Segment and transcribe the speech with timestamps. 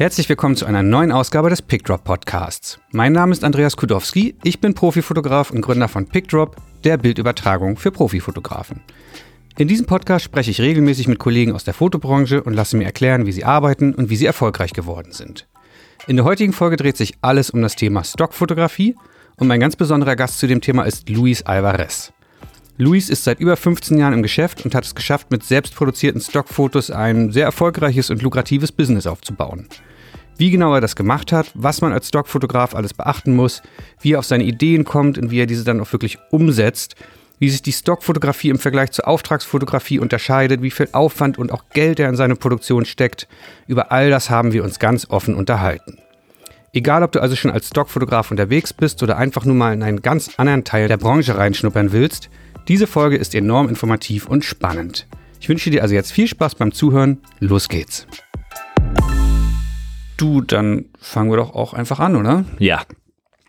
[0.00, 2.80] Herzlich willkommen zu einer neuen Ausgabe des PickDrop Podcasts.
[2.90, 7.92] Mein Name ist Andreas Kudowski, ich bin Profifotograf und Gründer von PickDrop, der Bildübertragung für
[7.92, 8.80] Profifotografen.
[9.58, 13.26] In diesem Podcast spreche ich regelmäßig mit Kollegen aus der Fotobranche und lasse mir erklären,
[13.26, 15.46] wie sie arbeiten und wie sie erfolgreich geworden sind.
[16.06, 18.96] In der heutigen Folge dreht sich alles um das Thema Stockfotografie
[19.36, 22.10] und mein ganz besonderer Gast zu dem Thema ist Luis Alvarez.
[22.78, 26.90] Luis ist seit über 15 Jahren im Geschäft und hat es geschafft, mit selbstproduzierten Stockfotos
[26.90, 29.68] ein sehr erfolgreiches und lukratives Business aufzubauen.
[30.40, 33.60] Wie genau er das gemacht hat, was man als Stockfotograf alles beachten muss,
[34.00, 36.94] wie er auf seine Ideen kommt und wie er diese dann auch wirklich umsetzt,
[37.38, 42.00] wie sich die Stockfotografie im Vergleich zur Auftragsfotografie unterscheidet, wie viel Aufwand und auch Geld
[42.00, 43.28] er in seine Produktion steckt,
[43.66, 45.98] über all das haben wir uns ganz offen unterhalten.
[46.72, 50.00] Egal, ob du also schon als Stockfotograf unterwegs bist oder einfach nur mal in einen
[50.00, 52.30] ganz anderen Teil der Branche reinschnuppern willst,
[52.66, 55.06] diese Folge ist enorm informativ und spannend.
[55.38, 57.18] Ich wünsche dir also jetzt viel Spaß beim Zuhören.
[57.40, 58.06] Los geht's.
[60.20, 62.44] Du, dann fangen wir doch auch einfach an, oder?
[62.58, 62.82] Ja.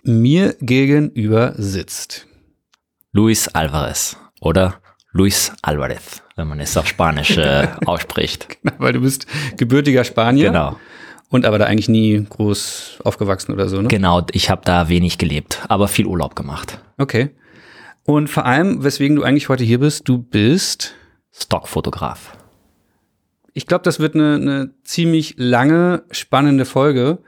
[0.03, 2.27] Mir gegenüber sitzt
[3.11, 4.75] Luis Alvarez oder
[5.11, 8.47] Luis Alvarez, wenn man es auf Spanisch äh, ausspricht.
[8.63, 9.27] Genau, weil du bist
[9.57, 10.45] gebürtiger Spanier.
[10.45, 10.77] Genau.
[11.27, 13.89] Und aber da eigentlich nie groß aufgewachsen oder so, ne?
[13.89, 16.79] Genau, ich habe da wenig gelebt, aber viel Urlaub gemacht.
[16.97, 17.31] Okay.
[18.05, 20.95] Und vor allem, weswegen du eigentlich heute hier bist, du bist
[21.33, 22.37] Stockfotograf.
[23.53, 27.19] Ich glaube, das wird eine, eine ziemlich lange, spannende Folge,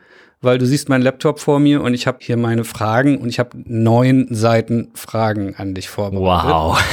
[0.41, 3.39] weil du siehst meinen Laptop vor mir und ich habe hier meine Fragen und ich
[3.39, 6.51] habe neun Seiten Fragen an dich vorbereitet.
[6.51, 6.83] Wow.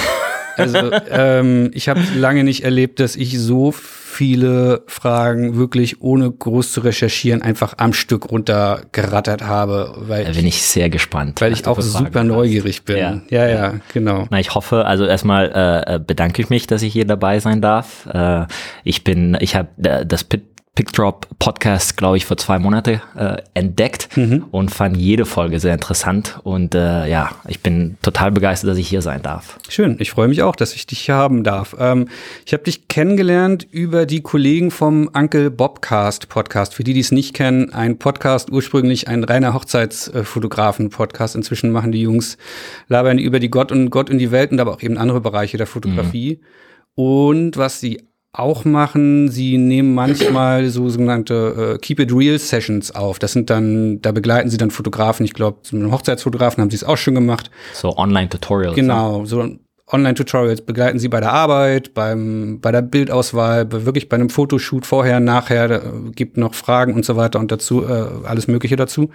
[0.57, 6.73] Also ähm, ich habe lange nicht erlebt, dass ich so viele Fragen wirklich ohne groß
[6.73, 9.95] zu recherchieren einfach am Stück runtergerattert habe.
[9.97, 11.41] Weil da bin ich sehr gespannt.
[11.41, 12.99] Weil ich auch super neugierig bin.
[12.99, 13.21] Ja.
[13.31, 14.27] ja, ja, genau.
[14.31, 18.07] Na, ich hoffe, also erstmal äh, bedanke ich mich, dass ich hier dabei sein darf.
[18.13, 18.47] Äh,
[18.85, 20.43] ich bin, ich habe äh, das Pit
[20.77, 24.45] Pickdrop Podcast, glaube ich, vor zwei Monaten äh, entdeckt mhm.
[24.53, 26.39] und fand jede Folge sehr interessant.
[26.45, 29.59] Und äh, ja, ich bin total begeistert, dass ich hier sein darf.
[29.69, 31.75] Schön, ich freue mich auch, dass ich dich hier haben darf.
[31.79, 32.09] Ähm,
[32.47, 36.75] ich habe dich kennengelernt über die Kollegen vom Uncle Bobcast Podcast.
[36.75, 41.35] Für die, die es nicht kennen, ein Podcast, ursprünglich ein reiner Hochzeitsfotografen-Podcast.
[41.35, 42.39] Inzwischen machen die Jungs,
[42.87, 45.57] labern über die Gott und Gott und die Welt und aber auch eben andere Bereiche
[45.57, 46.41] der Fotografie.
[46.41, 46.47] Mhm.
[46.95, 49.29] Und was sie auch machen.
[49.29, 53.19] Sie nehmen manchmal so sogenannte äh, Keep It Real Sessions auf.
[53.19, 55.25] Das sind dann, da begleiten sie dann Fotografen.
[55.25, 57.51] Ich glaube, einen Hochzeitsfotografen haben sie es auch schon gemacht.
[57.73, 58.77] So Online-Tutorials.
[58.77, 59.49] Genau, so
[59.93, 64.87] Online-Tutorials begleiten sie bei der Arbeit, beim, bei der Bildauswahl, bei, wirklich bei einem Fotoshoot
[64.87, 68.77] vorher, nachher, da, äh, gibt noch Fragen und so weiter und dazu, äh, alles Mögliche
[68.77, 69.11] dazu.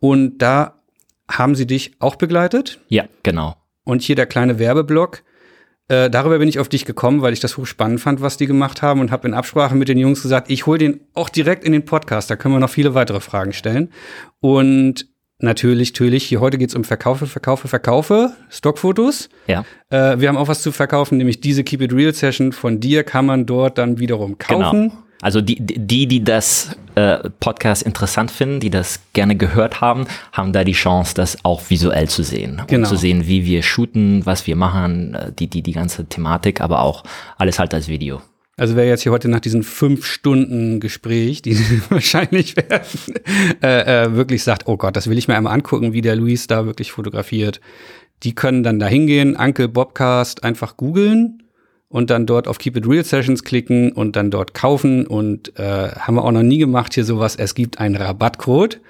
[0.00, 0.80] Und da
[1.30, 2.80] haben sie dich auch begleitet.
[2.88, 3.56] Ja, genau.
[3.84, 5.22] Und hier der kleine Werbeblock.
[5.88, 8.82] Äh, darüber bin ich auf dich gekommen, weil ich das hochspannend fand, was die gemacht
[8.82, 11.72] haben und habe in Absprache mit den Jungs gesagt, ich hole den auch direkt in
[11.72, 13.90] den Podcast, da können wir noch viele weitere Fragen stellen.
[14.40, 15.06] Und
[15.38, 19.28] natürlich, natürlich, hier heute geht's um Verkaufe, Verkaufe, Verkaufe, Stockfotos.
[19.46, 19.64] Ja.
[19.90, 23.04] Äh, wir haben auch was zu verkaufen, nämlich diese Keep It Real Session von dir
[23.04, 24.90] kann man dort dann wiederum kaufen.
[24.90, 25.05] Genau.
[25.22, 30.52] Also die, die, die das äh, Podcast interessant finden, die das gerne gehört haben, haben
[30.52, 32.62] da die Chance, das auch visuell zu sehen.
[32.66, 32.80] Genau.
[32.80, 36.60] Und zu sehen, wie wir shooten, was wir machen, äh, die, die, die ganze Thematik,
[36.60, 37.04] aber auch
[37.38, 38.20] alles halt als Video.
[38.58, 41.58] Also wer jetzt hier heute nach diesen fünf Stunden Gespräch, die
[41.90, 42.86] wahrscheinlich werden,
[43.62, 46.46] äh, äh, wirklich sagt, oh Gott, das will ich mir einmal angucken, wie der Luis
[46.46, 47.60] da wirklich fotografiert.
[48.22, 51.42] Die können dann da hingehen, Uncle Bobcast einfach googeln
[51.88, 55.06] und dann dort auf Keep It Real Sessions klicken und dann dort kaufen.
[55.06, 57.36] Und äh, haben wir auch noch nie gemacht hier sowas.
[57.36, 58.80] Es gibt einen Rabattcode.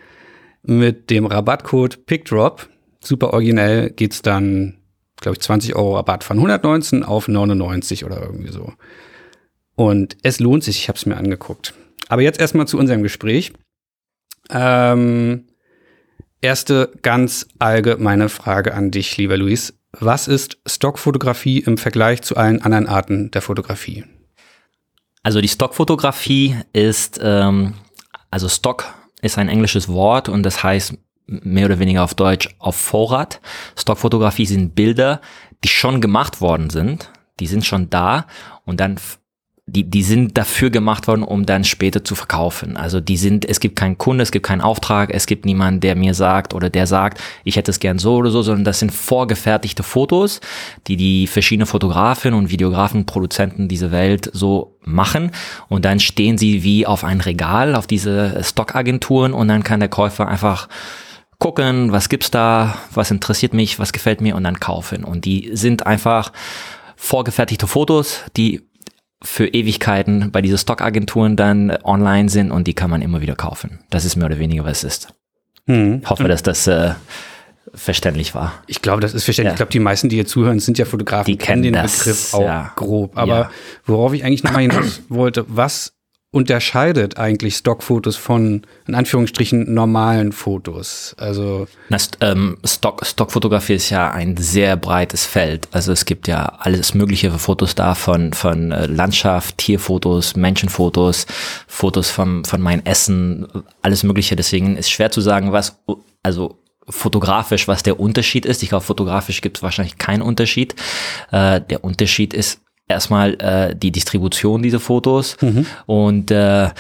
[0.62, 2.69] Mit dem Rabattcode PickDrop,
[3.01, 4.79] super originell, geht's dann,
[5.21, 8.73] glaube ich, 20 Euro Rabatt von 119 auf 99 oder irgendwie so.
[9.77, 11.73] Und es lohnt sich, ich habe es mir angeguckt.
[12.09, 13.53] Aber jetzt erstmal zu unserem Gespräch.
[14.51, 15.45] Ähm,
[16.41, 19.75] erste ganz allgemeine Frage an dich, lieber Luis.
[20.01, 24.04] Was ist Stockfotografie im Vergleich zu allen anderen Arten der Fotografie?
[25.22, 27.75] Also die Stockfotografie ist, ähm,
[28.31, 28.84] also Stock
[29.22, 30.97] ist ein englisches Wort und das heißt
[31.27, 33.41] mehr oder weniger auf Deutsch auf Vorrat.
[33.77, 35.21] Stockfotografie sind Bilder,
[35.65, 37.10] die schon gemacht worden sind,
[37.41, 38.27] die sind schon da
[38.65, 38.97] und dann
[39.68, 42.77] die, die sind dafür gemacht worden, um dann später zu verkaufen.
[42.77, 45.97] Also die sind, es gibt keinen Kunde, es gibt keinen Auftrag, es gibt niemanden, der
[45.97, 48.92] mir sagt oder der sagt, ich hätte es gern so oder so, sondern das sind
[48.92, 50.41] vorgefertigte Fotos,
[50.86, 55.33] die die verschiedenen Fotografen und Videografen, Produzenten dieser Welt so machen
[55.69, 59.89] und dann stehen sie wie auf ein Regal auf diese Stockagenturen und dann kann der
[59.89, 60.69] Käufer einfach
[61.41, 65.03] gucken, was gibt's da, was interessiert mich, was gefällt mir und dann kaufen.
[65.04, 66.33] Und die sind einfach
[66.97, 68.62] vorgefertigte Fotos, die
[69.27, 73.81] für Ewigkeiten bei diesen Stockagenturen dann online sind und die kann man immer wieder kaufen.
[73.91, 75.15] Das ist mehr oder weniger, was es ist.
[75.67, 76.01] Hm.
[76.03, 76.93] Ich hoffe, dass das äh,
[77.75, 78.55] verständlich war.
[78.69, 79.51] Ich glaube, das ist verständlich.
[79.51, 79.55] Ja.
[79.55, 82.34] Ich glaube, die meisten, die hier zuhören, sind ja Fotografen, die kennen den das, Begriff
[82.34, 82.73] auch ja.
[82.77, 83.19] grob.
[83.19, 83.51] Aber ja.
[83.84, 85.96] worauf ich eigentlich nochmal hinaus wollte, was
[86.33, 91.15] unterscheidet eigentlich Stockfotos von, in Anführungsstrichen, normalen Fotos?
[91.19, 95.69] Also Na, ähm, Stock, Stockfotografie ist ja ein sehr breites Feld.
[95.71, 101.27] Also es gibt ja alles mögliche für Fotos da, von, von äh, Landschaft, Tierfotos, Menschenfotos,
[101.67, 103.47] Fotos vom, von meinem Essen,
[103.83, 104.37] alles mögliche.
[104.37, 105.81] Deswegen ist schwer zu sagen, was,
[106.22, 106.59] also
[106.89, 108.63] fotografisch, was der Unterschied ist.
[108.63, 110.75] Ich glaube, fotografisch gibt es wahrscheinlich keinen Unterschied.
[111.31, 115.66] Äh, der Unterschied ist erstmal äh, die Distribution dieser Fotos mhm.
[115.86, 116.71] und äh,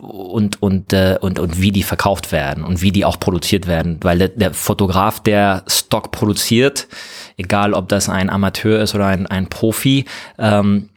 [0.00, 3.98] und und äh, und und wie die verkauft werden und wie die auch produziert werden,
[4.02, 6.88] weil der, der Fotograf, der Stock produziert,
[7.36, 10.04] egal ob das ein Amateur ist oder ein ein Profi,
[10.38, 10.90] ähm,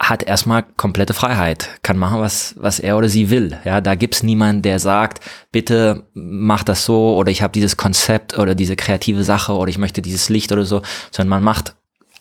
[0.00, 3.56] hat erstmal komplette Freiheit, kann machen, was, was er oder sie will.
[3.64, 5.20] Ja, da gibt's niemanden, der sagt,
[5.52, 9.78] bitte mach das so oder ich habe dieses Konzept oder diese kreative Sache oder ich
[9.78, 11.74] möchte dieses Licht oder so, sondern man macht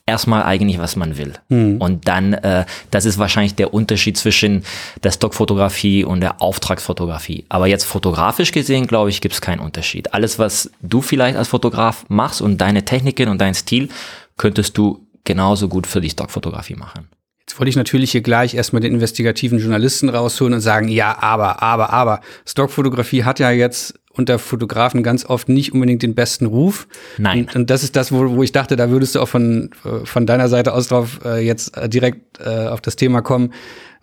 [0.06, 1.34] erstmal eigentlich, was man will.
[1.50, 1.78] Mhm.
[1.78, 4.64] Und dann, äh, das ist wahrscheinlich der Unterschied zwischen
[5.04, 7.46] der Stockfotografie und der Auftragsfotografie.
[7.50, 10.14] Aber jetzt fotografisch gesehen, glaube ich, gibt es keinen Unterschied.
[10.14, 13.90] Alles, was du vielleicht als Fotograf machst und deine Techniken und dein Stil,
[14.38, 17.08] könntest du genauso gut für die Stockfotografie machen.
[17.48, 21.62] Jetzt wollte ich natürlich hier gleich erstmal den investigativen Journalisten rausholen und sagen, ja, aber,
[21.62, 26.88] aber, aber, Stockfotografie hat ja jetzt unter Fotografen ganz oft nicht unbedingt den besten Ruf.
[27.18, 27.40] Nein.
[27.40, 29.72] Und, und das ist das, wo, wo ich dachte, da würdest du auch von,
[30.04, 33.54] von deiner Seite aus drauf äh, jetzt äh, direkt äh, auf das Thema kommen.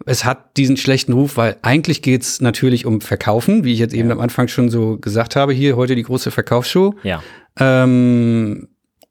[0.07, 4.09] Es hat diesen schlechten Ruf, weil eigentlich geht's natürlich um Verkaufen, wie ich jetzt eben
[4.09, 4.15] ja.
[4.15, 5.53] am Anfang schon so gesagt habe.
[5.53, 6.95] Hier heute die große Verkaufsshow.
[7.05, 7.23] Ja.
[7.59, 8.69] Ähm,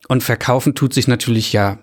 [0.09, 1.79] und Verkaufen tut sich natürlich ja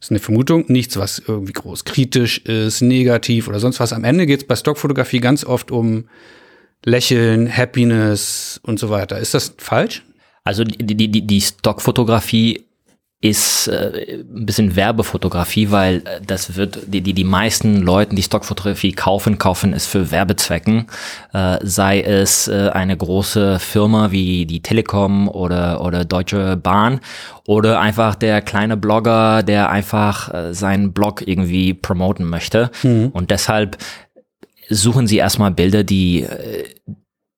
[0.00, 3.94] ist eine Vermutung, nichts, was irgendwie groß kritisch ist, negativ oder sonst was.
[3.94, 6.04] Am Ende geht es bei Stockfotografie ganz oft um
[6.84, 9.18] Lächeln, Happiness und so weiter.
[9.18, 10.02] Ist das falsch?
[10.44, 12.64] Also die, die, die Stockfotografie
[13.24, 18.22] ist äh, ein bisschen Werbefotografie, weil äh, das wird die, die die meisten Leuten, die
[18.22, 20.88] Stockfotografie kaufen, kaufen es für Werbezwecken,
[21.32, 27.00] äh, sei es äh, eine große Firma wie die Telekom oder oder Deutsche Bahn
[27.46, 33.08] oder einfach der kleine Blogger, der einfach äh, seinen Blog irgendwie promoten möchte mhm.
[33.14, 33.78] und deshalb
[34.68, 36.64] suchen sie erstmal Bilder, die äh,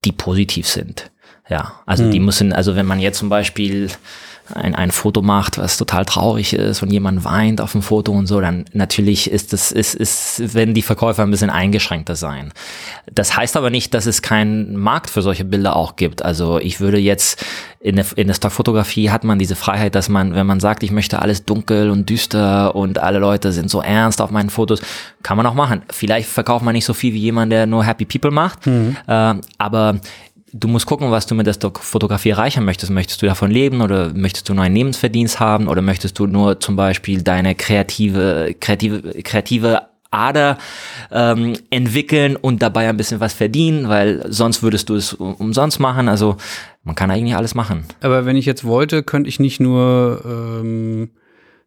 [0.04, 1.10] die positiv sind.
[1.48, 2.10] Ja, also mhm.
[2.10, 3.90] die müssen, also wenn man jetzt zum Beispiel
[4.54, 8.26] ein, ein Foto macht, was total traurig ist und jemand weint auf dem Foto und
[8.26, 12.52] so, dann natürlich ist es, ist, ist, wenn die Verkäufer ein bisschen eingeschränkter sein.
[13.12, 16.24] Das heißt aber nicht, dass es keinen Markt für solche Bilder auch gibt.
[16.24, 17.44] Also ich würde jetzt
[17.80, 20.90] in der, in der Stockfotografie hat man diese Freiheit, dass man, wenn man sagt, ich
[20.90, 24.80] möchte alles dunkel und düster und alle Leute sind so ernst auf meinen Fotos,
[25.22, 25.82] kann man auch machen.
[25.90, 28.96] Vielleicht verkauft man nicht so viel wie jemand, der nur Happy People macht, mhm.
[29.06, 30.00] äh, aber
[30.58, 32.90] du musst gucken, was du mit der Fotografie erreichen möchtest.
[32.90, 36.60] Möchtest du davon leben oder möchtest du nur einen Lebensverdienst haben oder möchtest du nur
[36.60, 40.58] zum Beispiel deine kreative, kreative, kreative Ader
[41.10, 46.08] ähm, entwickeln und dabei ein bisschen was verdienen, weil sonst würdest du es umsonst machen.
[46.08, 46.36] Also
[46.84, 47.84] man kann eigentlich alles machen.
[48.00, 51.10] Aber wenn ich jetzt wollte, könnte ich nicht nur ähm,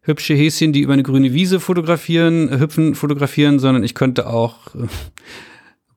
[0.02, 4.88] hübsche Häschen, die über eine grüne Wiese fotografieren, hüpfen fotografieren, sondern ich könnte auch, äh,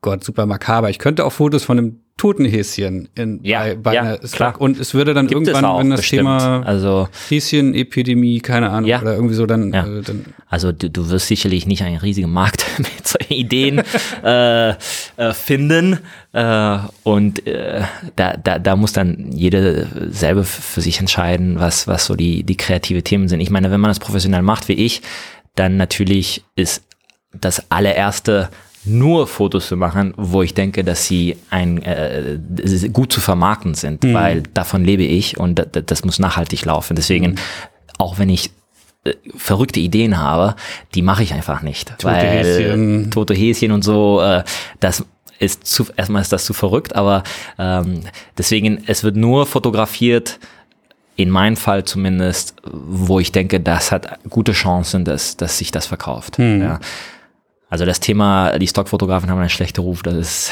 [0.04, 3.94] Gott, super makaber, ich könnte auch Fotos von einem toten Häschen in, ja, bei, bei
[3.96, 4.60] ja, einer klar.
[4.60, 6.20] Und es würde dann Gibt irgendwann, wenn das bestimmt.
[6.20, 9.02] Thema also, Häschenepidemie, keine Ahnung, ja.
[9.02, 9.74] oder irgendwie so dann.
[9.74, 9.88] Ja.
[9.88, 13.82] Äh, dann also du, du wirst sicherlich nicht einen riesigen Markt mit solchen Ideen
[14.24, 14.76] äh, äh,
[15.34, 16.00] finden.
[16.34, 17.82] Äh, und äh,
[18.16, 22.58] da, da, da muss dann jeder selber für sich entscheiden, was, was so die, die
[22.58, 23.40] kreative Themen sind.
[23.40, 25.02] Ich meine, wenn man das professionell macht wie ich,
[25.56, 26.84] dann natürlich ist
[27.34, 28.50] das allererste
[28.86, 32.38] nur Fotos zu machen, wo ich denke, dass sie ein äh,
[32.92, 34.14] gut zu vermarkten sind, mhm.
[34.14, 36.96] weil davon lebe ich und das, das muss nachhaltig laufen.
[36.96, 37.38] Deswegen, mhm.
[37.98, 38.52] auch wenn ich
[39.06, 40.56] äh, verrückte Ideen habe,
[40.96, 41.90] die mache ich einfach nicht.
[41.98, 43.12] Tote weil Häschen.
[43.12, 44.44] tote Häschen und so, äh,
[44.80, 45.06] das
[45.40, 47.24] ist zu, erstmal ist das zu verrückt, aber
[47.58, 48.02] ähm,
[48.38, 50.40] deswegen, es wird nur fotografiert,
[51.16, 55.86] in meinem Fall zumindest, wo ich denke, das hat gute Chancen, dass, dass sich das
[55.86, 56.40] verkauft.
[56.40, 56.62] Mhm.
[56.62, 56.80] Ja.
[57.74, 60.52] Also das Thema, die Stockfotografen haben einen schlechten Ruf, das ist,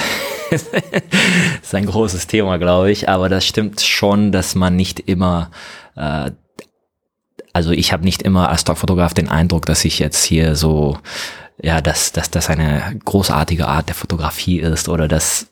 [1.61, 3.09] ist ein großes Thema, glaube ich.
[3.09, 5.51] Aber das stimmt schon, dass man nicht immer,
[5.95, 6.31] äh,
[7.53, 10.97] also ich habe nicht immer als Stockfotograf den Eindruck, dass ich jetzt hier so
[11.61, 15.51] ja, dass, dass das eine großartige Art der Fotografie ist oder dass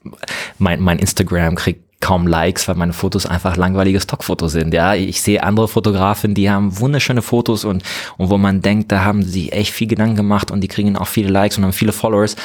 [0.57, 4.73] mein, mein Instagram kriegt kaum Likes, weil meine Fotos einfach langweilige Stockfotos sind.
[4.73, 7.83] Ja, ich sehe andere Fotografen, die haben wunderschöne Fotos und,
[8.17, 11.07] und wo man denkt, da haben sie echt viel Gedanken gemacht und die kriegen auch
[11.07, 12.35] viele Likes und haben viele Followers.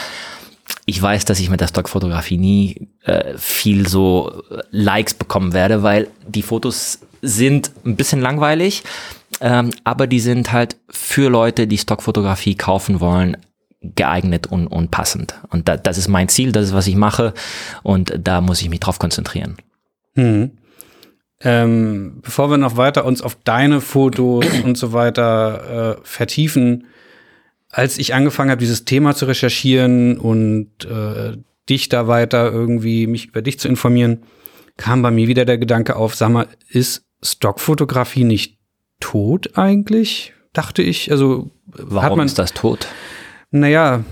[0.87, 6.09] Ich weiß, dass ich mit der Stockfotografie nie äh, viel so Likes bekommen werde, weil
[6.27, 8.83] die Fotos sind ein bisschen langweilig,
[9.41, 13.37] ähm, aber die sind halt für Leute, die Stockfotografie kaufen wollen,
[13.95, 15.35] geeignet und, und passend.
[15.51, 17.35] Und da, das ist mein Ziel, das ist, was ich mache
[17.83, 19.57] und da muss ich mich drauf konzentrieren.
[20.15, 20.53] Hm.
[21.41, 26.87] Ähm, bevor wir noch weiter uns auf deine Fotos und so weiter äh, vertiefen,
[27.71, 31.37] als ich angefangen habe, dieses Thema zu recherchieren und äh,
[31.69, 34.23] dich da weiter irgendwie mich über dich zu informieren,
[34.77, 38.59] kam bei mir wieder der Gedanke auf, sag mal, ist Stockfotografie nicht
[39.01, 40.33] tot eigentlich?
[40.53, 41.11] Dachte ich.
[41.11, 42.87] Also Warum man, ist das tot?
[43.55, 44.03] Naja,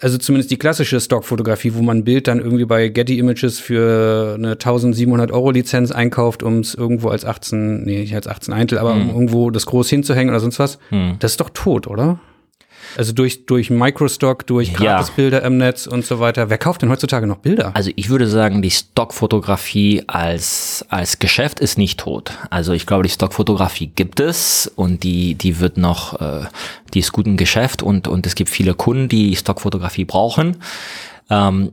[0.00, 4.36] also zumindest die klassische Stockfotografie, wo man ein Bild dann irgendwie bei Getty Images für
[4.38, 8.78] eine 1700 Euro Lizenz einkauft, um es irgendwo als 18, nee, nicht als 18 Eintel,
[8.78, 9.02] aber hm.
[9.02, 10.78] um irgendwo das groß hinzuhängen oder sonst was.
[10.88, 11.16] Hm.
[11.18, 12.18] Das ist doch tot, oder?
[12.96, 15.46] Also durch, durch Microstock, durch Gratisbilder ja.
[15.46, 16.50] im Netz und so weiter.
[16.50, 17.72] Wer kauft denn heutzutage noch Bilder?
[17.74, 22.32] Also ich würde sagen, die Stockfotografie als, als Geschäft ist nicht tot.
[22.50, 26.46] Also ich glaube, die Stockfotografie gibt es und die, die wird noch, äh,
[26.92, 30.56] die ist gut im Geschäft und, und es gibt viele Kunden, die Stockfotografie brauchen.
[31.30, 31.72] Ähm,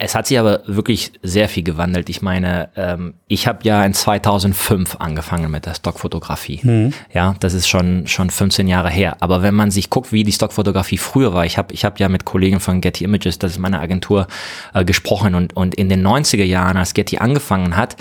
[0.00, 2.08] es hat sich aber wirklich sehr viel gewandelt.
[2.08, 6.60] Ich meine, ähm, ich habe ja in 2005 angefangen mit der Stockfotografie.
[6.62, 6.92] Mhm.
[7.12, 9.16] Ja, das ist schon schon 15 Jahre her.
[9.18, 12.08] Aber wenn man sich guckt, wie die Stockfotografie früher war, ich habe ich hab ja
[12.08, 14.28] mit Kollegen von Getty Images, das ist meine Agentur,
[14.72, 17.96] äh, gesprochen und und in den 90er Jahren, als Getty angefangen hat,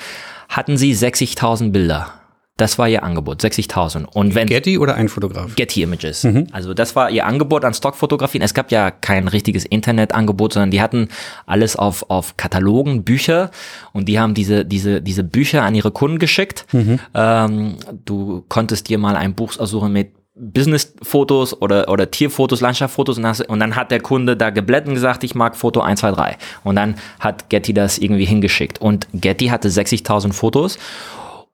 [0.50, 2.13] hatten sie 60.000 Bilder
[2.58, 4.06] das war ihr Angebot, 60.000.
[4.06, 5.56] Und wenn Getty oder ein Fotograf?
[5.56, 6.24] Getty Images.
[6.24, 6.48] Mhm.
[6.52, 8.44] Also das war ihr Angebot an Stockfotografien.
[8.44, 11.10] Es gab ja kein richtiges Internetangebot, sondern die hatten
[11.46, 13.52] alles auf auf Katalogen, Bücher
[13.94, 16.66] und die haben diese diese diese Bücher an ihre Kunden geschickt.
[16.72, 17.00] Mhm.
[17.14, 23.26] Ähm, du konntest dir mal ein Buch aussuchen mit Business-Fotos oder, oder Tierfotos, Landschaftsfotos und,
[23.26, 26.38] und, dann hat der Kunde da geblättert und gesagt, ich mag Foto 1, 2, 3.
[26.64, 28.80] Und dann hat Getty das irgendwie hingeschickt.
[28.80, 30.78] Und Getty hatte 60.000 Fotos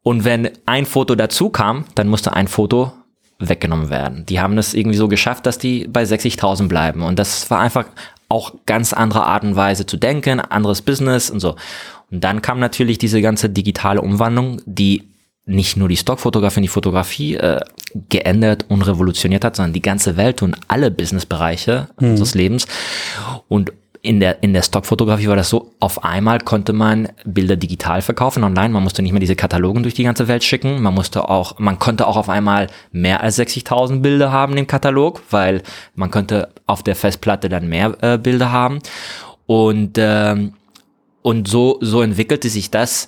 [0.04, 2.92] und wenn ein Foto dazu kam, dann musste ein Foto
[3.40, 4.26] weggenommen werden.
[4.26, 7.02] Die haben es irgendwie so geschafft, dass die bei 60.000 bleiben.
[7.02, 7.86] Und das war einfach
[8.30, 11.56] auch ganz andere Art und Weise zu denken, anderes Business und so.
[12.12, 15.04] Und dann kam natürlich diese ganze digitale Umwandlung, die
[15.46, 17.60] nicht nur die Stockfotografie und die Fotografie äh,
[18.10, 22.12] geändert und revolutioniert hat, sondern die ganze Welt und alle Businessbereiche mhm.
[22.12, 22.66] unseres Lebens.
[23.50, 23.74] Und
[24.06, 28.44] in der, in der Stockfotografie war das so, auf einmal konnte man Bilder digital verkaufen
[28.44, 28.68] online.
[28.68, 30.82] Man musste nicht mehr diese Katalogen durch die ganze Welt schicken.
[30.82, 35.22] Man musste auch, man konnte auch auf einmal mehr als 60.000 Bilder haben im Katalog,
[35.30, 35.64] weil
[35.96, 38.80] man konnte auf der Festplatte dann mehr äh, Bilder haben.
[39.46, 40.52] Und, ähm,
[41.22, 43.08] und so, so entwickelte sich das.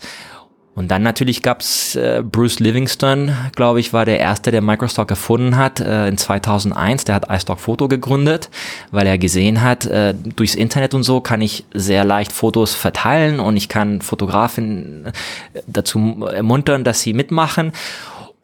[0.76, 5.56] Und dann natürlich gab's äh, Bruce Livingston, glaube ich, war der erste, der Microstock erfunden
[5.56, 7.06] hat äh, in 2001.
[7.06, 8.50] Der hat iStock Photo gegründet,
[8.92, 13.40] weil er gesehen hat, äh, durchs Internet und so kann ich sehr leicht Fotos verteilen
[13.40, 15.06] und ich kann Fotografen
[15.54, 17.72] äh, dazu ermuntern, dass sie mitmachen.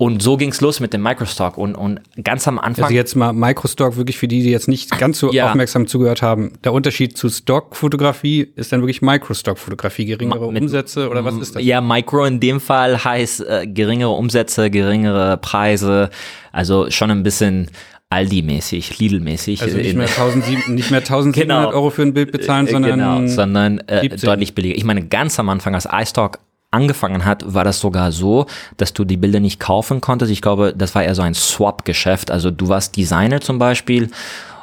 [0.02, 2.86] Und so ging's los mit dem Microstock und, und ganz am Anfang.
[2.86, 5.50] Also jetzt mal Microstock wirklich für die, die jetzt nicht ganz so ja.
[5.50, 6.54] aufmerksam zugehört haben.
[6.64, 11.64] Der Unterschied zu Stock-Fotografie ist dann wirklich Microstock-Fotografie, geringere mit, Umsätze oder was ist das?
[11.64, 16.10] Ja, Micro in dem Fall heißt äh, geringere Umsätze, geringere Preise,
[16.52, 17.70] also schon ein bisschen
[18.10, 19.62] Aldi-mäßig, Lidl-mäßig.
[19.62, 21.70] Also nicht mehr, 1700, nicht mehr 1700 genau.
[21.78, 24.76] Euro für ein Bild bezahlen, äh, sondern, genau, sondern äh, deutlich billiger.
[24.76, 26.40] Ich meine, ganz am Anfang als iStock
[26.72, 28.48] angefangen hat, war das sogar so,
[28.78, 30.32] dass du die Bilder nicht kaufen konntest.
[30.32, 32.32] Ich glaube, das war eher so ein Swap-Geschäft.
[32.32, 34.10] Also du warst Designer zum Beispiel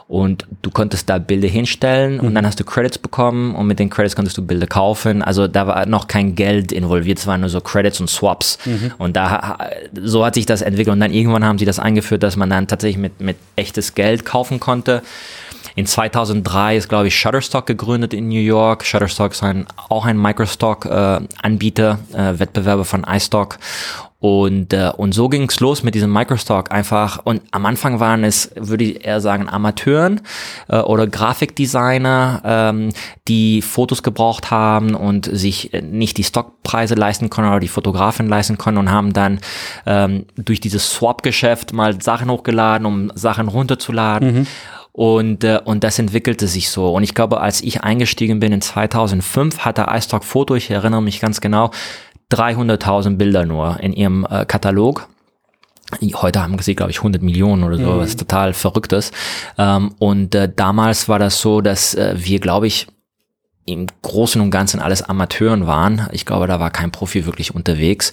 [0.09, 2.21] und du konntest da Bilder hinstellen mhm.
[2.21, 5.23] und dann hast du Credits bekommen und mit den Credits konntest du Bilder kaufen.
[5.23, 8.59] Also da war noch kein Geld involviert, es waren nur so Credits und Swaps.
[8.65, 8.93] Mhm.
[8.97, 9.59] Und da
[10.03, 12.67] so hat sich das entwickelt und dann irgendwann haben sie das eingeführt, dass man dann
[12.67, 15.03] tatsächlich mit, mit echtes Geld kaufen konnte.
[15.79, 18.85] In 2003 ist, glaube ich, Shutterstock gegründet in New York.
[18.85, 23.61] Shutterstock ist ein, auch ein Microstock-Anbieter, äh, äh, Wettbewerber von iStock.
[24.19, 27.21] Und, äh, und so ging's los mit diesem Microstock einfach.
[27.23, 30.21] Und am Anfang waren es, würde ich eher sagen, Amateuren
[30.67, 32.89] äh, oder Grafikdesigner, ähm,
[33.29, 38.59] die Fotos gebraucht haben und sich nicht die Stockpreise leisten konnten oder die Fotografen leisten
[38.59, 39.39] konnten und haben dann
[39.87, 44.35] ähm, durch dieses Swap-Geschäft mal Sachen hochgeladen, um Sachen runterzuladen.
[44.41, 44.47] Mhm.
[44.99, 46.93] Und, äh, und das entwickelte sich so.
[46.93, 51.21] Und ich glaube, als ich eingestiegen bin in 2005, hatte iStock Photo, ich erinnere mich
[51.21, 51.71] ganz genau,
[52.33, 55.09] 300.000 Bilder nur in ihrem äh, Katalog.
[56.17, 57.99] Heute haben sie, glaube ich, 100 Millionen oder so, mhm.
[57.99, 59.15] was total verrückt ist.
[59.57, 62.89] Ähm, und äh, damals war das so, dass äh, wir, glaube ich,
[63.67, 66.09] im Großen und Ganzen alles Amateuren waren.
[66.11, 68.11] Ich glaube, da war kein Profi wirklich unterwegs.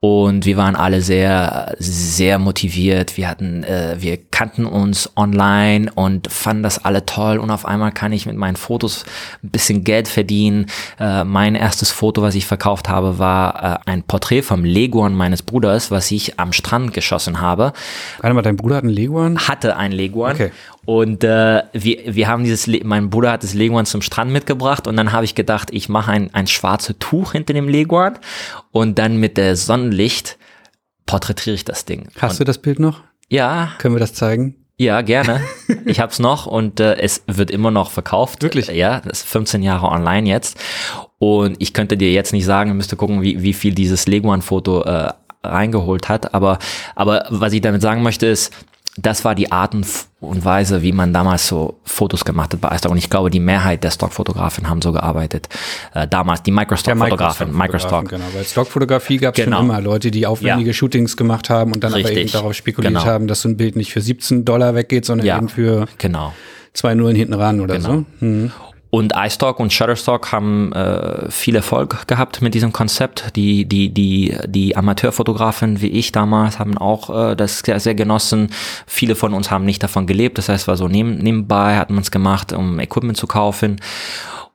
[0.00, 3.16] Und wir waren alle sehr, sehr motiviert.
[3.16, 7.38] Wir hatten, äh, wir kannten uns online und fanden das alle toll.
[7.38, 9.04] Und auf einmal kann ich mit meinen Fotos
[9.42, 10.66] ein bisschen Geld verdienen.
[11.00, 15.42] Äh, mein erstes Foto, was ich verkauft habe, war äh, ein Porträt vom Leguan meines
[15.42, 17.72] Bruders, was ich am Strand geschossen habe.
[18.20, 19.48] Warte mal, dein Bruder hat einen Leguan?
[19.48, 20.34] Hatte einen Leguan.
[20.34, 20.52] Okay.
[20.88, 24.86] Und äh, wir, wir haben dieses, Le mein Bruder hat das Leguan zum Strand mitgebracht
[24.86, 28.18] und dann habe ich gedacht, ich mache ein, ein schwarzes Tuch hinter dem Leguan
[28.72, 29.54] und dann mit der
[29.88, 30.36] Sonnenlicht
[31.06, 32.08] porträtiere ich das Ding.
[32.18, 33.02] Hast und, du das Bild noch?
[33.28, 33.72] Ja.
[33.78, 34.56] Können wir das zeigen?
[34.76, 35.40] Ja, gerne.
[35.86, 38.42] ich hab's noch und äh, es wird immer noch verkauft.
[38.42, 38.68] Wirklich?
[38.68, 40.58] Ja, das ist 15 Jahre online jetzt.
[41.18, 45.12] Und ich könnte dir jetzt nicht sagen, müsste gucken, wie, wie viel dieses Leguan-Foto äh,
[45.42, 46.34] reingeholt hat.
[46.34, 46.58] Aber,
[46.94, 48.52] aber was ich damit sagen möchte ist,
[49.00, 49.74] das war die Art
[50.20, 52.90] und Weise, wie man damals so Fotos gemacht hat bei iStock.
[52.92, 55.48] Und ich glaube, die Mehrheit der Stockfotografen haben so gearbeitet.
[55.94, 57.56] Äh, damals die Microstock-Fotografen.
[57.56, 58.24] Microstock, genau.
[58.34, 59.58] Weil Stockfotografie gab es Genau.
[59.58, 59.80] schon immer.
[59.80, 60.74] Leute, die aufwendige Ja.
[60.74, 62.18] Shootings gemacht haben und dann aber Richtig.
[62.18, 63.04] eben darauf spekuliert Genau.
[63.06, 65.36] haben, dass so ein Bild nicht für 17 Dollar weggeht, sondern Ja.
[65.38, 66.32] eben für Genau.
[66.72, 67.88] zwei Nullen hinten ran oder Genau.
[67.88, 68.04] so.
[68.20, 68.50] Hm.
[68.90, 73.36] Und iStock und Shutterstock haben äh, viel Erfolg gehabt mit diesem Konzept.
[73.36, 78.48] Die, die, die, die Amateurfotografen wie ich damals haben auch äh, das sehr, sehr genossen.
[78.86, 80.38] Viele von uns haben nicht davon gelebt.
[80.38, 83.78] Das heißt, war so neben, nebenbei, hat man es gemacht, um Equipment zu kaufen.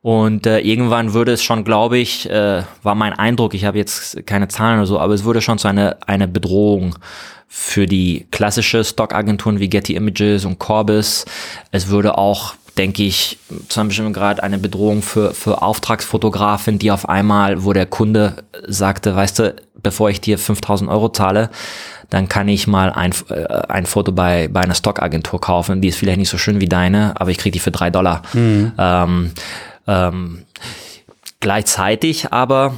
[0.02, 4.25] Und äh, irgendwann würde es schon, glaube ich, äh, war mein Eindruck, ich habe jetzt
[4.28, 6.96] keine Zahlen oder so, aber es würde schon zu einer eine Bedrohung
[7.48, 11.24] für die klassische Stockagenturen wie Getty Images und Corbis.
[11.72, 13.38] Es würde auch, denke ich,
[13.70, 18.44] zu einem bestimmten Grad eine Bedrohung für, für Auftragsfotografen, die auf einmal, wo der Kunde
[18.68, 21.50] sagte, weißt du, bevor ich dir 5000 Euro zahle,
[22.10, 25.82] dann kann ich mal ein, äh, ein Foto bei, bei einer Stockagentur kaufen.
[25.82, 28.22] Die ist vielleicht nicht so schön wie deine, aber ich kriege die für drei Dollar.
[28.77, 29.32] Ähm,
[29.88, 30.44] ähm,
[31.39, 32.75] gleichzeitig aber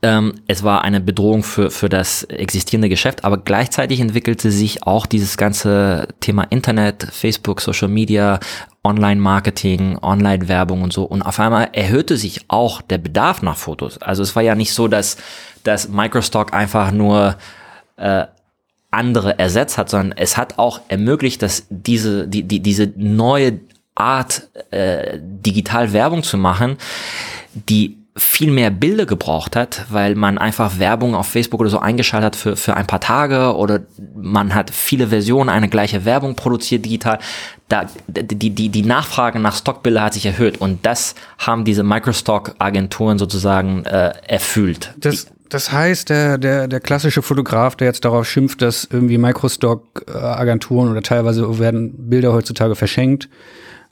[0.00, 5.36] es war eine Bedrohung für, für das existierende Geschäft, aber gleichzeitig entwickelte sich auch dieses
[5.36, 8.40] ganze Thema Internet, Facebook, Social Media,
[8.82, 11.04] Online-Marketing, Online-Werbung und so.
[11.04, 13.98] Und auf einmal erhöhte sich auch der Bedarf nach Fotos.
[13.98, 15.18] Also es war ja nicht so, dass,
[15.62, 17.36] dass Microstock einfach nur
[17.96, 18.24] äh,
[18.90, 23.60] andere ersetzt hat, sondern es hat auch ermöglicht, dass diese, die, die, diese neue
[23.94, 26.76] Art, äh, digital Werbung zu machen,
[27.54, 32.26] die viel mehr Bilder gebraucht hat, weil man einfach Werbung auf Facebook oder so eingeschaltet
[32.26, 33.80] hat für, für ein paar Tage oder
[34.14, 37.18] man hat viele Versionen eine gleiche Werbung produziert digital.
[37.68, 43.18] Da, die, die, die Nachfrage nach Stockbilder hat sich erhöht und das haben diese Microstock-Agenturen
[43.18, 44.94] sozusagen äh, erfüllt.
[44.96, 50.90] Das, das heißt, der, der, der klassische Fotograf, der jetzt darauf schimpft, dass irgendwie Microstock-Agenturen
[50.90, 53.28] oder teilweise werden Bilder heutzutage verschenkt,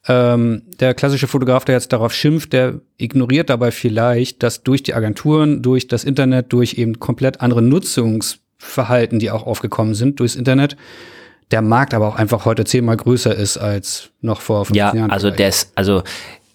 [0.06, 4.94] ähm, der klassische Fotograf, der jetzt darauf schimpft, der ignoriert dabei vielleicht, dass durch die
[4.94, 10.76] Agenturen, durch das Internet, durch eben komplett andere Nutzungsverhalten, die auch aufgekommen sind durchs Internet,
[11.50, 15.10] der Markt aber auch einfach heute zehnmal größer ist als noch vor 15 Ja, Jahren.
[15.10, 15.38] also vielleicht.
[15.38, 16.02] der ist, also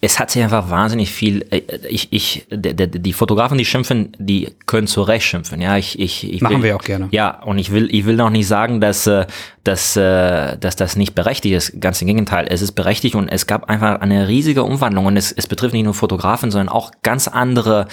[0.02, 4.86] es hat sich einfach wahnsinnig viel, äh, ich, ich, die Fotografen, die schimpfen, die können
[4.86, 7.08] zu Recht schimpfen, ja, ich, ich, ich Machen will, wir auch gerne.
[7.10, 9.26] Ja, und ich will, ich will noch nicht sagen, dass, äh,
[9.64, 13.46] dass, äh, dass das nicht berechtigt ist, ganz im Gegenteil, es ist berechtigt und es
[13.46, 15.04] gab einfach eine riesige Umwandlung.
[15.04, 17.86] Und es, es betrifft nicht nur Fotografen, sondern auch ganz andere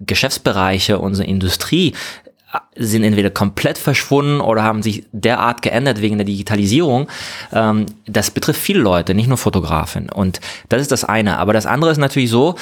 [0.00, 1.94] Geschäftsbereiche, unsere Industrie
[2.76, 7.08] sind entweder komplett verschwunden oder haben sich derart geändert wegen der Digitalisierung.
[7.52, 10.10] Ähm, das betrifft viele Leute, nicht nur Fotografen.
[10.10, 11.38] Und das ist das eine.
[11.38, 12.54] Aber das andere ist natürlich so,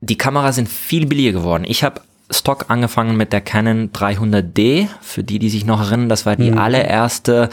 [0.00, 1.64] die Kameras sind viel billiger geworden.
[1.66, 4.88] Ich habe Stock angefangen mit der Canon 300D.
[5.00, 7.50] Für die, die sich noch erinnern, das war die allererste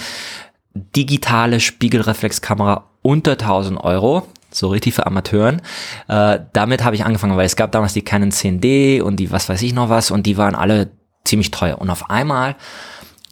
[0.74, 4.28] digitale Spiegelreflexkamera unter 1000 Euro.
[4.52, 5.62] So richtig für Amateuren.
[6.08, 9.48] Äh, damit habe ich angefangen, weil es gab damals die Canon 10D und die was
[9.48, 10.90] weiß ich noch was und die waren alle
[11.30, 11.80] ziemlich teuer.
[11.80, 12.56] Und auf einmal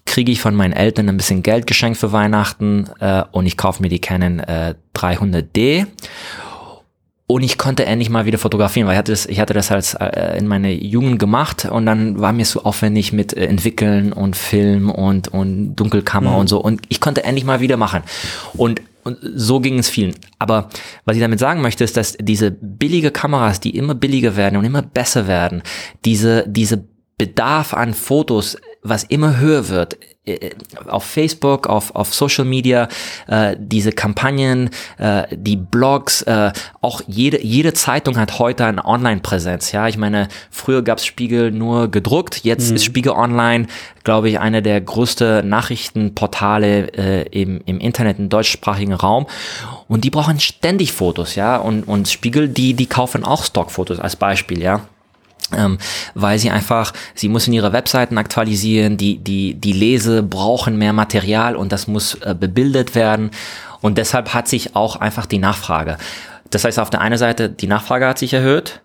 [0.05, 3.81] kriege ich von meinen Eltern ein bisschen Geld geschenkt für Weihnachten äh, und ich kaufe
[3.81, 5.85] mir die Canon äh, 300D
[7.29, 9.95] und ich konnte endlich mal wieder fotografieren, weil ich hatte das, ich hatte das als
[9.95, 14.37] äh, in meiner Jugend gemacht und dann war mir so aufwendig mit äh, entwickeln und
[14.37, 16.37] Film und und Dunkelkammer Mhm.
[16.37, 18.01] und so und ich konnte endlich mal wieder machen
[18.55, 20.15] und und so ging es vielen.
[20.37, 20.67] Aber
[21.05, 24.65] was ich damit sagen möchte, ist, dass diese billige Kameras, die immer billiger werden und
[24.65, 25.63] immer besser werden,
[26.03, 26.83] diese diese
[27.17, 30.51] Bedarf an Fotos, was immer höher wird, äh,
[30.87, 32.87] auf Facebook, auf, auf Social Media,
[33.27, 36.51] äh, diese Kampagnen, äh, die Blogs, äh,
[36.81, 39.71] auch jede, jede Zeitung hat heute eine Online-Präsenz.
[39.71, 42.75] Ja, ich meine, früher gab's Spiegel nur gedruckt, jetzt mhm.
[42.75, 43.65] ist Spiegel Online,
[44.03, 49.25] glaube ich, eine der größten Nachrichtenportale äh, im, im Internet, im deutschsprachigen Raum.
[49.87, 51.57] Und die brauchen ständig Fotos, ja.
[51.57, 54.81] Und, und Spiegel, die, die kaufen auch Stockfotos als Beispiel, ja
[55.55, 55.77] ähm,
[56.13, 61.55] weil sie einfach, sie müssen ihre Webseiten aktualisieren, die, die, die Lese brauchen mehr Material
[61.55, 63.31] und das muss äh, bebildet werden
[63.81, 65.97] und deshalb hat sich auch einfach die Nachfrage.
[66.49, 68.81] Das heißt, auf der einen Seite, die Nachfrage hat sich erhöht,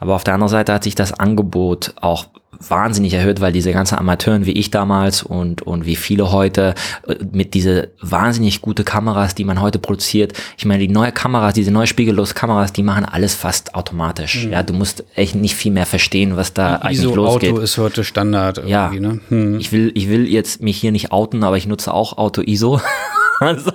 [0.00, 2.26] aber auf der anderen Seite hat sich das Angebot auch
[2.60, 6.74] wahnsinnig erhöht, weil diese ganzen Amateuren wie ich damals und, und wie viele heute
[7.06, 10.32] äh, mit diese wahnsinnig gute Kameras, die man heute produziert.
[10.56, 14.44] Ich meine, die neue Kameras, diese neue spiegellose Kameras, die machen alles fast automatisch.
[14.44, 14.52] Mhm.
[14.52, 17.52] Ja, du musst echt nicht viel mehr verstehen, was da die eigentlich ISO losgeht.
[17.52, 18.88] Auto ist heute Standard irgendwie, ja.
[18.90, 19.20] ne?
[19.28, 19.58] Hm.
[19.58, 22.80] Ich will, ich will jetzt mich hier nicht outen, aber ich nutze auch Auto ISO.
[23.40, 23.72] Also.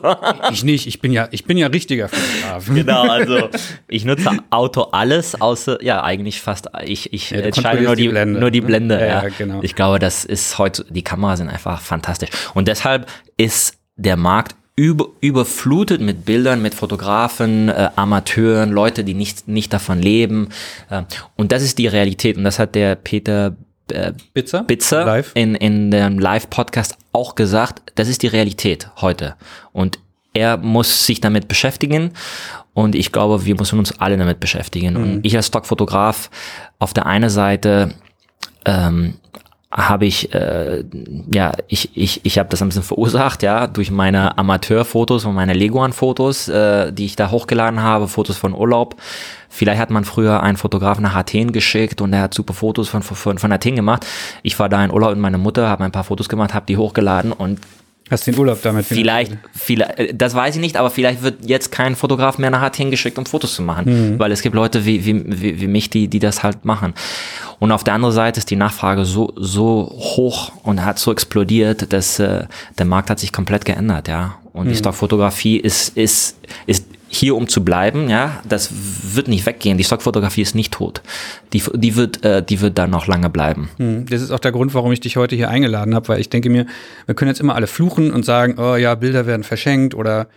[0.51, 2.69] Ich nicht, ich bin ja, ich bin ja richtiger Fotograf.
[2.73, 3.49] Genau, also
[3.87, 8.09] ich nutze Auto alles, außer, ja, eigentlich fast, ich, ich ja, entscheide nur die, die
[8.09, 8.39] Blende.
[8.39, 9.29] Nur die Blende ja, ja.
[9.37, 9.59] Genau.
[9.61, 12.29] Ich glaube, das ist heute, die Kameras sind einfach fantastisch.
[12.53, 19.13] Und deshalb ist der Markt über, überflutet mit Bildern, mit Fotografen, äh, Amateuren, Leute, die
[19.13, 20.49] nicht, nicht davon leben.
[20.89, 21.03] Äh,
[21.35, 22.37] und das ist die Realität.
[22.37, 23.57] Und das hat der Peter
[23.91, 25.31] äh, Bitzer, Bitzer live.
[25.33, 29.35] In, in dem Live-Podcast auch gesagt, das ist die Realität heute.
[29.71, 29.99] Und
[30.33, 32.11] er muss sich damit beschäftigen
[32.73, 34.93] und ich glaube, wir müssen uns alle damit beschäftigen.
[34.93, 35.01] Mhm.
[35.01, 36.29] Und ich als Stockfotograf
[36.77, 37.93] auf der einen Seite
[38.65, 39.15] ähm,
[39.71, 40.83] habe ich, äh,
[41.31, 45.53] ja, ich, ich, ich habe das ein bisschen verursacht, ja, durch meine Amateurfotos und meine
[45.53, 48.95] Leguan-Fotos, äh, die ich da hochgeladen habe, Fotos von Urlaub.
[49.47, 53.03] Vielleicht hat man früher einen Fotografen nach Athen geschickt und der hat super Fotos von,
[53.03, 54.07] von, von Athen gemacht.
[54.41, 56.77] Ich war da in Urlaub mit meiner Mutter, habe ein paar Fotos gemacht, habe die
[56.77, 57.59] hochgeladen und
[58.09, 61.71] Hast den Urlaub damit Vielleicht, vielleicht, äh, das weiß ich nicht, aber vielleicht wird jetzt
[61.71, 64.19] kein Fotograf mehr nach Athen geschickt, um Fotos zu machen, mhm.
[64.19, 66.93] weil es gibt Leute wie, wie, wie, wie mich, die, die das halt machen.
[67.59, 71.93] Und auf der anderen Seite ist die Nachfrage so, so hoch und hat so explodiert,
[71.93, 72.45] dass äh,
[72.77, 74.35] der Markt hat sich komplett geändert, ja.
[74.53, 74.69] Und mhm.
[74.71, 79.77] die Stockfotografie ist, ist, ist hier um zu bleiben, ja, das wird nicht weggehen.
[79.77, 81.01] Die Stockfotografie ist nicht tot.
[81.53, 83.69] Die, die wird, äh, die wird da noch lange bleiben.
[83.77, 84.05] Mhm.
[84.07, 86.49] Das ist auch der Grund, warum ich dich heute hier eingeladen habe, weil ich denke
[86.49, 86.67] mir,
[87.07, 90.27] wir können jetzt immer alle fluchen und sagen, oh ja, Bilder werden verschenkt oder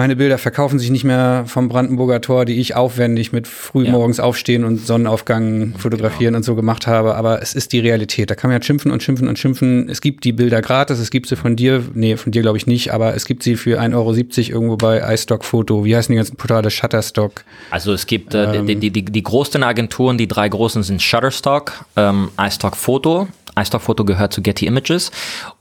[0.00, 4.24] meine Bilder verkaufen sich nicht mehr vom Brandenburger Tor, die ich aufwendig mit frühmorgens ja.
[4.24, 6.38] aufstehen und Sonnenaufgang fotografieren genau.
[6.38, 7.16] und so gemacht habe.
[7.16, 8.30] Aber es ist die Realität.
[8.30, 9.90] Da kann man ja schimpfen und schimpfen und schimpfen.
[9.90, 12.66] Es gibt die Bilder gratis, es gibt sie von dir, nee, von dir glaube ich
[12.66, 15.84] nicht, aber es gibt sie für 1,70 Euro irgendwo bei iStock Foto.
[15.84, 16.70] Wie heißen die ganzen Portale?
[16.70, 17.44] Shutterstock.
[17.70, 21.02] Also es gibt äh, ähm, die, die, die, die großen Agenturen, die drei großen sind
[21.02, 25.10] Shutterstock, ähm, iStock Foto iStock-Foto gehört zu Getty Images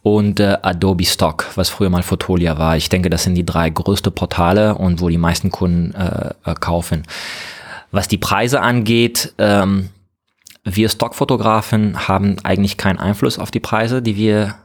[0.01, 2.77] und äh, Adobe Stock, was früher mal Fotolia war.
[2.77, 6.55] Ich denke, das sind die drei größte Portale und wo die meisten Kunden äh, äh,
[6.55, 7.03] kaufen.
[7.91, 9.89] Was die Preise angeht, ähm,
[10.63, 14.55] wir Stockfotografen haben eigentlich keinen Einfluss auf die Preise, die wir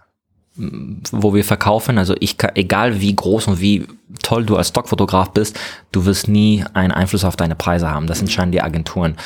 [0.57, 1.99] wo wir verkaufen.
[1.99, 3.87] Also ich egal wie groß und wie
[4.23, 5.59] toll du als Stockfotograf bist,
[5.91, 8.07] du wirst nie einen Einfluss auf deine Preise haben.
[8.07, 9.17] Das entscheiden die Agenturen.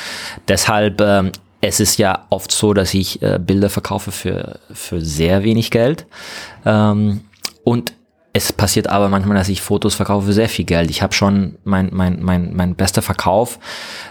[0.47, 5.43] Deshalb ähm, es ist ja oft so, dass ich äh, Bilder verkaufe für, für sehr
[5.43, 6.05] wenig Geld.
[6.65, 7.21] Ähm,
[7.63, 7.93] und
[8.31, 10.89] es passiert aber manchmal, dass ich Fotos verkaufe für sehr viel Geld.
[10.89, 13.59] Ich habe schon, mein, mein, mein, mein bester Verkauf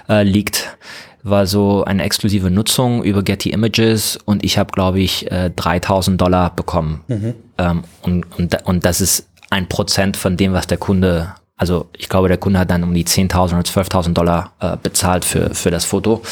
[0.09, 0.77] äh, liegt,
[1.23, 6.21] war so eine exklusive Nutzung über Getty Images und ich habe, glaube ich, äh, 3000
[6.21, 7.03] Dollar bekommen.
[7.09, 7.35] Mhm.
[7.59, 12.09] Ähm, und, und, und das ist ein Prozent von dem, was der Kunde also ich
[12.09, 15.71] glaube, der Kunde hat dann um die 10.000 oder 12.000 Dollar äh, bezahlt für, für
[15.71, 16.23] das Foto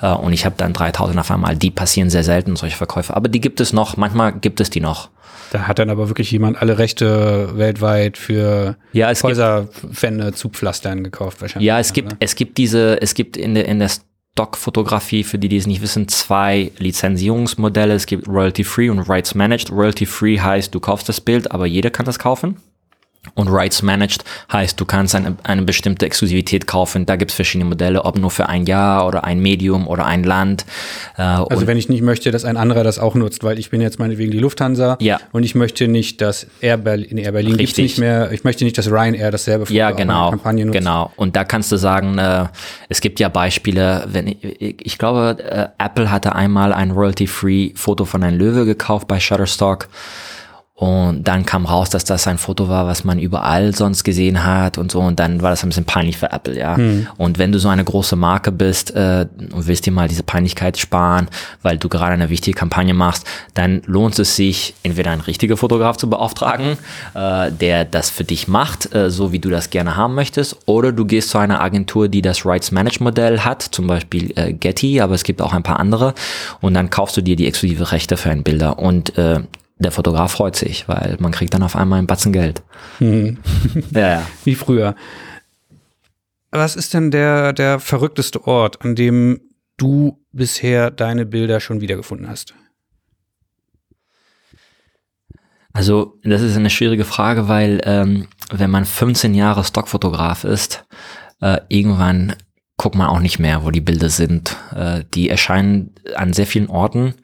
[0.00, 1.56] äh, und ich habe dann 3.000 auf einmal.
[1.56, 3.16] Die passieren sehr selten, solche Verkäufe.
[3.16, 5.08] Aber die gibt es noch, manchmal gibt es die noch.
[5.52, 11.40] Da hat dann aber wirklich jemand alle Rechte weltweit für ja, Häuserwände zu Pflastern gekauft
[11.40, 11.66] wahrscheinlich.
[11.66, 12.16] Ja, es gibt, ne?
[12.20, 13.90] es gibt diese, es gibt in der, in der
[14.34, 17.94] Stockfotografie, für die, die es nicht wissen, zwei Lizenzierungsmodelle.
[17.94, 19.70] Es gibt Royalty Free und Rights Managed.
[19.70, 22.56] Royalty Free heißt, du kaufst das Bild, aber jeder kann das kaufen.
[23.34, 27.06] Und Rights Managed heißt, du kannst eine, eine bestimmte Exklusivität kaufen.
[27.06, 30.24] Da gibt es verschiedene Modelle, ob nur für ein Jahr oder ein Medium oder ein
[30.24, 30.66] Land.
[31.16, 33.80] Äh, also wenn ich nicht möchte, dass ein anderer das auch nutzt, weil ich bin
[33.80, 35.18] jetzt meinetwegen die Lufthansa ja.
[35.32, 38.64] und ich möchte nicht, dass Air Berlin, in Air Berlin gibt nicht mehr, ich möchte
[38.64, 40.78] nicht, dass Ryanair dasselbe ja, genau, Kampagne nutzt.
[40.78, 42.46] Genau, und da kannst du sagen, äh,
[42.88, 48.04] es gibt ja Beispiele, wenn ich, ich glaube, äh, Apple hatte einmal ein Royalty-Free Foto
[48.04, 49.88] von einem Löwe gekauft bei Shutterstock
[50.76, 54.76] Und dann kam raus, dass das ein Foto war, was man überall sonst gesehen hat
[54.76, 55.00] und so.
[55.00, 56.76] Und dann war das ein bisschen peinlich für Apple, ja.
[56.76, 57.06] Mhm.
[57.16, 60.76] Und wenn du so eine große Marke bist äh, und willst dir mal diese Peinlichkeit
[60.76, 61.28] sparen,
[61.62, 65.96] weil du gerade eine wichtige Kampagne machst, dann lohnt es sich, entweder einen richtigen Fotograf
[65.96, 66.76] zu beauftragen,
[67.14, 70.90] äh, der das für dich macht, äh, so wie du das gerne haben möchtest, oder
[70.90, 75.00] du gehst zu einer Agentur, die das Rights Management Modell hat, zum Beispiel äh, Getty,
[75.00, 76.14] aber es gibt auch ein paar andere.
[76.60, 79.40] Und dann kaufst du dir die exklusive Rechte für ein Bilder und äh,
[79.76, 82.62] der Fotograf freut sich, weil man kriegt dann auf einmal ein Batzen Geld.
[83.00, 83.38] Mhm.
[83.90, 84.26] ja, ja.
[84.44, 84.94] Wie früher.
[86.50, 89.40] Was ist denn der, der verrückteste Ort, an dem
[89.76, 92.54] du bisher deine Bilder schon wiedergefunden hast?
[95.72, 100.86] Also, das ist eine schwierige Frage, weil ähm, wenn man 15 Jahre Stockfotograf ist,
[101.40, 102.36] äh, irgendwann
[102.76, 104.56] guckt man auch nicht mehr, wo die Bilder sind.
[104.72, 107.14] Äh, die erscheinen an sehr vielen Orten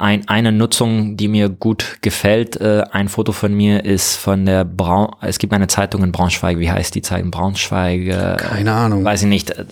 [0.00, 4.64] ein, eine Nutzung, die mir gut gefällt, äh, ein Foto von mir ist von der
[4.64, 7.30] Braun, es gibt eine Zeitung in Braunschweig, wie heißt die Zeitung?
[7.30, 8.00] Braunschweig?
[8.06, 9.04] Äh, Keine Ahnung.
[9.04, 9.66] Weiß ich nicht, äh,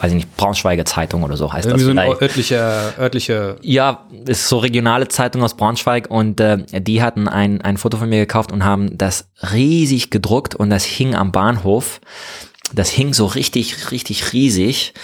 [0.00, 1.94] weiß ich nicht, Braunschweiger Zeitung oder so heißt Irgendwie das.
[1.94, 3.56] So eine örtliche, örtliche.
[3.60, 8.08] Ja, ist so regionale Zeitung aus Braunschweig und äh, die hatten ein, ein Foto von
[8.08, 12.00] mir gekauft und haben das riesig gedruckt und das hing am Bahnhof.
[12.74, 14.94] Das hing so richtig, richtig riesig.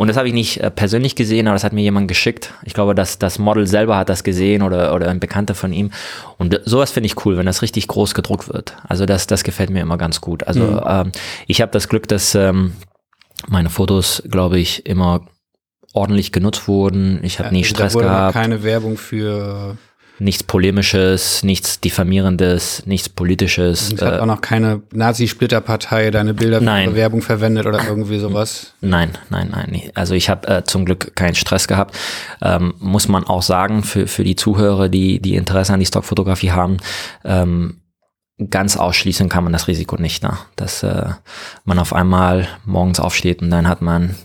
[0.00, 2.54] Und das habe ich nicht äh, persönlich gesehen, aber das hat mir jemand geschickt.
[2.64, 5.90] Ich glaube, dass das Model selber hat das gesehen oder, oder ein Bekannter von ihm.
[6.38, 8.78] Und sowas finde ich cool, wenn das richtig groß gedruckt wird.
[8.88, 10.44] Also das, das gefällt mir immer ganz gut.
[10.44, 10.80] Also mhm.
[10.86, 11.12] ähm,
[11.46, 12.72] ich habe das Glück, dass ähm,
[13.46, 15.26] meine Fotos, glaube ich, immer
[15.92, 17.22] ordentlich genutzt wurden.
[17.22, 18.32] Ich habe ja, nie Stress gehabt.
[18.32, 19.76] Keine Werbung für
[20.20, 23.92] nichts Polemisches, nichts Diffamierendes, nichts Politisches.
[23.94, 26.90] Es hat äh, auch noch keine Nazi-Splitterpartei deine Bilder nein.
[26.90, 28.74] für Werbung verwendet oder irgendwie sowas?
[28.80, 29.82] Nein, nein, nein.
[29.94, 31.96] Also ich habe äh, zum Glück keinen Stress gehabt.
[32.42, 36.52] Ähm, muss man auch sagen, für, für die Zuhörer, die, die Interesse an die Stockfotografie
[36.52, 36.76] haben,
[37.24, 37.80] ähm,
[38.50, 40.36] ganz ausschließen kann man das Risiko nicht, ne?
[40.56, 41.10] dass äh,
[41.64, 44.16] man auf einmal morgens aufsteht und dann hat man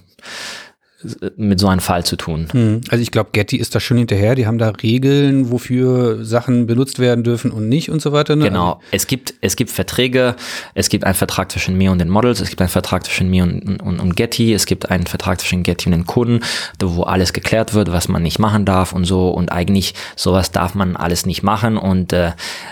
[1.37, 2.47] mit so einem Fall zu tun.
[2.51, 2.81] Hm.
[2.89, 4.35] Also ich glaube, Getty ist da schon hinterher.
[4.35, 8.35] Die haben da Regeln, wofür Sachen benutzt werden dürfen und nicht und so weiter.
[8.35, 8.45] Ne?
[8.45, 8.79] Genau.
[8.91, 10.35] Es gibt, es gibt Verträge.
[10.73, 12.41] Es gibt einen Vertrag zwischen mir und den Models.
[12.41, 14.53] Es gibt einen Vertrag zwischen mir und, und, und Getty.
[14.53, 16.41] Es gibt einen Vertrag zwischen Getty und den Kunden,
[16.79, 19.29] wo alles geklärt wird, was man nicht machen darf und so.
[19.29, 21.77] Und eigentlich sowas darf man alles nicht machen.
[21.77, 22.31] Und äh,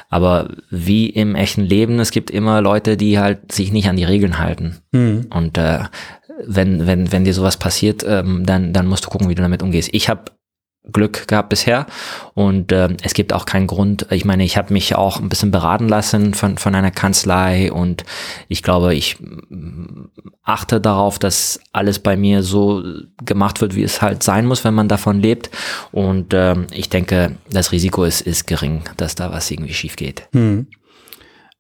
[0.10, 4.04] aber wie im echten Leben, es gibt immer Leute, die halt sich nicht an die
[4.04, 4.83] Regeln halten.
[4.94, 5.28] Hm.
[5.34, 5.80] Und äh,
[6.46, 9.62] wenn, wenn, wenn dir sowas passiert, ähm, dann, dann musst du gucken, wie du damit
[9.62, 9.90] umgehst.
[9.92, 10.32] Ich habe
[10.92, 11.86] Glück gehabt bisher
[12.34, 14.06] und äh, es gibt auch keinen Grund.
[14.10, 18.04] Ich meine, ich habe mich auch ein bisschen beraten lassen von, von einer Kanzlei und
[18.50, 20.10] ich glaube, ich mm,
[20.44, 22.84] achte darauf, dass alles bei mir so
[23.24, 25.50] gemacht wird, wie es halt sein muss, wenn man davon lebt.
[25.94, 30.28] Und äh, ich denke, das Risiko ist, ist gering, dass da was irgendwie schief geht.
[30.34, 30.68] Hm.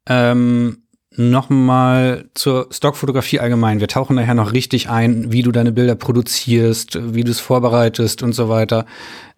[0.06, 0.83] Ähm
[1.15, 3.80] Nochmal zur Stockfotografie allgemein.
[3.80, 8.23] Wir tauchen nachher noch richtig ein, wie du deine Bilder produzierst, wie du es vorbereitest
[8.23, 8.86] und so weiter.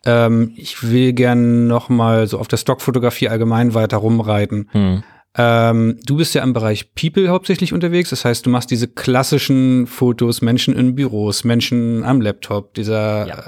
[0.05, 4.69] Ähm, ich will gern nochmal so auf der Stockfotografie allgemein weiter rumreiten.
[4.71, 5.03] Hm.
[5.37, 8.09] Ähm, du bist ja im Bereich People hauptsächlich unterwegs.
[8.09, 13.43] Das heißt, du machst diese klassischen Fotos, Menschen in Büros, Menschen am Laptop, dieser, ja.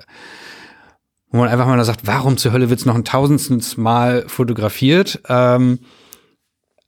[1.32, 5.22] wo man einfach mal sagt, warum zur Hölle wird's noch ein tausendstes Mal fotografiert?
[5.30, 5.80] Ähm,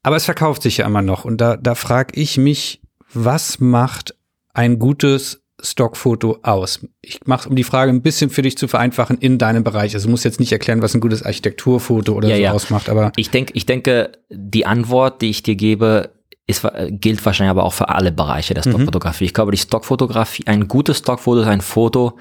[0.03, 1.25] aber es verkauft sich ja immer noch.
[1.25, 2.81] Und da, da frage ich mich,
[3.13, 4.15] was macht
[4.53, 6.85] ein gutes Stockfoto aus?
[7.01, 9.93] Ich mache, um die Frage ein bisschen für dich zu vereinfachen, in deinem Bereich.
[9.93, 12.51] Also du musst jetzt nicht erklären, was ein gutes Architekturfoto oder ja, so ja.
[12.53, 13.11] ausmacht, aber.
[13.17, 16.13] Ich denke, ich denke, die Antwort, die ich dir gebe,
[16.47, 18.71] ist, gilt wahrscheinlich aber auch für alle Bereiche der mhm.
[18.71, 19.25] Stockfotografie.
[19.25, 19.27] Mhm.
[19.27, 22.17] Ich glaube, die Stockfotografie, ein gutes Stockfoto ist ein Foto,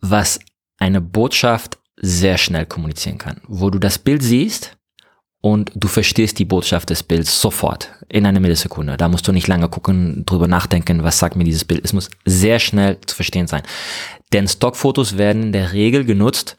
[0.00, 0.38] was
[0.78, 3.40] eine Botschaft sehr schnell kommunizieren kann.
[3.48, 4.75] Wo du das Bild siehst
[5.40, 8.96] und du verstehst die Botschaft des Bilds sofort in einer Millisekunde.
[8.96, 11.84] Da musst du nicht lange gucken, drüber nachdenken, was sagt mir dieses Bild.
[11.84, 13.62] Es muss sehr schnell zu verstehen sein.
[14.32, 16.56] Denn Stockfotos werden in der Regel genutzt,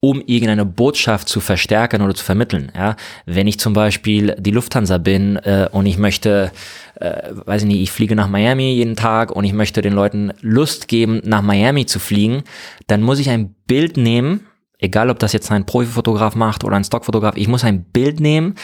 [0.00, 2.70] um irgendeine Botschaft zu verstärken oder zu vermitteln.
[2.76, 2.94] Ja,
[3.26, 6.52] wenn ich zum Beispiel die Lufthansa bin äh, und ich möchte,
[7.00, 10.32] äh, weiß ich nicht, ich fliege nach Miami jeden Tag und ich möchte den Leuten
[10.40, 12.44] Lust geben, nach Miami zu fliegen,
[12.86, 14.46] dann muss ich ein Bild nehmen,
[14.78, 18.54] egal ob das jetzt ein Profifotograf macht oder ein Stockfotograf, ich muss ein Bild nehmen,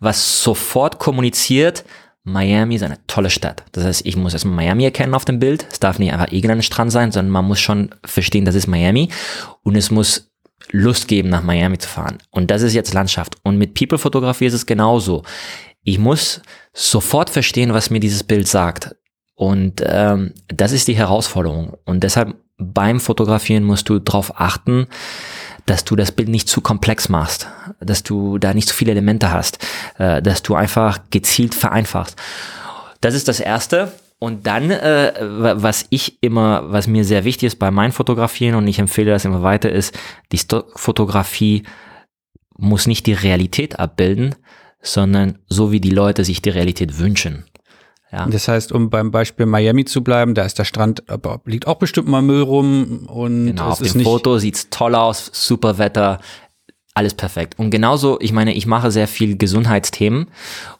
[0.00, 1.84] was sofort kommuniziert,
[2.24, 3.64] Miami ist eine tolle Stadt.
[3.72, 5.66] Das heißt, ich muss erstmal Miami erkennen auf dem Bild.
[5.70, 9.08] Es darf nicht einfach irgendein Strand sein, sondern man muss schon verstehen, das ist Miami.
[9.64, 10.30] Und es muss
[10.70, 12.18] Lust geben, nach Miami zu fahren.
[12.30, 13.36] Und das ist jetzt Landschaft.
[13.42, 15.24] Und mit People-Fotografie ist es genauso.
[15.82, 16.40] Ich muss
[16.72, 18.94] sofort verstehen, was mir dieses Bild sagt.
[19.34, 21.76] Und ähm, das ist die Herausforderung.
[21.84, 24.86] Und deshalb beim Fotografieren musst du darauf achten,
[25.66, 27.48] dass du das Bild nicht zu komplex machst,
[27.80, 29.58] dass du da nicht zu viele Elemente hast,
[29.98, 32.16] äh, dass du einfach gezielt vereinfachst.
[33.00, 33.92] Das ist das Erste.
[34.18, 38.68] Und dann, äh, was ich immer, was mir sehr wichtig ist bei meinen Fotografieren und
[38.68, 39.98] ich empfehle das immer weiter, ist,
[40.30, 41.64] die Stockfotografie
[42.56, 44.36] muss nicht die Realität abbilden,
[44.80, 47.44] sondern so wie die Leute sich die Realität wünschen.
[48.12, 48.26] Ja.
[48.26, 51.76] Das heißt, um beim Beispiel Miami zu bleiben, da ist der Strand, aber liegt auch
[51.76, 56.20] bestimmt mal Müll rum und genau, auf dem Foto sieht's toll aus, super Wetter,
[56.94, 57.58] alles perfekt.
[57.58, 60.26] Und genauso, ich meine, ich mache sehr viel Gesundheitsthemen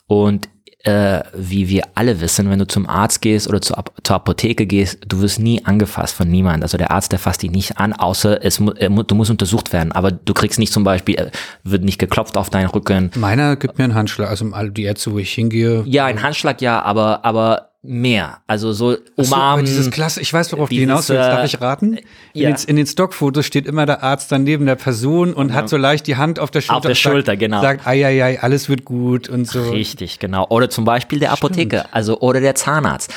[0.07, 0.51] und
[0.85, 4.99] äh, wie wir alle wissen, wenn du zum Arzt gehst oder zur, zur Apotheke gehst,
[5.07, 6.63] du wirst nie angefasst von niemand.
[6.63, 9.93] Also der Arzt, der fasst dich nicht an, außer es, äh, du musst untersucht werden.
[9.93, 11.31] Aber du kriegst nicht zum Beispiel, äh,
[11.63, 13.11] wird nicht geklopft auf deinen Rücken.
[13.17, 15.85] Meiner gibt mir einen Handschlag, also die Ärzte, wo ich hingehe.
[15.87, 18.39] Ja, ein Handschlag ja, aber, aber mehr.
[18.47, 19.67] Also so umarmen.
[19.67, 21.21] So, dieses Klasse, ich weiß, worauf dieses, du hinaus willst.
[21.21, 21.99] Darf ich raten?
[22.33, 22.51] In, ja.
[22.51, 25.55] den, in den Stockfotos steht immer der Arzt dann neben der Person und ja.
[25.57, 26.77] hat so leicht die Hand auf der Schulter.
[26.77, 27.61] Auf der Schulter, sagt, genau.
[27.61, 29.71] Sagt, ei, ei, ei, alles wird gut und so.
[29.71, 30.47] Richtig, genau.
[30.49, 31.95] Oder zum Beispiel der Apotheker, Stimmt.
[31.95, 33.13] also oder der Zahnarzt.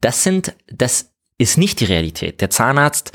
[0.00, 2.40] Das sind, das ist nicht die Realität.
[2.40, 3.12] Der Zahnarzt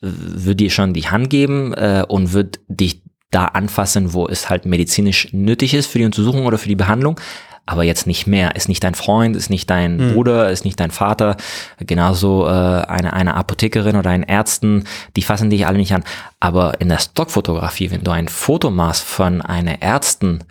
[0.00, 4.66] wird dir schon die Hand geben äh, und wird dich da anfassen, wo es halt
[4.66, 7.18] medizinisch nötig ist für die Untersuchung oder für die Behandlung
[7.66, 8.56] aber jetzt nicht mehr.
[8.56, 10.14] Ist nicht dein Freund, ist nicht dein mhm.
[10.14, 11.36] Bruder, ist nicht dein Vater.
[11.78, 14.84] Genauso äh, eine, eine Apothekerin oder ein Ärzten,
[15.16, 16.04] die fassen dich alle nicht an.
[16.40, 20.44] Aber in der Stockfotografie, wenn du ein Foto machst von einer Ärzten,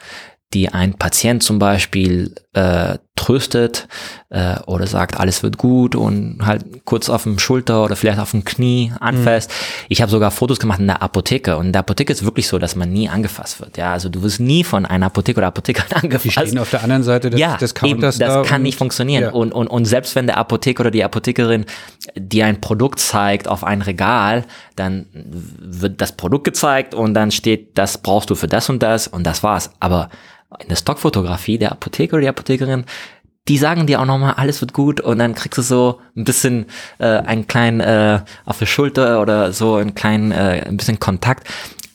[0.54, 3.88] die ein Patient zum Beispiel äh, tröstet
[4.30, 8.32] äh, oder sagt, alles wird gut und halt kurz auf dem Schulter oder vielleicht auf
[8.32, 9.50] dem Knie anfasst.
[9.50, 9.86] Mhm.
[9.90, 12.58] Ich habe sogar Fotos gemacht in der Apotheke und in der Apotheke ist wirklich so,
[12.58, 13.78] dass man nie angefasst wird.
[13.78, 16.26] Ja, also du wirst nie von einer Apotheke oder Apotheker angefasst.
[16.26, 17.92] Die stehen auf der anderen Seite des, ja, des Counters.
[17.92, 19.24] Eben, das da kann nicht funktionieren.
[19.24, 19.32] Ja.
[19.32, 21.66] Und, und, und selbst wenn der Apotheker oder die Apothekerin
[22.16, 24.46] dir ein Produkt zeigt auf ein Regal,
[24.76, 29.08] dann wird das Produkt gezeigt und dann steht, das brauchst du für das und das
[29.08, 29.72] und das war's.
[29.80, 30.10] Aber
[30.60, 32.86] in der Stockfotografie, der Apotheker oder die Apothekerin,
[33.48, 36.68] die sagen dir auch nochmal, alles wird gut und dann kriegst du so ein bisschen
[37.00, 41.48] äh, einen kleinen äh, auf der Schulter oder so einen kleinen, äh, ein bisschen Kontakt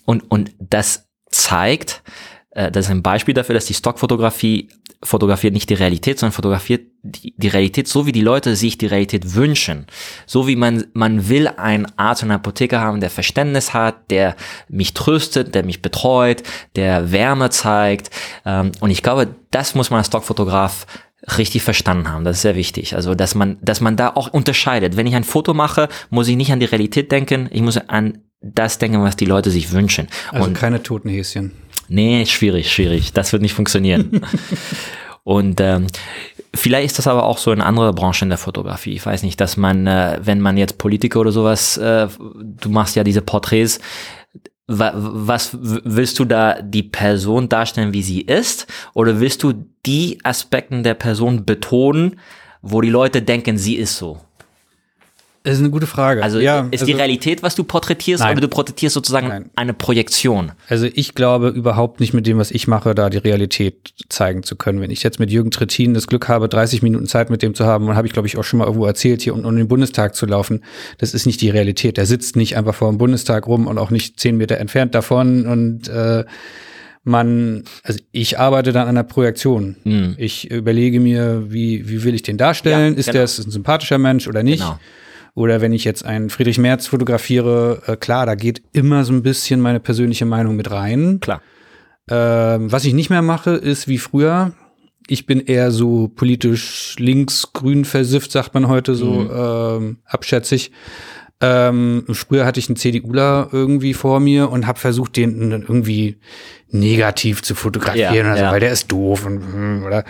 [0.05, 2.03] und, und das zeigt,
[2.51, 4.69] äh, das ist ein Beispiel dafür, dass die Stockfotografie
[5.03, 8.87] fotografiert nicht die Realität, sondern fotografiert die, die Realität so, wie die Leute sich die
[8.87, 9.87] Realität wünschen.
[10.27, 14.37] So wie man, man will einen Arzt und Apotheker haben, der Verständnis hat, der
[14.69, 16.43] mich tröstet, der mich betreut,
[16.75, 18.11] der Wärme zeigt.
[18.45, 20.87] Ähm, und ich glaube, das muss man als Stockfotograf
[21.39, 22.25] richtig verstanden haben.
[22.25, 22.95] Das ist sehr wichtig.
[22.95, 24.97] Also, dass man, dass man da auch unterscheidet.
[24.97, 27.49] Wenn ich ein Foto mache, muss ich nicht an die Realität denken.
[27.51, 30.09] Ich muss an das denken, was die Leute sich wünschen.
[30.31, 31.53] Also und keine toten Häschen.
[31.89, 33.13] Nee, schwierig, schwierig.
[33.13, 34.21] Das wird nicht funktionieren.
[35.27, 35.89] Und ähm,
[36.55, 38.95] vielleicht ist das aber auch so in anderer Branchen der Fotografie.
[38.95, 42.97] Ich weiß nicht, dass man, äh, wenn man jetzt Politiker oder sowas, äh, du machst
[42.97, 43.81] ja diese Porträts,
[44.67, 48.67] wa was willst du da die Person darstellen, wie sie ist?
[48.95, 49.53] Oder willst du
[49.85, 52.19] die Aspekten der Person betonen,
[52.63, 54.21] wo die Leute denken, sie ist so?
[55.47, 56.25] Das ist eine gute Frage.
[56.25, 58.33] Also ja, ist also, die Realität, was du porträtierst, nein.
[58.33, 59.51] oder du porträtierst sozusagen nein.
[59.55, 60.51] eine Projektion?
[60.69, 64.57] Also ich glaube überhaupt nicht mit dem, was ich mache, da die Realität zeigen zu
[64.57, 64.81] können.
[64.81, 67.65] Wenn ich jetzt mit Jürgen Trittin das Glück habe, 30 Minuten Zeit mit dem zu
[67.65, 69.69] haben, und habe ich, glaube ich, auch schon mal irgendwo erzählt, hier um, um den
[69.69, 70.65] Bundestag zu laufen,
[70.99, 71.97] das ist nicht die Realität.
[71.97, 75.47] Der sitzt nicht einfach vor dem Bundestag rum und auch nicht zehn Meter entfernt davon
[75.47, 76.25] und äh,
[77.05, 79.77] man, also ich arbeite dann an der Projektion.
[79.85, 80.17] Mhm.
[80.19, 82.95] Ich überlege mir, wie, wie will ich den darstellen?
[82.95, 83.19] Ja, ist genau.
[83.19, 84.65] der ein sympathischer Mensch oder nicht?
[84.65, 84.81] Genau.
[85.37, 89.23] Oder wenn ich jetzt einen Friedrich Merz fotografiere, äh, klar, da geht immer so ein
[89.23, 91.21] bisschen meine persönliche Meinung mit rein.
[91.21, 91.43] Klar.
[92.09, 94.53] Ähm, was ich nicht mehr mache, ist wie früher.
[95.09, 99.31] Ich bin eher so politisch links-grün versifft, sagt man heute so mhm.
[99.35, 100.73] ähm, abschätzig.
[101.43, 106.19] Ähm, früher hatte ich einen CDUler irgendwie vor mir und habe versucht, den irgendwie
[106.71, 108.53] negativ zu fotografieren, ja, also, ja.
[108.53, 110.05] weil der ist doof und hm, oder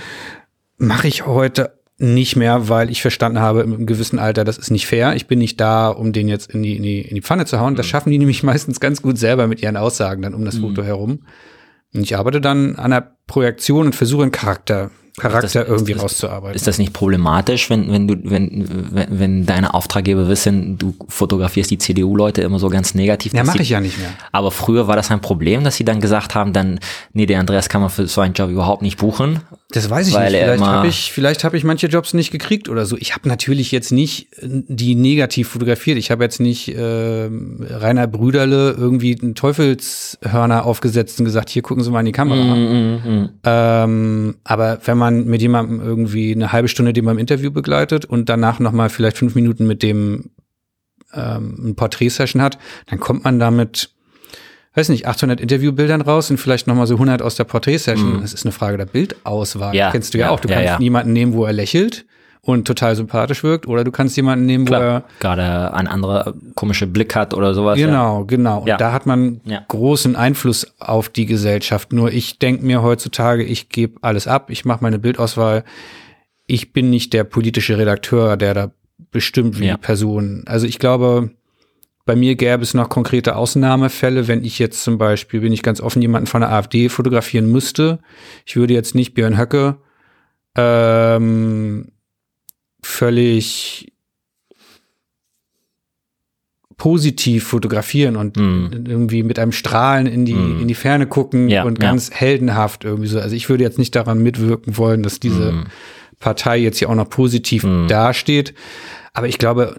[0.78, 4.86] mache ich heute nicht mehr, weil ich verstanden habe im gewissen Alter, das ist nicht
[4.86, 5.16] fair.
[5.16, 7.58] Ich bin nicht da, um den jetzt in die, in die, in die Pfanne zu
[7.58, 7.74] hauen.
[7.74, 7.90] Das mhm.
[7.90, 10.62] schaffen die nämlich meistens ganz gut selber mit ihren Aussagen dann um das mhm.
[10.62, 11.20] Foto herum.
[11.94, 16.02] Und ich arbeite dann an der Projektion und versuche einen Charakter Charakter das, irgendwie das,
[16.02, 16.54] rauszuarbeiten.
[16.54, 21.70] Ist das nicht problematisch, wenn, wenn du, wenn, wenn, wenn deine Auftraggeber wissen, du fotografierst
[21.70, 23.32] die CDU-Leute immer so ganz negativ?
[23.32, 24.10] Ja, mache ich ja nicht mehr.
[24.32, 26.80] Aber früher war das ein Problem, dass sie dann gesagt haben, dann,
[27.14, 29.40] nee, der Andreas kann man für so einen Job überhaupt nicht buchen.
[29.70, 30.26] Das weiß ich nicht.
[30.26, 32.96] Vielleicht habe ich, vielleicht habe ich manche Jobs nicht gekriegt oder so.
[32.98, 35.98] Ich habe natürlich jetzt nicht die negativ fotografiert.
[35.98, 37.28] Ich habe jetzt nicht äh,
[37.70, 42.54] Rainer Brüderle irgendwie einen Teufelshörner aufgesetzt und gesagt, hier gucken Sie mal in die Kamera.
[42.54, 43.30] Mm, mm, mm.
[43.44, 48.04] Ähm, aber wenn man man mit jemandem irgendwie eine halbe Stunde den beim Interview begleitet
[48.04, 50.30] und danach nochmal vielleicht fünf Minuten mit dem
[51.14, 53.90] ähm, ein Porträtsession hat, dann kommt man damit
[54.74, 58.20] weiß nicht, 800 Interviewbildern raus und vielleicht nochmal so 100 aus der Porträtsession.
[58.20, 59.74] Das ist eine Frage der Bildauswahl.
[59.74, 60.38] Ja, Kennst du ja, ja, auch.
[60.38, 62.04] Du ja, kannst niemanden nehmen, wo er lächelt
[62.46, 66.32] und total sympathisch wirkt oder du kannst jemanden nehmen, wo er Klar, gerade ein anderer
[66.54, 67.78] komische Blick hat oder sowas.
[67.78, 67.86] ja.
[67.86, 68.60] Genau, genau.
[68.60, 68.76] Und Ja.
[68.76, 69.64] da hat man Ja.
[69.68, 71.92] großen Einfluss auf die Gesellschaft.
[71.92, 75.64] Nur ich denke mir heutzutage, ich gebe alles ab, ich mache meine Bildauswahl.
[76.46, 78.70] Ich bin nicht der politische Redakteur, der da
[79.10, 79.74] bestimmt, wie Ja.
[79.74, 80.44] die Person.
[80.46, 81.30] Also ich glaube,
[82.04, 85.80] bei mir gäbe es noch konkrete Ausnahmefälle, wenn ich jetzt zum Beispiel, bin ich ganz
[85.80, 87.98] offen, jemanden von der AfD fotografieren müsste.
[88.44, 89.78] Ich würde jetzt nicht Björn Höcke
[90.58, 91.88] ähm,
[92.82, 93.92] völlig
[96.76, 98.84] positiv fotografieren und Mhm.
[98.86, 100.60] irgendwie mit einem Strahlen in die, Mhm.
[100.60, 101.88] in die Ferne gucken Ja, und ja.
[101.88, 103.18] ganz heldenhaft irgendwie so.
[103.18, 105.64] Also ich würde jetzt nicht daran mitwirken wollen, dass diese Mhm.
[106.20, 107.88] Partei jetzt hier auch noch positiv Mhm.
[107.88, 108.52] dasteht.
[109.14, 109.76] Aber ich glaube,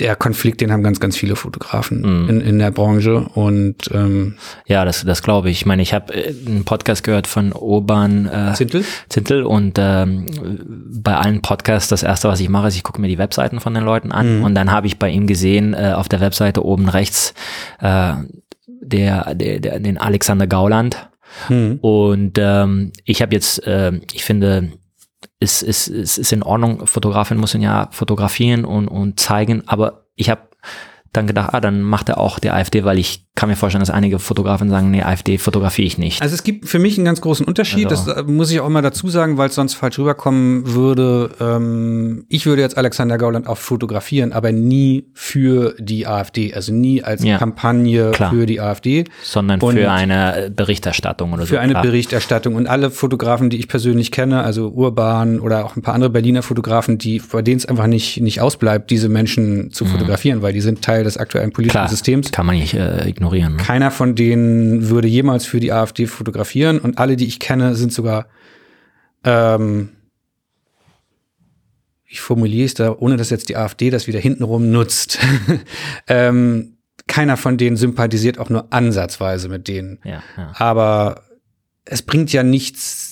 [0.00, 2.28] der Konflikt, den haben ganz, ganz viele Fotografen Mhm.
[2.30, 3.20] in, in der Branche.
[3.34, 4.36] Und ähm,
[4.66, 5.58] Ja, das, das glaube ich.
[5.60, 8.84] Ich meine, ich habe äh, einen Podcast gehört von Urban äh, Zintel?
[9.08, 10.26] Zintel und ähm,
[11.02, 13.74] bei allen Podcasts, das erste, was ich mache, ist, ich gucke mir die Webseiten von
[13.74, 16.88] den Leuten an und dann habe ich bei ihm gesehen, äh, auf der Webseite oben
[16.88, 17.34] rechts,
[17.80, 18.14] äh,
[18.66, 21.08] der, der, der, den Alexander Gauland.
[21.46, 21.78] Hm.
[21.80, 24.72] Und ähm, ich habe jetzt, äh, ich finde,
[25.38, 30.06] es, es, es ist in Ordnung, Fotografin muss ihn ja fotografieren und, und zeigen, aber
[30.14, 30.49] ich habe
[31.12, 33.90] dann gedacht, ah, dann macht er auch die AfD, weil ich kann mir vorstellen, dass
[33.90, 36.20] einige Fotografen sagen, nee, AfD fotografiere ich nicht.
[36.20, 38.68] Also es gibt für mich einen ganz großen Unterschied, Also- das äh, muss ich auch
[38.68, 41.30] mal dazu sagen, weil es sonst falsch rüberkommen würde.
[41.40, 47.02] Ähm, ich würde jetzt Alexander Gauland auch fotografieren, aber nie für die AfD, also nie
[47.02, 48.30] als Ja, Kampagne klar.
[48.32, 49.04] für die AfD.
[49.22, 51.48] sondern Und- für eine äh, Berichterstattung oder so.
[51.48, 51.82] Für eine klar.
[51.82, 56.10] Berichterstattung und alle Fotografen, die ich persönlich kenne, also Urban oder auch ein paar andere
[56.10, 60.52] Berliner Fotografen, die bei denen es einfach nicht nicht ausbleibt, diese Menschen zu fotografieren, weil
[60.52, 61.78] die sind Teil des aktuellen politischen.
[61.78, 62.32] Klar, Systems.
[62.32, 63.56] kann man nicht äh, ignorieren.
[63.56, 63.62] Ne?
[63.62, 67.92] Keiner von denen würde jemals für die AfD fotografieren und alle, die ich kenne, sind
[67.92, 68.26] sogar,
[69.24, 69.90] ähm,
[72.06, 75.18] ich formuliere es da, ohne dass jetzt die AfD das wieder hintenrum nutzt.
[76.08, 76.76] ähm,
[77.06, 79.98] keiner von denen sympathisiert auch nur ansatzweise mit denen.
[80.04, 80.52] Ja, ja.
[80.54, 81.24] Aber
[81.84, 83.09] es bringt ja nichts.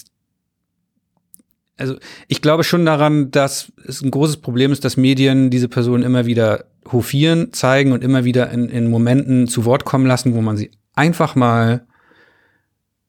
[1.78, 6.02] Also ich glaube schon daran, dass es ein großes Problem ist, dass Medien diese Personen
[6.02, 10.40] immer wieder hofieren, zeigen und immer wieder in, in Momenten zu Wort kommen lassen, wo
[10.40, 11.86] man sie einfach mal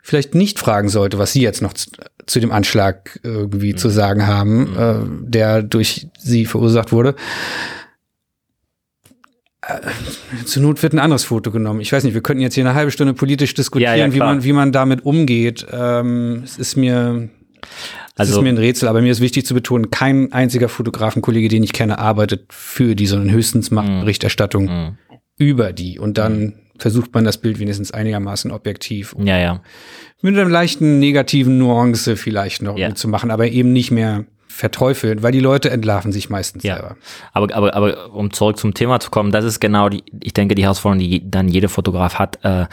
[0.01, 1.89] vielleicht nicht fragen sollte, was sie jetzt noch zu,
[2.25, 7.15] zu dem Anschlag irgendwie zu sagen haben, äh, der durch sie verursacht wurde.
[9.61, 11.81] Äh, Zur Not wird ein anderes Foto genommen.
[11.81, 14.19] Ich weiß nicht, wir könnten jetzt hier eine halbe Stunde politisch diskutieren, Ja, ja, wie,
[14.19, 15.65] man, wie man damit umgeht.
[15.71, 17.29] Ähm, es ist mir,
[18.15, 21.63] Also- ist mir ein Rätsel, aber mir ist wichtig zu betonen, kein einziger Fotografenkollege, den
[21.63, 24.97] ich kenne, arbeitet für die, sondern höchstens macht Berichterstattung Mhm.
[25.37, 25.99] über die.
[25.99, 29.61] Und dann versucht man das Bild wenigstens einigermaßen objektiv Ja, ja.
[30.21, 32.95] mit einer leichten negativen Nuance vielleicht noch Ja.
[32.95, 36.75] zu machen, aber eben nicht mehr verteufeln, weil die Leute entlarven sich meistens Ja.
[36.75, 36.97] selber.
[37.33, 40.55] Aber, aber, aber um zurück zum Thema zu kommen, das ist genau die, ich denke,
[40.55, 42.39] die Herausforderung, die dann jeder Fotograf hat.
[42.43, 42.65] Äh,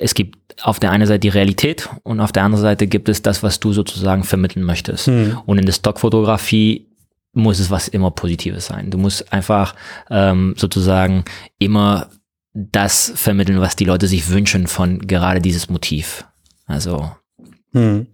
[0.00, 3.22] es gibt auf der einen Seite die Realität und auf der anderen Seite gibt es
[3.22, 5.08] das, was du sozusagen vermitteln möchtest.
[5.46, 6.86] Und in der Stockfotografie
[7.32, 8.90] muss es was immer Positives sein.
[8.90, 9.74] Du musst einfach
[10.10, 11.24] ähm, sozusagen
[11.58, 12.08] immer
[12.52, 16.24] das vermitteln, was die Leute sich wünschen von gerade dieses Motiv.
[16.66, 17.10] Also
[17.72, 18.06] Hm.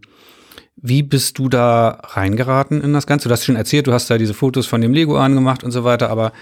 [0.82, 3.28] Wie bist du da reingeraten in das Ganze?
[3.28, 5.84] Du hast schon erzählt, du hast da diese Fotos von dem Lego angemacht und so
[5.84, 6.32] weiter, aber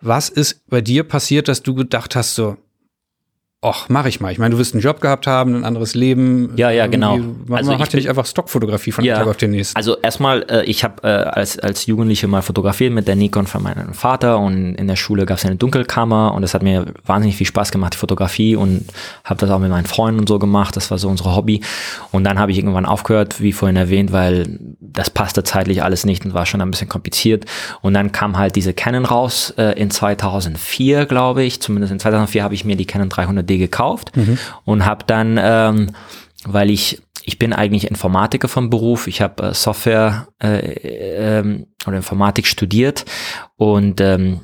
[0.00, 2.56] was ist bei dir passiert, dass du gedacht hast, so,
[3.62, 4.32] ach, mach ich mal.
[4.32, 6.52] Ich meine, du wirst einen Job gehabt haben, ein anderes Leben.
[6.56, 7.18] Ja, ja, genau.
[7.18, 9.76] Man Also macht ich ja nicht einfach Stockfotografie von einem Tag auf den nächsten.
[9.76, 13.62] Also erstmal, äh, ich habe äh, als, als Jugendliche mal fotografiert mit der Nikon von
[13.62, 17.36] meinem Vater und in der Schule gab es eine Dunkelkammer und das hat mir wahnsinnig
[17.36, 18.86] viel Spaß gemacht, die Fotografie und
[19.24, 20.74] habe das auch mit meinen Freunden und so gemacht.
[20.76, 21.60] Das war so unsere Hobby.
[22.12, 26.24] Und dann habe ich irgendwann aufgehört, wie vorhin erwähnt, weil das passte zeitlich alles nicht
[26.24, 27.44] und war schon ein bisschen kompliziert.
[27.82, 31.60] Und dann kam halt diese Canon raus äh, in 2004, glaube ich.
[31.60, 33.10] Zumindest in 2004 habe ich mir die Canon
[33.50, 34.12] 300D gekauft
[34.64, 35.90] und habe dann, ähm,
[36.44, 39.06] weil ich ich bin eigentlich Informatiker vom Beruf.
[39.06, 43.04] Ich habe äh, Software äh, ähm, oder Informatik studiert
[43.56, 44.40] und ähm,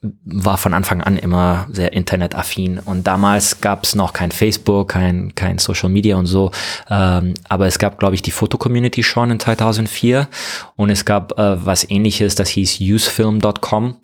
[0.00, 2.78] war von Anfang an immer sehr internetaffin.
[2.78, 6.52] Und damals gab es noch kein Facebook, kein, kein Social Media und so.
[6.88, 10.28] Ähm, aber es gab, glaube ich, die Foto-Community schon in 2004.
[10.76, 13.96] Und es gab äh, was ähnliches, das hieß usefilm.com.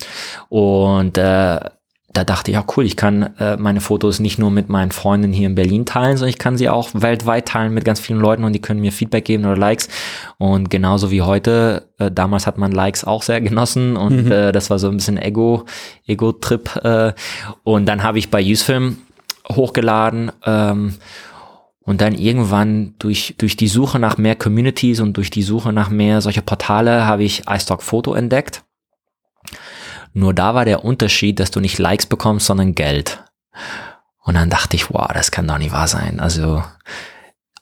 [0.49, 1.61] Und äh,
[2.15, 5.33] da dachte ich, ja cool, ich kann äh, meine Fotos nicht nur mit meinen Freunden
[5.33, 8.45] hier in Berlin teilen, sondern ich kann sie auch weltweit teilen mit ganz vielen Leuten
[8.45, 9.89] und die können mir Feedback geben oder Likes.
[10.39, 14.71] Und genauso wie heute, äh, damals hat man Likes auch sehr genossen und äh, das
[14.71, 15.65] war so ein bisschen Ego,
[16.07, 16.77] Ego-Trip.
[16.85, 17.13] Äh,
[17.65, 18.99] und dann habe ich bei Usefilm
[19.51, 20.31] hochgeladen.
[20.47, 20.95] Ähm,
[21.81, 25.91] und dann irgendwann durch, durch die Suche nach mehr Communities und durch die Suche nach
[25.91, 28.63] mehr solcher Portale habe ich iStock Photo entdeckt.
[30.15, 33.23] Nur da war der Unterschied, dass du nicht Likes bekommst, sondern Geld.
[34.23, 36.21] Und dann dachte ich, wow, das kann doch nicht wahr sein.
[36.21, 36.63] Also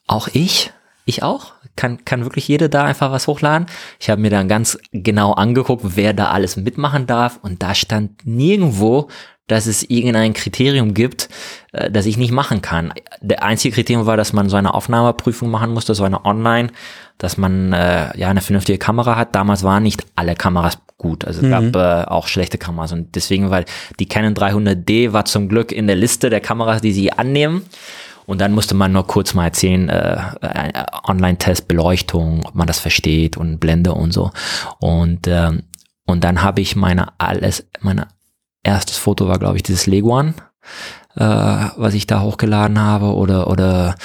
[0.07, 0.71] auch ich,
[1.05, 3.67] ich auch, kann, kann wirklich jeder da einfach was hochladen.
[3.99, 7.39] Ich habe mir dann ganz genau angeguckt, wer da alles mitmachen darf.
[7.41, 9.09] Und da stand nirgendwo,
[9.47, 11.29] dass es irgendein Kriterium gibt,
[11.73, 12.93] äh, das ich nicht machen kann.
[13.21, 16.69] Der einzige Kriterium war, dass man so eine Aufnahmeprüfung machen musste, so eine Online,
[17.17, 19.35] dass man äh, ja eine vernünftige Kamera hat.
[19.35, 21.71] Damals waren nicht alle Kameras gut, also es mhm.
[21.71, 23.65] gab äh, auch schlechte Kameras und deswegen, weil
[23.99, 27.61] die Canon 300D war zum Glück in der Liste der Kameras, die sie annehmen.
[28.25, 32.79] Und dann musste man nur kurz mal erzählen, äh, äh, Online-Test, Beleuchtung, ob man das
[32.79, 34.31] versteht und Blende und so.
[34.79, 35.63] Und, ähm,
[36.05, 38.07] und dann habe ich meine alles, meine
[38.63, 40.35] erstes Foto war, glaube ich, dieses Leguan,
[41.15, 43.95] äh, was ich da hochgeladen habe, oder, oder,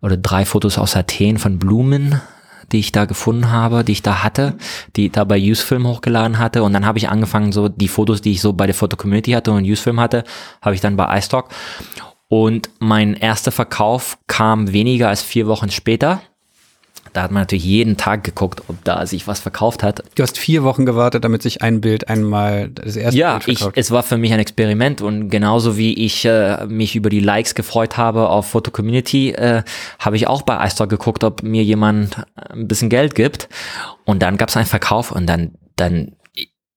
[0.00, 2.22] oder drei Fotos aus Athen von Blumen,
[2.72, 4.56] die ich da gefunden habe, die ich da hatte,
[4.96, 6.62] die da bei Usefilm hochgeladen hatte.
[6.62, 9.32] Und dann habe ich angefangen, so die Fotos, die ich so bei der Foto Community
[9.32, 10.24] hatte und Usefilm hatte,
[10.62, 11.48] habe ich dann bei iStock.
[12.28, 16.20] Und mein erster Verkauf kam weniger als vier Wochen später.
[17.16, 20.02] Da hat man natürlich jeden Tag geguckt, ob da sich was verkauft hat.
[20.16, 23.58] Du hast vier Wochen gewartet, damit sich ein Bild einmal das erste ja, Bild.
[23.58, 27.20] Ja, es war für mich ein Experiment und genauso wie ich äh, mich über die
[27.20, 29.62] Likes gefreut habe auf Photo Community, äh,
[29.98, 33.48] habe ich auch bei iStock geguckt, ob mir jemand ein bisschen Geld gibt.
[34.04, 36.16] Und dann gab es einen Verkauf und dann, dann,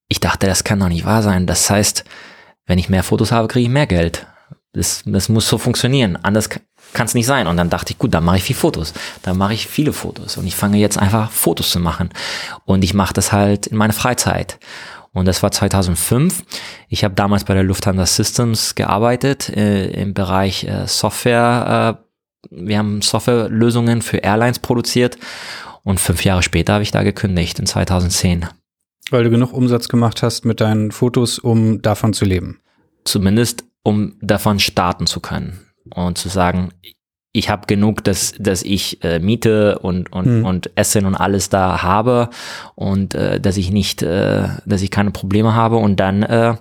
[0.08, 1.48] ich dachte, das kann doch nicht wahr sein.
[1.48, 2.06] Das heißt,
[2.66, 4.26] wenn ich mehr Fotos habe, kriege ich mehr Geld.
[4.72, 6.16] Das, das muss so funktionieren.
[6.16, 6.50] Anders
[6.94, 7.48] kann es nicht sein.
[7.48, 8.94] Und dann dachte ich, gut, dann mache ich viel Fotos.
[9.22, 10.38] Dann mache ich viele Fotos.
[10.38, 12.10] Und ich fange jetzt einfach Fotos zu machen.
[12.66, 14.60] Und ich mache das halt in meiner Freizeit.
[15.12, 16.44] Und das war 2005.
[16.88, 22.00] Ich habe damals bei der Lufthansa Systems gearbeitet äh, im Bereich äh, Software.
[22.00, 22.06] Äh,
[22.52, 25.18] wir haben Softwarelösungen für Airlines produziert.
[25.84, 28.48] Und fünf Jahre später habe ich da gekündigt, in 2010.
[29.10, 32.60] Weil du genug Umsatz gemacht hast mit deinen Fotos, um davon zu leben.
[33.06, 36.70] Zumindest, um davon starten zu können und zu sagen,
[37.32, 40.46] ich habe genug, dass, dass ich äh, Miete und, und, hm.
[40.46, 42.30] und Essen und alles da habe
[42.76, 46.56] und äh, dass ich nicht, äh, dass ich keine Probleme habe und dann äh,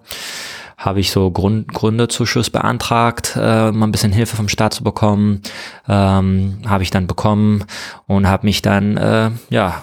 [0.76, 5.42] habe ich so Grund, Gründerzuschuss beantragt, äh, mal ein bisschen Hilfe vom Staat zu bekommen,
[5.88, 7.64] ähm, habe ich dann bekommen
[8.06, 9.82] und habe mich dann äh, ja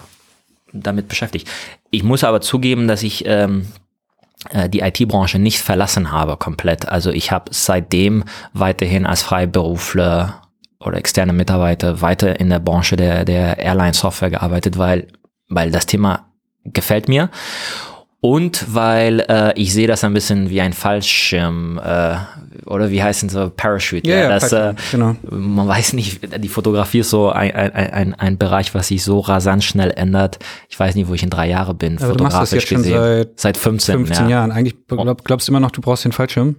[0.72, 1.50] damit beschäftigt.
[1.90, 3.85] Ich muss aber zugeben, dass ich ähm, äh,
[4.70, 6.88] die IT-Branche nicht verlassen habe komplett.
[6.88, 8.24] Also ich habe seitdem
[8.54, 10.42] weiterhin als Freiberufler
[10.80, 15.08] oder externe Mitarbeiter weiter in der Branche der, der Airline-Software gearbeitet, weil,
[15.50, 16.28] weil das Thema
[16.64, 17.30] gefällt mir
[18.26, 22.16] und weil äh, ich sehe das ein bisschen wie ein Fallschirm äh,
[22.66, 24.10] oder wie heißen so Parachute.
[24.10, 25.16] Ja, ja, das, äh, genau.
[25.30, 29.20] Man weiß nicht, die Fotografie ist so ein, ein, ein, ein Bereich, was sich so
[29.20, 30.40] rasant schnell ändert.
[30.70, 32.70] Ich weiß nicht, wo ich in drei Jahren bin, Aber fotografisch du machst das jetzt
[32.70, 32.96] gesehen.
[32.96, 34.32] Schon seit, seit 15, 15 ja.
[34.32, 34.52] Jahren.
[34.52, 36.56] Eigentlich glaub, glaubst du immer noch, du brauchst den Fallschirm?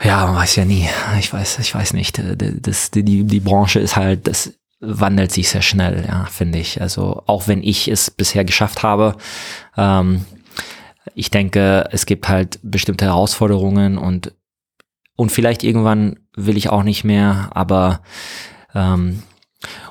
[0.00, 0.88] Ja, man weiß ja nie.
[1.18, 2.22] Ich weiß, ich weiß nicht.
[2.62, 6.80] Das, die, die Branche ist halt, das wandelt sich sehr schnell, ja, finde ich.
[6.80, 9.16] Also auch wenn ich es bisher geschafft habe,
[9.76, 10.24] ähm,
[11.14, 14.34] ich denke, es gibt halt bestimmte Herausforderungen und
[15.16, 18.00] und vielleicht irgendwann will ich auch nicht mehr, aber
[18.74, 19.22] ähm,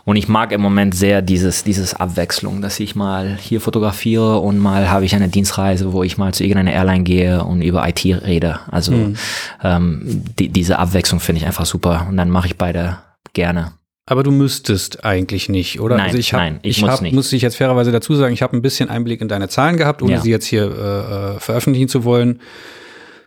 [0.04, 4.58] und ich mag im Moment sehr dieses, dieses Abwechslung, dass ich mal hier fotografiere und
[4.58, 8.04] mal habe ich eine Dienstreise, wo ich mal zu irgendeiner Airline gehe und über IT
[8.04, 8.60] rede.
[8.72, 9.16] Also mhm.
[9.64, 12.98] ähm, die, diese Abwechslung finde ich einfach super und dann mache ich beide
[13.34, 13.74] gerne.
[14.10, 15.98] Aber du müsstest eigentlich nicht, oder?
[15.98, 17.14] Nein, also ich hab, nein, ich, ich muss hab, nicht.
[17.14, 20.02] Muss ich jetzt fairerweise dazu sagen, ich habe ein bisschen Einblick in deine Zahlen gehabt,
[20.02, 20.20] ohne ja.
[20.20, 22.42] sie jetzt hier äh, äh veröffentlichen zu wollen.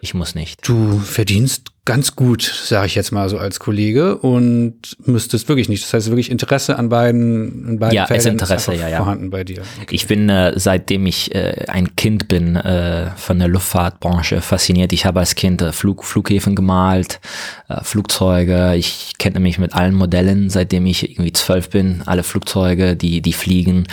[0.00, 0.66] Ich muss nicht.
[0.66, 5.82] Du verdienst ganz gut, sage ich jetzt mal so als Kollege und müsstest wirklich nicht.
[5.82, 8.98] Das heißt wirklich Interesse an beiden, an beiden ja, Feldern ist Interesse, ist ja, ja.
[8.98, 9.62] vorhanden bei dir.
[9.82, 9.94] Okay.
[9.94, 14.92] Ich bin äh, seitdem ich äh, ein Kind bin äh, von der Luftfahrtbranche fasziniert.
[14.92, 17.20] Ich habe als Kind äh, Flug, Flughäfen gemalt,
[17.68, 18.76] äh, Flugzeuge.
[18.76, 22.02] Ich kenne mich mit allen Modellen, seitdem ich irgendwie zwölf bin.
[22.06, 23.88] Alle Flugzeuge, die die fliegen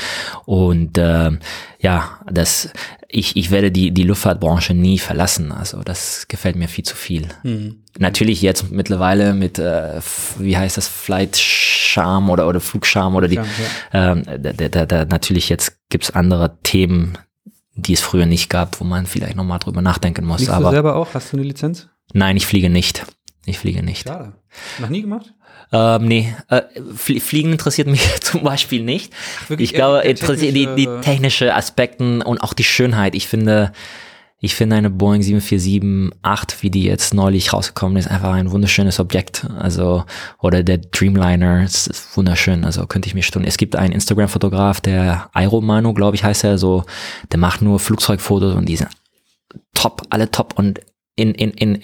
[0.45, 1.31] und äh,
[1.79, 2.69] ja, das
[3.11, 5.51] ich, ich werde die, die Luftfahrtbranche nie verlassen.
[5.51, 7.27] Also das gefällt mir viel zu viel.
[7.43, 7.83] Mhm.
[7.97, 9.99] Natürlich jetzt mittlerweile mit, äh,
[10.37, 13.45] wie heißt das, Flight Charm oder, oder Flugscham oder die, ja.
[13.93, 17.17] Ähm, da, da, da, natürlich jetzt gibt's andere Themen,
[17.73, 20.37] die es früher nicht gab, wo man vielleicht nochmal drüber nachdenken muss.
[20.37, 21.15] Fliegst Aber, du selber auch?
[21.15, 21.89] Hast du eine Lizenz?
[22.13, 23.05] Nein, ich fliege nicht.
[23.45, 24.07] Ich fliege nicht.
[24.07, 24.33] Schade.
[24.77, 25.33] Noch nie gemacht?
[25.71, 26.61] Ähm, nee, äh,
[26.95, 29.13] Fliegen interessiert mich zum Beispiel nicht.
[29.47, 33.13] Wirklich, ich glaube, interessiert die, die technische Aspekten und auch die Schönheit.
[33.15, 33.71] Ich finde,
[34.41, 39.45] Ich finde eine Boeing 747-8, wie die jetzt neulich rausgekommen ist, einfach ein wunderschönes Objekt.
[39.59, 40.05] Also,
[40.39, 42.63] oder der Dreamliner, es ist wunderschön.
[42.63, 43.47] Also könnte ich mir stunden.
[43.47, 46.85] Es gibt einen Instagram-Fotograf, der Aeromano, glaube ich, heißt er, so,
[47.33, 48.89] der macht nur Flugzeugfotos und die sind
[49.73, 50.79] top, alle top und
[51.17, 51.81] in, in, in,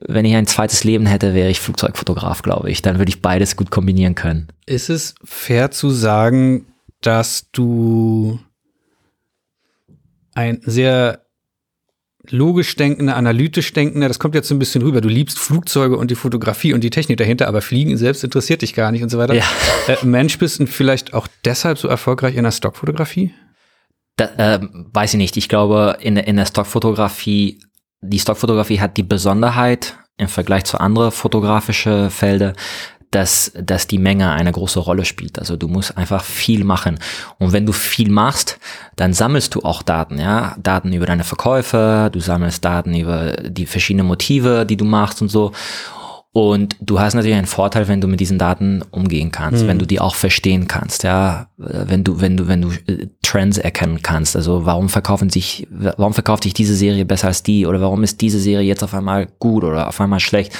[0.00, 2.82] wenn ich ein zweites Leben hätte, wäre ich Flugzeugfotograf, glaube ich.
[2.82, 4.48] Dann würde ich beides gut kombinieren können.
[4.66, 6.66] Ist es fair zu sagen,
[7.00, 8.38] dass du
[10.34, 11.24] ein sehr
[12.30, 15.00] logisch denkender, analytisch denkender, das kommt jetzt so ein bisschen rüber.
[15.00, 18.74] Du liebst Flugzeuge und die Fotografie und die Technik dahinter, aber Fliegen selbst interessiert dich
[18.74, 19.34] gar nicht und so weiter.
[19.34, 19.44] Ja.
[19.86, 23.32] Äh, Mensch bist und vielleicht auch deshalb so erfolgreich in der Stockfotografie?
[24.16, 24.60] Da, äh,
[24.92, 25.36] weiß ich nicht.
[25.36, 27.60] Ich glaube, in, in der Stockfotografie,
[28.00, 32.54] die Stockfotografie hat die Besonderheit im Vergleich zu anderen fotografischen Felder,
[33.10, 35.38] dass, dass die Menge eine große Rolle spielt.
[35.38, 36.98] Also du musst einfach viel machen.
[37.38, 38.58] Und wenn du viel machst,
[38.96, 40.56] dann sammelst du auch Daten, ja.
[40.58, 45.28] Daten über deine Verkäufe, du sammelst Daten über die verschiedenen Motive, die du machst und
[45.28, 45.52] so.
[46.38, 49.66] Und du hast natürlich einen Vorteil, wenn du mit diesen Daten umgehen kannst, mhm.
[49.66, 53.58] wenn du die auch verstehen kannst, ja, wenn du, wenn du, wenn du äh, Trends
[53.58, 54.36] erkennen kannst.
[54.36, 58.20] Also warum verkaufen sich, warum verkauft sich diese Serie besser als die oder warum ist
[58.20, 60.52] diese Serie jetzt auf einmal gut oder auf einmal schlecht?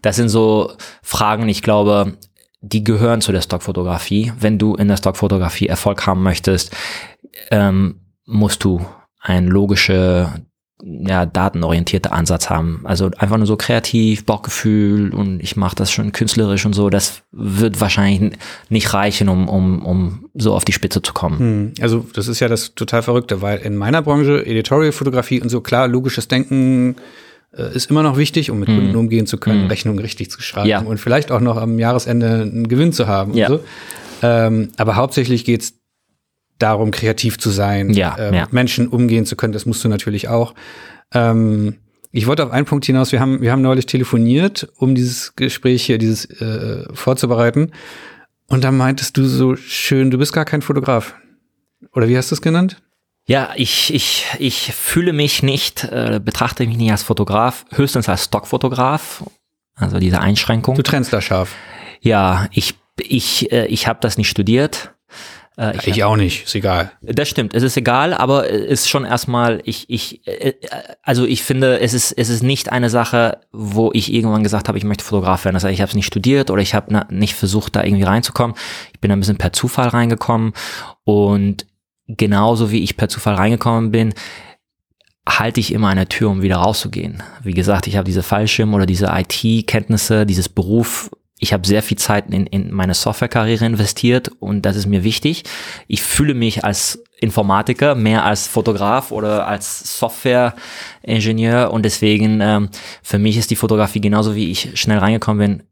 [0.00, 0.70] Das sind so
[1.02, 2.16] Fragen, ich glaube,
[2.60, 4.32] die gehören zu der Stockfotografie.
[4.38, 6.72] Wenn du in der Stockfotografie Erfolg haben möchtest,
[7.50, 7.96] ähm,
[8.26, 8.80] musst du
[9.20, 10.28] ein logische
[10.82, 12.80] ja, datenorientierter Ansatz haben.
[12.84, 17.22] Also einfach nur so kreativ, Bauchgefühl und ich mache das schon künstlerisch und so, das
[17.32, 18.32] wird wahrscheinlich
[18.68, 21.38] nicht reichen, um, um, um so auf die Spitze zu kommen.
[21.38, 21.72] Hm.
[21.80, 25.88] Also das ist ja das total Verrückte, weil in meiner Branche, Editorial-Fotografie und so, klar,
[25.88, 26.96] logisches Denken
[27.56, 28.76] äh, ist immer noch wichtig, um mit hm.
[28.76, 29.68] Kunden umgehen zu können, hm.
[29.68, 30.80] Rechnungen richtig zu schreiben ja.
[30.80, 33.32] und vielleicht auch noch am Jahresende einen Gewinn zu haben.
[33.34, 33.48] Ja.
[33.48, 33.60] So.
[34.22, 35.74] Ähm, aber hauptsächlich geht's
[36.58, 38.42] darum, kreativ zu sein, ja, äh, ja.
[38.42, 39.52] mit Menschen umgehen zu können.
[39.52, 40.54] Das musst du natürlich auch.
[41.12, 41.76] Ähm,
[42.12, 43.12] ich wollte auf einen Punkt hinaus.
[43.12, 47.72] Wir haben, wir haben neulich telefoniert, um dieses Gespräch hier, dieses äh, vorzubereiten.
[48.48, 51.14] Und da meintest du so schön, du bist gar kein Fotograf.
[51.92, 52.82] Oder wie hast du es genannt?
[53.26, 58.24] Ja, ich, ich, ich fühle mich nicht, äh, betrachte mich nicht als Fotograf, höchstens als
[58.24, 59.24] Stockfotograf.
[59.74, 60.76] Also diese Einschränkung.
[60.76, 61.54] Du trennst da scharf.
[62.00, 64.94] Ja, ich, ich, äh, ich habe das nicht studiert.
[65.56, 66.92] Äh, ich, ich auch nicht, ist egal.
[67.00, 70.54] Das stimmt, es ist egal, aber es ist schon erstmal, ich, ich, äh,
[71.02, 74.78] also ich finde, es ist, es ist nicht eine Sache, wo ich irgendwann gesagt habe,
[74.78, 75.54] ich möchte Fotograf werden.
[75.54, 78.56] Das heißt, ich habe es nicht studiert oder ich habe nicht versucht, da irgendwie reinzukommen.
[78.92, 80.52] Ich bin ein bisschen per Zufall reingekommen
[81.04, 81.66] und
[82.06, 84.14] genauso wie ich per Zufall reingekommen bin,
[85.28, 87.22] halte ich immer eine Tür, um wieder rauszugehen.
[87.42, 91.98] Wie gesagt, ich habe diese Fallschirm oder diese IT-Kenntnisse, dieses Beruf ich habe sehr viel
[91.98, 95.44] Zeit in, in meine Softwarekarriere investiert und das ist mir wichtig.
[95.86, 102.70] Ich fühle mich als Informatiker mehr als Fotograf oder als Softwareingenieur und deswegen ähm,
[103.02, 105.66] für mich ist die Fotografie genauso wie ich schnell reingekommen bin,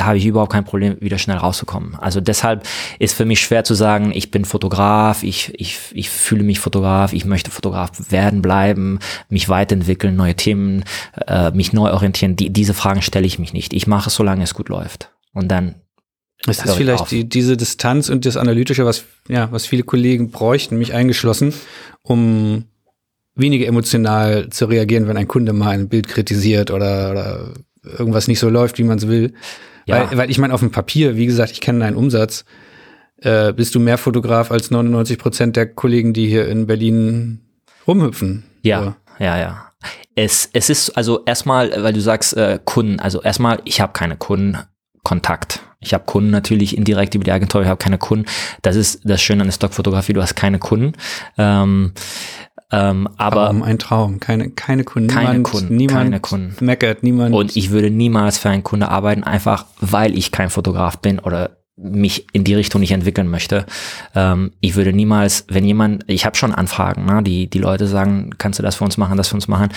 [0.00, 1.94] habe ich überhaupt kein Problem, wieder schnell rauszukommen.
[1.96, 2.66] Also deshalb
[2.98, 7.12] ist für mich schwer zu sagen, ich bin Fotograf, ich, ich, ich fühle mich Fotograf,
[7.12, 10.84] ich möchte Fotograf werden bleiben, mich weiterentwickeln, neue Themen,
[11.26, 12.36] äh, mich neu orientieren.
[12.36, 13.74] Die, diese Fragen stelle ich mich nicht.
[13.74, 15.10] Ich mache es, solange es gut läuft.
[15.34, 15.74] Und dann.
[16.46, 20.76] Es ist vielleicht die, diese Distanz und das Analytische, was, ja, was viele Kollegen bräuchten,
[20.76, 21.54] mich eingeschlossen,
[22.02, 22.64] um
[23.36, 28.40] weniger emotional zu reagieren, wenn ein Kunde mal ein Bild kritisiert oder, oder irgendwas nicht
[28.40, 29.34] so läuft, wie man es will.
[29.86, 30.10] Ja.
[30.10, 32.44] Weil, weil ich meine, auf dem Papier, wie gesagt, ich kenne deinen Umsatz,
[33.18, 37.40] äh, bist du mehr Fotograf als 99 Prozent der Kollegen, die hier in Berlin
[37.86, 38.44] rumhüpfen.
[38.62, 39.24] Ja, so.
[39.24, 39.66] ja, ja.
[40.14, 44.16] Es, es ist also erstmal, weil du sagst äh, Kunden, also erstmal, ich habe keine
[44.16, 45.60] Kundenkontakt.
[45.80, 48.26] Ich habe Kunden natürlich indirekt über die Agentur, ich habe keine Kunden.
[48.62, 50.92] Das ist das Schöne an der Stockfotografie, du hast keine Kunden.
[51.38, 51.92] Ähm,
[52.72, 55.08] ähm, aber Traum, ein Traum, keine, keine Kunden.
[55.08, 56.64] Keine niemand, Kunden, niemand keine Kunden.
[56.64, 57.34] meckert, niemand.
[57.34, 61.58] Und ich würde niemals für einen Kunde arbeiten, einfach weil ich kein Fotograf bin oder
[61.76, 63.66] mich in die Richtung nicht entwickeln möchte.
[64.14, 68.30] Ähm, ich würde niemals, wenn jemand, ich habe schon Anfragen, ne, die, die Leute sagen,
[68.38, 69.68] kannst du das für uns machen, das für uns machen.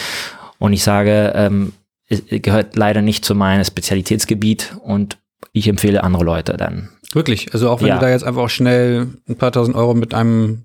[0.58, 1.74] Und ich sage, ähm,
[2.08, 5.18] es gehört leider nicht zu meinem Spezialitätsgebiet und
[5.52, 6.90] ich empfehle andere Leute dann.
[7.14, 7.54] Wirklich?
[7.54, 7.96] Also auch wenn ja.
[7.96, 10.64] du da jetzt einfach auch schnell ein paar tausend Euro mit einem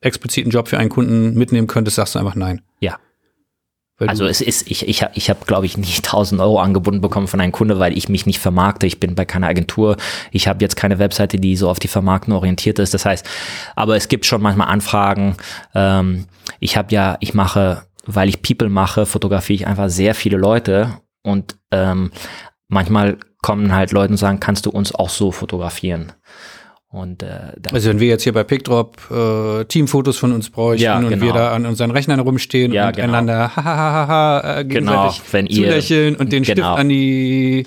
[0.00, 2.62] expliziten Job für einen Kunden mitnehmen könntest, sagst du einfach nein.
[2.80, 2.98] Ja.
[3.98, 7.28] Weil also es ist, ich, ich, ich habe, glaube ich, nicht 1000 Euro angebunden bekommen
[7.28, 8.86] von einem Kunde, weil ich mich nicht vermarkte.
[8.86, 9.96] Ich bin bei keiner Agentur.
[10.30, 12.94] Ich habe jetzt keine Webseite, die so auf die Vermarktung orientiert ist.
[12.94, 13.26] Das heißt,
[13.74, 15.36] aber es gibt schon manchmal Anfragen.
[15.74, 16.26] Ähm,
[16.60, 20.98] ich habe ja, ich mache, weil ich People mache, fotografiere ich einfach sehr viele Leute
[21.22, 22.12] und ähm,
[22.68, 26.12] manchmal kommen halt Leute und sagen, kannst du uns auch so fotografieren?
[26.96, 30.96] Und, äh, also wenn wir jetzt hier bei PickDrop äh, Teamfotos von uns bräuchten ja,
[30.96, 31.12] genau.
[31.12, 31.34] und wir genau.
[31.34, 33.08] da an unseren Rechnern rumstehen ja, und genau.
[33.08, 36.54] einander hahaha äh, genau, wenn ihr, zulächeln und den genau.
[36.54, 37.66] Stift an die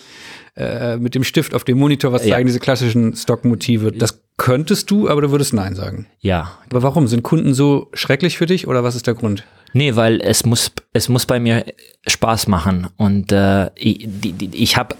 [0.56, 3.92] äh, mit dem Stift auf dem Monitor was zeigen, diese klassischen Stockmotive.
[3.92, 6.08] Das könntest du, aber du würdest Nein sagen.
[6.22, 6.58] Ja.
[6.72, 7.08] Aber warum?
[7.08, 9.46] Sind Kunden so schrecklich für dich oder was ist der Grund?
[9.74, 11.66] Nee, weil es muss, es muss bei mir
[12.08, 12.88] Spaß machen.
[12.98, 14.96] Und äh, ich, die, die, ich habe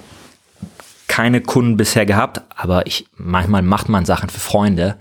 [1.20, 4.98] keine Kunden bisher gehabt, aber ich manchmal macht man Sachen für Freunde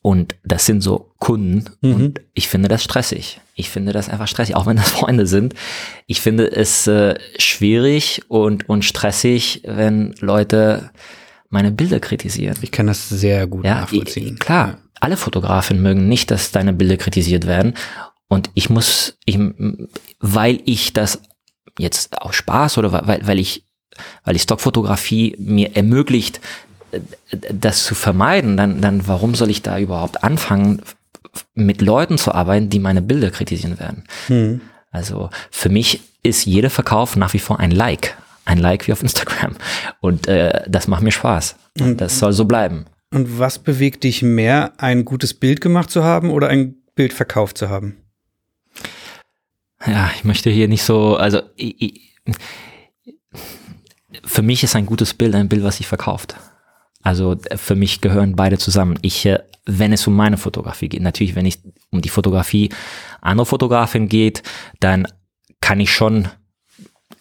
[0.00, 1.94] und das sind so Kunden mhm.
[1.94, 3.42] und ich finde das stressig.
[3.54, 5.52] Ich finde das einfach stressig, auch wenn das Freunde sind.
[6.06, 10.90] Ich finde es äh, schwierig und und stressig, wenn Leute
[11.50, 12.56] meine Bilder kritisieren.
[12.62, 14.38] Ich kann das sehr gut ja, nachvollziehen.
[14.38, 17.74] Klar, alle Fotografen mögen nicht, dass deine Bilder kritisiert werden
[18.26, 19.38] und ich muss, ich,
[20.18, 21.20] weil ich das
[21.78, 23.66] jetzt aus Spaß oder weil, weil ich,
[24.24, 26.40] weil die Stockfotografie mir ermöglicht,
[27.50, 30.82] das zu vermeiden, dann, dann warum soll ich da überhaupt anfangen,
[31.54, 34.04] mit Leuten zu arbeiten, die meine Bilder kritisieren werden?
[34.26, 34.60] Hm.
[34.90, 38.16] Also für mich ist jeder Verkauf nach wie vor ein Like.
[38.44, 39.56] Ein Like wie auf Instagram.
[40.00, 41.56] Und äh, das macht mir Spaß.
[41.80, 42.86] Und das soll so bleiben.
[43.10, 47.56] Und was bewegt dich mehr, ein gutes Bild gemacht zu haben oder ein Bild verkauft
[47.56, 47.96] zu haben?
[49.86, 52.00] ja, ich möchte hier nicht so, also ich, ich,
[54.24, 56.36] für mich ist ein gutes Bild ein Bild, was sich verkauft.
[57.02, 58.98] Also für mich gehören beide zusammen.
[59.02, 61.58] Ich, äh, wenn es um meine Fotografie geht, natürlich, wenn es
[61.90, 62.70] um die Fotografie
[63.20, 64.42] anderer Fotografen geht,
[64.80, 65.08] dann
[65.60, 66.28] kann ich schon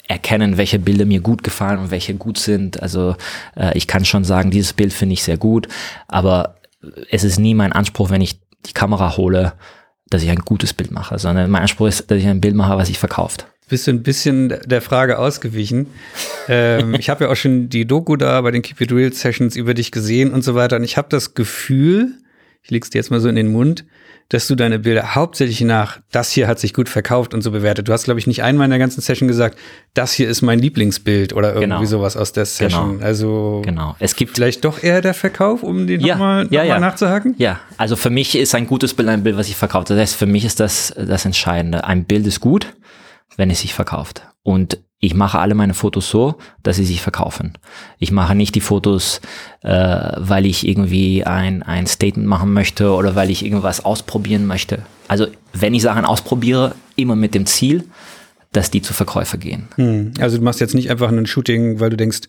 [0.07, 2.81] erkennen, welche Bilder mir gut gefallen und welche gut sind.
[2.81, 3.15] Also
[3.55, 5.67] äh, ich kann schon sagen, dieses Bild finde ich sehr gut,
[6.07, 6.57] aber
[7.09, 9.53] es ist nie mein Anspruch, wenn ich die Kamera hole,
[10.09, 12.77] dass ich ein gutes Bild mache, sondern mein Anspruch ist, dass ich ein Bild mache,
[12.77, 13.47] was sich verkauft.
[13.71, 15.87] Bist du ein bisschen der Frage ausgewichen?
[16.49, 19.55] ähm, ich habe ja auch schon die Doku da bei den Keep It Real Sessions
[19.55, 20.75] über dich gesehen und so weiter.
[20.75, 22.11] Und ich habe das Gefühl,
[22.63, 23.85] ich leg's dir jetzt mal so in den Mund,
[24.27, 27.87] dass du deine Bilder hauptsächlich nach, das hier hat sich gut verkauft und so bewertet.
[27.87, 29.57] Du hast, glaube ich, nicht einmal in der ganzen Session gesagt,
[29.93, 31.85] das hier ist mein Lieblingsbild oder irgendwie genau.
[31.85, 32.97] sowas aus der Session.
[32.97, 33.05] Genau.
[33.05, 33.95] Also genau.
[33.99, 36.79] es gibt vielleicht doch eher der Verkauf, um den ja, nochmal ja, noch ja.
[36.79, 37.35] nachzuhaken?
[37.37, 39.89] Ja, also für mich ist ein gutes Bild ein Bild, was sich verkauft.
[39.89, 41.85] Das heißt, für mich ist das das Entscheidende.
[41.85, 42.67] Ein Bild ist gut,
[43.37, 44.23] wenn es sich verkauft.
[44.43, 47.53] Und ich mache alle meine Fotos so, dass sie sich verkaufen.
[47.97, 49.19] Ich mache nicht die Fotos,
[49.61, 54.83] äh, weil ich irgendwie ein, ein Statement machen möchte oder weil ich irgendwas ausprobieren möchte.
[55.07, 57.85] Also wenn ich Sachen ausprobiere, immer mit dem Ziel,
[58.51, 59.69] dass die zu Verkäufer gehen.
[59.75, 60.13] Hm.
[60.19, 62.21] Also du machst jetzt nicht einfach ein Shooting, weil du denkst,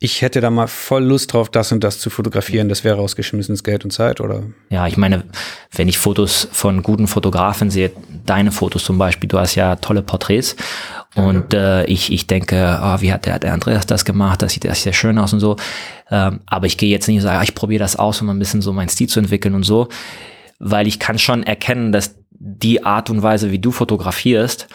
[0.00, 2.68] ich hätte da mal voll Lust drauf, das und das zu fotografieren.
[2.68, 4.44] Das wäre rausgeschmissenes Geld und Zeit, oder?
[4.70, 5.24] Ja, ich meine,
[5.72, 7.90] wenn ich Fotos von guten Fotografen sehe,
[8.24, 10.54] deine Fotos zum Beispiel, du hast ja tolle Porträts
[11.16, 14.40] und äh, ich, ich denke, oh, wie hat der, der Andreas das gemacht?
[14.40, 15.56] Das sieht das sehr schön aus und so.
[16.10, 18.38] Ähm, aber ich gehe jetzt nicht und sage, ah, ich probiere das aus, um ein
[18.38, 19.88] bisschen so meinen Stil zu entwickeln und so,
[20.60, 24.68] weil ich kann schon erkennen, dass die Art und Weise, wie du fotografierst,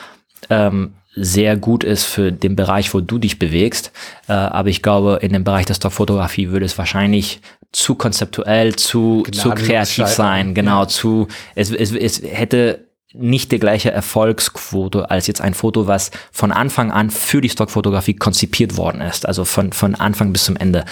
[0.49, 3.91] ähm, sehr gut ist für den Bereich, wo du dich bewegst.
[4.27, 7.41] Äh, aber ich glaube, in dem Bereich der Stockfotografie würde es wahrscheinlich
[7.71, 10.53] zu konzeptuell, zu, zu kreativ sein.
[10.53, 10.87] Genau, ja.
[10.87, 16.51] zu, es, es, es hätte nicht die gleiche Erfolgsquote als jetzt ein Foto, was von
[16.51, 19.27] Anfang an für die Stockfotografie konzipiert worden ist.
[19.27, 20.83] Also von, von Anfang bis zum Ende.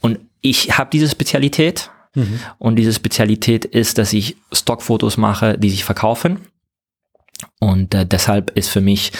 [0.00, 1.90] Und ich habe diese Spezialität.
[2.14, 2.40] Mhm.
[2.58, 6.38] Und diese Spezialität ist, dass ich Stockfotos mache, die sich verkaufen
[7.58, 9.12] und äh, deshalb ist für mich,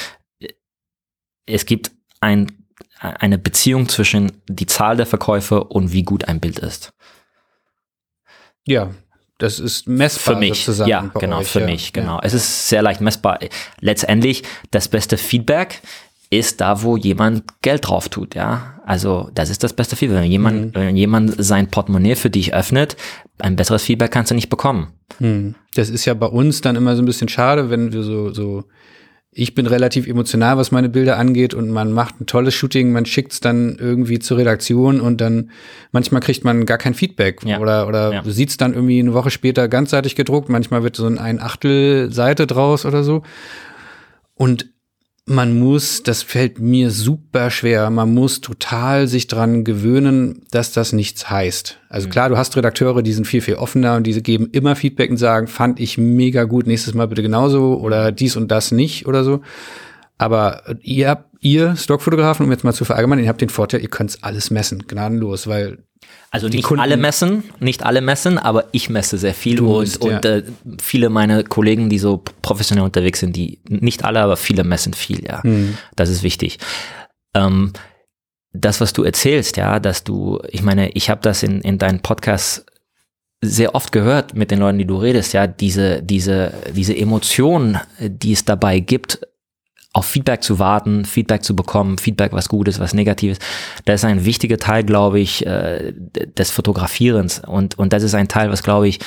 [1.46, 1.90] es gibt
[2.20, 2.66] ein,
[2.98, 6.92] eine Beziehung zwischen die Zahl der Verkäufe und wie gut ein Bild ist.
[8.66, 8.90] Ja,
[9.38, 10.64] das ist messbar für mich.
[10.64, 11.66] Sozusagen ja, genau, euch, für ja.
[11.66, 12.16] mich, genau.
[12.16, 12.20] Ja.
[12.22, 13.38] Es ist sehr leicht messbar.
[13.80, 15.80] Letztendlich, das beste Feedback
[16.30, 18.80] ist da, wo jemand Geld drauf tut, ja.
[18.86, 20.22] Also, das ist das beste Feedback.
[20.22, 20.74] Wenn jemand, mhm.
[20.74, 22.96] wenn jemand sein Portemonnaie für dich öffnet,
[23.38, 24.88] ein besseres Feedback kannst du nicht bekommen.
[25.18, 25.56] Mhm.
[25.74, 28.64] Das ist ja bei uns dann immer so ein bisschen schade, wenn wir so, so,
[29.32, 33.06] ich bin relativ emotional, was meine Bilder angeht und man macht ein tolles Shooting, man
[33.06, 35.50] schickt es dann irgendwie zur Redaktion und dann
[35.92, 37.60] manchmal kriegt man gar kein Feedback ja.
[37.60, 38.22] oder, oder ja.
[38.22, 42.12] du siehst es dann irgendwie eine Woche später ganzseitig gedruckt, manchmal wird so ein Achtel
[42.12, 43.22] Seite draus oder so.
[44.34, 44.70] Und
[45.30, 50.92] man muss, das fällt mir super schwer, man muss total sich dran gewöhnen, dass das
[50.92, 51.78] nichts heißt.
[51.88, 52.10] Also mhm.
[52.10, 55.18] klar, du hast Redakteure, die sind viel, viel offener und diese geben immer Feedback und
[55.18, 59.22] sagen, fand ich mega gut, nächstes Mal bitte genauso oder dies und das nicht oder
[59.22, 59.40] so.
[60.20, 64.18] Aber ihr, ihr Stockfotografen, um jetzt mal zu verallgemeinern, ihr habt den Vorteil, ihr könnt
[64.20, 65.78] alles messen, gnadenlos, weil
[66.30, 69.80] also nicht Kunden alle messen, nicht alle messen, aber ich messe sehr viel du und,
[69.80, 70.36] bist, und ja.
[70.36, 70.42] äh,
[70.78, 75.24] viele meiner Kollegen, die so professionell unterwegs sind, die nicht alle, aber viele messen viel,
[75.24, 75.40] ja.
[75.42, 75.78] Mhm.
[75.96, 76.58] Das ist wichtig.
[77.34, 77.72] Ähm,
[78.52, 82.00] das, was du erzählst, ja, dass du, ich meine, ich habe das in, in deinen
[82.00, 82.66] Podcasts
[83.42, 88.32] sehr oft gehört mit den Leuten, die du redest, ja, diese, diese, diese Emotionen, die
[88.32, 89.20] es dabei gibt,
[89.92, 93.38] auf Feedback zu warten, Feedback zu bekommen, Feedback, was Gutes, was Negatives.
[93.84, 97.40] Das ist ein wichtiger Teil, glaube ich, äh, des Fotografierens.
[97.44, 99.00] Und, und das ist ein Teil, was, glaube ich,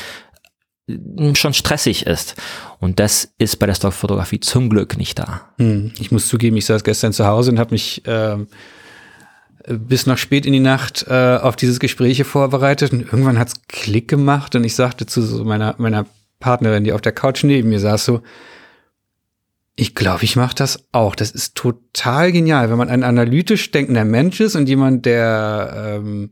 [1.36, 2.36] schon stressig ist.
[2.80, 5.42] Und das ist bei der Stockfotografie zum Glück nicht da.
[5.58, 8.38] Hm, ich muss zugeben, ich saß gestern zu Hause und habe mich äh,
[9.68, 14.10] bis noch spät in die Nacht äh, auf dieses Gespräch vorbereitet und irgendwann hat's Klick
[14.10, 16.06] gemacht und ich sagte zu so meiner, meiner
[16.42, 18.22] Partnerin, die auf der Couch neben mir saß, so,
[19.76, 21.16] ich glaube, ich mache das auch.
[21.16, 26.32] Das ist total genial, wenn man ein analytisch denkender Mensch ist und jemand, der ähm,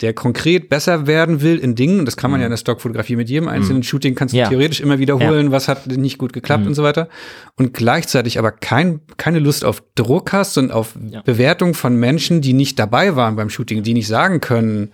[0.00, 2.42] der konkret besser werden will in Dingen, und das kann man mhm.
[2.42, 3.82] ja in der Stockfotografie mit jedem einzelnen mhm.
[3.82, 4.48] Shooting kannst du ja.
[4.48, 5.52] theoretisch immer wiederholen, ja.
[5.52, 6.68] was hat nicht gut geklappt mhm.
[6.68, 7.08] und so weiter.
[7.56, 11.22] Und gleichzeitig aber kein, keine Lust auf Druck hast und auf ja.
[11.22, 14.92] Bewertung von Menschen, die nicht dabei waren beim Shooting, die nicht sagen können,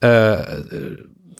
[0.00, 0.36] äh,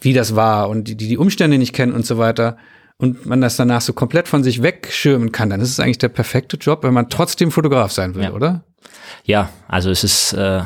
[0.00, 2.56] wie das war und die, die die Umstände nicht kennen und so weiter
[2.98, 6.08] und man das danach so komplett von sich wegschirmen kann, dann ist es eigentlich der
[6.08, 8.32] perfekte Job, wenn man trotzdem Fotograf sein will, ja.
[8.32, 8.64] oder?
[9.24, 10.62] Ja, also es ist äh,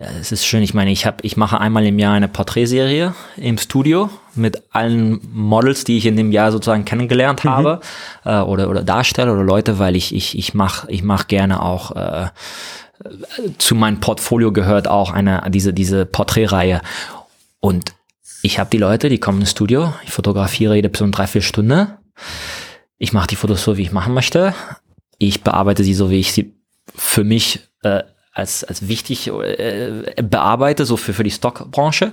[0.00, 0.62] es ist schön.
[0.62, 5.20] Ich meine, ich habe, ich mache einmal im Jahr eine Porträtserie im Studio mit allen
[5.30, 7.50] Models, die ich in dem Jahr sozusagen kennengelernt mhm.
[7.50, 7.80] habe
[8.24, 11.94] äh, oder oder Darsteller oder Leute, weil ich ich ich mache ich mache gerne auch
[11.96, 12.28] äh,
[13.58, 16.80] zu meinem Portfolio gehört auch eine diese diese Porträtreihe
[17.60, 17.92] und
[18.42, 21.88] ich habe die Leute, die kommen ins Studio, ich fotografiere jede Person drei, vier Stunden.
[22.98, 24.54] Ich mache die Fotos so, wie ich machen möchte.
[25.18, 26.54] Ich bearbeite sie so, wie ich sie
[26.94, 32.12] für mich äh, als, als wichtig äh, bearbeite, so für, für die Stockbranche.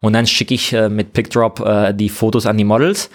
[0.00, 3.10] Und dann schicke ich äh, mit PickDrop äh, die Fotos an die Models.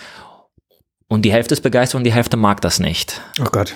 [1.07, 3.21] Und die Hälfte ist begeistert und die Hälfte mag das nicht.
[3.39, 3.73] Oh Gott.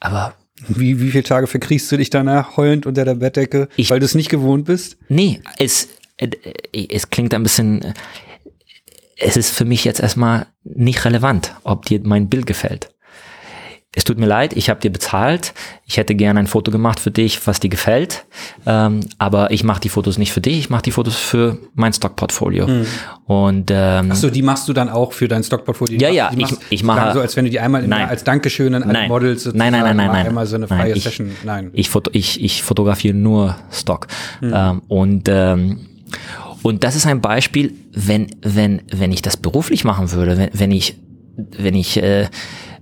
[0.00, 0.34] Aber
[0.68, 4.06] wie, wie viele Tage verkriechst du dich danach heulend unter der Bettdecke, ich, weil du
[4.06, 4.96] es nicht gewohnt bist?
[5.08, 5.88] Nee, es,
[6.18, 7.94] es klingt ein bisschen,
[9.18, 12.90] es ist für mich jetzt erstmal nicht relevant, ob dir mein Bild gefällt.
[13.98, 15.54] Es tut mir leid, ich habe dir bezahlt,
[15.86, 18.26] ich hätte gerne ein Foto gemacht für dich, was dir gefällt,
[18.66, 21.94] ähm, aber ich mache die Fotos nicht für dich, ich mache die Fotos für mein
[21.94, 22.66] Stockportfolio.
[22.66, 22.86] Mhm.
[23.24, 25.98] Und ähm, Achso, die machst du dann auch für dein Stockportfolio?
[25.98, 28.82] Ja, ja, ich, ich mache so, als wenn du die einmal nein, als Dankeschön an
[28.82, 31.30] alle Models nein, nein, nein, nein, nein, einmal so eine freie nein, ich, Session.
[31.42, 34.08] Nein, ich, ich, ich fotografiere nur Stock
[34.42, 34.52] mhm.
[34.54, 35.86] ähm, und ähm,
[36.62, 40.70] und das ist ein Beispiel, wenn, wenn, wenn ich das beruflich machen würde, wenn, wenn
[40.72, 40.96] ich,
[41.36, 42.28] wenn ich, äh,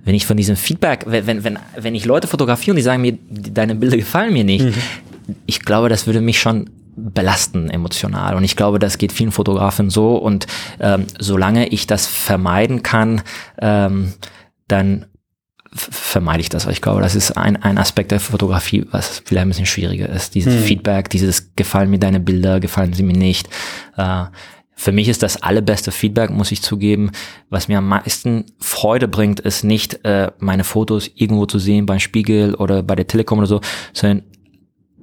[0.05, 3.19] wenn ich von diesem Feedback, wenn, wenn, wenn ich Leute fotografiere und die sagen mir,
[3.31, 4.75] deine Bilder gefallen mir nicht, mhm.
[5.47, 8.37] ich glaube, das würde mich schon belasten emotional.
[8.37, 10.17] Und ich glaube, das geht vielen Fotografen so.
[10.17, 10.47] Und
[10.81, 13.23] ähm, solange ich das vermeiden kann,
[13.61, 14.13] ähm,
[14.69, 15.07] dann
[15.75, 16.67] vermeide ich das.
[16.67, 20.09] weil ich glaube, das ist ein, ein Aspekt der Fotografie, was vielleicht ein bisschen schwieriger
[20.09, 20.35] ist.
[20.35, 20.63] Dieses hm.
[20.63, 23.49] Feedback, dieses gefallen mir deine Bilder, gefallen sie mir nicht.
[23.97, 24.27] Äh,
[24.77, 27.11] für mich ist das allerbeste Feedback, muss ich zugeben.
[27.49, 32.01] Was mir am meisten Freude bringt, ist nicht äh, meine Fotos irgendwo zu sehen beim
[32.01, 33.61] Spiegel oder bei der Telekom oder so,
[33.93, 34.25] sondern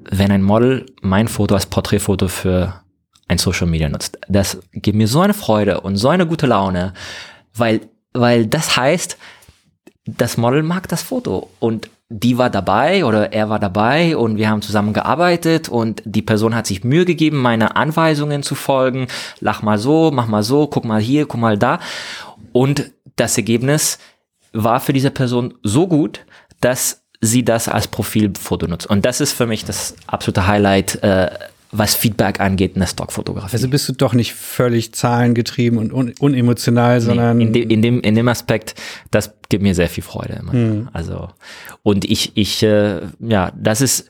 [0.09, 2.81] wenn ein Model mein Foto als Porträtfoto für
[3.27, 4.19] ein Social Media nutzt.
[4.27, 6.93] Das gibt mir so eine Freude und so eine gute Laune,
[7.53, 7.81] weil,
[8.13, 9.17] weil das heißt,
[10.17, 14.49] das Model mag das Foto und die war dabei oder er war dabei und wir
[14.49, 19.07] haben zusammen gearbeitet und die Person hat sich Mühe gegeben, meine Anweisungen zu folgen.
[19.39, 21.79] Lach mal so, mach mal so, guck mal hier, guck mal da.
[22.51, 23.97] Und das Ergebnis
[24.51, 26.25] war für diese Person so gut,
[26.59, 28.87] dass sie das als Profilfoto nutzt.
[28.87, 31.29] Und das ist für mich das absolute Highlight äh,
[31.71, 33.53] was Feedback angeht in der Stockfotografie.
[33.53, 37.81] Also bist du doch nicht völlig zahlengetrieben und un unemotional, nee, sondern in, de in,
[37.81, 38.75] dem in dem Aspekt,
[39.09, 40.33] das gibt mir sehr viel Freude.
[40.33, 40.53] Immer.
[40.53, 40.89] Mhm.
[40.93, 41.29] Also
[41.83, 44.09] und ich ich äh, ja, das ist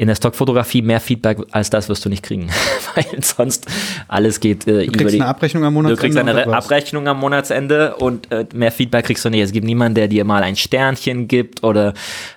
[0.00, 2.48] in der Stockfotografie mehr Feedback als das wirst du nicht kriegen,
[2.94, 3.66] weil sonst
[4.08, 5.96] alles geht äh, du kriegst eine Abrechnung am Monatsende.
[5.96, 9.42] Du kriegst eine Abrechnung am Monatsende und äh, mehr Feedback kriegst du nicht.
[9.42, 11.92] Es gibt niemanden, der dir mal ein Sternchen gibt oder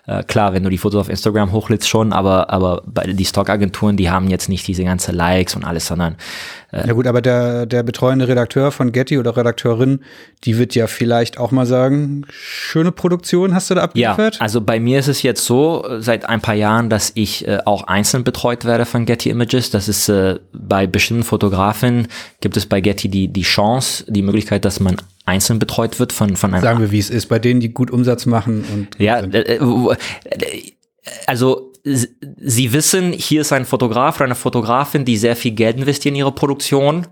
[0.08, 4.10] äh, klar, wenn du die Fotos auf Instagram hochlädst schon, aber aber die Stockagenturen, die
[4.10, 6.18] haben jetzt nicht diese ganze Likes und alles, sondern
[6.74, 10.00] ja gut, aber der, der betreuende Redakteur von Getty oder Redakteurin,
[10.44, 14.36] die wird ja vielleicht auch mal sagen, schöne Produktion hast du da abgeliefert?
[14.36, 17.60] Ja, also bei mir ist es jetzt so, seit ein paar Jahren, dass ich äh,
[17.66, 19.70] auch einzeln betreut werde von Getty Images.
[19.70, 22.08] Das ist äh, bei bestimmten Fotografen
[22.42, 26.36] gibt es bei Getty die, die Chance, die Möglichkeit, dass man einzeln betreut wird von,
[26.36, 26.64] von einem.
[26.64, 29.00] Sagen wir, wie es ist, bei denen, die gut Umsatz machen und.
[29.00, 29.98] Ja, äh, äh,
[31.28, 36.16] also sie wissen, hier ist ein Fotograf oder eine Fotografin, die sehr viel Geld investieren
[36.16, 37.08] in ihre Produktion,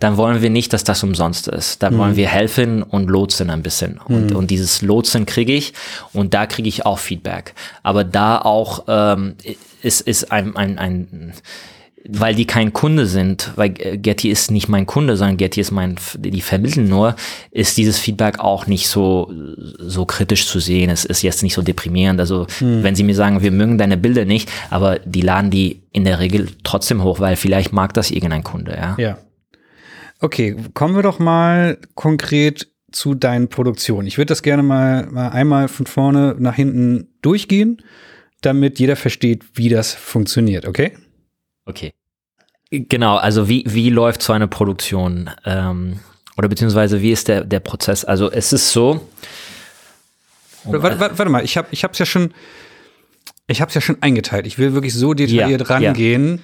[0.00, 1.82] dann wollen wir nicht, dass das umsonst ist.
[1.82, 1.98] Dann mhm.
[1.98, 3.98] wollen wir helfen und lotsen ein bisschen.
[3.98, 4.36] Und, mhm.
[4.36, 5.74] und dieses Lotsen kriege ich
[6.12, 7.54] und da kriege ich auch Feedback.
[7.84, 9.36] Aber da auch ähm,
[9.82, 11.32] ist, ist ein, ein, ein
[12.08, 15.96] weil die kein Kunde sind, weil Getty ist nicht mein Kunde, sondern Getty ist mein,
[16.16, 17.16] die vermitteln nur,
[17.50, 19.32] ist dieses Feedback auch nicht so,
[19.78, 20.90] so kritisch zu sehen.
[20.90, 22.20] Es ist jetzt nicht so deprimierend.
[22.20, 22.82] Also, hm.
[22.82, 26.20] wenn sie mir sagen, wir mögen deine Bilder nicht, aber die laden die in der
[26.20, 28.94] Regel trotzdem hoch, weil vielleicht mag das irgendein Kunde, ja.
[28.98, 29.18] Ja.
[30.20, 34.06] Okay, kommen wir doch mal konkret zu deinen Produktionen.
[34.08, 37.82] Ich würde das gerne mal, mal einmal von vorne nach hinten durchgehen,
[38.40, 40.92] damit jeder versteht, wie das funktioniert, okay?
[41.66, 41.92] Okay.
[42.70, 45.30] Genau, also wie, wie läuft so eine Produktion?
[45.44, 46.00] Ähm,
[46.36, 48.04] oder beziehungsweise wie ist der, der Prozess?
[48.04, 49.06] Also es ist so.
[50.64, 52.34] Um, warte, warte, warte, mal, ich habe ich hab's ja schon,
[53.46, 54.46] ich habe es ja schon eingeteilt.
[54.46, 56.36] Ich will wirklich so detailliert ja, rangehen.
[56.36, 56.42] Ja.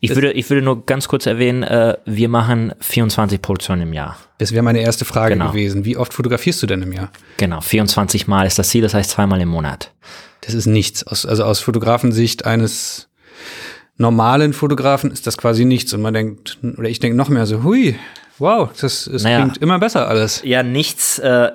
[0.00, 4.16] Ich würde, ich würde nur ganz kurz erwähnen, äh, wir machen 24 Produktionen im Jahr.
[4.38, 5.50] Das wäre meine erste Frage genau.
[5.50, 5.84] gewesen.
[5.84, 7.10] Wie oft fotografierst du denn im Jahr?
[7.38, 9.92] Genau, 24 Mal ist das Ziel, das heißt zweimal im Monat.
[10.42, 11.04] Das ist nichts.
[11.06, 13.08] Aus, also aus Fotografensicht eines
[13.96, 15.92] normalen Fotografen ist das quasi nichts.
[15.94, 17.96] Und man denkt, oder ich denke noch mehr so, hui,
[18.38, 20.42] wow, das, das naja, klingt immer besser alles.
[20.44, 21.50] Ja, nichts, äh,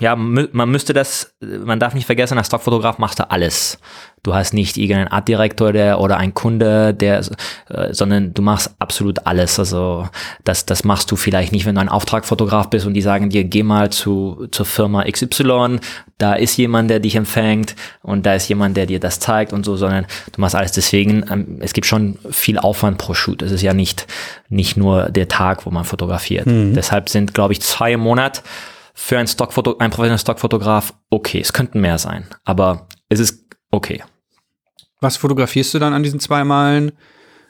[0.00, 3.78] ja, man müsste das, man darf nicht vergessen, als Stockfotograf machst du alles.
[4.22, 7.20] Du hast nicht irgendeinen Artdirektor der, oder ein Kunde, der,
[7.68, 9.58] äh, sondern du machst absolut alles.
[9.58, 10.08] Also
[10.44, 13.44] das, das machst du vielleicht nicht, wenn du ein Auftragfotograf bist und die sagen dir,
[13.44, 15.78] geh mal zu, zur Firma XY,
[16.18, 19.64] da ist jemand, der dich empfängt und da ist jemand, der dir das zeigt und
[19.64, 20.72] so, sondern du machst alles.
[20.72, 23.40] Deswegen, ähm, es gibt schon viel Aufwand pro Shoot.
[23.40, 24.06] Es ist ja nicht,
[24.48, 26.46] nicht nur der Tag, wo man fotografiert.
[26.46, 26.74] Mhm.
[26.74, 28.42] Deshalb sind, glaube ich, zwei im Monat
[28.94, 31.40] für ein Stockfoto, ein professioneller Stockfotograf okay.
[31.40, 34.02] Es könnten mehr sein, aber es ist okay.
[35.00, 36.92] Was fotografierst du dann an diesen zwei Malen?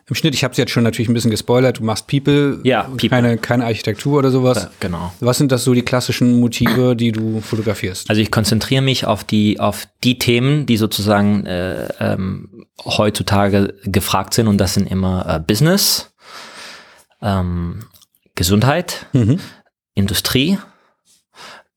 [0.09, 2.85] Im Schnitt, ich habe es jetzt schon natürlich ein bisschen gespoilert, du machst People, ja,
[2.85, 3.11] People.
[3.11, 4.63] Keine, keine Architektur oder sowas.
[4.63, 5.13] Ja, genau.
[5.21, 8.09] Was sind das so die klassischen Motive, die du fotografierst?
[8.09, 14.33] Also ich konzentriere mich auf die, auf die Themen, die sozusagen äh, ähm, heutzutage gefragt
[14.33, 16.11] sind und das sind immer äh, Business,
[17.21, 17.85] ähm,
[18.35, 19.41] Gesundheit, mhm.
[19.95, 20.59] Industrie.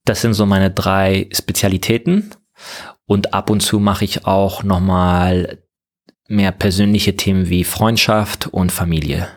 [0.06, 2.30] Das sind so meine drei Spezialitäten.
[3.04, 5.58] Und ab und zu mache ich auch nochmal
[6.32, 9.28] mehr persönliche Themen wie Freundschaft und Familie.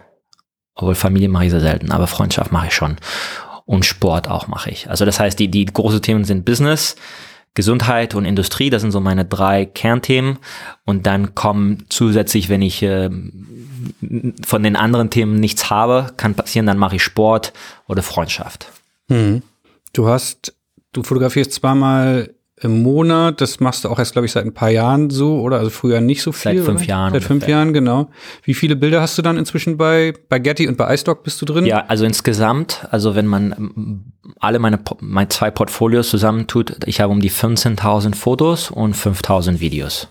[0.76, 2.98] Obwohl Familie mache ich sehr selten, aber Freundschaft mache ich schon.
[3.66, 4.90] Und Sport auch mache ich.
[4.90, 6.96] Also das heißt, die, die großen Themen sind Business,
[7.56, 8.70] Gesundheit und Industrie.
[8.70, 10.38] Das sind so meine drei Kernthemen.
[10.86, 13.10] Und dann kommen zusätzlich, wenn ich äh,
[14.46, 17.54] von den anderen Themen nichts habe, kann passieren, dann mache ich Sport
[17.88, 18.72] oder Freundschaft.
[19.10, 19.42] Hm.
[19.94, 20.54] Du hast,
[20.92, 23.42] du fotografierst zweimal im Monat.
[23.42, 25.58] Das machst du auch erst, glaube ich, seit ein paar Jahren so, oder?
[25.58, 26.58] Also früher nicht so viel.
[26.58, 26.90] Seit fünf oder?
[26.90, 27.14] Jahren.
[27.14, 27.56] Seit fünf ungefähr.
[27.56, 28.10] Jahren, genau.
[28.44, 31.46] Wie viele Bilder hast du dann inzwischen bei, bei Getty und bei iStock bist du
[31.46, 31.66] drin?
[31.66, 37.12] Ja, also insgesamt, also wenn man ähm, alle meine, meine zwei Portfolios zusammentut, ich habe
[37.12, 40.08] um die 15.000 Fotos und 5.000 Videos.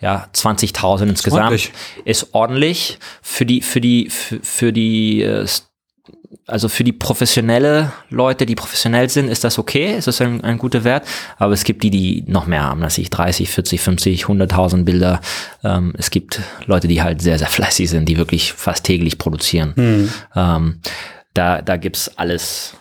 [0.00, 1.42] Ja, 20.000 insgesamt.
[1.42, 1.72] Ordentlich.
[2.04, 5.44] Ist ordentlich für die, für die, für, für die äh,
[6.46, 10.58] also für die professionelle Leute, die professionell sind, ist das okay, ist das ein, ein
[10.58, 11.06] guter Wert.
[11.38, 15.20] Aber es gibt die, die noch mehr haben, dass ich 30, 40, 50, 100.000 Bilder.
[15.64, 19.72] Ähm, es gibt Leute, die halt sehr, sehr fleißig sind, die wirklich fast täglich produzieren.
[19.76, 20.12] Mhm.
[20.34, 20.80] Ähm,
[21.34, 22.74] da, da gibt's alles.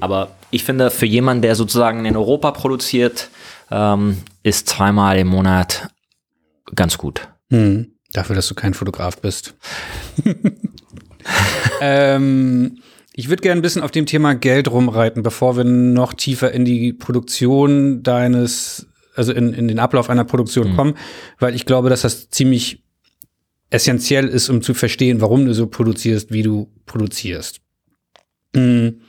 [0.00, 3.28] Aber ich finde, für jemanden, der sozusagen in Europa produziert,
[3.70, 5.88] ähm, ist zweimal im Monat
[6.74, 7.28] ganz gut.
[7.50, 7.92] Mhm.
[8.12, 9.54] Dafür, dass du kein Fotograf bist.
[11.80, 12.78] ähm,
[13.16, 16.64] ich würde gerne ein bisschen auf dem Thema Geld rumreiten, bevor wir noch tiefer in
[16.64, 20.76] die Produktion deines, also in, in den Ablauf einer Produktion mhm.
[20.76, 20.94] kommen,
[21.38, 22.82] weil ich glaube, dass das ziemlich
[23.70, 27.60] essentiell ist, um zu verstehen, warum du so produzierst, wie du produzierst.
[28.52, 29.00] Mhm.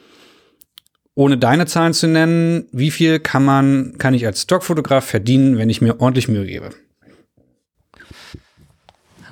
[1.15, 5.69] Ohne deine Zahlen zu nennen, wie viel kann man, kann ich als Stockfotograf verdienen, wenn
[5.69, 6.69] ich mir ordentlich Mühe gebe?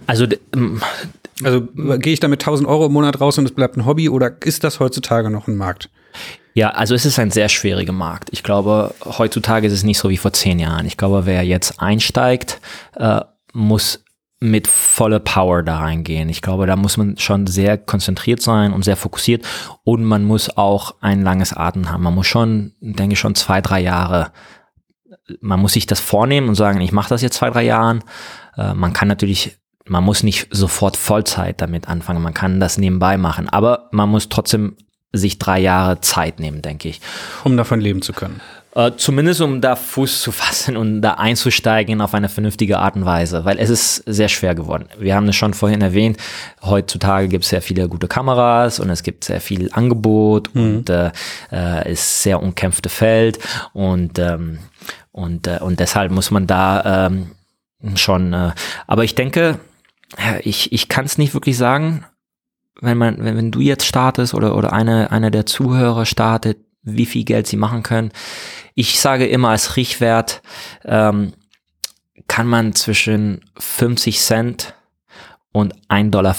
[0.08, 0.26] Also
[1.44, 1.62] also
[2.00, 4.64] gehe ich damit 1000 Euro im Monat raus und es bleibt ein Hobby oder ist
[4.64, 5.90] das heutzutage noch ein Markt?
[6.54, 8.30] Ja, also es ist ein sehr schwieriger Markt.
[8.32, 10.86] Ich glaube, heutzutage ist es nicht so wie vor zehn Jahren.
[10.86, 12.62] Ich glaube, wer jetzt einsteigt,
[12.96, 13.22] äh,
[13.54, 14.04] muss
[14.40, 16.28] mit voller Power da reingehen.
[16.28, 19.46] Ich glaube, da muss man schon sehr konzentriert sein und sehr fokussiert
[19.86, 22.04] und man muss auch ein langes Atem haben.
[22.04, 24.32] Man muss schon, denke ich, schon zwei, drei Jahre,
[25.40, 28.04] man muss sich das vornehmen und sagen, ich mache das jetzt zwei, drei Jahren.
[28.58, 33.18] Äh, man kann natürlich man muss nicht sofort Vollzeit damit anfangen, man kann das nebenbei
[33.18, 34.78] machen, aber man muss trotzdem
[35.12, 37.00] sich drei Jahre Zeit nehmen, denke ich.
[37.44, 38.42] Um davon leben zu können.
[38.76, 43.06] Äh, zumindest um da Fuß zu fassen und da einzusteigen auf eine vernünftige Art und
[43.06, 44.88] Weise, weil es ist sehr schwer geworden.
[44.98, 46.18] Wir haben es schon vorhin erwähnt,
[46.64, 50.62] heutzutage gibt es sehr viele gute Kameras und es gibt sehr viel Angebot mhm.
[50.62, 51.12] und äh,
[51.52, 53.38] äh, ist sehr umkämpfte Feld
[53.74, 54.58] und ähm,
[55.12, 57.28] und äh, und deshalb muss man da ähm,
[57.96, 58.34] schon.
[58.34, 58.54] Äh,
[58.88, 59.60] aber ich denke,
[60.44, 62.06] ich ich kann es nicht wirklich sagen,
[62.82, 67.06] wenn man wenn, wenn du jetzt startest oder oder eine einer der Zuhörer startet, wie
[67.06, 68.12] viel Geld sie machen können.
[68.76, 70.42] Ich sage immer als Richtwert
[70.84, 71.34] ähm,
[72.28, 74.74] kann man zwischen 50 Cent
[75.52, 76.36] und 1,50 Dollar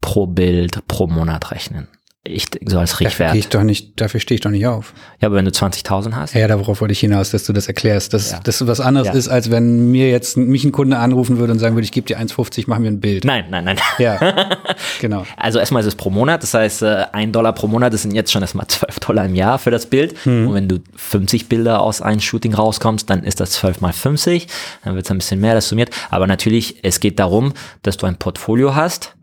[0.00, 1.88] pro Bild pro Monat rechnen.
[2.26, 3.30] Ich, so als Richtwert.
[3.30, 4.94] Dafür, ich doch nicht, dafür stehe ich doch nicht auf.
[5.20, 6.32] Ja, aber wenn du 20.000 hast.
[6.34, 8.14] Ja, darauf wollte ich hinaus, dass du das erklärst.
[8.14, 8.40] Dass ja.
[8.42, 9.12] das was anderes ja.
[9.12, 12.06] ist, als wenn mir jetzt mich ein Kunde anrufen würde und sagen würde, ich gebe
[12.06, 13.26] dir 1,50, mach mir ein Bild.
[13.26, 13.76] Nein, nein, nein.
[13.98, 14.18] Ja,
[15.02, 15.26] genau.
[15.36, 18.14] Also erstmal ist es pro Monat, das heißt, äh, ein Dollar pro Monat, das sind
[18.14, 20.14] jetzt schon erstmal 12 Dollar im Jahr für das Bild.
[20.24, 20.48] Hm.
[20.48, 24.46] Und wenn du 50 Bilder aus einem Shooting rauskommst, dann ist das 12 mal 50.
[24.82, 25.90] Dann wird es ein bisschen mehr, das summiert.
[26.08, 27.52] Aber natürlich, es geht darum,
[27.82, 29.14] dass du ein Portfolio hast,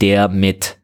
[0.00, 0.79] der mit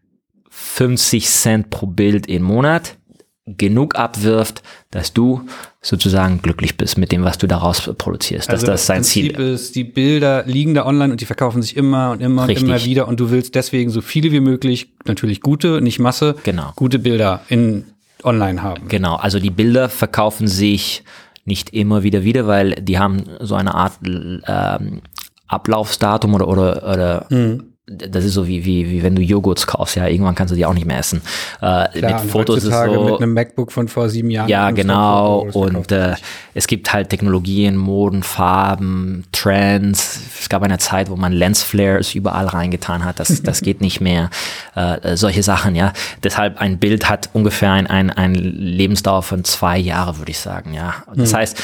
[0.58, 2.96] 50 Cent pro Bild im Monat
[3.44, 5.42] genug abwirft, dass du
[5.82, 8.48] sozusagen glücklich bist mit dem, was du daraus produzierst.
[8.50, 9.38] Also das ist sein Ziel.
[9.38, 12.64] Ist, die Bilder liegen da online und die verkaufen sich immer und immer Richtig.
[12.64, 16.34] und immer wieder und du willst deswegen so viele wie möglich, natürlich gute, nicht Masse,
[16.42, 16.72] genau.
[16.74, 17.84] gute Bilder in
[18.24, 18.88] online haben.
[18.88, 21.04] Genau, also die Bilder verkaufen sich
[21.44, 25.02] nicht immer wieder wieder, weil die haben so eine Art ähm,
[25.46, 29.94] Ablaufsdatum oder oder, oder mhm das ist so wie, wie, wie wenn du Joghurts kaufst,
[29.94, 31.22] ja, irgendwann kannst du die auch nicht mehr essen.
[31.60, 33.04] Äh, Klar, mit Fotos ist so.
[33.04, 34.48] Mit einem MacBook von vor sieben Jahren.
[34.48, 35.46] Ja, genau.
[35.52, 36.16] Und äh,
[36.54, 40.20] es gibt halt Technologien, Moden, Farben, Trends.
[40.40, 43.20] Es gab eine Zeit, wo man Lensflares überall reingetan hat.
[43.20, 44.30] Das, das geht nicht mehr.
[44.74, 45.92] Äh, solche Sachen, ja.
[46.24, 50.74] Deshalb ein Bild hat ungefähr ein, ein, ein Lebensdauer von zwei Jahren, würde ich sagen,
[50.74, 51.04] ja.
[51.14, 51.38] Das hm.
[51.38, 51.62] heißt,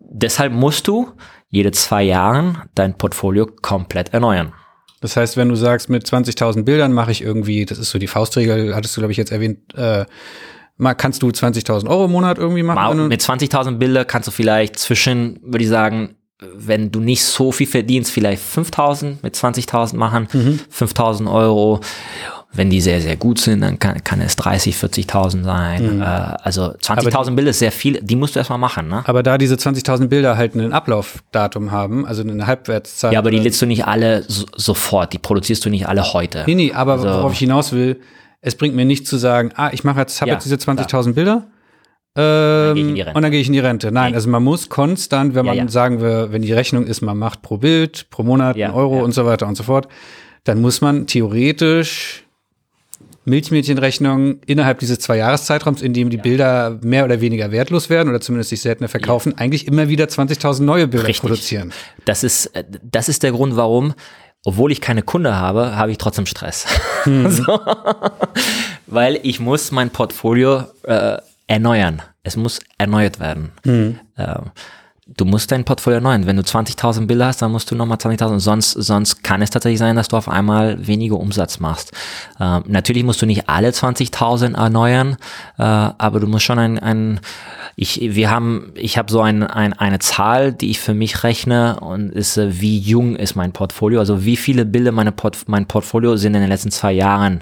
[0.00, 1.12] deshalb musst du
[1.50, 4.52] jede zwei Jahren dein Portfolio komplett erneuern.
[5.00, 8.06] Das heißt, wenn du sagst, mit 20.000 Bildern mache ich irgendwie, das ist so die
[8.06, 10.04] Faustregel, hattest du, glaube ich, jetzt erwähnt, äh,
[10.76, 13.08] mal kannst du 20.000 Euro im Monat irgendwie machen?
[13.08, 17.66] Mit 20.000 Bilder kannst du vielleicht zwischen, würde ich sagen, wenn du nicht so viel
[17.66, 20.60] verdienst, vielleicht 5.000 mit 20.000 machen, mhm.
[20.72, 21.80] 5.000 Euro
[22.52, 25.96] wenn die sehr, sehr gut sind, dann kann, kann es 30, 40.000 sein.
[25.96, 26.02] Mhm.
[26.02, 28.88] Äh, also 20.000 Bilder ist sehr viel, die musst du erstmal machen.
[28.88, 29.02] Ne?
[29.06, 33.12] Aber da diese 20.000 Bilder halt ein Ablaufdatum haben, also eine Halbwertszeit.
[33.12, 36.44] Ja, aber die lädst du nicht alle so, sofort, die produzierst du nicht alle heute.
[36.46, 38.00] Nee, nee, aber also, worauf ich hinaus will,
[38.40, 41.12] es bringt mir nicht zu sagen, ah, ich mache jetzt, habe ja, jetzt diese 20.000
[41.12, 41.46] Bilder.
[42.16, 43.92] Ähm, dann und dann gehe ich in die Rente.
[43.92, 44.16] Nein, nee.
[44.16, 45.68] also man muss konstant, wenn man ja, ja.
[45.68, 49.04] sagen wir, wenn die Rechnung ist, man macht pro Bild, pro Monat ja, einen Euro
[49.04, 49.86] und so weiter und so fort,
[50.44, 52.24] dann muss man theoretisch
[53.28, 56.22] Milchmädchenrechnung innerhalb dieses zwei Jahreszeitraums, in dem die ja.
[56.22, 59.38] Bilder mehr oder weniger wertlos werden oder zumindest sich seltener verkaufen, ja.
[59.38, 61.20] eigentlich immer wieder 20.000 neue Bilder Richtig.
[61.20, 61.72] produzieren.
[62.04, 63.94] Das ist, äh, das ist der Grund, warum,
[64.44, 66.66] obwohl ich keine Kunde habe, habe ich trotzdem Stress.
[67.04, 67.30] Hm.
[67.30, 67.60] so.
[68.86, 72.02] Weil ich muss mein Portfolio äh, erneuern.
[72.22, 73.52] Es muss erneuert werden.
[73.64, 73.98] Hm.
[74.16, 74.36] Äh,
[75.16, 76.26] du musst dein Portfolio erneuern.
[76.26, 78.38] Wenn du 20.000 Bilder hast, dann musst du nochmal 20.000.
[78.40, 81.92] Sonst, sonst kann es tatsächlich sein, dass du auf einmal weniger Umsatz machst.
[82.38, 85.16] Ähm, natürlich musst du nicht alle 20.000 erneuern,
[85.58, 87.20] äh, aber du musst schon ein, ein
[87.74, 91.80] ich, wir haben, ich habe so ein, ein, eine Zahl, die ich für mich rechne
[91.80, 94.00] und ist, äh, wie jung ist mein Portfolio?
[94.00, 97.40] Also wie viele Bilder meine Port mein Portfolio sind in den letzten zwei Jahren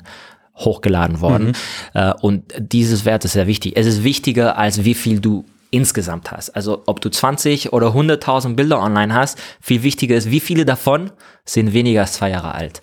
[0.55, 1.49] hochgeladen worden.
[1.49, 1.53] Mhm.
[1.95, 3.77] Äh, und dieses Wert ist sehr wichtig.
[3.77, 6.51] Es ist wichtiger, als wie viel du insgesamt hast.
[6.51, 11.11] Also ob du 20 oder 100.000 Bilder online hast, viel wichtiger ist, wie viele davon
[11.45, 12.81] sind weniger als zwei Jahre alt.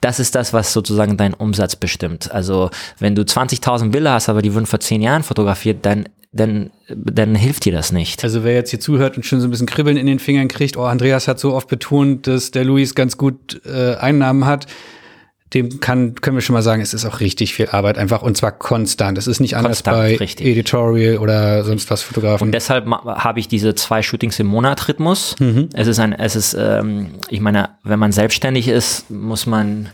[0.00, 2.32] Das ist das, was sozusagen deinen Umsatz bestimmt.
[2.32, 6.70] Also wenn du 20.000 Bilder hast, aber die wurden vor zehn Jahren fotografiert, dann dann,
[6.88, 8.24] dann hilft dir das nicht.
[8.24, 10.78] Also wer jetzt hier zuhört und schon so ein bisschen Kribbeln in den Fingern kriegt,
[10.78, 14.66] oh, Andreas hat so oft betont, dass der Luis ganz gut äh, Einnahmen hat,
[15.54, 18.36] dem kann, können wir schon mal sagen, es ist auch richtig viel Arbeit einfach und
[18.36, 19.18] zwar konstant.
[19.18, 20.46] Es ist nicht anders konstant, bei richtig.
[20.46, 22.48] Editorial oder sonst was Fotografen.
[22.48, 25.36] Und deshalb habe ich diese zwei Shootings im Monat Rhythmus.
[25.38, 25.68] Mhm.
[25.74, 29.90] Es ist ein, es ist, ähm, ich meine, wenn man selbstständig ist, muss man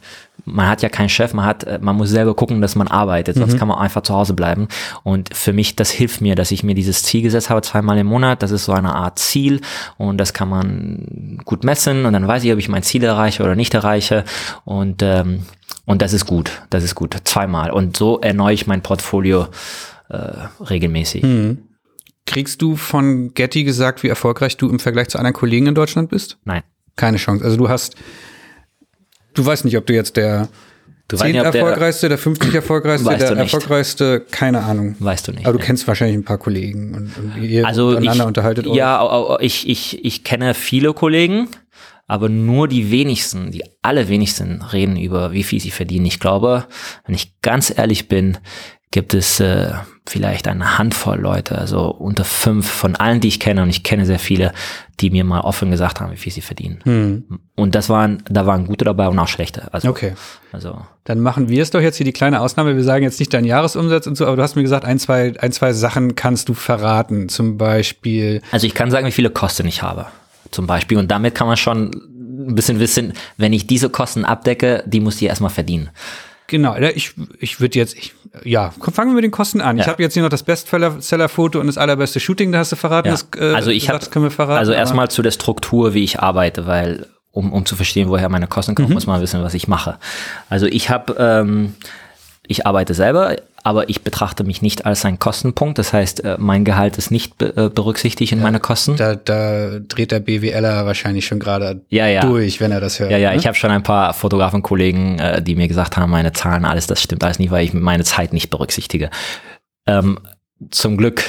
[0.51, 3.55] man hat ja keinen Chef, man hat, man muss selber gucken, dass man arbeitet, sonst
[3.55, 3.59] mhm.
[3.59, 4.69] kann man einfach zu Hause bleiben.
[5.03, 8.07] Und für mich, das hilft mir, dass ich mir dieses Ziel gesetzt habe, zweimal im
[8.07, 8.43] Monat.
[8.43, 9.61] Das ist so eine Art Ziel
[9.97, 13.43] und das kann man gut messen und dann weiß ich, ob ich mein Ziel erreiche
[13.43, 14.25] oder nicht erreiche.
[14.65, 15.43] Und ähm,
[15.85, 17.71] und das ist gut, das ist gut, zweimal.
[17.71, 19.49] Und so erneuere ich mein Portfolio
[20.11, 20.17] äh,
[20.61, 21.23] regelmäßig.
[21.23, 21.59] Mhm.
[22.27, 26.11] Kriegst du von Getty gesagt, wie erfolgreich du im Vergleich zu anderen Kollegen in Deutschland
[26.11, 26.37] bist?
[26.45, 26.63] Nein.
[26.97, 27.43] Keine Chance.
[27.43, 27.97] Also du hast
[29.39, 30.49] du weißt nicht, ob du jetzt der
[31.09, 34.95] Du 10 nicht, ob der- erfolgreichste, der 50 erfolgreichste, der erfolgreichste, keine Ahnung.
[34.99, 35.47] Weißt du nicht.
[35.47, 35.65] Aber du ne?
[35.65, 38.77] kennst wahrscheinlich ein paar Kollegen und, und ihr also untereinander ich, unterhaltet euch.
[38.77, 41.49] Ja, ich, ich, ich kenne viele Kollegen,
[42.07, 46.05] aber nur die wenigsten, die allerwenigsten reden über, wie viel sie verdienen.
[46.05, 46.67] Ich glaube,
[47.07, 48.37] wenn ich ganz ehrlich bin,
[48.91, 49.73] gibt es äh,
[50.07, 54.07] vielleicht eine Handvoll Leute, also unter fünf von allen, die ich kenne, und ich kenne
[54.07, 54.53] sehr viele,
[55.01, 56.81] die mir mal offen gesagt haben, wie viel sie verdienen.
[56.85, 57.39] Hm.
[57.55, 59.73] Und das waren, da waren gute dabei und auch schlechte.
[59.73, 60.15] Also, Okay.
[60.53, 62.77] also Dann machen wir es doch jetzt hier die kleine Ausnahme.
[62.77, 65.35] Wir sagen jetzt nicht deinen Jahresumsatz und so, aber du hast mir gesagt, ein, zwei,
[65.39, 67.29] ein, zwei Sachen kannst du verraten.
[67.29, 70.07] Zum Beispiel, Also ich kann sagen, wie viele Kosten ich habe,
[70.51, 70.97] zum Beispiel.
[70.97, 71.91] Und damit kann man schon
[72.49, 75.91] ein bisschen wissen, wenn ich diese Kosten abdecke, die muss ich erstmal verdienen.
[76.49, 78.13] Genau, ja, ich, ich würde jetzt, ich,
[78.45, 79.79] ja, komm, fangen wir mit den Kosten an.
[79.79, 79.93] Ich Ja.
[79.93, 83.09] habe jetzt hier noch das Bestseller-Foto und das allerbeste Shooting, da hast du verraten.
[83.09, 83.13] Ja.
[83.15, 84.59] Das, äh, also ich habe, können wir verraten.
[84.59, 88.49] also erstmal zu der Struktur, wie ich arbeite, weil um, um zu verstehen, woher meine
[88.49, 88.77] Kosten Mhm.
[88.77, 89.99] kommen, muss man wissen, was ich mache.
[90.49, 91.75] Also ich habe, ähm,
[92.47, 95.79] ich arbeite selber, aber ich betrachte mich nicht als ein Kostenpunkt.
[95.79, 98.97] Das heißt, äh, mein Gehalt ist nicht be äh, berücksichtigt in meine Kosten.
[98.97, 102.21] Da, da dreht der BWLer wahrscheinlich schon gerade Ja, ja.
[102.23, 103.11] durch, wenn er das hört.
[103.11, 103.37] Ja, ja, ne?
[103.37, 107.03] ich habe schon ein paar Fotografenkollegen, äh, die mir gesagt haben, meine Zahlen, alles, das
[107.03, 109.11] stimmt alles nicht, weil ich meine Zeit nicht berücksichtige.
[109.87, 110.19] Ähm,
[110.71, 111.25] zum Glück,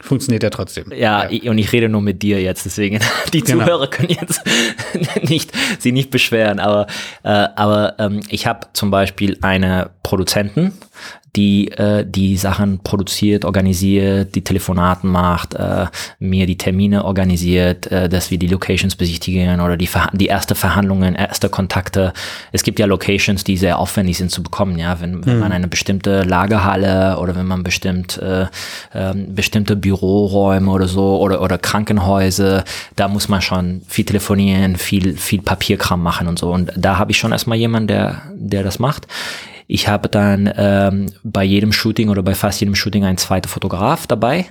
[0.00, 0.92] Funktioniert ja trotzdem.
[0.94, 3.00] ja, Ich, und ich rede nur mit dir jetzt, deswegen
[3.32, 3.64] die Genau.
[3.64, 4.42] Zuhörer können jetzt
[5.22, 6.88] nicht sie nicht beschweren, aber
[7.22, 10.72] äh, aber ähm, ich habe zum Beispiel eine Produzenten,
[11.36, 15.86] die äh, die Sachen produziert, organisiert, die Telefonaten macht, äh,
[16.18, 20.54] mir die Termine organisiert, äh, dass wir die Locations besichtigen oder die Verha die erste
[20.54, 22.12] Verhandlungen, erste Kontakte.
[22.52, 25.66] Es gibt ja Locations, die sehr aufwendig sind zu bekommen, ja, wenn, wenn man eine
[25.66, 28.46] bestimmte Lagerhalle oder wenn man bestimmt äh,
[28.94, 32.64] ähm, bestimmte Büroräume oder so oder oder Krankenhäuser,
[32.96, 36.52] da muss man schon viel telefonieren, viel viel Papierkram machen und so.
[36.52, 39.08] Und da habe ich schon erstmal jemanden, der der das macht.
[39.66, 44.06] Ich habe dann ähm, bei jedem Shooting oder bei fast jedem Shooting einen zweiten Fotograf
[44.06, 44.46] dabei.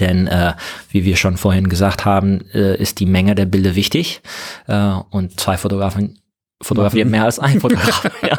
[0.00, 0.54] Denn äh,
[0.90, 4.20] wie wir schon vorhin gesagt haben, äh, ist die Menge der Bilder wichtig.
[4.66, 6.18] Äh, und zwei Fotografen
[6.62, 8.10] fotografieren mehr als ein Fotograf.
[8.22, 8.38] ja.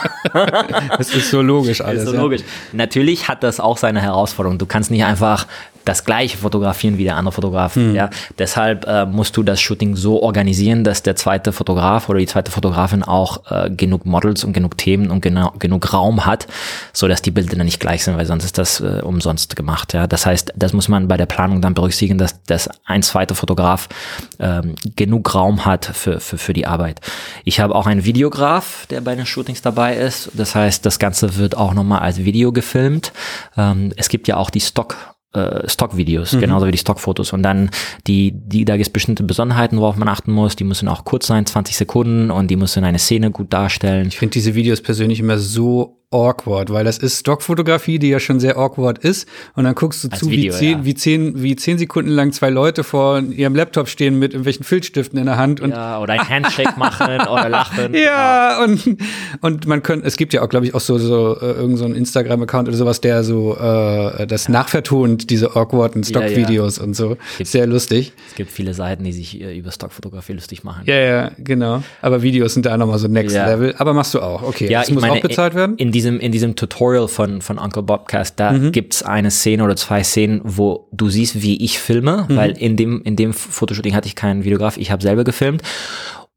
[0.98, 2.04] Das ist so logisch alles.
[2.04, 2.22] ist so ja.
[2.22, 2.42] logisch.
[2.74, 4.58] Natürlich hat das auch seine Herausforderung.
[4.58, 5.48] Du kannst nicht einfach
[5.88, 7.76] das gleiche fotografieren wie der andere Fotograf.
[7.76, 7.96] Hm.
[7.96, 12.26] Ja, deshalb äh, musst du das Shooting so organisieren, dass der zweite Fotograf oder die
[12.26, 16.48] zweite Fotografin auch äh, genug Models und genug Themen und genau, genug Raum hat,
[16.94, 19.94] so dass die Bilder dann nicht gleich sind, weil sonst ist das äh, umsonst gemacht.
[19.94, 23.36] Ja, das heißt, das muss man bei der Planung dann berücksichtigen, dass, dass ein zweiter
[23.36, 23.88] Fotograf
[24.40, 27.00] ähm, genug Raum hat für, für, für die Arbeit.
[27.46, 30.32] Ich habe auch einen Videograf, der bei den Shootings dabei ist.
[30.34, 33.14] Das heißt, das Ganze wird auch nochmal als Video gefilmt.
[33.56, 37.34] Ähm, es gibt ja auch die Stock äh, Stockvideos, genauso wie die Stockfotos.
[37.34, 37.70] Und dann
[38.08, 40.56] die, die, da gibt es bestimmte Besonderheiten, worauf man achten muss.
[40.56, 44.08] Die müssen auch kurz sein, 20 Sekunden, und die müssen eine Szene gut darstellen.
[44.08, 48.40] Ich finde diese Videos persönlich immer so awkward, weil das ist Stockfotografie, die ja schon
[48.40, 49.28] sehr awkward ist.
[49.56, 50.86] Und dann guckst du Als zu, Video, wie, zehn, ja.
[50.86, 55.20] wie, zehn, wie zehn Sekunden lang zwei Leute vor ihrem Laptop stehen mit irgendwelchen Filzstiften
[55.20, 55.60] in der Hand.
[55.60, 57.94] Und Ja, oder ein Handshake machen oder lachen.
[57.94, 58.98] Ja, und,
[59.42, 61.86] und man könnte, es gibt ja auch, glaube ich, auch so, so äh, irgend so
[61.86, 66.28] Instagram-Account oder sowas, der so äh, das nachvertont, diese awkwarden Ja, ja.
[66.30, 67.18] Stock-Videos und so.
[67.44, 68.14] Sehr lustig.
[68.30, 70.84] Es gibt viele Seiten, die sich äh, über Stockfotografie lustig machen.
[70.86, 71.84] Ja, ja, genau.
[72.02, 73.46] Aber Videos sind da nochmal so Next Ja.
[73.46, 73.76] Level.
[73.78, 74.72] Aber machst du auch, okay.
[74.72, 75.76] Ja, das muss meine, auch bezahlt werden?
[75.76, 78.72] In diesem, in diesem Tutorial von, von Uncle Bobcast, da Mhm.
[78.72, 82.36] gibt's eine Szene oder zwei Szenen, wo du siehst, wie ich filme, Mhm.
[82.36, 85.62] weil in dem, in dem Fotoshooting hatte ich keinen Videograf, ich habe selber gefilmt.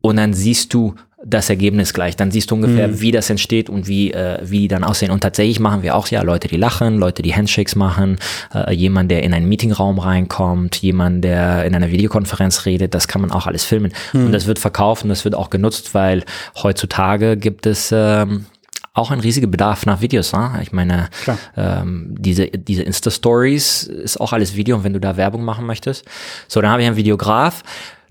[0.01, 2.17] Und dann siehst du das Ergebnis gleich.
[2.17, 3.01] Dann siehst du ungefähr, Mhm.
[3.03, 5.11] wie das entsteht und wie, äh, wie die dann aussehen.
[5.11, 8.17] Und tatsächlich machen wir auch ja Leute, die lachen, Leute, die Handshakes machen,
[8.55, 12.95] äh, jemand, der in einen Meetingraum reinkommt, jemand, der in einer Videokonferenz redet.
[12.95, 13.93] Das kann man auch alles filmen.
[14.15, 14.27] Mhm.
[14.27, 16.25] Und das wird verkauft und das wird auch genutzt, weil
[16.63, 18.47] heutzutage gibt es ähm,
[18.93, 20.33] auch ein riesiger Bedarf nach Videos.
[20.33, 20.59] Ne?
[20.63, 21.09] Ich meine,
[21.57, 26.05] ähm, diese, diese Insta-Stories ist auch alles Video und wenn du da Werbung machen möchtest.
[26.49, 27.63] So, dann habe ich einen Videograf.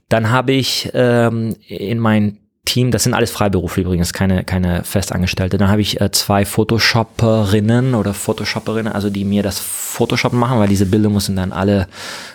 [0.08, 2.40] Dann habe ich ähm, in mein
[2.70, 5.58] Team, das sind alles Freiberufler übrigens, keine, keine Festangestellte.
[5.58, 10.68] Dann habe ich äh, zwei Photoshopperinnen oder Photoshopperinnen, also die mir das Photoshoppen machen, weil
[10.68, 11.88] diese Bilder müssen dann alle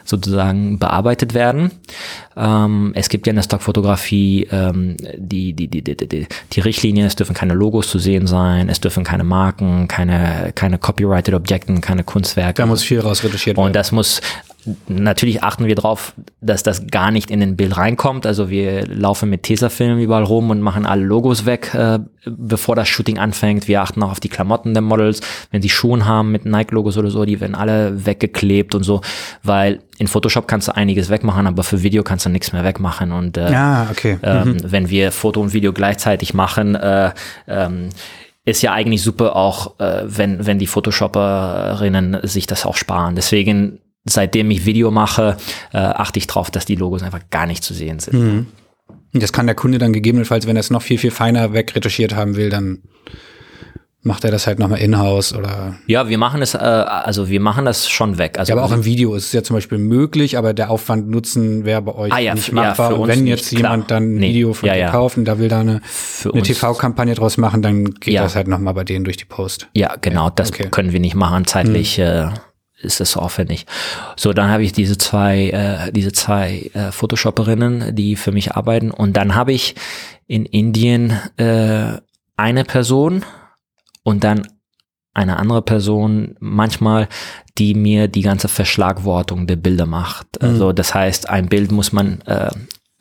[0.04, 1.70] sozusagen bearbeitet werden.
[2.36, 7.06] Ähm, es gibt ja in der Stockfotografie ähm, die, die, die, die, die, die Richtlinie,
[7.06, 11.80] es dürfen keine Logos zu sehen sein, es dürfen keine Marken, keine, keine copyrighted Objekten,
[11.80, 12.60] keine Kunstwerke.
[12.62, 13.66] Da muss viel raus retuschiert werden.
[13.66, 14.20] Und das muss,
[14.88, 18.26] natürlich achten wir darauf, dass das gar nicht in den Bild reinkommt.
[18.26, 22.88] Also wir laufen mit Tesafilm überall rum und machen alle Logos weg, äh, bevor das
[22.88, 23.68] Shooting anfängt.
[23.68, 25.20] Wir achten auch auf die Klamotten der Models.
[25.50, 29.00] Wenn sie Schuhe haben mit Nike-Logos oder so, die werden alle weggeklebt und so,
[29.42, 33.12] weil in Photoshop kannst du einiges wegmachen, aber für Video kannst du nichts mehr wegmachen.
[33.12, 34.18] Und äh, ja, okay.
[34.22, 34.72] ähm, mhm.
[34.72, 37.12] wenn wir Foto und Video gleichzeitig machen, äh,
[37.46, 37.90] ähm,
[38.44, 43.14] ist ja eigentlich super auch, äh, wenn, wenn die Photoshopperinnen sich das auch sparen.
[43.14, 45.36] Deswegen, seitdem ich Video mache,
[45.72, 48.14] äh, achte ich drauf, dass die Logos einfach gar nicht zu sehen sind.
[48.14, 48.46] Mhm.
[49.12, 52.36] Das kann der Kunde dann gegebenenfalls, wenn er es noch viel, viel feiner wegretuschiert haben
[52.36, 52.82] will, dann
[54.02, 55.76] macht er das halt nochmal in-house oder.
[55.86, 58.38] Ja, wir machen es, äh, also wir machen das schon weg.
[58.38, 61.08] Also ja, aber auch im Video ist es ja zum Beispiel möglich, aber der Aufwand
[61.08, 62.90] Nutzen wäre bei euch Ah ja, nicht machbar.
[62.90, 63.72] ja, und wenn nicht, jetzt klar.
[63.72, 64.28] jemand dann ein Nee.
[64.28, 64.90] Video von Ja, dir ja.
[64.90, 65.80] kauft und da will da eine,
[66.30, 69.68] eine TV-Kampagne draus machen, dann geht das halt nochmal bei denen durch die Post.
[69.72, 70.68] Ja, genau, das okay.
[70.70, 71.46] können wir nicht machen.
[71.46, 72.28] Zeitlich äh,
[72.80, 73.66] ist es so aufwendig.
[74.16, 78.90] So, dann habe ich diese zwei, äh, diese zwei äh, Photoshopperinnen, die für mich arbeiten.
[78.90, 79.74] Und dann habe ich
[80.26, 81.98] in Indien äh,
[82.36, 83.24] eine Person
[84.02, 84.46] und dann
[85.14, 87.08] eine andere Person manchmal,
[87.56, 90.42] die mir die ganze Verschlagwortung der Bilder macht.
[90.42, 92.50] Also das heißt, ein Bild muss man äh,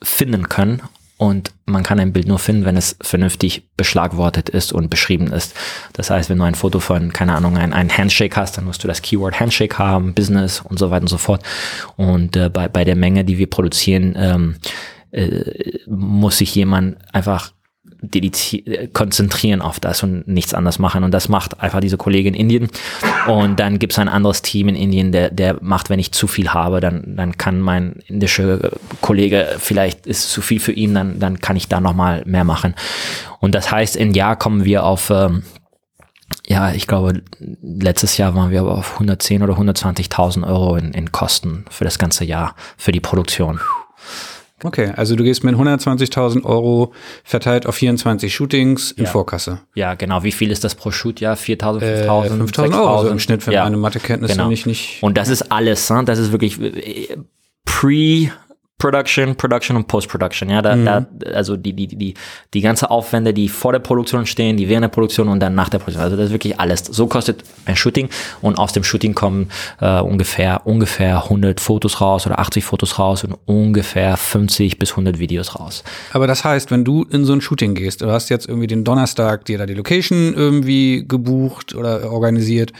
[0.00, 0.80] finden können
[1.24, 5.56] und man kann ein Bild nur finden, wenn es vernünftig beschlagwortet ist und beschrieben ist.
[5.94, 8.84] Das heißt, wenn du ein Foto von, keine Ahnung, ein, ein Handshake hast, dann musst
[8.84, 11.42] du das Keyword Handshake haben, Business und so weiter und so fort.
[11.96, 14.56] Und äh, bei, bei der Menge, die wir produzieren, ähm,
[15.12, 17.52] äh, muss sich jemand einfach
[18.92, 21.04] konzentrieren auf das und nichts anderes machen.
[21.04, 22.68] Und das macht einfach diese Kollegin in Indien.
[23.26, 26.26] Und dann gibt es ein anderes Team in Indien, der, der macht, wenn ich zu
[26.26, 28.70] viel habe, dann, dann kann mein indischer
[29.00, 32.74] Kollege, vielleicht ist zu viel für ihn, dann, dann kann ich da nochmal mehr machen.
[33.40, 35.42] Und das heißt, im Jahr kommen wir auf, ähm,
[36.46, 37.22] ja, ich glaube,
[37.62, 41.98] letztes Jahr waren wir aber auf 110 oder 120.000 Euro in, in Kosten für das
[41.98, 43.60] ganze Jahr, für die Produktion.
[44.62, 46.92] Okay, also du gehst mit 120.000 Euro
[47.24, 49.10] verteilt auf 24 Shootings in Ja.
[49.10, 49.60] Vorkasse.
[49.74, 50.22] Ja, genau.
[50.22, 51.20] Wie viel ist das pro Shoot?
[51.20, 53.20] Ja, 4.000, Äh, 5.000, 5.000 Euro so im 6.000.
[53.20, 53.64] Schnitt, wenn ja.
[53.64, 54.48] meine Mathekenntnisse Genau.
[54.48, 56.04] nicht, nicht Und das ist alles, ne?
[56.04, 57.16] das ist wirklich äh,
[57.64, 58.30] pre
[58.78, 62.14] Production, Production und Post-Production, ja, da, da, also die, die, die,
[62.52, 65.68] die ganze Aufwände, die vor der Produktion stehen, die während der Produktion und dann nach
[65.68, 66.80] der Produktion, also das ist wirklich alles.
[66.80, 68.10] So kostet ein Shooting
[68.42, 69.48] und aus dem Shooting kommen
[69.80, 75.18] äh, ungefähr, ungefähr 100 Fotos raus oder 80 Fotos raus und ungefähr 50 bis 100
[75.18, 75.82] Videos raus.
[76.12, 78.84] Aber das heißt, wenn du in so ein Shooting gehst, du hast jetzt irgendwie den
[78.84, 82.72] Donnerstag dir da die Location irgendwie gebucht oder organisiert,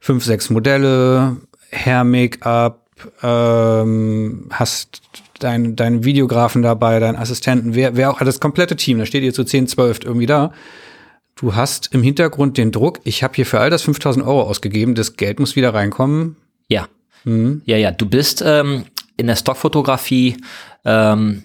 [0.00, 1.36] fünf, sechs Modelle,
[1.72, 2.84] Hair-Make-up,
[3.22, 5.00] ähm, hast
[5.38, 9.32] deinen dein Videografen dabei, deinen Assistenten, wer, wer auch, das komplette Team, da steht ihr
[9.32, 10.52] zu 10, 12 irgendwie da.
[11.36, 14.94] Du hast im Hintergrund den Druck, ich habe hier für all das 5000 Euro ausgegeben,
[14.94, 16.36] das Geld muss wieder reinkommen.
[16.68, 16.88] Ja.
[17.24, 18.84] Ja, ja, du bist ähm,
[19.16, 20.36] in der Stockfotografie,
[20.84, 21.44] ähm,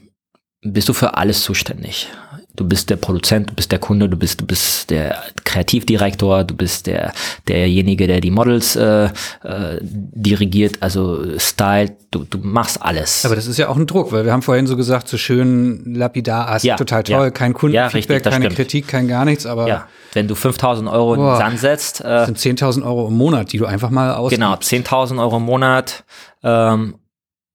[0.62, 2.08] bist du für alles zuständig.
[2.56, 6.56] Du bist der Produzent, du bist der Kunde, du bist, du bist der Kreativdirektor, du
[6.56, 7.12] bist der,
[7.48, 13.26] derjenige, der die Models äh, äh, dirigiert, also stylt, du, du machst alles.
[13.26, 15.96] Aber das ist ja auch ein Druck, weil wir haben vorhin so gesagt, so schön
[15.96, 17.18] lapidar, ah, ist Ja, total ja.
[17.18, 18.56] toll, kein Ja, Kundenfeedback, richtig, das keine stimmt.
[18.56, 21.38] Kritik, kein gar nichts, aber ja, wenn du 5000 Euro in den Boah.
[21.38, 24.40] Sand setzt, äh, das sind 10.000 Euro im Monat, die du einfach mal ausgibst.
[24.40, 26.04] Genau, 10.000 Euro im Monat,
[26.44, 27.00] ähm,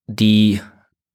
[0.09, 0.61] die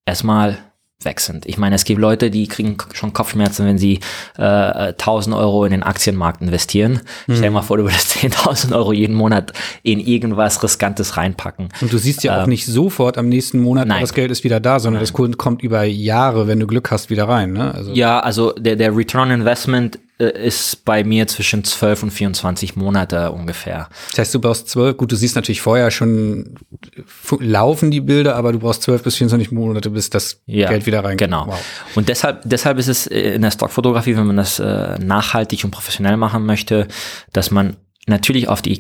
[0.05, 0.57] erstmal
[1.05, 1.45] weg sind.
[1.45, 3.99] Ich meine, es gibt Leute, die kriegen schon Kopfschmerzen, wenn sie
[4.37, 7.01] äh, 1.000 Euro in den Aktienmarkt investieren.
[7.25, 9.53] Stell dir mal vor, du würdest 10.000 Euro jeden Monat
[9.83, 11.69] in irgendwas Riskantes reinpacken.
[11.81, 14.01] Und du siehst ja auch Ähm, nicht sofort am nächsten Monat, nein.
[14.01, 17.09] das Geld ist wieder da, sondern das Kunden kommt über Jahre, wenn du Glück hast,
[17.09, 17.53] wieder rein.
[17.53, 17.73] Ne?
[17.73, 22.11] Also, Ja, also der, der Return on Investment äh, ist bei mir zwischen 12 und
[22.11, 23.89] 24 Monate ungefähr.
[24.11, 26.55] Das heißt, du brauchst zwölf, gut, du siehst natürlich vorher schon,
[27.39, 30.99] laufen die Bilder, aber du brauchst zwölf bis 24 Monate, bis das ja, Geld wieder
[30.99, 31.19] reinkommt.
[31.19, 31.47] Genau.
[31.47, 31.59] Wow.
[31.95, 35.71] Und deshalb, deshalb ist es äh, in der Stockfotografie, wenn man das äh, nachhaltig und
[35.71, 36.87] professionell machen möchte,
[37.31, 38.79] dass man natürlich auf die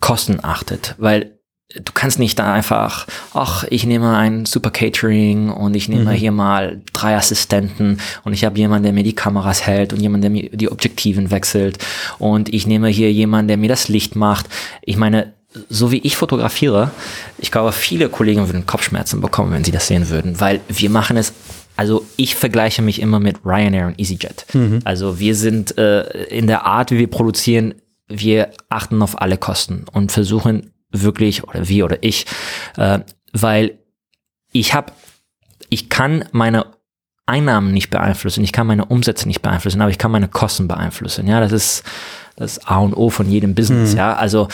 [0.00, 1.33] Kosten achtet, weil
[1.74, 6.32] du kannst nicht da einfach, ach, ich nehme ein super Catering und ich nehme hier
[6.32, 10.30] mal drei Assistenten und ich habe jemanden, der mir die Kameras hält und jemanden, der
[10.30, 11.78] mir die Objektiven wechselt
[12.18, 14.46] und ich nehme hier jemanden, der mir das Licht macht.
[14.82, 15.32] Ich meine,
[15.68, 16.90] so wie ich fotografiere,
[17.38, 21.16] ich glaube, viele Kollegen würden Kopfschmerzen bekommen, wenn sie das sehen würden, weil wir machen
[21.16, 21.32] es
[21.76, 24.46] also ich vergleiche mich immer mit Ryanair und EasyJet.
[24.84, 27.74] Also wir sind äh, in der Art, wie wir produzieren,
[28.06, 30.70] wir achten auf alle Kosten und versuchen
[31.02, 32.26] wirklich, oder wir oder ich,
[32.76, 33.00] äh,
[33.32, 33.78] weil
[34.52, 34.92] ich habe,
[35.68, 36.66] ich kann meine
[37.26, 41.26] Einnahmen nicht beeinflussen, ich kann meine Umsätze nicht beeinflussen, aber ich kann meine Kosten beeinflussen.
[41.26, 41.84] Ja, das ist
[42.36, 43.94] das A und O von jedem Business.
[43.94, 44.48] Ja, also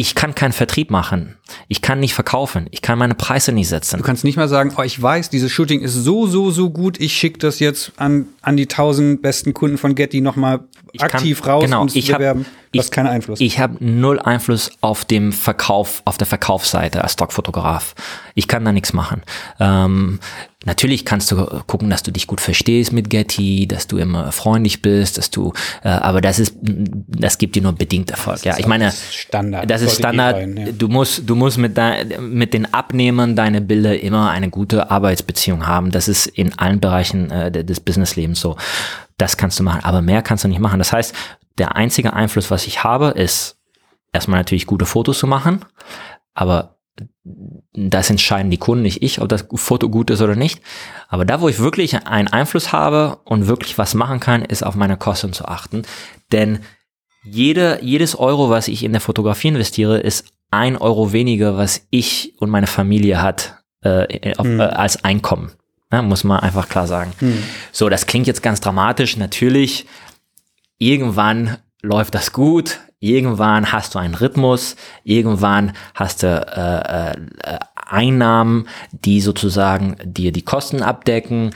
[0.00, 1.36] ich kann keinen Vertrieb machen.
[1.68, 2.68] Ich kann nicht verkaufen.
[2.70, 3.98] Ich kann meine Preise nicht setzen.
[3.98, 6.98] Du kannst nicht mal sagen, oh, ich weiß, dieses Shooting ist so, so, so gut,
[6.98, 10.60] ich schicke das jetzt an, an die tausend besten Kunden von Getty nochmal
[10.98, 12.46] aktiv kann, raus genau, und ich bewerben.
[12.46, 13.42] Hab, du hast keinen Einfluss.
[13.42, 17.94] Ich habe null Einfluss auf dem Verkauf, auf der Verkaufsseite als Stockfotograf.
[18.34, 19.20] Ich kann da nichts machen.
[19.58, 20.18] Ähm,
[20.66, 24.82] natürlich kannst du gucken, dass du dich gut verstehst mit Getty, dass du immer freundlich
[24.82, 28.44] bist, dass du, äh, aber das ist, das gibt dir nur bedingt Erfolg.
[28.44, 29.70] Ja, ich meine, Standard.
[29.70, 30.36] das ist Standard.
[30.36, 30.72] Rein, ja.
[30.72, 35.66] Du musst, du musst mit, dein, mit den Abnehmern deine Bilder immer eine gute Arbeitsbeziehung
[35.66, 35.90] haben.
[35.90, 38.56] Das ist in allen Bereichen äh, des Businesslebens so.
[39.16, 40.78] Das kannst du machen, aber mehr kannst du nicht machen.
[40.78, 41.14] Das heißt,
[41.58, 43.56] der einzige Einfluss, was ich habe, ist
[44.12, 45.64] erstmal natürlich gute Fotos zu machen,
[46.34, 46.79] aber
[47.72, 50.60] das entscheiden die Kunden, nicht ich, ob das Foto gut ist oder nicht.
[51.08, 54.74] Aber da, wo ich wirklich einen Einfluss habe und wirklich was machen kann, ist auf
[54.74, 55.82] meine Kosten zu achten.
[56.32, 56.60] Denn
[57.22, 62.34] jede, jedes Euro, was ich in der Fotografie investiere, ist ein Euro weniger, was ich
[62.38, 64.60] und meine Familie hat äh, auf, hm.
[64.60, 65.52] äh, als Einkommen.
[65.92, 67.12] Ja, muss man einfach klar sagen.
[67.18, 67.42] Hm.
[67.72, 69.16] So, das klingt jetzt ganz dramatisch.
[69.16, 69.86] Natürlich,
[70.78, 72.80] irgendwann läuft das gut.
[73.00, 74.76] Irgendwann hast du einen Rhythmus.
[75.04, 81.50] Irgendwann hast du äh, äh, Einnahmen, die sozusagen dir die Kosten abdecken,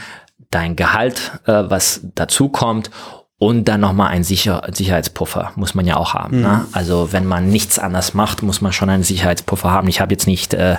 [0.51, 2.91] dein Gehalt, äh, was dazu kommt
[3.39, 6.41] und dann nochmal ein Sicher Sicherheitspuffer muss man ja auch haben.
[6.41, 6.49] Ne?
[6.49, 6.55] Mhm.
[6.55, 6.67] Ne?
[6.73, 9.89] Also wenn man nichts anders macht, muss man schon einen Sicherheitspuffer haben.
[9.89, 10.77] Ich habe jetzt nicht äh,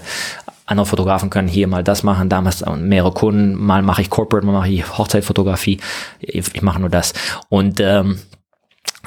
[0.65, 4.53] andere Fotografen können hier mal das machen, damals mehrere Kunden, mal mache ich Corporate, mal
[4.53, 5.79] mache ich Hochzeitfotografie,
[6.19, 7.13] ich, ich mache nur das.
[7.49, 8.19] Und ähm,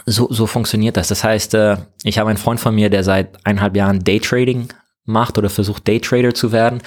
[0.09, 1.09] so, so funktioniert das.
[1.09, 4.69] Das heißt, äh, ich habe einen Freund von mir, der seit eineinhalb Jahren Daytrading
[5.05, 6.83] macht oder versucht Daytrader zu werden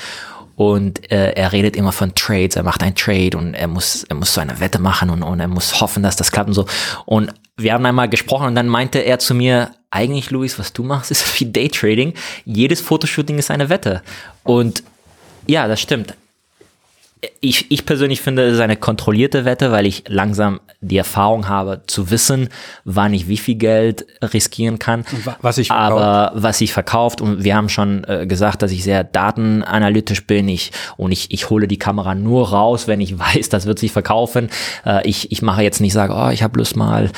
[0.56, 4.16] und äh, er redet immer von Trades, er macht einen Trade und er muss, er
[4.16, 6.66] muss so eine Wette machen und, und er muss hoffen, dass das klappt und so.
[7.06, 10.84] Und wir haben einmal gesprochen und dann meinte er zu mir, eigentlich Luis, was du
[10.84, 12.14] machst, ist wie Daytrading.
[12.46, 14.02] Jedes Fotoshooting ist eine Wette.
[14.44, 14.84] Und
[15.48, 16.14] ja, das stimmt
[17.40, 21.84] ich, ich persönlich finde, es ist eine kontrollierte Wette, weil ich langsam die Erfahrung habe,
[21.86, 22.50] zu wissen,
[22.84, 25.06] wann ich wie viel Geld riskieren kann.
[25.42, 25.92] Was ich verkauft.
[25.92, 27.22] Aber was ich verkauft.
[27.22, 30.50] Und wir haben schon äh, gesagt, dass ich sehr datenanalytisch bin.
[30.50, 33.92] Ich, und ich, ich hole die Kamera nur raus, wenn ich weiß, das wird sich
[33.92, 34.50] verkaufen.
[34.84, 37.12] Äh, ich, ich mache jetzt nicht, sage, oh, ich habe Lust mal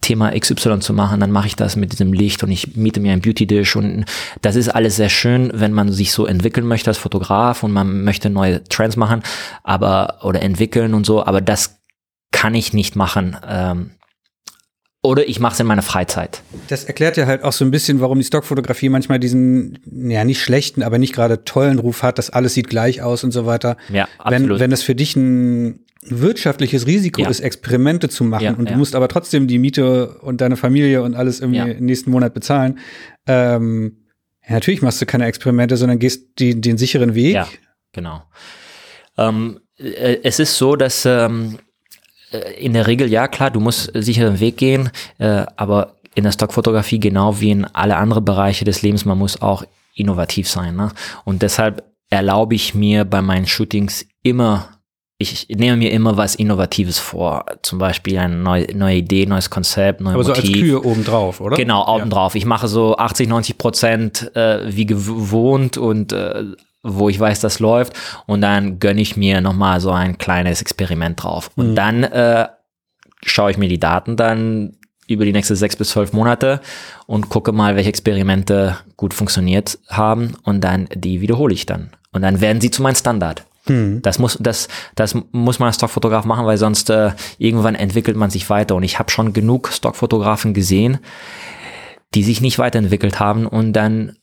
[0.00, 3.12] Thema XY zu machen, dann mache ich das mit diesem Licht und ich miete mir
[3.12, 4.04] ein Beauty-Dish und
[4.40, 8.02] das ist alles sehr schön, wenn man sich so entwickeln möchte als Fotograf und man
[8.02, 9.22] möchte neue Trends machen,
[9.62, 11.80] aber oder entwickeln und so, aber das
[12.32, 13.36] kann ich nicht machen.
[13.46, 13.90] Ähm,
[15.02, 16.42] oder ich mache es in meiner Freizeit.
[16.68, 20.42] Das erklärt ja halt auch so ein bisschen, warum die Stockfotografie manchmal diesen, ja nicht
[20.42, 23.78] schlechten, aber nicht gerade tollen Ruf hat, dass alles sieht gleich aus und so weiter.
[23.90, 24.50] Ja, absolut.
[24.50, 27.28] Wenn, wenn es für dich ein wirtschaftliches Risiko ja.
[27.28, 28.78] ist, Experimente zu machen ja, und du ja.
[28.78, 32.78] musst aber trotzdem die Miete und deine Familie und alles irgendwie im nächsten Monat bezahlen.
[33.26, 33.98] Ähm,
[34.48, 37.34] natürlich machst du keine Experimente, sondern gehst die, den sicheren Weg.
[37.34, 37.48] Ja,
[37.92, 38.22] genau.
[39.18, 41.58] Ähm, äh, es ist so, dass ähm,
[42.32, 46.32] äh, in der Regel, ja klar, du musst sicheren Weg gehen, äh, aber in der
[46.32, 49.64] Stockfotografie genau wie in alle anderen Bereiche des Lebens, man muss auch
[49.94, 50.76] innovativ sein.
[50.76, 50.90] Ne?
[51.24, 54.79] Und deshalb erlaube ich mir bei meinen Shootings immer
[55.20, 57.44] ich nehme mir immer was Innovatives vor.
[57.60, 60.44] Zum Beispiel eine neue, neue Idee, neues Konzept, neues Aber Motiv.
[60.44, 61.58] so als Kühe obendrauf, oder?
[61.58, 62.34] Genau, obendrauf.
[62.34, 62.38] Ja.
[62.38, 66.44] Ich mache so 80, 90 Prozent äh, wie gewohnt und äh,
[66.82, 67.92] wo ich weiß, das läuft.
[68.26, 71.50] Und dann gönne ich mir nochmal so ein kleines Experiment drauf.
[71.54, 71.74] Und mhm.
[71.74, 72.48] dann äh,
[73.22, 76.62] schaue ich mir die Daten dann über die nächsten sechs bis zwölf Monate
[77.06, 80.32] und gucke mal, welche Experimente gut funktioniert haben.
[80.44, 81.90] Und dann die wiederhole ich dann.
[82.10, 83.44] Und dann werden sie zu meinem Standard.
[83.70, 84.02] Mhm.
[84.02, 88.30] Das muss, das, das muss man als Stockfotograf machen, weil sonst äh, irgendwann entwickelt man
[88.30, 88.74] sich weiter.
[88.74, 90.98] Und ich habe schon genug Stockfotografen gesehen,
[92.14, 94.16] die sich nicht weiterentwickelt haben und dann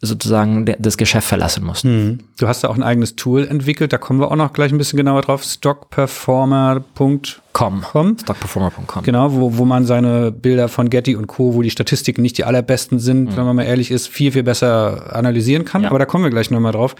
[0.00, 2.06] sozusagen das Geschäft verlassen mussten.
[2.06, 2.18] Mhm.
[2.38, 4.76] Du hast da auch ein eigenes Tool entwickelt, da kommen wir auch noch gleich ein
[4.76, 8.18] bisschen genauer drauf, stockperformer.com.
[8.20, 9.02] Stockperformer.com.
[9.02, 12.44] Genau, wo, wo man seine Bilder von Getty und Co., wo die Statistiken nicht die
[12.44, 13.36] allerbesten sind, mhm.
[13.36, 15.82] wenn man mal ehrlich ist, viel, viel besser analysieren kann.
[15.82, 15.88] Ja.
[15.88, 16.94] Aber da kommen wir gleich nochmal drauf.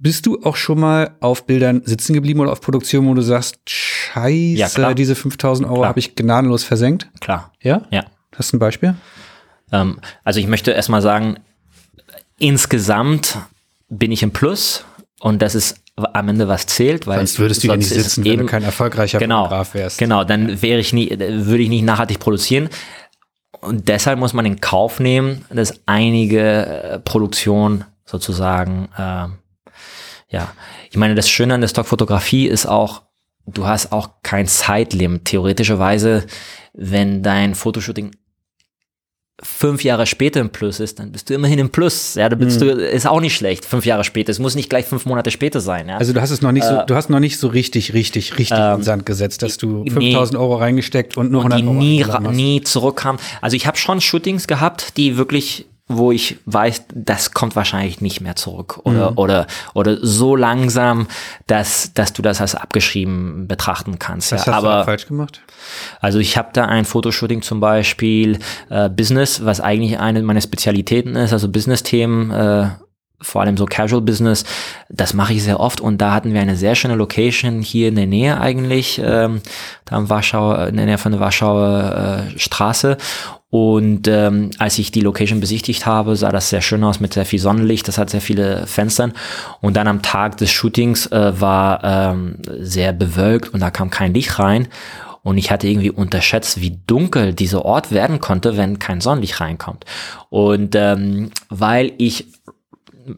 [0.00, 3.58] Bist du auch schon mal auf Bildern sitzen geblieben oder auf Produktion, wo du sagst,
[3.68, 7.08] scheiße, ja, diese 5000 Euro habe ich gnadenlos versenkt?
[7.20, 7.52] Klar.
[7.60, 7.82] Ja?
[7.90, 8.04] Ja.
[8.36, 8.94] Hast du ein Beispiel?
[9.72, 11.38] Ähm, also ich möchte erstmal sagen,
[12.38, 13.38] insgesamt
[13.88, 14.84] bin ich im Plus
[15.18, 18.38] und das ist am Ende was zählt, weil sonst würdest du ja nicht sitzen, eben,
[18.38, 19.98] wenn du kein erfolgreicher genau, Fotograf wärst.
[19.98, 22.68] Genau, dann wäre ich nie, würde ich nicht nachhaltig produzieren.
[23.60, 29.26] Und deshalb muss man in Kauf nehmen, dass einige äh, Produktionen sozusagen äh,
[30.28, 30.52] ja,
[30.90, 33.02] ich meine, das Schöne an der Stockfotografie ist auch,
[33.46, 35.24] du hast auch kein Zeitlimit.
[35.24, 36.26] Theoretischerweise,
[36.74, 38.10] wenn dein Fotoshooting
[39.40, 42.16] fünf Jahre später im Plus ist, dann bist du immerhin im Plus.
[42.16, 42.66] Ja, da bist mhm.
[42.66, 44.32] du, ist auch nicht schlecht, fünf Jahre später.
[44.32, 45.88] Es muss nicht gleich fünf Monate später sein.
[45.88, 45.96] Ja?
[45.96, 48.36] Also du hast es noch nicht so, äh, du hast noch nicht so richtig, richtig,
[48.36, 51.60] richtig ähm, in den Sand gesetzt, dass du 5000 nee, Euro reingesteckt und nur 100
[51.60, 53.20] die Euro nie, nie zurückkamen.
[53.40, 58.20] Also ich habe schon Shootings gehabt, die wirklich wo ich weiß, das kommt wahrscheinlich nicht
[58.20, 59.18] mehr zurück oder mhm.
[59.18, 61.08] oder oder so langsam,
[61.46, 64.32] dass dass du das als abgeschrieben betrachten kannst.
[64.32, 64.52] Was ja.
[64.52, 65.40] hast Aber, du falsch gemacht?
[66.00, 68.38] Also ich habe da ein Fotoshooting zum Beispiel
[68.68, 72.30] äh, Business, was eigentlich eine meiner Spezialitäten ist, also Business-Themen.
[72.30, 72.68] Äh,
[73.20, 74.44] vor allem so Casual Business,
[74.88, 77.96] das mache ich sehr oft und da hatten wir eine sehr schöne Location hier in
[77.96, 79.40] der Nähe eigentlich, ähm,
[79.84, 82.96] da am Warschau, in der Nähe von der Warschauer äh, Straße
[83.50, 87.24] und ähm, als ich die Location besichtigt habe, sah das sehr schön aus mit sehr
[87.24, 87.88] viel Sonnenlicht.
[87.88, 89.14] Das hat sehr viele Fenstern.
[89.60, 94.12] Und dann am Tag des Shootings äh, war ähm, sehr bewölkt und da kam kein
[94.12, 94.68] Licht rein.
[95.22, 99.84] Und ich hatte irgendwie unterschätzt, wie dunkel dieser Ort werden konnte, wenn kein Sonnenlicht reinkommt.
[100.28, 102.26] Und ähm, weil ich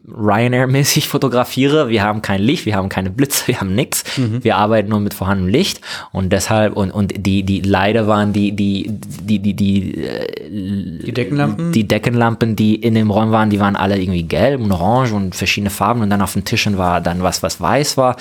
[0.07, 1.89] Ryanair-mäßig fotografiere.
[1.89, 4.03] Wir haben kein Licht, wir haben keine Blitze, wir haben nichts.
[4.17, 4.43] Mhm.
[4.43, 5.81] Wir arbeiten nur mit vorhandenem Licht
[6.11, 11.13] und deshalb und und die die leider waren die die die die die äh, die
[11.13, 15.13] Deckenlampen die Deckenlampen, die in dem Raum waren, die waren alle irgendwie gelb und orange
[15.13, 18.15] und verschiedene Farben und dann auf den Tischen war dann was was weiß war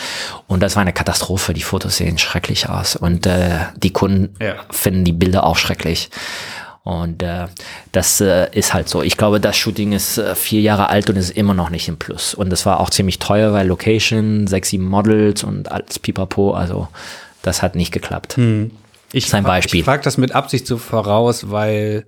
[0.47, 1.55] und das war eine Katastrophe.
[1.55, 4.55] Die Fotos sehen schrecklich aus und äh, die Kunden ja.
[4.71, 6.11] finden die Bilder auch schrecklich.
[6.91, 7.47] Und äh,
[7.93, 9.01] das äh, ist halt so.
[9.03, 11.99] Ich glaube, das Shooting ist äh, vier Jahre alt und ist immer noch nicht im
[11.99, 12.35] Plus.
[12.35, 16.53] Und das war auch ziemlich teuer, weil Location, sexy Models und alles pipapo.
[16.53, 16.89] Also
[17.43, 18.37] das hat nicht geklappt.
[18.37, 18.73] Hm.
[19.13, 19.81] Ich Sein Beispiel.
[19.81, 22.07] Ich frage das mit Absicht so voraus, weil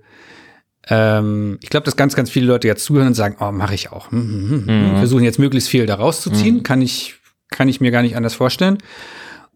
[0.89, 3.89] ähm, ich glaube, dass ganz, ganz viele Leute jetzt zuhören und sagen, oh, mache ich
[3.89, 4.11] auch.
[4.11, 4.91] Hm, hm, hm, hm.
[4.91, 4.97] mhm.
[4.97, 6.57] Versuchen jetzt möglichst viel da rauszuziehen.
[6.57, 6.63] Mhm.
[6.63, 7.15] Kann ich,
[7.49, 8.79] kann ich mir gar nicht anders vorstellen.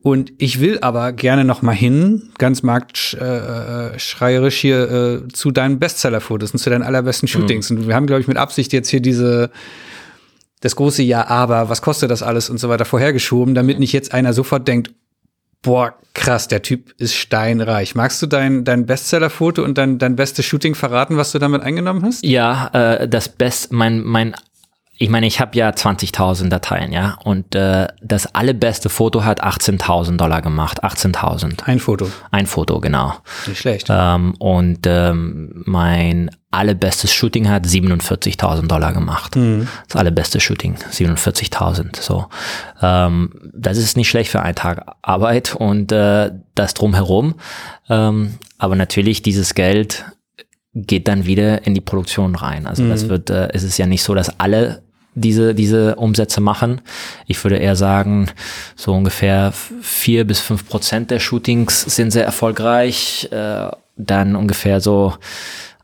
[0.07, 5.79] Und ich will aber gerne noch mal hin, ganz marktschreierisch äh, hier, äh, zu deinen
[5.79, 7.69] Bestseller-Fotos und zu deinen allerbesten Shootings.
[7.69, 7.77] Mhm.
[7.77, 9.51] Und wir haben, glaube ich, mit Absicht jetzt hier diese
[10.61, 14.13] das große Ja, aber was kostet das alles und so weiter vorhergeschoben, damit nicht jetzt
[14.13, 14.91] einer sofort denkt,
[15.61, 17.93] boah, krass, der Typ ist steinreich.
[17.93, 22.05] Magst du dein, dein Bestseller-Foto und dein, dein bestes Shooting verraten, was du damit eingenommen
[22.05, 22.23] hast?
[22.23, 22.69] Ja,
[23.01, 24.35] äh, das Best, mein, mein
[24.99, 30.17] ich meine, ich habe ja 20.000 Dateien, ja, und äh, das allerbeste Foto hat 18.000
[30.17, 31.63] Dollar gemacht, 18.000.
[31.63, 32.09] Ein Foto.
[32.31, 33.13] Ein Foto, genau.
[33.45, 33.87] Nicht schlecht.
[33.89, 39.35] Ähm, und ähm, mein allerbestes Shooting hat 47.000 Dollar gemacht.
[39.35, 39.67] Mhm.
[39.87, 42.01] Das allerbeste Shooting, 47.000.
[42.01, 42.25] So,
[42.81, 47.35] ähm, das ist nicht schlecht für einen Tag Arbeit und äh, das drumherum.
[47.89, 50.05] Ähm, aber natürlich dieses Geld
[50.73, 52.65] geht dann wieder in die Produktion rein.
[52.65, 52.89] Also mhm.
[52.89, 54.83] das wird, äh, es ist ja nicht so, dass alle
[55.17, 56.81] diese, diese Umsätze machen.
[57.25, 58.27] Ich würde eher sagen,
[58.75, 63.29] so ungefähr vier bis fünf Prozent der Shootings sind sehr erfolgreich.
[63.31, 65.15] Äh, dann ungefähr so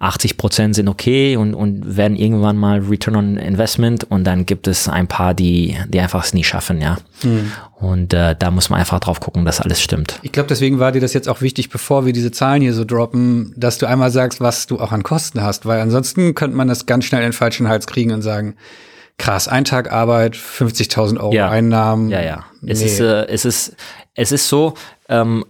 [0.03, 4.68] 80 Prozent sind okay und, und werden irgendwann mal Return on Investment und dann gibt
[4.68, 6.97] es ein paar, die, die einfach es nie schaffen, ja.
[7.23, 7.51] Mhm.
[7.80, 10.19] Und äh, da muss man einfach drauf gucken, dass alles stimmt.
[10.22, 12.84] Ich glaube, deswegen war dir das jetzt auch wichtig, bevor wir diese Zahlen hier so
[12.84, 16.68] droppen, dass du einmal sagst, was du auch an Kosten hast, weil ansonsten könnte man
[16.68, 18.55] das ganz schnell in den falschen Hals kriegen und sagen,
[19.18, 21.49] krass, ein Tag Arbeit, 50.000 Euro ja.
[21.49, 22.10] Einnahmen.
[22.10, 22.45] Ja, ja.
[22.65, 22.85] Es, nee.
[22.85, 23.76] ist, äh, es, ist,
[24.15, 24.73] es ist so,
[25.10, 25.45] ähm,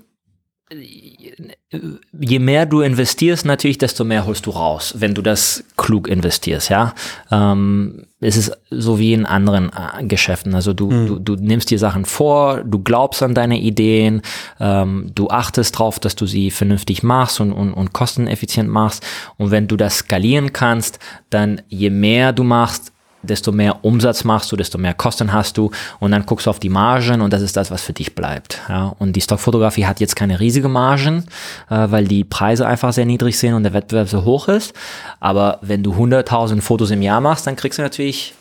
[2.20, 6.70] je mehr du investierst, natürlich, desto mehr holst du raus, wenn du das klug investierst,
[6.70, 6.94] ja.
[7.32, 10.56] Ähm, es ist so wie in anderen äh, Geschäften.
[10.56, 11.08] Also du, mhm.
[11.08, 14.22] du, du nimmst dir Sachen vor, du glaubst an deine Ideen,
[14.60, 19.06] ähm, du achtest drauf, dass du sie vernünftig machst und, und, und kosteneffizient machst.
[19.38, 21.00] Und wenn du das skalieren kannst,
[21.30, 22.93] dann je mehr du machst,
[23.24, 26.60] desto mehr Umsatz machst du, desto mehr Kosten hast du und dann guckst du auf
[26.60, 28.62] die Margen und das ist das, was für dich bleibt.
[28.70, 31.26] Ja, und die Stockfotografie hat jetzt keine riesige Margen,
[31.70, 34.74] äh, weil die Preise einfach sehr niedrig sind und der Wettbewerb so hoch ist.
[35.20, 38.34] Aber wenn du 100.000 Fotos im Jahr machst, dann kriegst du natürlich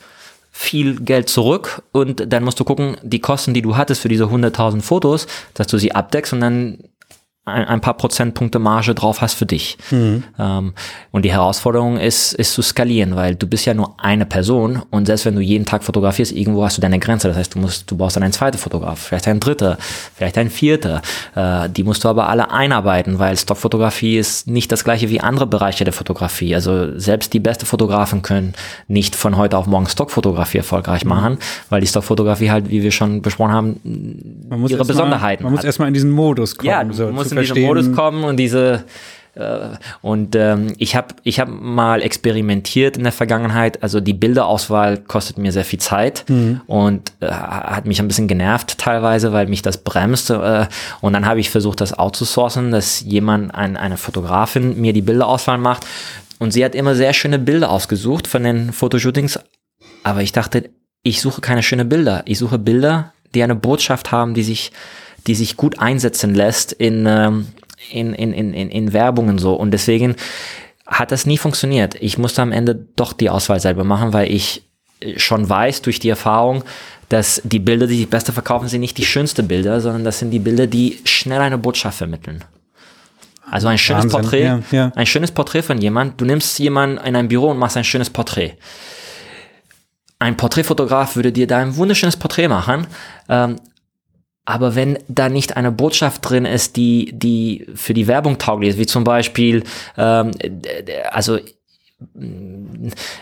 [0.54, 4.24] viel Geld zurück und dann musst du gucken, die Kosten, die du hattest für diese
[4.24, 6.78] 100.000 Fotos, dass du sie abdeckst und dann
[7.44, 9.77] ein, ein paar Prozentpunkte Marge drauf hast für dich.
[9.90, 10.23] Mhm.
[10.39, 10.74] Ähm,
[11.10, 15.06] und die Herausforderung ist, ist zu skalieren, weil du bist ja nur eine Person und
[15.06, 17.27] selbst wenn du jeden Tag fotografierst, irgendwo hast du deine Grenze.
[17.27, 19.77] Das heißt, du musst, du brauchst dann einen zweiten Fotograf, vielleicht einen dritter,
[20.14, 21.02] vielleicht einen vierter.
[21.35, 25.48] Äh, die musst du aber alle einarbeiten, weil Stockfotografie ist nicht das gleiche wie andere
[25.48, 26.55] Bereiche der Fotografie.
[26.55, 28.55] Also selbst die beste Fotografen können
[28.86, 31.09] nicht von heute auf morgen Stockfotografie erfolgreich mhm.
[31.09, 31.39] machen,
[31.70, 33.81] weil die Stockfotografie halt, wie wir schon besprochen haben,
[34.69, 36.70] ihre Besonderheiten mal, Man muss erstmal in diesen Modus kommen.
[36.70, 38.84] Ja, so, in diesen Modus kommen und diese
[39.34, 43.82] äh, und ähm, ich habe ich hab mal experimentiert in der Vergangenheit.
[43.82, 46.60] Also die Bilderauswahl kostet mir sehr viel Zeit mhm.
[46.66, 50.30] und äh, hat mich ein bisschen genervt teilweise, weil mich das bremst.
[50.30, 50.66] Äh,
[51.00, 55.59] und dann habe ich versucht, das outzusourcen, dass jemand, ein, eine Fotografin mir die Bilderauswahl
[55.59, 55.86] macht.
[56.38, 59.38] und sie hat immer sehr schöne Bilder ausgesucht von den Fotoshootings.
[60.02, 60.70] Aber ich dachte,
[61.02, 62.22] ich suche keine schönen Bilder.
[62.26, 64.72] Ich suche Bilder, die eine Botschaft haben, die sich,
[65.27, 67.49] die sich gut einsetzen lässt in, ähm,
[67.90, 69.55] in, in, in, in, in Werbungen so.
[69.55, 70.16] Und deswegen
[70.86, 71.94] hat das nie funktioniert.
[72.01, 74.65] Ich musste am Ende doch die Auswahl selber machen, weil ich
[75.16, 76.65] schon weiß durch die Erfahrung,
[77.09, 80.31] dass die Bilder, die sich besser verkaufen, sind nicht die schönsten Bilder, sondern das sind
[80.31, 82.44] die Bilder, die schnell eine Botschaft vermitteln.
[83.51, 84.93] Also ein schönes Wahnsinn, Porträt, ja, ja.
[84.94, 86.19] ein schönes Porträt von jemand.
[86.20, 88.55] Du nimmst jemanden in ein Büro und machst ein schönes Porträt.
[90.19, 92.86] Ein Porträtfotograf würde dir da ein wunderschönes Porträt machen.
[93.28, 93.57] Ähm,
[94.44, 98.78] aber wenn da nicht eine Botschaft drin ist, die, die für die Werbung tauglich ist,
[98.78, 99.62] wie zum Beispiel,
[99.97, 100.32] ähm,
[101.10, 101.39] also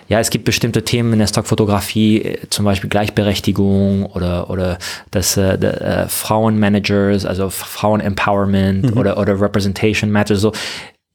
[0.09, 4.79] ja, es gibt bestimmte Themen in der Stockfotografie, zum Beispiel Gleichberechtigung oder oder
[5.11, 10.41] das äh, äh, Frauenmanagers, also Frauen-Empowerment oder oder Representation Matters.
[10.41, 10.53] So,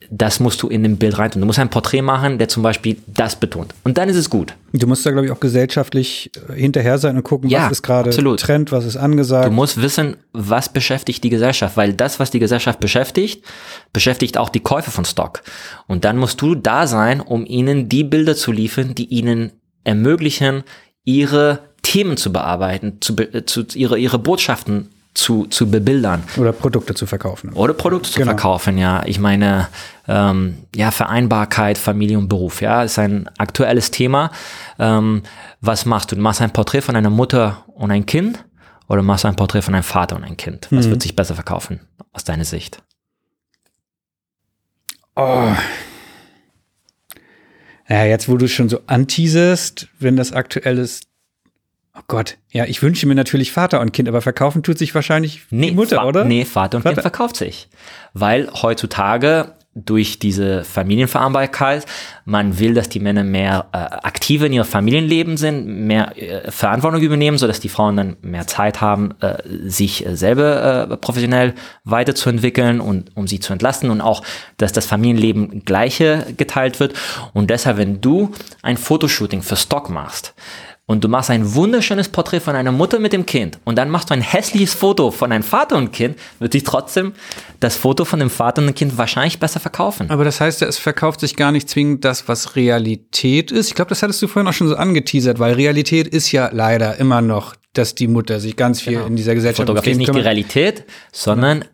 [0.10, 1.42] das musst du in dem Bild rein tun.
[1.42, 3.74] Du musst ein Porträt machen, der zum Beispiel das betont.
[3.84, 4.54] Und dann ist es gut.
[4.74, 7.84] Du musst da, glaube ich, auch gesellschaftlich äh, hinterher sein und gucken, Ja, was ist
[7.84, 8.10] gerade.
[8.42, 9.48] Trend, was ist angesagt.
[9.48, 13.44] Du musst wissen, was beschäftigt die Gesellschaft, weil das, was die Gesellschaft beschäftigt,
[13.94, 15.42] beschäftigt auch die Käufer von Stock.
[15.88, 19.52] Und dann musst du da sein, um ihnen die Bilder zu liefern, die ihnen
[19.84, 20.64] ermöglichen,
[21.04, 26.94] ihre Themen zu bearbeiten, zu, äh, zu ihre, ihre Botschaften zu, zu bebildern Oder Produkte
[26.94, 27.54] zu verkaufen.
[27.54, 28.32] oder Produkte zu Genau.
[28.32, 29.02] verkaufen, ja.
[29.06, 29.70] Ich meine,
[30.08, 34.30] ähm, ja, Vereinbarkeit, Familie und Beruf, ja, ist ein aktuelles Thema.
[34.78, 35.24] Ähm,
[35.62, 36.16] was machst du?
[36.18, 38.44] Du machst ein Porträt von einer Mutter und ein Kind
[38.88, 40.68] oder machst du ein Porträt von einem Vater und ein Kind?
[40.70, 41.80] Was wird sich besser verkaufen
[42.12, 42.84] aus deiner Sicht?
[45.16, 45.48] Oh.
[47.88, 51.04] Ja, jetzt, wo du schon so anteaserst, wenn das aktuell ist.
[51.98, 55.44] Oh Gott, ja, ich wünsche mir natürlich Vater und Kind, aber verkaufen tut sich wahrscheinlich
[55.50, 56.26] die Mutter, oder?
[56.26, 57.70] Nee, Vater und Vater- Kind verkauft sich.
[58.14, 61.86] Weil heutzutage durch diese Familienvereinbarkeit,
[62.24, 67.02] man will, dass die Männer mehr äh, aktiver in ihrem Familienleben sind, mehr äh, Verantwortung
[67.02, 69.36] übernehmen, sodass die Frauen dann mehr Zeit haben, äh,
[69.66, 74.22] sich äh, selber äh, professionell weiterzuentwickeln und um sie zu entlasten und auch,
[74.58, 76.94] dass das Familienleben gleiche geteilt wird.
[77.34, 78.32] Und deshalb, wenn du
[78.62, 80.34] ein Fotoshooting für Stock machst,
[80.88, 84.10] und du machst ein wunderschönes Porträt von einer Mutter mit dem Kind und dann machst
[84.10, 87.14] du ein hässliches Foto von einem Vater und Kind, wird sich trotzdem
[87.60, 90.10] das Foto von dem Vater und dem Kind wahrscheinlich besser verkaufen.
[90.12, 93.70] Aber das heißt ja, es verkauft sich gar nicht zwingend das, was Realität ist.
[93.70, 96.98] Ich glaube, das hattest du vorhin auch schon so angeteasert, weil Realität ist ja leider
[96.98, 99.80] immer noch, dass die Mutter sich ganz viel in dieser Gesellschaft Genau.
[99.80, 100.36] Fotografie ist nicht Kind die kümmert.
[100.36, 101.66] Realität, sondern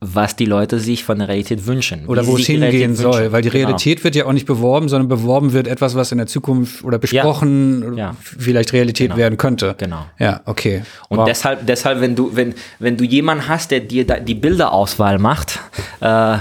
[0.00, 2.06] was die Leute sich von der Realität wünschen.
[2.06, 3.32] Oder wo es hingehen soll, wünschen.
[3.32, 3.64] weil die Genau.
[3.66, 6.98] Realität wird ja auch nicht beworben, sondern beworben wird etwas, was in der Zukunft oder
[6.98, 8.16] besprochen oder Ja.
[8.20, 9.74] vielleicht Realität werden könnte.
[9.76, 10.06] Genau.
[10.20, 10.82] Ja, okay.
[11.08, 11.26] Und Wow.
[11.26, 15.58] deshalb, deshalb, wenn du, wenn, wenn du jemanden hast, der dir die Bilderauswahl macht,
[16.00, 16.38] äh,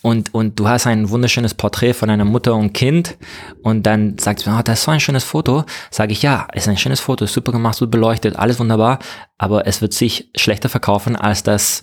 [0.00, 3.16] und, und du hast ein wunderschönes Porträt von einer Mutter und Kind
[3.62, 6.68] und dann sagst du, oh, das ist so ein schönes Foto, sage ich, ja, ist
[6.68, 9.00] ein schönes Foto, ist super gemacht, super beleuchtet, alles wunderbar,
[9.38, 11.82] aber es wird sich schlechter verkaufen als das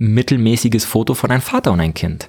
[0.00, 2.28] mittelmäßiges Foto von einem Vater und ein Kind.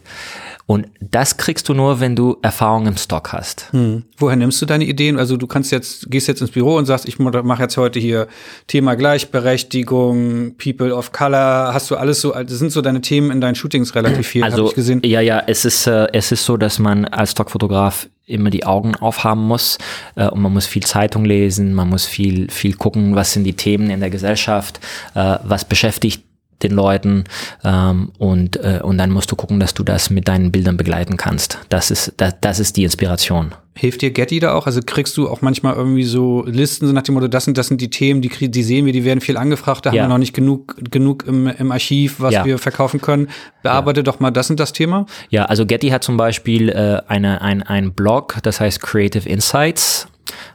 [0.67, 3.67] Und das kriegst du nur, wenn du Erfahrung im Stock hast.
[3.71, 4.03] Hm.
[4.17, 5.17] Woher nimmst du deine Ideen?
[5.17, 8.27] Also du kannst jetzt, gehst jetzt ins Büro und sagst, ich mache jetzt heute hier
[8.67, 11.73] Thema Gleichberechtigung, People of Color.
[11.73, 14.51] Hast du alles so, das sind so deine Themen in deinen Shootings relativ viel, habe
[14.53, 15.01] Also ich gesehen.
[15.03, 18.95] ja, ja, es ist äh, es ist so, dass man als Stockfotograf immer die Augen
[18.95, 19.77] aufhaben muss
[20.15, 23.53] äh, und man muss viel Zeitung lesen, man muss viel viel gucken, was sind die
[23.55, 24.79] Themen in der Gesellschaft,
[25.15, 26.23] äh, was beschäftigt
[26.63, 27.23] den Leuten
[27.63, 31.17] ähm, und äh, und dann musst du gucken, dass du das mit deinen Bildern begleiten
[31.17, 31.59] kannst.
[31.69, 33.53] Das ist das, das ist die Inspiration.
[33.73, 34.65] Hilft dir Getty da auch?
[34.67, 37.67] Also kriegst du auch manchmal irgendwie so Listen so nach dem Motto, das sind, das
[37.67, 40.01] sind die Themen, die, die sehen wir, die werden viel angefragt, da Ja.
[40.03, 42.43] haben wir noch nicht genug, genug im, im Archiv, was Ja.
[42.43, 43.29] wir verkaufen können.
[43.63, 45.05] Bearbeite doch mal das und das Thema.
[45.29, 50.07] Ja, also Getty hat zum Beispiel äh, eine, ein, ein Blog, das heißt Creative Insights.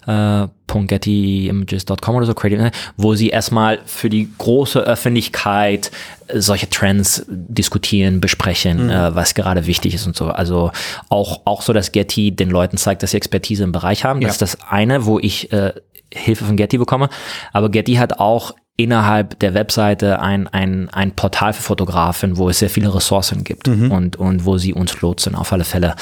[0.06, 0.46] Äh,
[0.86, 5.90] .gettyimages.com oder so, Creative wo sie erstmal für die große Öffentlichkeit
[6.28, 10.26] äh, solche Trends diskutieren, besprechen, äh, was gerade wichtig ist und so.
[10.26, 10.72] Also
[11.08, 14.20] auch, auch so, dass Getty den Leuten zeigt, dass sie Expertise im Bereich haben.
[14.20, 14.32] Das Ja.
[14.32, 15.72] ist das eine, wo ich äh,
[16.12, 17.08] Hilfe von Getty bekomme.
[17.52, 22.58] Aber Getty hat auch innerhalb der Webseite ein, ein, ein Portal für Fotografen, wo es
[22.58, 25.94] sehr viele Ressourcen gibt und, und wo sie uns lotsen auf alle Fälle.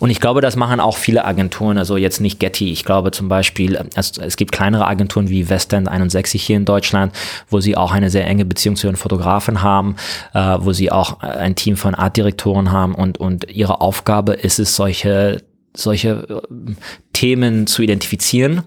[0.00, 2.72] Und ich glaube, das machen auch viele Agenturen, also jetzt nicht Getty.
[2.72, 7.12] Ich glaube zum Beispiel, also es gibt kleinere Agenturen wie Westend 61 hier in Deutschland,
[7.50, 9.96] wo sie auch eine sehr enge Beziehung zu ihren Fotografen haben,
[10.32, 14.74] äh, wo sie auch ein Team von Artdirektoren haben und, und ihre Aufgabe ist es,
[14.74, 15.42] solche,
[15.74, 16.74] solche äh,
[17.12, 18.62] Themen zu identifizieren.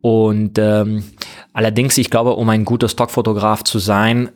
[0.00, 1.04] Und ähm,
[1.52, 4.30] allerdings, ich glaube, um ein guter Stockfotograf zu sein,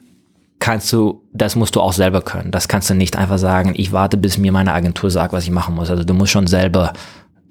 [0.59, 2.51] kannst du, das musst du auch selber können.
[2.51, 5.51] Das kannst du nicht einfach sagen, ich warte, bis mir meine Agentur sagt, was ich
[5.51, 5.91] machen muss.
[5.91, 6.93] Also du musst schon selber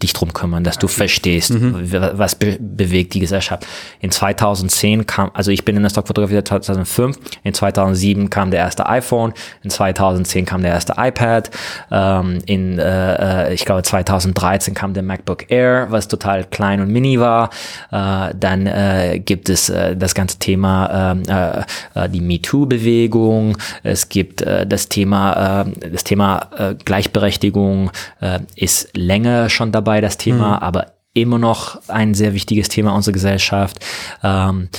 [0.04, 1.92] dich drum kümmern, dass du verstehst, mhm.
[1.92, 3.66] was be bewegt die Gesellschaft.
[4.00, 8.60] In 2010 kam, also ich bin in der Stockfotografie seit 2005, in 2007 kam der
[8.60, 11.50] erste iPhone, in 2010 kam der erste iPad,
[11.92, 16.90] ähm, in, äh, äh ich glaube 2013 kam der MacBook Air, was total klein und
[16.90, 17.50] mini war.
[17.92, 24.10] Äh, dann äh, gibt es äh, das ganze Thema, ähm, äh, äh, die MeToo-Bewegung, es
[24.10, 30.02] gibt äh, das Thema, äh, das Thema äh, Gleichberechtigung äh, ist länger schon dabei dabei,
[30.02, 30.64] das Thema, mhm.
[30.64, 33.78] aber immer noch ein sehr wichtiges Thema unserer Gesellschaft.
[34.24, 34.70] Ähm,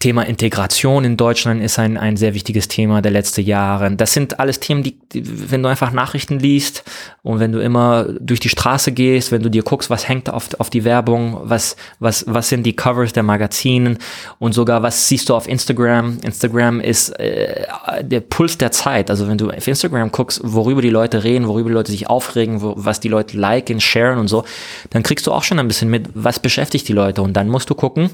[0.00, 3.94] Thema Integration in Deutschland ist ein, ein sehr wichtiges Thema der letzten Jahre.
[3.96, 6.84] Das sind alles Themen, die, die, wenn du einfach Nachrichten liest
[7.22, 10.48] und wenn du immer durch die Straße gehst, wenn du dir guckst, was hängt auf,
[10.58, 13.98] auf die Werbung, was, was, was sind die Covers der Magazinen
[14.38, 16.16] und sogar was siehst du auf Instagram.
[16.24, 17.66] Instagram ist äh,
[18.02, 19.10] der Puls der Zeit.
[19.10, 22.62] Also wenn du auf Instagram guckst, worüber die Leute reden, worüber die Leute sich aufregen,
[22.62, 24.44] wo, was die Leute liken, sharen und so,
[24.88, 27.68] dann kriegst du auch schon ein bisschen mit, was beschäftigt die Leute und dann musst
[27.68, 28.08] du gucken,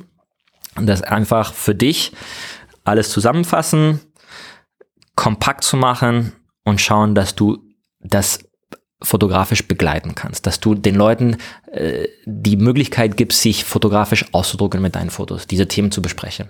[0.77, 2.13] und das einfach für dich
[2.85, 4.01] alles zusammenfassen,
[5.15, 6.33] kompakt zu machen
[6.65, 7.59] und schauen, dass du
[8.01, 8.41] das
[9.03, 11.37] fotografisch begleiten kannst, dass du den Leuten
[11.71, 16.49] äh, die Möglichkeit gibst, sich fotografisch auszudrucken mit deinen Fotos, diese Themen zu besprechen.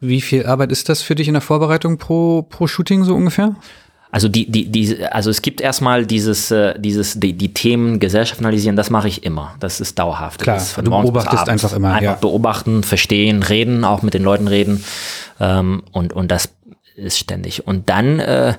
[0.00, 3.56] Wie viel Arbeit ist das für dich in der Vorbereitung pro, pro Shooting so ungefähr?
[4.12, 8.40] Also die, die, die, also es gibt erstmal dieses, äh, dieses, die, die Themen Gesellschaft
[8.40, 9.54] analysieren, das mache ich immer.
[9.60, 10.40] Das ist dauerhaft.
[10.42, 11.92] Klar, ist du beobachtest einfach immer.
[11.94, 12.14] Einfach ja.
[12.14, 14.84] beobachten, verstehen, reden, auch mit den Leuten reden.
[15.38, 16.50] Ähm, und, und das
[16.96, 17.66] ist ständig.
[17.66, 18.54] Und dann, äh,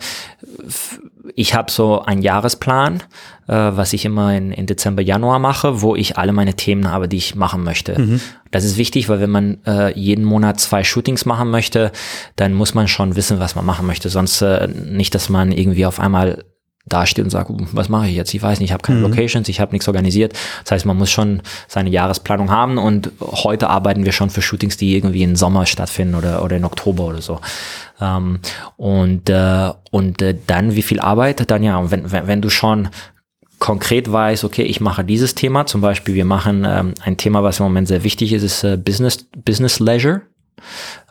[1.35, 3.03] ich habe so einen Jahresplan,
[3.47, 7.07] äh, was ich immer in, in Dezember, Januar mache, wo ich alle meine Themen habe,
[7.07, 7.99] die ich machen möchte.
[7.99, 8.21] Mhm.
[8.49, 11.91] Das ist wichtig, weil wenn man äh, jeden Monat zwei Shootings machen möchte,
[12.35, 14.09] dann muss man schon wissen, was man machen möchte.
[14.09, 16.43] Sonst äh, nicht, dass man irgendwie auf einmal
[16.91, 18.33] dasteht und sagt, was mache ich jetzt?
[18.33, 19.05] Ich weiß nicht, ich habe keine mhm.
[19.05, 20.33] Locations, ich habe nichts organisiert.
[20.63, 24.77] Das heißt, man muss schon seine Jahresplanung haben und heute arbeiten wir schon für Shootings,
[24.77, 27.39] die irgendwie im Sommer stattfinden oder, oder in Oktober oder so.
[27.99, 28.39] Ähm,
[28.77, 31.49] und äh, und äh, dann wie viel Arbeit?
[31.49, 32.89] Dann ja, wenn, wenn, wenn du schon
[33.59, 37.59] konkret weißt, okay, ich mache dieses Thema, zum Beispiel wir machen ähm, ein Thema, was
[37.59, 40.21] im Moment sehr wichtig ist, ist äh, Business, Business Leisure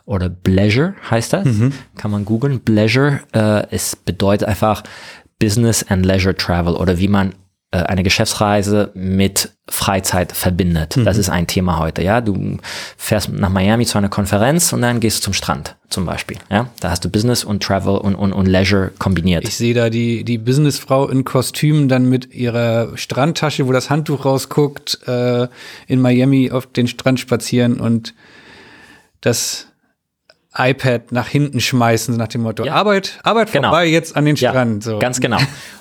[0.05, 1.45] oder Pleasure heißt das.
[1.45, 1.71] Mhm.
[1.95, 2.59] Kann man googeln.
[2.59, 4.83] Pleasure, äh, es bedeutet einfach
[5.41, 7.33] Business and Leisure Travel oder wie man
[7.71, 10.97] äh, eine Geschäftsreise mit Freizeit verbindet.
[10.97, 11.05] Mhm.
[11.05, 12.03] Das ist ein Thema heute.
[12.03, 12.57] Ja, du
[12.95, 16.37] fährst nach Miami zu einer Konferenz und dann gehst du zum Strand zum Beispiel.
[16.51, 19.45] Ja, da hast du Business und Travel und, und, und Leisure kombiniert.
[19.45, 24.25] Ich sehe da die die Businessfrau in Kostüm dann mit ihrer Strandtasche, wo das Handtuch
[24.25, 25.47] rausguckt, äh,
[25.87, 28.13] in Miami auf den Strand spazieren und
[29.21, 29.70] das
[30.57, 32.73] iPad nach hinten schmeißen, nach dem Motto, ja.
[32.73, 33.69] Arbeit, Arbeit genau.
[33.69, 34.85] vorbei, jetzt an den Strand.
[34.85, 34.99] Ja, so.
[34.99, 35.37] Ganz genau.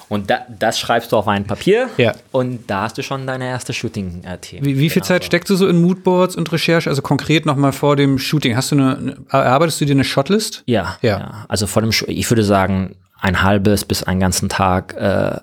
[0.09, 2.15] Und da, das schreibst du auf ein Papier ja.
[2.33, 4.65] und da hast du schon deine erste Shooting-Themen.
[4.65, 5.27] Wie, wie viel genau Zeit so.
[5.27, 6.91] steckst du so in Moodboards und Recherche?
[6.91, 8.57] Also konkret nochmal vor dem Shooting.
[8.57, 10.65] Hast du eine, erarbeitest du dir eine Shotlist?
[10.67, 11.19] Ja, ja.
[11.19, 11.45] ja.
[11.49, 15.39] Also vor dem, ich würde sagen, ein halbes bis einen ganzen Tag äh,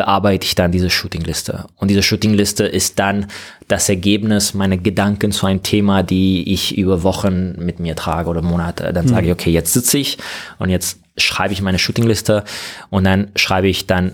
[0.00, 1.66] bearbeite ich dann diese Shootingliste.
[1.76, 3.26] Und diese Shootingliste ist dann
[3.68, 8.40] das Ergebnis meiner Gedanken zu einem Thema, die ich über Wochen mit mir trage oder
[8.40, 8.94] Monate.
[8.94, 9.10] Dann mhm.
[9.10, 10.16] sage ich, okay, jetzt sitze ich
[10.58, 12.44] und jetzt schreibe ich meine Shootingliste
[12.88, 14.12] und dann schreibe ich dann,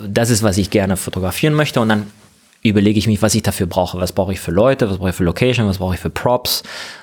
[0.00, 2.06] das ist, was ich gerne fotografieren möchte und dann
[2.64, 4.00] überlege ich mich, was ich dafür brauche.
[4.00, 6.62] Was brauche ich für Leute, was brauche ich für Location, was brauche ich für Props,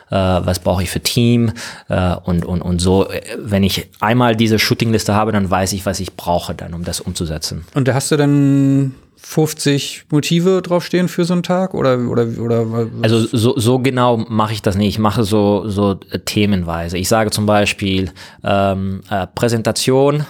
[0.10, 1.54] äh, was brauche ich für Team
[1.88, 3.08] äh, und, und, und so.
[3.38, 7.00] Wenn ich einmal diese Shootingliste habe, dann weiß ich, was ich brauche dann, um das
[7.00, 7.66] umzusetzen.
[7.76, 12.66] Und da hast du dann 50 Motive draufstehen für so einen Tag oder oder oder
[13.04, 14.90] also so, so genau mache ich das nicht.
[14.90, 16.98] Ich mache so so themenweise.
[16.98, 18.12] Ich sage zum Beispiel
[18.44, 20.26] ähm, äh, Präsentation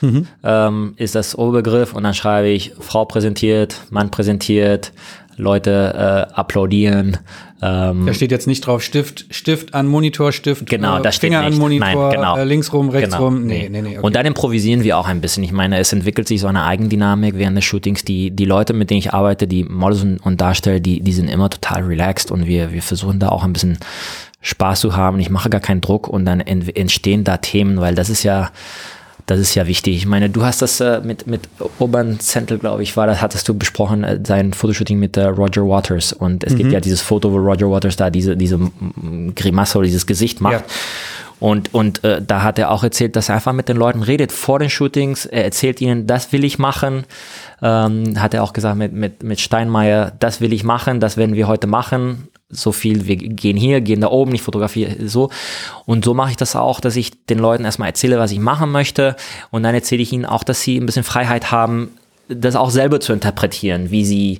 [0.00, 0.26] mhm.
[0.42, 4.92] ähm, ist das Oberbegriff und dann schreibe ich Frau präsentiert, Mann präsentiert,
[5.38, 7.18] Leute äh, applaudieren.
[7.60, 11.56] Ähm, da steht jetzt nicht drauf Stift, Stift an Monitor, Stift, genau, äh, Finger an
[11.56, 12.36] Monitor, Nein, genau.
[12.36, 13.24] äh, links rum, rechts genau.
[13.24, 13.46] rum.
[13.46, 13.90] Nee, nee, nee.
[13.90, 14.06] Okay.
[14.06, 15.42] Und dann improvisieren wir auch ein bisschen.
[15.42, 18.04] Ich meine, es entwickelt sich so eine Eigendynamik während des Shootings.
[18.04, 21.28] Die, die Leute, mit denen ich arbeite, die Models und, und Darsteller, die, die sind
[21.28, 23.78] immer total relaxed und wir, wir versuchen da auch ein bisschen
[24.40, 25.18] Spaß zu haben.
[25.18, 28.50] Ich mache gar keinen Druck und dann entstehen da Themen, weil das ist ja
[29.28, 29.94] das ist ja wichtig.
[29.94, 31.42] Ich meine, du hast das äh, mit, mit
[31.78, 35.68] Urban Zentel, glaube ich, war das, hattest du besprochen, äh, sein Fotoshooting mit äh, Roger
[35.68, 36.14] Waters.
[36.14, 36.56] Und es mhm.
[36.56, 38.58] gibt ja dieses Foto, wo Roger Waters da diese, diese
[39.34, 40.54] Grimasse oder dieses Gesicht macht.
[40.54, 40.62] Ja.
[41.40, 44.32] Und, und äh, da hat er auch erzählt, dass er einfach mit den Leuten redet
[44.32, 45.26] vor den Shootings.
[45.26, 47.04] Er erzählt ihnen, das will ich machen.
[47.60, 51.34] Ähm, hat er auch gesagt mit, mit, mit Steinmeier, das will ich machen, das werden
[51.36, 55.30] wir heute machen so viel, wir gehen hier, gehen da oben, ich fotografiere so.
[55.84, 58.70] Und so mache ich das auch, dass ich den Leuten erstmal erzähle, was ich machen
[58.70, 59.16] möchte.
[59.50, 61.90] Und dann erzähle ich ihnen auch, dass sie ein bisschen Freiheit haben,
[62.28, 64.38] das auch selber zu interpretieren, wie sie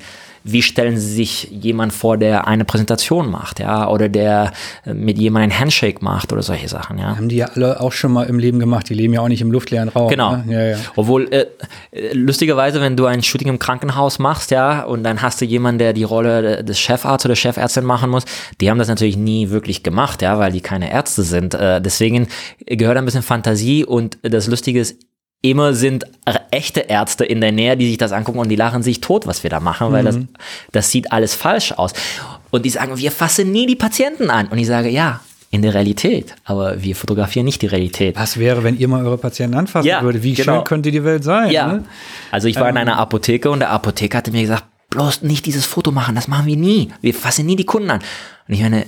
[0.53, 4.53] wie stellen Sie sich jemand vor, der eine Präsentation macht, ja, oder der
[4.85, 7.17] äh, mit jemandem einen Handshake macht oder solche Sachen, ja.
[7.17, 8.89] Haben die ja alle auch schon mal im Leben gemacht.
[8.89, 10.09] Die leben ja auch nicht im luftleeren Raum.
[10.09, 10.37] Genau.
[10.37, 10.45] Ne?
[10.49, 10.77] Ja, ja.
[10.97, 11.47] Obwohl, äh,
[11.91, 15.79] äh, lustigerweise, wenn du ein Shooting im Krankenhaus machst, ja, und dann hast du jemanden,
[15.79, 18.25] der die Rolle des Chefarztes oder Chefärztin machen muss,
[18.61, 21.55] die haben das natürlich nie wirklich gemacht, ja, weil die keine Ärzte sind.
[21.55, 22.29] Äh, deswegen
[22.67, 24.97] gehört ein bisschen Fantasie und das Lustige ist,
[25.43, 26.05] immer sind
[26.51, 29.43] echte Ärzte in der Nähe, die sich das angucken und die lachen sich tot, was
[29.43, 30.07] wir da machen, weil mhm.
[30.07, 30.19] das,
[30.73, 31.93] das sieht alles falsch aus.
[32.51, 34.49] Und die sagen, wir fassen nie die Patienten an.
[34.49, 35.21] Und ich sage, ja,
[35.51, 38.17] in der Realität, aber wir fotografieren nicht die Realität.
[38.17, 40.23] Was wäre, wenn ihr mal eure Patienten anfassen ja, würdet?
[40.23, 40.57] Wie genau.
[40.57, 41.51] schön könnte die Welt sein?
[41.51, 41.69] Ja.
[41.69, 41.85] Ne?
[42.31, 42.77] Also ich war ähm.
[42.77, 46.29] in einer Apotheke und der Apotheker hatte mir gesagt, bloß nicht dieses Foto machen, das
[46.29, 46.91] machen wir nie.
[47.01, 48.01] Wir fassen nie die Kunden an.
[48.47, 48.87] Und ich meine,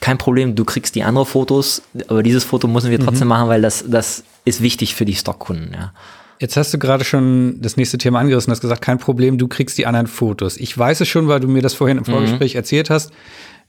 [0.00, 3.30] kein Problem, du kriegst die anderen Fotos, aber dieses Foto müssen wir trotzdem mhm.
[3.30, 5.92] machen, weil das, das ist wichtig für die Stockkunden, ja.
[6.40, 9.78] Jetzt hast du gerade schon das nächste Thema angerissen, hast gesagt, kein Problem, du kriegst
[9.78, 10.56] die anderen Fotos.
[10.56, 12.58] Ich weiß es schon, weil du mir das vorhin im Vorgespräch mhm.
[12.58, 13.12] erzählt hast.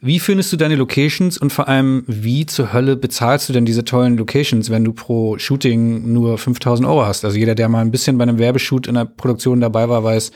[0.01, 3.85] Wie findest du deine Locations und vor allem, wie zur Hölle bezahlst du denn diese
[3.85, 7.23] tollen Locations, wenn du pro Shooting nur 5000 Euro hast?
[7.23, 10.31] Also jeder, der mal ein bisschen bei einem Werbeshoot in der Produktion dabei war, weiß,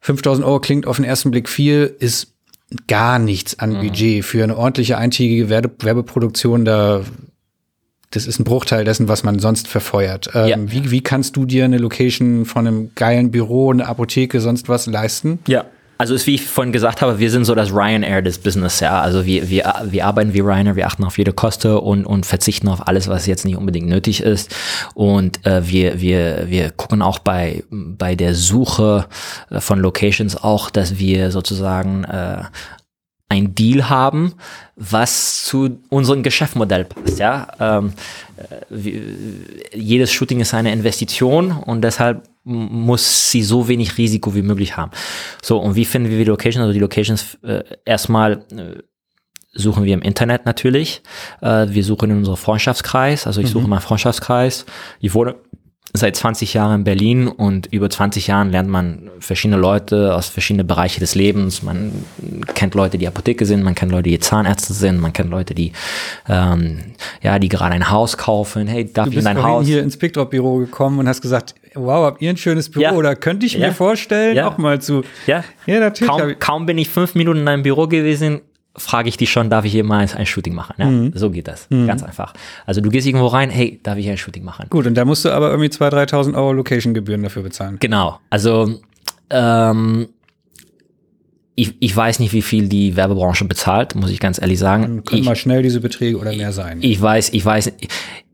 [0.00, 2.34] 5000 Euro klingt auf den ersten Blick viel, ist
[2.86, 3.80] gar nichts an mhm.
[3.80, 6.64] Budget für eine ordentliche eintägige Werbeproduktion.
[6.64, 7.02] Da
[8.10, 10.30] das ist ein Bruchteil dessen, was man sonst verfeuert.
[10.34, 10.56] Ähm, ja.
[10.72, 14.86] wie, wie kannst du dir eine Location von einem geilen Büro, eine Apotheke, sonst was
[14.86, 15.38] leisten?
[15.46, 15.64] Ja.
[16.00, 19.02] Also ist, wie ich vorhin gesagt habe, wir sind so das Ryanair des Business, ja.
[19.02, 22.68] Also wir, wir, wir arbeiten wie Ryanair, wir achten auf jede Koste und, und verzichten
[22.68, 24.56] auf alles, was jetzt nicht unbedingt nötig ist.
[24.94, 29.08] Und äh, wir, wir, wir gucken auch bei, bei der Suche
[29.50, 32.44] von Locations auch, dass wir sozusagen äh,
[33.28, 34.32] ein Deal haben,
[34.76, 37.18] was zu unserem Geschäftsmodell passt.
[37.18, 37.46] Ja?
[37.60, 37.92] Ähm,
[38.38, 39.02] äh, wie,
[39.74, 44.92] jedes Shooting ist eine Investition und deshalb muss sie so wenig Risiko wie möglich haben.
[45.42, 46.62] So, und wie finden wir die Locations?
[46.62, 48.82] Also die Locations äh, erstmal äh,
[49.52, 51.02] suchen wir im Internet natürlich.
[51.42, 53.26] Äh, wir suchen in unserem Freundschaftskreis.
[53.26, 53.52] Also ich mhm.
[53.52, 54.64] suche meinen Freundschaftskreis.
[55.00, 55.36] Ich wohne
[55.92, 60.66] seit 20 Jahren in Berlin und über 20 Jahren lernt man verschiedene Leute aus verschiedenen
[60.66, 61.62] Bereichen des Lebens.
[61.62, 62.04] Man
[62.54, 65.72] kennt Leute, die Apotheke sind, man kennt Leute, die Zahnärzte sind, man kennt Leute, die
[66.28, 66.78] ähm,
[67.22, 68.66] ja, die gerade ein Haus kaufen.
[68.66, 69.64] Hey, darf du ich in dein Haus?
[69.64, 72.82] Du hier ins Picktop-Büro gekommen und hast gesagt, wow, habt ihr ein schönes Büro?
[72.82, 72.92] Ja.
[72.92, 73.68] Oder könnte ich ja.
[73.68, 74.48] mir vorstellen, ja.
[74.48, 75.02] auch mal zu.
[75.26, 76.10] Ja, ja natürlich.
[76.10, 78.40] Kaum, kaum bin ich fünf Minuten in einem Büro gewesen,
[78.76, 80.74] frage ich dich schon, darf ich hier mal ein Shooting machen?
[80.78, 81.12] Ja, mhm.
[81.14, 81.66] So geht das.
[81.70, 81.86] Mhm.
[81.86, 82.34] Ganz einfach.
[82.66, 84.66] Also du gehst irgendwo rein, hey, darf ich hier ein Shooting machen?
[84.70, 87.78] Gut, und da musst du aber irgendwie 2.000, 3.000 Euro Location-Gebühren dafür bezahlen.
[87.80, 88.20] Genau.
[88.30, 88.80] Also
[89.30, 90.08] ähm,
[91.54, 95.04] ich, ich weiß nicht, wie viel die Werbebranche bezahlt, muss ich ganz ehrlich sagen.
[95.04, 96.78] Können ich, mal schnell diese Beträge oder mehr sein.
[96.80, 97.72] Ich weiß, ich weiß,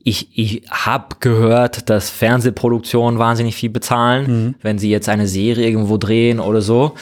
[0.04, 4.54] ich, ich habe gehört, dass Fernsehproduktionen wahnsinnig viel bezahlen, mhm.
[4.62, 6.94] wenn sie jetzt eine Serie irgendwo drehen oder so.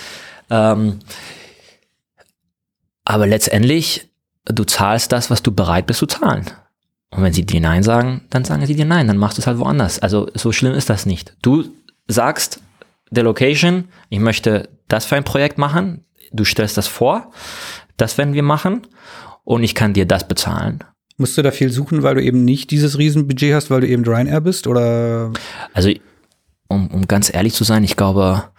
[0.48, 1.00] Ähm,
[3.04, 4.10] aber letztendlich,
[4.44, 6.50] du zahlst das, was du bereit bist zu zahlen.
[7.10, 9.46] Und wenn sie dir Nein sagen, dann sagen sie dir Nein, dann machst du es
[9.46, 10.00] halt woanders.
[10.00, 11.36] Also so schlimm ist das nicht.
[11.42, 11.64] Du
[12.08, 12.60] sagst
[13.10, 17.30] der Location, ich möchte das für ein Projekt machen, du stellst das vor,
[17.96, 18.86] das werden wir machen
[19.44, 20.82] und ich kann dir das bezahlen.
[21.16, 24.04] Musst du da viel suchen, weil du eben nicht dieses Riesenbudget hast, weil du eben
[24.04, 25.32] Ryanair bist, oder?
[25.72, 25.90] Also,
[26.66, 28.50] um, um ganz ehrlich zu sein, ich glaube,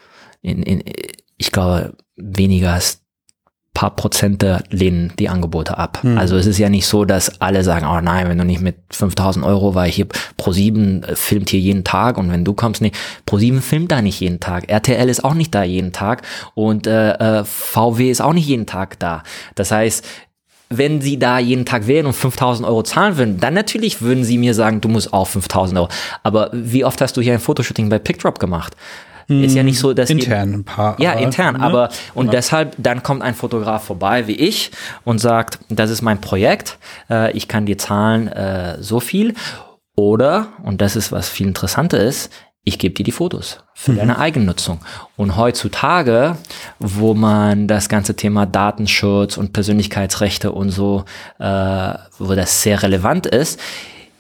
[0.42, 0.84] in, in,
[1.36, 3.02] ich glaube, weniger als
[3.76, 6.00] paar Prozente lehnen die Angebote ab.
[6.02, 6.18] Hm.
[6.18, 8.78] Also es ist ja nicht so, dass alle sagen, oh nein, wenn du nicht mit
[8.90, 10.08] 5000 Euro, weil hier
[10.40, 12.94] Pro7 äh, filmt hier jeden Tag und wenn du kommst, nee,
[13.28, 14.70] Pro7 filmt da nicht jeden Tag.
[14.70, 16.24] RTL ist auch nicht da jeden Tag
[16.56, 19.22] und äh, äh VW ist auch nicht jeden Tag da.
[19.54, 20.04] Das heißt,
[20.70, 24.38] wenn sie da jeden Tag wählen und 5000 Euro zahlen würden, dann natürlich würden sie
[24.38, 25.90] mir sagen, du musst auch 5000 Euro.
[26.24, 28.76] Aber wie oft hast du hier ein Fotoshooting bei PickDrop gemacht?
[29.28, 31.00] Ist ja nicht so, dass intern ein paar.
[31.00, 31.62] Ja, aber, intern, ne?
[31.62, 32.32] aber und ja.
[32.34, 34.72] deshalb dann kommt ein Fotograf vorbei wie ich
[35.04, 36.78] und sagt, das ist mein Projekt,
[37.10, 39.34] äh, ich kann dir zahlen äh, so viel
[39.96, 42.30] oder und das ist was viel interessanter ist,
[42.66, 43.98] ich gebe dir die Fotos für mhm.
[43.98, 44.80] deine Eigennutzung.
[45.16, 46.36] Und heutzutage,
[46.80, 51.06] wo man das ganze Thema Datenschutz und Persönlichkeitsrechte und so,
[51.40, 53.60] äh, wo das sehr relevant ist,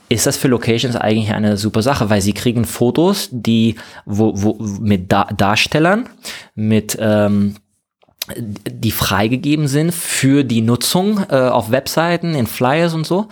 [0.09, 3.75] ist das für Locations eigentlich eine super Sache, weil sie kriegen Fotos, die
[4.05, 6.09] wo, wo mit da Darstellern,
[6.53, 7.55] mit ähm,
[8.35, 13.27] die freigegeben sind für die Nutzung äh, auf Webseiten, in Flyers und so.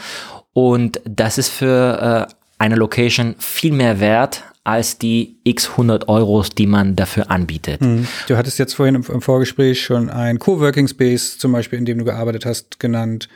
[0.53, 6.51] Und das ist für äh, eine Location viel mehr wert als die x 100 Euros,
[6.51, 7.81] die man dafür anbietet.
[7.81, 8.07] Mhm.
[8.27, 11.97] Du hattest jetzt vorhin im, im Vorgespräch schon ein Coworking Space zum Beispiel, in dem
[11.97, 13.27] du gearbeitet hast, genannt.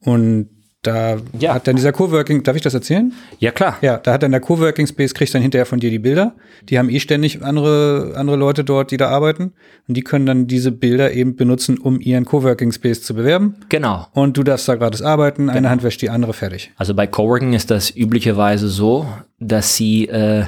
[0.00, 0.48] Und
[0.86, 1.54] da Ja.
[1.54, 3.12] hat dann dieser Coworking, darf ich das erzählen?
[3.38, 3.76] Ja, klar.
[3.82, 6.34] Ja, da hat dann der Coworking Space, kriegt dann hinterher von dir die Bilder.
[6.68, 9.52] Die haben eh ständig andere, andere Leute dort, die da arbeiten.
[9.88, 13.56] Und die können dann diese Bilder eben benutzen, um ihren Coworking Space zu bewerben.
[13.68, 14.06] Genau.
[14.12, 16.70] Und du darfst da gratis arbeiten, eine Hand wäscht die andere fertig.
[16.76, 19.06] Also bei Coworking ist das üblicherweise so,
[19.40, 20.44] dass sie äh,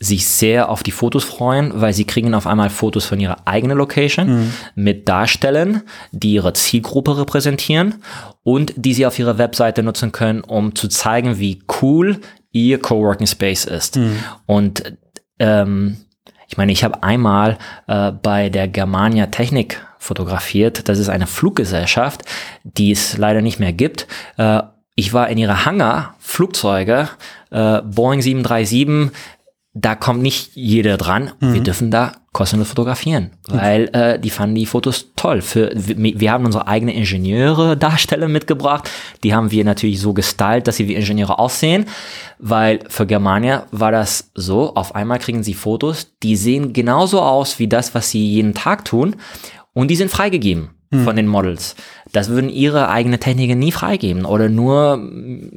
[0.00, 3.76] sich sehr auf die Fotos freuen, weil sie kriegen auf einmal Fotos von ihrer eigenen
[3.76, 4.28] Location
[4.76, 7.96] mit Darstellern, die ihre Zielgruppe repräsentieren
[8.44, 12.20] und die sie auf ihrer Webseite nutzen können, um zu zeigen, wie cool
[12.52, 13.96] ihr Coworking Space ist.
[14.46, 14.96] Und
[15.40, 15.96] ähm,
[16.48, 17.58] ich meine, ich habe einmal
[17.88, 20.88] äh, bei der Germania Technik fotografiert.
[20.88, 22.22] Das ist eine Fluggesellschaft,
[22.62, 24.06] die es leider nicht mehr gibt.
[24.38, 24.62] Äh,
[24.94, 27.08] ich war in ihrer Hangar, Flugzeuge,
[27.50, 29.12] äh, Boeing 737,
[29.74, 31.32] da kommt nicht jeder dran.
[31.40, 35.40] Wir dürfen da kostenlos fotografieren, weil äh, die fanden die Fotos toll.
[35.40, 38.90] Für, wir, wir haben unsere eigenen Ingenieure, Darsteller mitgebracht.
[39.24, 41.86] Die haben wir natürlich so gestylt, dass sie wie Ingenieure aussehen,
[42.38, 47.58] weil für Germania war das so, auf einmal kriegen sie Fotos, die sehen genauso aus
[47.58, 49.16] wie das, was sie jeden Tag tun
[49.74, 50.70] und die sind freigegeben
[51.04, 51.76] von den Models.
[52.12, 55.10] Das würden ihre eigene Techniker nie freigeben oder nur,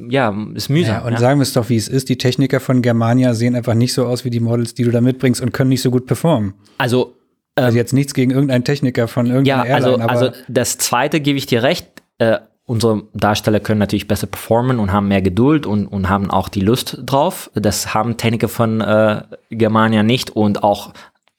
[0.10, 0.96] ja, ist mühsam.
[0.96, 1.20] Ja, und ja.
[1.20, 2.10] sagen wir es doch, wie es ist.
[2.10, 5.00] Die Techniker von Germania sehen einfach nicht so aus wie die Models, die du da
[5.00, 6.54] mitbringst und können nicht so gut performen.
[6.78, 7.16] Also
[7.56, 11.20] Also jetzt nichts gegen irgendeinen Techniker von Ja, irgendeiner also, Airline, aber also das zweite
[11.22, 11.88] gebe ich dir recht.
[12.18, 16.50] Äh, unsere Darsteller können natürlich besser performen und haben mehr Geduld und, und haben auch
[16.50, 17.52] die Lust drauf.
[17.54, 20.94] Das haben Techniker von äh, Germania nicht und auch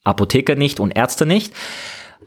[0.05, 1.53] Apotheker nicht und Ärzte nicht.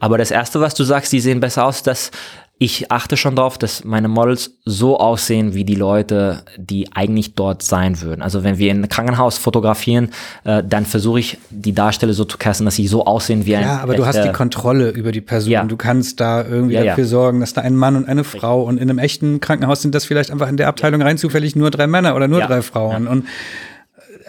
[0.00, 2.10] Aber das erste, was du sagst, die sehen besser aus, dass
[2.58, 7.62] ich achte schon darauf, dass meine Models so aussehen wie die Leute, die eigentlich dort
[7.62, 8.22] sein würden.
[8.22, 10.08] Also wenn wir in einem Krankenhaus fotografieren,
[10.44, 13.62] äh, dann versuche ich die Darsteller so zu casten, dass sie so aussehen wie ein
[13.62, 15.52] Ja, aber du hast die echter- Kontrolle über die Person.
[15.52, 15.64] Ja.
[15.64, 16.92] Du kannst da irgendwie Ja, ja.
[16.92, 19.94] dafür sorgen, dass da ein Mann und eine Frau und in einem echten Krankenhaus sind
[19.94, 22.46] das vielleicht einfach in der Abteilung rein zufällig nur drei Männer oder nur Ja.
[22.46, 23.06] drei Frauen.
[23.06, 23.26] Und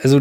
[0.04, 0.20] also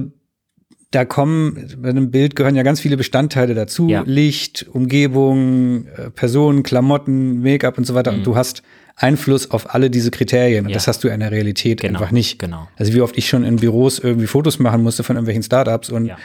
[0.97, 3.89] da kommen, bei einem Bild gehören ja ganz viele Bestandteile dazu.
[3.89, 4.03] Ja.
[4.07, 8.13] Licht, Umgebung, äh, Personen, Klamotten, Make-up und so weiter.
[8.13, 8.19] Mhm.
[8.19, 8.63] Und du hast
[8.97, 10.65] Einfluss auf alle diese Kriterien.
[10.65, 10.75] Und Ja.
[10.75, 12.39] das hast du in der Realität Genau, einfach nicht.
[12.39, 12.67] genau.
[12.77, 16.07] Also wie oft ich schon in Büros irgendwie Fotos machen musste von irgendwelchen Startups und
[16.07, 16.17] Ja.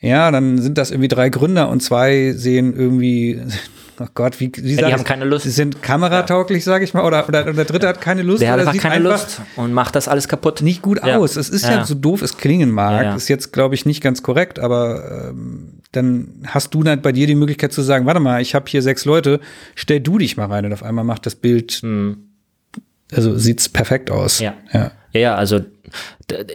[0.00, 3.38] ja, dann sind das irgendwie drei Gründer und zwei sehen irgendwie,
[4.00, 5.44] oh Gott, wie, wie sag die haben keine Lust.
[5.44, 8.42] Sie sind kameratauglich, sage ich mal, oder, oder, der dritte hat keine Lust.
[8.42, 10.62] Der hat einfach sieht keine einfach Lust und macht das alles kaputt.
[10.62, 11.18] Nicht gut Ja.
[11.18, 11.36] aus.
[11.36, 11.76] Es ist ja.
[11.76, 11.84] Ja.
[11.84, 13.02] so doof es klingen mag.
[13.02, 13.16] Ja, ja.
[13.16, 17.26] Ist jetzt, glaube ich, nicht ganz korrekt, aber ähm, dann hast du dann bei dir
[17.26, 19.40] die Möglichkeit zu sagen, warte mal, ich habe hier sechs Leute,
[19.74, 21.82] stell du dich mal rein und auf einmal macht das Bild,
[23.12, 24.40] also sieht's perfekt aus.
[24.40, 24.52] Hm.
[24.72, 24.92] Ja.
[25.18, 25.34] Ja.
[25.34, 25.60] Also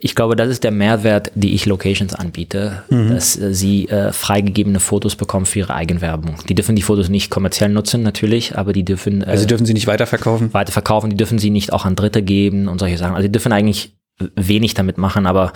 [0.02, 4.80] ich glaube, das ist der Mehrwert, die ich Locations anbiete, dass äh, sie äh, freigegebene
[4.80, 6.36] Fotos bekommen für ihre Eigenwerbung.
[6.50, 9.74] Die dürfen die Fotos nicht kommerziell nutzen, natürlich, aber die dürfen äh, Also dürfen sie
[9.74, 10.54] nicht weiterverkaufen.
[10.54, 13.16] weiterverkaufen, die dürfen sie nicht auch an Dritte geben und solche Sachen.
[13.16, 13.96] Also die dürfen eigentlich
[14.36, 15.54] wenig damit machen, aber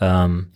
[0.00, 0.48] ähm,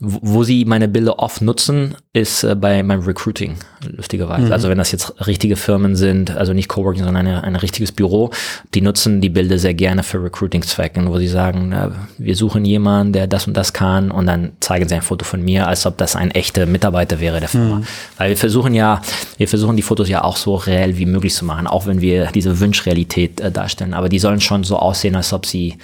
[0.00, 4.52] wo sie meine Bilder oft nutzen, ist äh, bei meinem Recruiting, lustigerweise.
[4.52, 8.30] Also wenn das jetzt richtige Firmen sind, also nicht Coworking, sondern eine, ein richtiges Büro,
[8.74, 11.74] die nutzen die Bilder sehr gerne für Recruiting-Zwecken, wo sie sagen,
[12.16, 15.42] wir suchen jemanden, der das und das kann und dann zeigen sie ein Foto von
[15.42, 17.82] mir, als ob das ein echter Mitarbeiter wäre der Firma.
[18.18, 19.02] Weil wir versuchen ja,
[19.36, 22.26] wir versuchen die Fotos ja auch so reell wie möglich zu machen, auch wenn wir
[22.26, 23.94] diese Wunschrealität äh, darstellen.
[23.94, 25.76] Aber die sollen schon so aussehen, als ob sie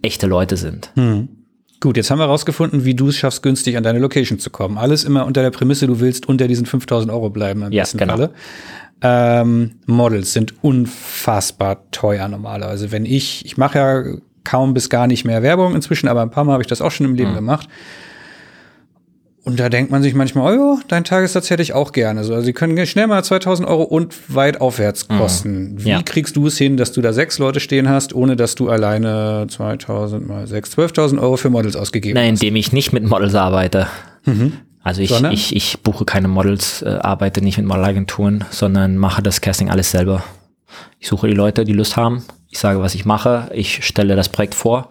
[0.00, 0.90] echte Leute sind.
[1.82, 4.78] Gut, jetzt haben wir rausgefunden, wie du es schaffst, günstig an deine Location zu kommen.
[4.78, 7.98] Alles immer unter der Prämisse, du willst unter diesen 5000 Euro bleiben im Ja, besten
[7.98, 8.12] genau.
[8.14, 8.30] Falle.
[9.02, 12.92] Ähm, Models sind unfassbar teuer normalerweise.
[12.92, 14.04] Wenn ich, ich mache ja
[14.44, 16.92] kaum bis gar nicht mehr Werbung inzwischen, aber ein paar Mal habe ich das auch
[16.92, 17.36] schon im Leben Mhm.
[17.36, 17.68] gemacht.
[19.44, 22.22] Und da denkt man sich manchmal, oh ja, dein Tagessatz hätte ich auch gerne.
[22.22, 25.78] So, also sie können schnell mal 2000 Euro und weit aufwärts kosten.
[25.78, 25.88] Wie Mhm.
[25.88, 26.02] Ja.
[26.02, 29.46] kriegst du es hin, dass du da sechs Leute stehen hast, ohne dass du alleine
[29.48, 32.42] 2000 mal sechs, 12.000 Euro für Models ausgegeben Nein, hast?
[32.42, 33.88] indem ich nicht mit Models arbeite.
[34.84, 35.32] Also ich, Sondern?
[35.32, 39.90] ich, ich buche keine Models, äh, arbeite nicht mit Modelagenturen, sondern mache das Casting alles
[39.90, 40.22] selber.
[41.00, 42.24] Ich suche die Leute, die Lust haben.
[42.52, 43.50] Ich sage, was ich mache.
[43.54, 44.90] Ich stelle das Projekt vor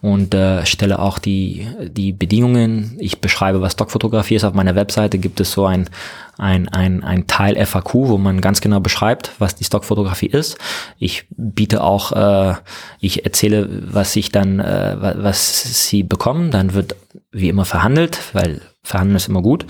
[0.00, 2.96] und äh, stelle auch die, die Bedingungen.
[3.00, 4.44] Ich beschreibe, was Stockfotografie ist.
[4.44, 5.90] Auf meiner Webseite gibt es so ein,
[6.38, 10.56] ein, ein, ein Teil FAQ, wo man ganz genau beschreibt, was die Stockfotografie ist.
[11.00, 12.54] Ich biete auch, äh,
[13.00, 16.52] ich erzähle, was ich dann, äh, wa- was sie bekommen.
[16.52, 16.94] Dann wird
[17.32, 19.66] wie immer verhandelt, weil verhandeln ist immer gut.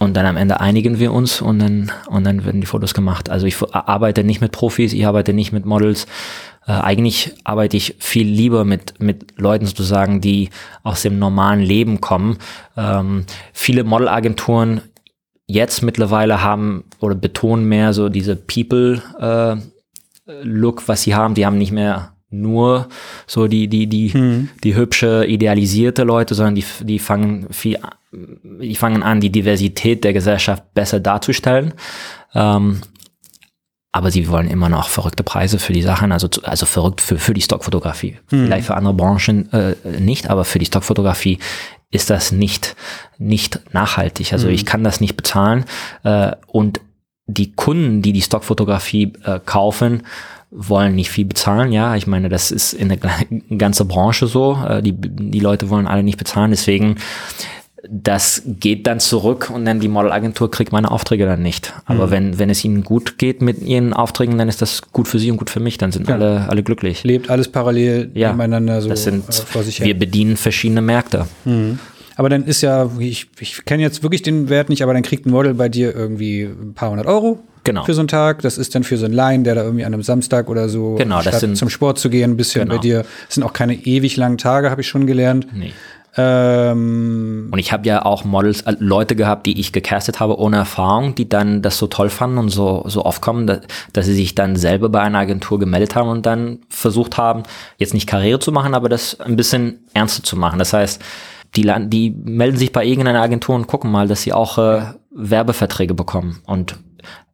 [0.00, 3.30] Und dann am Ende einigen wir uns und dann, und dann werden die Fotos gemacht.
[3.30, 6.08] Also ich arbeite nicht mit Profis, ich arbeite nicht mit Models.
[6.66, 10.50] Äh, eigentlich arbeite ich viel lieber mit, mit Leuten sozusagen, die
[10.82, 12.38] aus dem normalen Leben kommen.
[12.76, 14.82] Ähm, viele Modelagenturen
[15.46, 19.62] jetzt mittlerweile haben oder betonen mehr so diese People-Look,
[20.80, 21.34] äh, was sie haben.
[21.34, 22.88] Die haben nicht mehr nur
[23.26, 24.48] so die, die, die, mhm.
[24.64, 27.78] die hübsche, idealisierte Leute, sondern die, die fangen viel,
[28.12, 31.74] die fangen an, die Diversität der Gesellschaft besser darzustellen.
[32.34, 32.80] Ähm,
[33.92, 37.34] aber sie wollen immer noch verrückte Preise für die Sachen, also, also verrückt für, für
[37.34, 38.16] die Stockfotografie.
[38.30, 38.46] Mhm.
[38.46, 41.38] Vielleicht für andere Branchen äh, nicht, aber für die Stockfotografie
[41.90, 42.74] ist das nicht,
[43.18, 44.32] nicht nachhaltig.
[44.32, 44.54] Also mhm.
[44.54, 45.66] ich kann das nicht bezahlen.
[46.04, 46.80] Äh, und
[47.26, 50.04] die Kunden, die die Stockfotografie äh, kaufen,
[50.50, 51.94] wollen nicht viel bezahlen, ja.
[51.94, 52.98] Ich meine, das ist in der
[53.58, 54.58] ganzen Branche so.
[54.66, 56.96] Äh, die, die Leute wollen alle nicht bezahlen, deswegen
[57.88, 61.74] das geht dann zurück und dann die Modelagentur kriegt meine Aufträge dann nicht.
[61.84, 62.10] Aber mhm.
[62.10, 65.30] wenn, wenn es ihnen gut geht mit ihren Aufträgen, dann ist das gut für sie
[65.30, 66.14] und gut für mich, dann sind ja.
[66.14, 67.02] alle, alle glücklich.
[67.02, 68.30] Lebt alles parallel ja.
[68.30, 69.86] nebeneinander so das sind, äh, vor sich her.
[69.86, 71.26] Wir bedienen verschiedene Märkte.
[71.44, 71.78] Mhm.
[72.16, 75.26] Aber dann ist ja, ich, ich kenne jetzt wirklich den Wert nicht, aber dann kriegt
[75.26, 77.84] ein Model bei dir irgendwie ein paar hundert Euro genau.
[77.84, 78.42] für so einen Tag.
[78.42, 80.96] Das ist dann für so einen Laien, der da irgendwie an einem Samstag oder so
[80.96, 82.76] genau, das sind, zum Sport zu gehen, ein bisschen genau.
[82.76, 82.98] bei dir.
[83.26, 85.48] Das sind auch keine ewig langen Tage, habe ich schon gelernt.
[85.52, 85.72] Nee.
[86.14, 90.58] Ähm, und ich habe ja auch Models, äh, Leute gehabt, die ich gecastet habe ohne
[90.58, 93.60] Erfahrung, die dann das so toll fanden und so, so aufkommen, dass,
[93.94, 97.44] dass sie sich dann selber bei einer Agentur gemeldet haben und dann versucht haben,
[97.78, 100.58] jetzt nicht Karriere zu machen, aber das ein bisschen ernster zu machen.
[100.58, 101.00] Das heißt,
[101.56, 105.94] die, die melden sich bei irgendeiner Agentur und gucken mal, dass sie auch äh, Werbeverträge
[105.94, 106.40] bekommen.
[106.44, 106.76] Und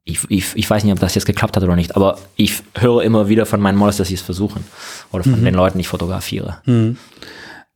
[0.04, 3.02] ich, ich, ich weiß nicht, ob das jetzt geklappt hat oder nicht, aber ich höre
[3.02, 4.64] immer wieder von meinen Models, dass sie es versuchen.
[5.12, 5.44] Oder von mhm.
[5.44, 6.58] den Leuten, die ich fotografiere.
[6.64, 6.96] Mhm.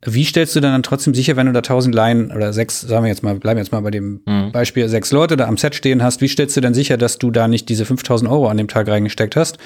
[0.04, 3.08] Wie stellst du dann trotzdem sicher, wenn du da tausend Laien oder sechs, sagen wir
[3.08, 4.50] jetzt mal, bleiben jetzt mal bei dem mhm.
[4.50, 7.30] Beispiel, sechs Leute da am Set stehen hast, wie stellst du denn sicher, dass du
[7.30, 9.58] da nicht diese 5000 Euro an dem Tag reingesteckt hast?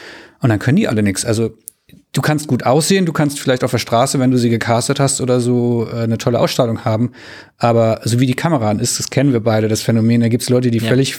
[0.43, 1.25] Und dann können die alle nichts.
[1.25, 1.57] Also
[2.17, 5.21] du kannst gut aussehen, du kannst vielleicht auf der Straße, wenn du sie gecastet hast
[5.21, 7.13] oder so, äh, eine tolle Ausstrahlung haben.
[7.59, 10.49] Aber so wie die Kamera ist, das kennen wir beide, das Phänomen, da gibt es
[10.49, 10.89] Leute, die ja.
[10.89, 11.17] völlig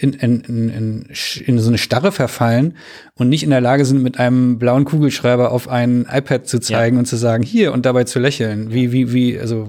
[0.00, 1.06] in, in, in, in,
[1.44, 2.76] in so eine Starre verfallen
[3.14, 6.96] und nicht in der Lage sind, mit einem blauen Kugelschreiber auf ein iPad zu zeigen
[6.96, 7.00] ja.
[7.00, 8.72] und zu sagen, hier und dabei zu lächeln.
[8.72, 9.68] Wie, wie, wie, also.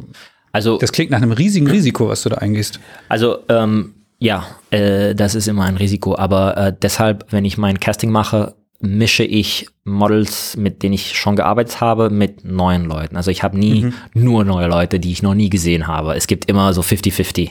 [0.52, 2.80] Also, das klingt nach einem riesigen Risiko, was du da eingehst.
[3.08, 6.16] Also, ähm, ja, äh, das ist immer ein Risiko.
[6.18, 11.36] Aber äh, deshalb, wenn ich mein Casting mache, mische ich Models, mit denen ich schon
[11.36, 13.18] gearbeitet habe, mit neuen Leuten.
[13.18, 13.94] Also ich habe nie mhm.
[14.14, 16.16] nur neue Leute, die ich noch nie gesehen habe.
[16.16, 17.50] Es gibt immer so 50-50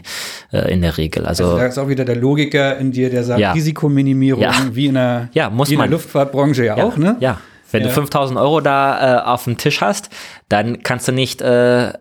[0.52, 1.26] äh, in der Regel.
[1.26, 3.52] Also, also da ist auch wieder der Logiker in dir, der sagt, ja.
[3.52, 4.54] Risikominimierung, ja.
[4.72, 7.16] wie in der, ja, muss wie in der Luftfahrtbranche ja, auch, ne?
[7.20, 7.38] Ja,
[7.70, 7.88] wenn ja.
[7.88, 10.08] du 5000 Euro da äh, auf dem Tisch hast,
[10.48, 11.92] dann kannst du nicht äh,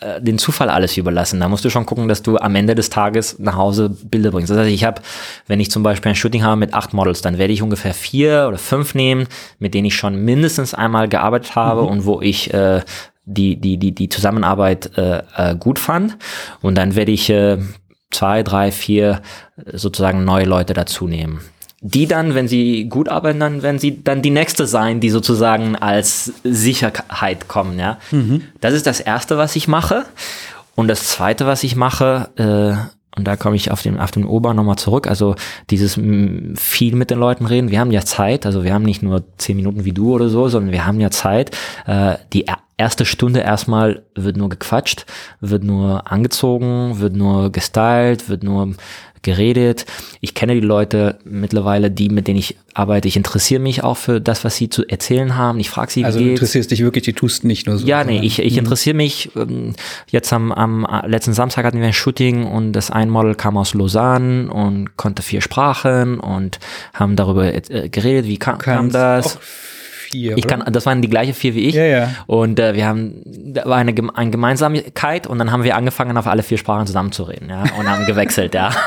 [0.00, 1.40] äh, den Zufall alles überlassen.
[1.40, 4.50] Da musst du schon gucken, dass du am Ende des Tages nach Hause Bilder bringst.
[4.50, 5.02] Das heißt, ich habe,
[5.46, 8.46] wenn ich zum Beispiel ein Shooting habe mit acht Models, dann werde ich ungefähr vier
[8.48, 9.26] oder fünf nehmen,
[9.58, 11.88] mit denen ich schon mindestens einmal gearbeitet habe mhm.
[11.88, 12.82] und wo ich äh,
[13.24, 16.16] die, die, die, die Zusammenarbeit äh, äh, gut fand.
[16.62, 17.58] Und dann werde ich äh,
[18.10, 19.22] zwei, drei, vier
[19.72, 21.40] sozusagen neue Leute dazu nehmen
[21.80, 25.76] die dann, wenn sie gut arbeiten, dann werden sie dann die nächste sein, die sozusagen
[25.76, 27.98] als Sicherheit kommen, ja.
[28.10, 28.42] Mhm.
[28.60, 30.04] Das ist das erste, was ich mache.
[30.74, 34.24] Und das zweite, was ich mache, äh, und da komme ich auf den, auf den
[34.24, 35.34] Ober nochmal zurück, also
[35.68, 35.98] dieses
[36.54, 39.56] viel mit den Leuten reden, wir haben ja Zeit, also wir haben nicht nur zehn
[39.56, 41.56] Minuten wie du oder so, sondern wir haben ja Zeit.
[41.86, 42.46] Äh, die
[42.76, 45.06] erste Stunde erstmal wird nur gequatscht,
[45.40, 48.74] wird nur angezogen, wird nur gestylt, wird nur
[49.22, 49.86] geredet.
[50.20, 53.08] Ich kenne die Leute mittlerweile, die, mit denen ich arbeite.
[53.08, 55.60] Ich interessiere mich auch für das, was sie zu erzählen haben.
[55.60, 57.86] Ich frage sie, wie Also du interessierst dich wirklich, die tust nicht nur so.
[57.86, 58.60] Ja, nee, ich, ich mhm.
[58.60, 59.30] interessiere mich.
[59.36, 59.74] Ähm,
[60.08, 63.74] jetzt am, am letzten Samstag hatten wir ein Shooting und das ein Model kam aus
[63.74, 66.58] Lausanne und konnte vier Sprachen und
[66.94, 69.38] haben darüber äh, geredet, wie kam, kam das
[70.10, 70.36] vier.
[70.36, 71.74] Ich kann, das waren die gleiche vier wie ich.
[71.74, 72.10] Ja, ja.
[72.26, 76.26] Und äh, wir haben, da war eine, eine Gemeinsamkeit und dann haben wir angefangen, auf
[76.26, 78.70] alle vier Sprachen zusammenzureden, ja, und haben gewechselt, ja.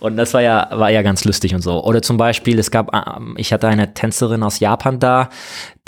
[0.00, 1.82] Und das war ja, war ja ganz lustig und so.
[1.82, 5.28] Oder zum Beispiel, es gab, ähm, ich hatte eine Tänzerin aus Japan da,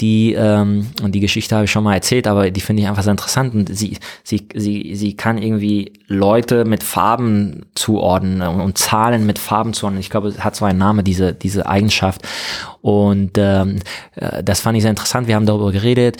[0.01, 3.03] die, ähm, und die Geschichte habe ich schon mal erzählt, aber die finde ich einfach
[3.03, 3.55] sehr interessant.
[3.55, 9.39] Und sie, sie, sie, sie kann irgendwie Leute mit Farben zuordnen und, und Zahlen mit
[9.39, 10.01] Farben zuordnen.
[10.01, 12.23] Ich glaube, es hat so einen Namen, diese, diese Eigenschaft.
[12.81, 13.81] Und ähm,
[14.17, 15.29] äh, das fand ich sehr interessant.
[15.29, 16.17] Wir haben darüber geredet.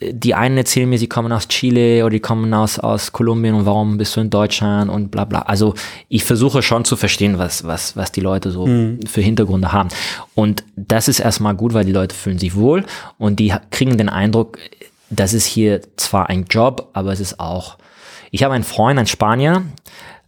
[0.00, 3.64] Die einen erzählen mir, sie kommen aus Chile oder die kommen aus, aus Kolumbien und
[3.64, 5.40] warum bist du in Deutschland und bla bla.
[5.42, 5.74] Also
[6.08, 9.00] ich versuche schon zu verstehen, was, was, was die Leute so mhm.
[9.06, 9.88] für Hintergründe haben.
[10.34, 12.84] Und das ist erstmal gut, weil die Leute fühlen sich wohl
[13.16, 14.58] und die kriegen den Eindruck,
[15.08, 17.78] das ist hier zwar ein Job, aber es ist auch.
[18.30, 19.62] Ich habe einen Freund, ein Spanier,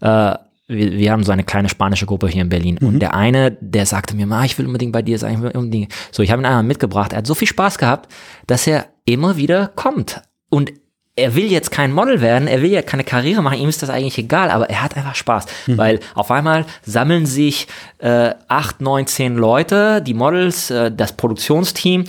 [0.00, 0.34] äh,
[0.72, 2.78] wir, wir haben so eine kleine spanische Gruppe hier in Berlin.
[2.80, 2.88] Mhm.
[2.88, 5.50] Und der eine, der sagte mir, Ma, ich will unbedingt bei dir sein, ich will
[5.50, 5.92] unbedingt.
[6.10, 7.12] So, ich habe ihn einmal mitgebracht.
[7.12, 8.12] Er hat so viel Spaß gehabt,
[8.46, 10.22] dass er immer wieder kommt.
[10.48, 10.72] Und
[11.14, 13.90] er will jetzt kein Model werden, er will ja keine Karriere machen, ihm ist das
[13.90, 15.76] eigentlich egal, aber er hat einfach Spaß, Mhm.
[15.76, 17.66] weil auf einmal sammeln sich
[17.98, 22.04] äh, acht, neun, zehn Leute, die Models, äh, das Produktionsteam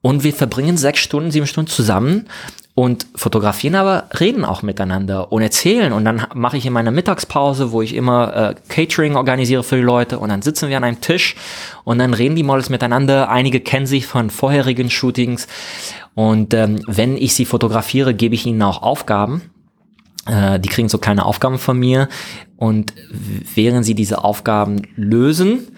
[0.00, 2.28] und wir verbringen sechs Stunden, sieben Stunden zusammen
[2.76, 7.72] und fotografieren, aber reden auch miteinander und erzählen und dann mache ich in meiner Mittagspause,
[7.72, 11.00] wo ich immer äh, Catering organisiere für die Leute und dann sitzen wir an einem
[11.00, 11.36] Tisch
[11.84, 15.48] und dann reden die Models miteinander, einige kennen sich von vorherigen Shootings
[16.14, 19.42] und ähm, wenn ich sie fotografiere, gebe ich ihnen auch Aufgaben.
[20.26, 22.08] Äh, die kriegen so kleine Aufgaben von mir.
[22.56, 22.94] Und
[23.54, 25.68] während sie diese Aufgaben lösen,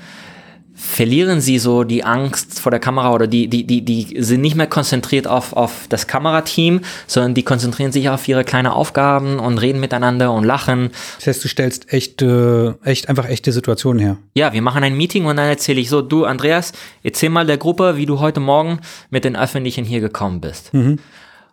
[0.78, 4.54] verlieren sie so die Angst vor der Kamera oder die, die, die, die sind nicht
[4.54, 9.58] mehr konzentriert auf, auf das Kamerateam, sondern die konzentrieren sich auf ihre kleinen Aufgaben und
[9.58, 10.90] reden miteinander und lachen.
[11.16, 14.18] Das heißt, du stellst echt, äh, echt einfach echte Situationen her.
[14.34, 16.72] Ja, wir machen ein Meeting und dann erzähle ich so, du Andreas,
[17.02, 18.78] erzähl mal der Gruppe, wie du heute Morgen
[19.10, 20.70] mit den Öffentlichen hier gekommen bist.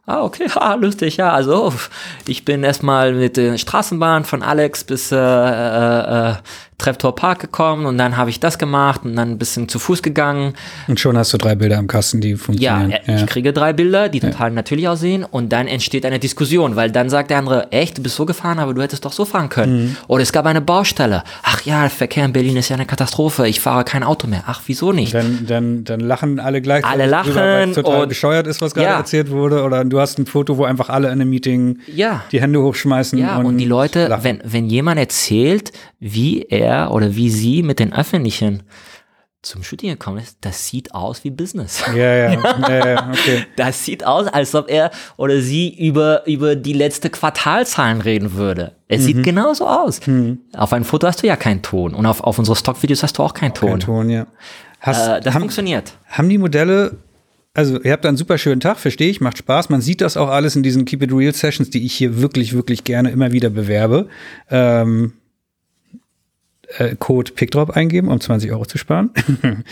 [0.08, 1.32] Ah, okay, ah, lustig, ja.
[1.32, 1.74] Also
[2.28, 6.36] ich bin erstmal mit der Straßenbahn von Alex bis äh, äh, äh,
[6.78, 10.02] Treptower Park gekommen und dann habe ich das gemacht und dann ein bisschen zu Fuß
[10.04, 10.54] gegangen.
[10.88, 12.92] Und schon hast du drei Bilder im Kasten, die Ja, funktionieren.
[12.92, 16.92] äh, ich kriege drei Bilder, die total natürlich aussehen und dann entsteht eine Diskussion, weil
[16.92, 19.50] dann sagt der andere, echt, du bist so gefahren, aber du hättest doch so fahren
[19.50, 19.84] können.
[19.86, 19.98] Mhm.
[20.08, 21.24] Oder es gab eine Baustelle.
[21.44, 24.44] Ach ja, der Verkehr in Berlin ist ja eine Katastrophe, ich fahre kein Auto mehr.
[24.46, 25.14] Ach, wieso nicht?
[25.14, 27.00] Dann, dann, dann lachen alle gleichzeitig.
[27.02, 28.98] Alle lachen drüber, weil es total und- bescheuert ist, was gerade Ja.
[28.98, 29.64] erzählt wurde.
[29.64, 32.24] Oder du hast ein Foto, wo einfach alle in einem Meeting Ja.
[32.32, 33.18] die Hände hochschmeißen.
[33.18, 34.24] Ja, und, und, die Leute, lachen.
[34.24, 38.64] wenn, wenn jemand erzählt, wie er oder wie sie mit den Öffentlichen
[39.42, 41.84] zum Shooting gekommen ist, das sieht aus wie Business.
[41.90, 43.46] Ja, ja, ja, ja, okay.
[43.56, 48.72] Das sieht aus, als ob er oder sie über, über die letzte Quartalzahlen reden würde.
[48.88, 49.06] Es Mhm.
[49.06, 50.02] sieht genauso aus.
[50.58, 53.24] Auf einem Foto hast du ja keinen Ton und auf, auf unsere Stockvideos hast du
[53.24, 53.70] auch keinen Ton.
[53.70, 54.26] Kein Ton, ja.
[54.80, 55.94] Hast, Äh, das haben, funktioniert.
[56.08, 56.98] haben die Modelle,
[57.54, 59.70] also ihr habt einen super schönen Tag, verstehe ich, macht Spaß.
[59.70, 62.54] Man sieht das auch alles in diesen Keep It Real Sessions, die ich hier wirklich,
[62.54, 64.08] wirklich gerne immer wieder bewerbe.
[64.50, 65.14] Ähm,
[66.78, 69.12] äh, Code PickDrop eingeben, um 20 Euro zu sparen.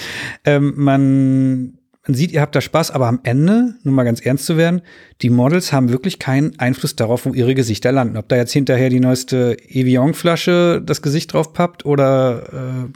[0.45, 1.73] ähm, man,
[2.05, 4.81] man sieht, ihr habt da Spaß, aber am Ende, nur mal ganz ernst zu werden,
[5.21, 8.17] die Models haben wirklich keinen Einfluss darauf, wo ihre Gesichter landen.
[8.17, 12.89] Ob da jetzt hinterher die neueste Evian-Flasche das Gesicht drauf pappt oder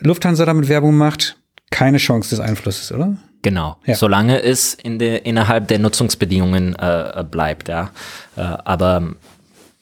[0.00, 1.38] äh, Lufthansa damit Werbung macht,
[1.70, 3.16] keine Chance des Einflusses, oder?
[3.44, 3.76] Genau.
[3.84, 3.94] Ja.
[3.94, 7.90] Solange es in der, innerhalb der Nutzungsbedingungen äh, bleibt, ja.
[8.36, 9.14] Äh, aber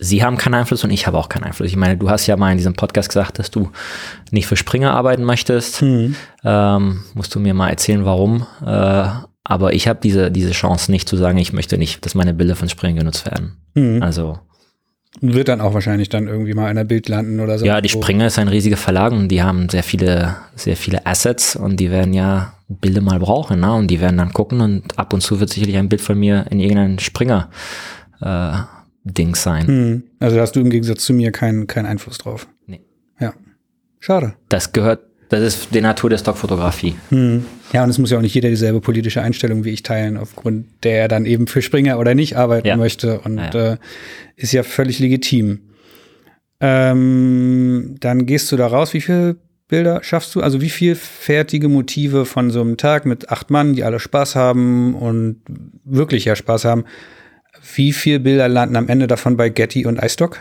[0.03, 1.69] Sie haben keinen Einfluss und ich habe auch keinen Einfluss.
[1.69, 3.71] Ich meine, du hast ja mal in diesem Podcast gesagt, dass du
[4.31, 5.81] nicht für Springer arbeiten möchtest.
[6.45, 8.47] Ähm, musst du mir mal erzählen, warum.
[8.65, 9.05] Äh,
[9.45, 12.57] aber ich habe diese, diese Chance nicht zu sagen, ich möchte nicht, dass meine Bilder
[12.57, 13.57] von Springer genutzt werden.
[14.03, 14.39] Also,
[15.21, 17.65] Wird dann auch wahrscheinlich dann irgendwie mal in der Bild landen oder so.
[17.67, 21.57] ja, die Springer ist ein riesiger Verlag und die haben sehr viele, sehr viele Assets
[21.57, 23.73] und die werden ja Bilder mal brauchen, ne?
[23.75, 26.47] Und die werden dann gucken und ab und zu wird sicherlich ein Bild von mir
[26.51, 27.51] in irgendeinem Springer
[28.21, 28.53] äh,
[29.05, 29.67] Ding sein.
[29.67, 30.03] Hm.
[30.21, 32.47] Also da hast du im Gegensatz zu mir keinen keinen Einfluss drauf.
[32.67, 32.81] Nee.
[33.21, 33.35] Ja.
[33.99, 34.35] Schade.
[34.49, 36.95] Das gehört, das ist die Natur der Stockfotografie.
[37.11, 37.45] Hm.
[37.73, 40.67] Ja, und es muss ja auch nicht jeder dieselbe politische Einstellung wie ich teilen, aufgrund
[40.85, 42.77] der er dann eben für Springer oder nicht arbeiten Ja.
[42.77, 43.21] möchte.
[43.21, 43.73] Und Ja, ja.
[43.73, 43.77] Äh,
[44.37, 45.61] ist ja völlig legitim.
[46.61, 48.95] Ähm, dann gehst du da raus.
[48.95, 49.37] Wie viele
[49.69, 50.41] Bilder schaffst du?
[50.41, 54.37] Also wie viel fertige Motive von so einem Tag mit acht Mann, die alle Spaß
[54.37, 55.41] haben und
[55.85, 56.85] wirklich ja Spaß haben?
[57.75, 60.39] Wie viele Bilder landen am Ende davon bei Getty und iStock?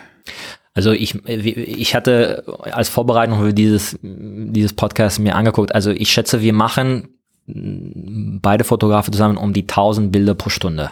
[0.74, 6.42] Also ich, ich hatte als Vorbereitung für dieses, dieses Podcast mir angeguckt, also ich schätze,
[6.42, 7.10] wir machen
[7.46, 10.92] beide Fotografen zusammen um die 1000 Bilder pro Stunde.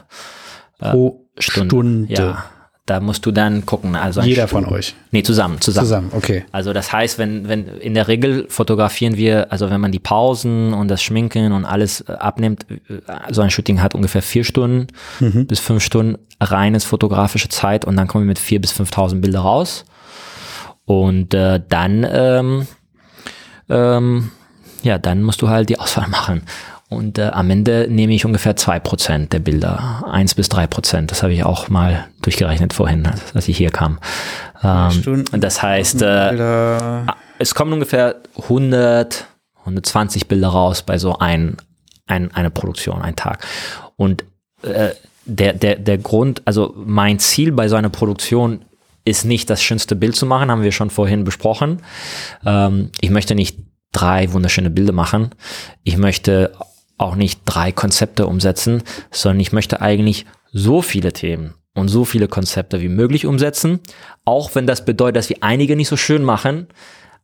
[0.80, 2.14] Pro Stunde.
[2.14, 2.46] Ja,
[2.90, 3.96] da musst du dann gucken.
[3.96, 4.96] Also Jeder Stu- von euch.
[5.12, 5.86] Nee, zusammen, zusammen.
[5.88, 6.46] Zusammen, okay.
[6.52, 10.74] Also das heißt, wenn, wenn in der Regel fotografieren wir, also wenn man die Pausen
[10.74, 12.78] und das Schminken und alles äh, abnimmt, äh,
[13.32, 14.88] so ein Shooting hat ungefähr vier Stunden
[15.20, 19.40] bis fünf Stunden reines fotografische Zeit und dann kommen wir mit vier bis 5.000 Bilder
[19.42, 19.86] raus.
[20.86, 22.68] Und äh, dann, ähm,
[23.70, 24.32] ähm,
[24.84, 26.44] ja, dann musst du halt die Auswahl machen.
[26.90, 31.12] Und äh, am Ende nehme ich ungefähr zwei Prozent der Bilder, eins bis drei Prozent.
[31.12, 34.00] Das habe ich auch mal durchgerechnet vorhin, als, als ich hier kam.
[34.64, 37.06] Ähm, das heißt, äh, Bilder.
[37.38, 39.26] es kommen ungefähr 100,
[39.60, 41.58] 120 Bilder raus bei so ein,
[42.08, 43.46] ein, eine Produktion, ein Tag.
[43.96, 44.26] Und
[44.64, 44.90] äh,
[45.26, 48.66] der, der, der Grund, also mein Ziel bei so einer Produktion
[49.06, 51.84] ist nicht das schönste Bild zu machen, haben wir schon vorhin besprochen.
[52.44, 53.60] Ähm, ich möchte nicht
[53.92, 55.30] drei wunderschöne Bilder machen.
[55.84, 56.52] Ich möchte
[57.00, 62.28] auch nicht drei Konzepte umsetzen, sondern ich möchte eigentlich so viele Themen und so viele
[62.28, 63.80] Konzepte wie möglich umsetzen,
[64.26, 66.68] auch wenn das bedeutet, dass wir einige nicht so schön machen,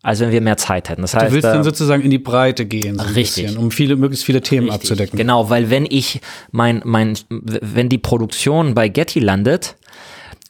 [0.02, 1.02] als wenn wir mehr Zeit hätten.
[1.02, 3.45] Das heißt, du willst äh, dann sozusagen in die Breite gehen, so richtig.
[3.45, 5.18] bisschen, um viele, möglichst viele Themen Richtig, abzudecken.
[5.18, 6.22] Genau, weil wenn ich
[6.52, 9.76] mein, mein, wenn die Produktion bei Getty landet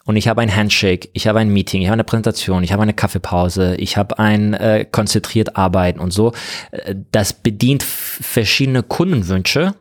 [0.05, 2.83] und ich habe ein Handshake, ich habe ein Meeting, ich habe eine Präsentation, ich habe
[2.83, 6.31] eine Kaffeepause, ich habe ein äh, konzentriert Arbeiten und so,
[6.71, 9.73] äh, das bedient verschiedene Kundenwünsche.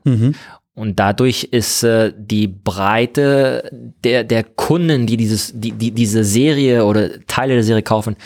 [0.76, 3.70] Und dadurch ist äh, die Breite
[4.02, 8.16] der, der Kunden, die dieses, die, die diese Serie oder Teile der Serie kaufen,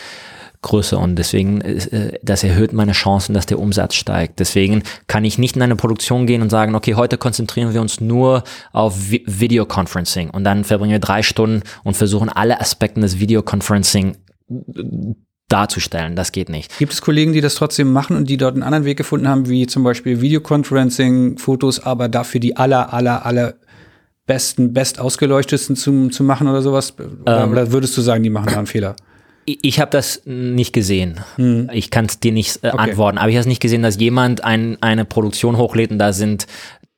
[0.61, 4.39] größer und deswegen, äh, das erhöht meine Chancen, dass der Umsatz steigt.
[4.39, 8.01] Deswegen kann ich nicht in eine Produktion gehen und sagen, okay, heute konzentrieren wir uns
[8.01, 13.19] nur auf Vi Videoconferencing und dann verbringen wir drei Stunden und versuchen alle Aspekte des
[13.19, 14.17] Videoconferencing
[15.47, 16.15] darzustellen.
[16.15, 16.77] Das geht nicht.
[16.77, 19.47] Gibt es Kollegen, die das trotzdem machen und die dort einen anderen Weg gefunden haben,
[19.49, 23.55] wie zum Beispiel Videoconferencing, Fotos, aber dafür die aller, aller, aller
[24.25, 26.93] besten, best ausgeleuchtetsten zu, zu machen oder sowas?
[27.21, 27.51] Oder, Ähm.
[27.51, 28.95] oder würdest du sagen, die machen da einen Fehler?
[29.61, 31.19] Ich, habe das nicht gesehen.
[31.71, 32.73] Ich kann es dir nicht äh, Hm.
[32.79, 32.89] Okay.
[32.91, 33.17] antworten.
[33.17, 36.45] Aber ich habe es nicht gesehen, dass jemand ein, eine Produktion hochlädt und da sind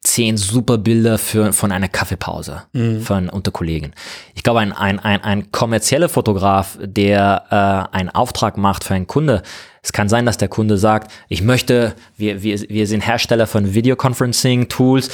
[0.03, 3.01] zehn super Bilder für, von einer Kaffeepause Hm.
[3.01, 3.91] von unter Kollegen.
[4.33, 9.05] Ich glaube, ein, ein, ein, ein kommerzieller Fotograf, der äh, einen Auftrag macht für einen
[9.07, 9.43] Kunde,
[9.83, 13.73] es kann sein, dass der Kunde sagt, ich möchte, wir, wir, wir sind Hersteller von
[13.73, 15.09] Videoconferencing-Tools,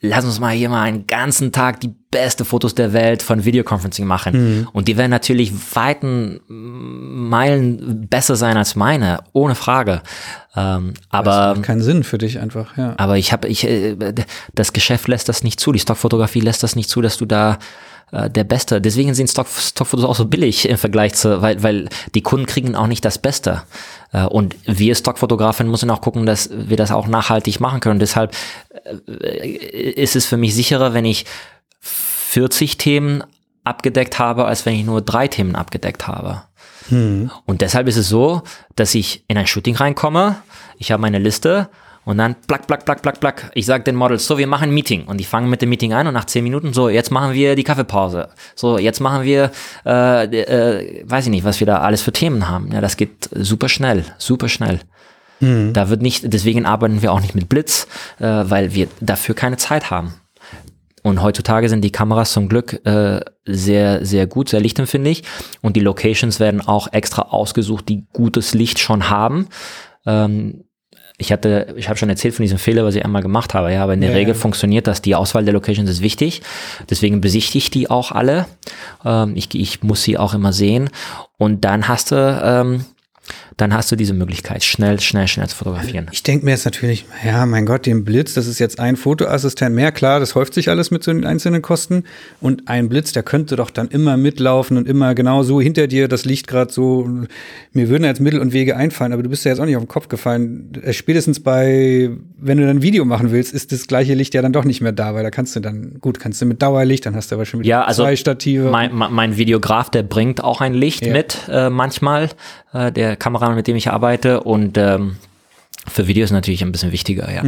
[0.00, 4.06] lass uns mal hier mal einen ganzen Tag die beste Fotos der Welt von Videoconferencing
[4.06, 4.68] machen.
[4.72, 10.02] Und die werden natürlich weiten Meilen besser sein als meine, ohne Frage.
[10.54, 12.94] Ähm, aber Macht keinen Sinn für dich einfach, ja.
[12.98, 13.96] aber ich habe, ich, äh,
[14.54, 17.58] das Geschäft lässt das nicht zu, die Stockfotografie lässt das nicht zu, dass du da
[18.12, 18.80] äh, der Beste.
[18.80, 22.76] Deswegen sind Stock, Stockfotos auch so billig im Vergleich zu, weil, weil die Kunden kriegen
[22.76, 23.62] auch nicht das Beste.
[24.12, 27.98] Äh, und wir Stockfotografen müssen auch gucken, dass wir das auch nachhaltig machen können.
[27.98, 28.36] Deshalb
[29.06, 31.24] äh, ist es für mich sicherer, wenn ich
[31.80, 33.24] 40 Themen
[33.64, 36.42] abgedeckt habe, als wenn ich nur drei Themen abgedeckt habe.
[37.46, 38.42] Und deshalb ist es so,
[38.76, 40.36] dass ich in ein Shooting reinkomme,
[40.78, 41.68] ich habe meine Liste
[42.04, 43.50] und dann plack, plack, plack, plack, plack.
[43.54, 45.04] Ich sage den Models, so, wir machen ein Meeting.
[45.04, 47.54] Und die fangen mit dem Meeting an und nach zehn Minuten, so, jetzt machen wir
[47.54, 48.28] die Kaffeepause.
[48.54, 49.52] So, jetzt machen wir,
[49.86, 52.72] äh, äh, weiß ich nicht, was wir da alles für Themen haben.
[52.72, 54.80] Ja, das geht super schnell, super schnell.
[55.72, 57.88] Da wird nicht, deswegen arbeiten wir auch nicht mit Blitz,
[58.20, 60.14] äh, weil wir dafür keine Zeit haben.
[61.02, 65.24] Und heutzutage sind die Kameras zum Glück äh, sehr, sehr gut, sehr lichtempfindlich.
[65.60, 69.48] Und die Locations werden auch extra ausgesucht, die gutes Licht schon haben.
[70.06, 70.62] Ähm,
[71.18, 73.72] ich hatte, ich habe schon erzählt von diesem Fehler, was ich einmal gemacht habe.
[73.72, 74.40] Ja, aber in der Ja, Regel ja.
[74.40, 75.02] funktioniert das.
[75.02, 76.42] Die Auswahl der Locations ist wichtig.
[76.90, 78.46] Deswegen besichtige ich die auch alle.
[79.04, 80.90] Ähm, ich, ich muss sie auch immer sehen.
[81.38, 82.84] Und dann hast du, ähm,
[83.56, 86.06] dann hast du diese Möglichkeit, schnell, schnell, schnell zu fotografieren.
[86.12, 89.74] Ich denke mir jetzt natürlich, ja, mein Gott, den Blitz, das ist jetzt ein Fotoassistent
[89.74, 89.92] mehr.
[89.92, 92.04] Klar, das häuft sich alles mit so den einzelnen Kosten.
[92.40, 96.08] Und ein Blitz, der könnte doch dann immer mitlaufen und immer genau so hinter dir
[96.08, 97.08] das Licht gerade so.
[97.72, 99.82] Mir würden jetzt Mittel und Wege einfallen, aber du bist ja jetzt auch nicht auf
[99.82, 100.72] den Kopf gefallen.
[100.82, 104.42] Äh, Spätestens bei, wenn du dann ein Video machen willst, ist das gleiche Licht ja
[104.42, 107.06] dann doch nicht mehr da, weil da kannst du dann, gut, kannst du mit Dauerlicht,
[107.06, 108.70] dann hast du aber schon wieder Ja, also zwei Stative.
[108.70, 111.12] Mein, mein Videograf, der bringt auch ein Licht Ja.
[111.12, 112.28] mit äh, manchmal,
[112.72, 114.40] äh, der Kameramann, mit dem ich arbeite.
[114.42, 115.16] Und ähm,
[115.88, 117.44] für Videos natürlich ein bisschen wichtiger, ja.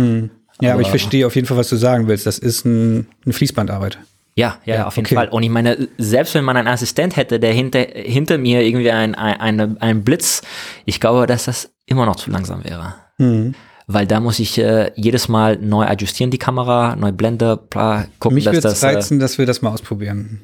[0.61, 2.27] ja, aber ich aber- verstehe auf jeden Fall, was du sagen willst.
[2.27, 3.99] Das ist ein, eine Fließbandarbeit.
[4.37, 5.15] Ja, ja, Ja, auf jeden okay.
[5.15, 5.29] Fall.
[5.29, 9.15] Und ich meine, selbst wenn man einen Assistent hätte, der hinter, hinter mir irgendwie ein,
[9.15, 10.43] ein, eine, ein Blitz,
[10.87, 12.95] ich glaube, dass das immer noch zu langsam wäre.
[13.19, 13.55] Mhm.
[13.87, 18.35] Weil da muss ich äh, jedes Mal neu adjustieren, die Kamera, neu Blende, bla, gucken,
[18.35, 18.83] Mich dass würde es das.
[18.83, 20.41] Äh, reizen, dass wir das mal ausprobieren.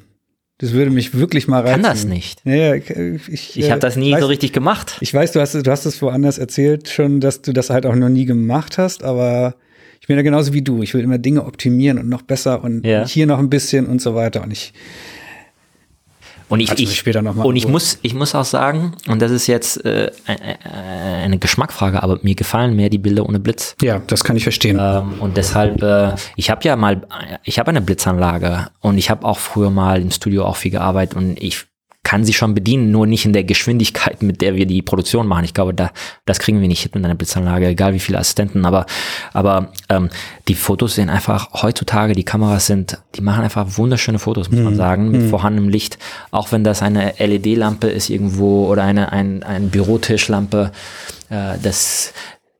[0.61, 1.81] Das würde mich wirklich mal reizen.
[1.81, 2.41] kann das nicht.
[2.45, 4.97] Ja, ich, ich, Ich äh, habe das nie weiß, so richtig gemacht.
[5.01, 7.95] Ich weiß, du hast, du hast es woanders erzählt schon, dass du das halt auch
[7.95, 9.55] noch nie gemacht hast, aber
[9.99, 10.83] ich bin ja genauso wie du.
[10.83, 13.05] Ich will immer Dinge optimieren und noch besser und Ja.
[13.07, 14.43] hier noch ein bisschen und so weiter.
[14.43, 14.73] Und ich,
[16.51, 19.31] Und ich, ich, später noch mal und ich muss, ich muss auch sagen, und das
[19.31, 23.77] ist jetzt äh, äh, äh, eine Geschmackfrage, aber mir gefallen mehr die Bilder ohne Blitz.
[23.81, 24.77] ja, das kann ich verstehen.
[24.77, 27.07] Ähm, und deshalb, äh, ich habe ja mal,
[27.45, 31.15] ich habe eine Blitzanlage und ich habe auch früher mal im Studio auch viel gearbeitet
[31.15, 31.67] und ich
[32.03, 35.45] kann sie schon bedienen, nur nicht in der Geschwindigkeit, mit der wir die Produktion machen.
[35.45, 35.91] Ich glaube, da,
[36.25, 38.65] das kriegen wir nicht hin mit einer Blitzanlage, egal wie viele Assistenten.
[38.65, 38.85] Aber,
[39.33, 40.09] aber ähm,
[40.47, 44.75] die Fotos sind einfach heutzutage, die Kameras sind, die machen einfach wunderschöne Fotos, muss man
[44.75, 45.99] sagen, mit vorhandenem Licht.
[46.31, 50.71] Auch wenn das eine LED-Lampe ist irgendwo oder eine ein, ein Bürotischlampe,
[51.29, 52.13] äh, das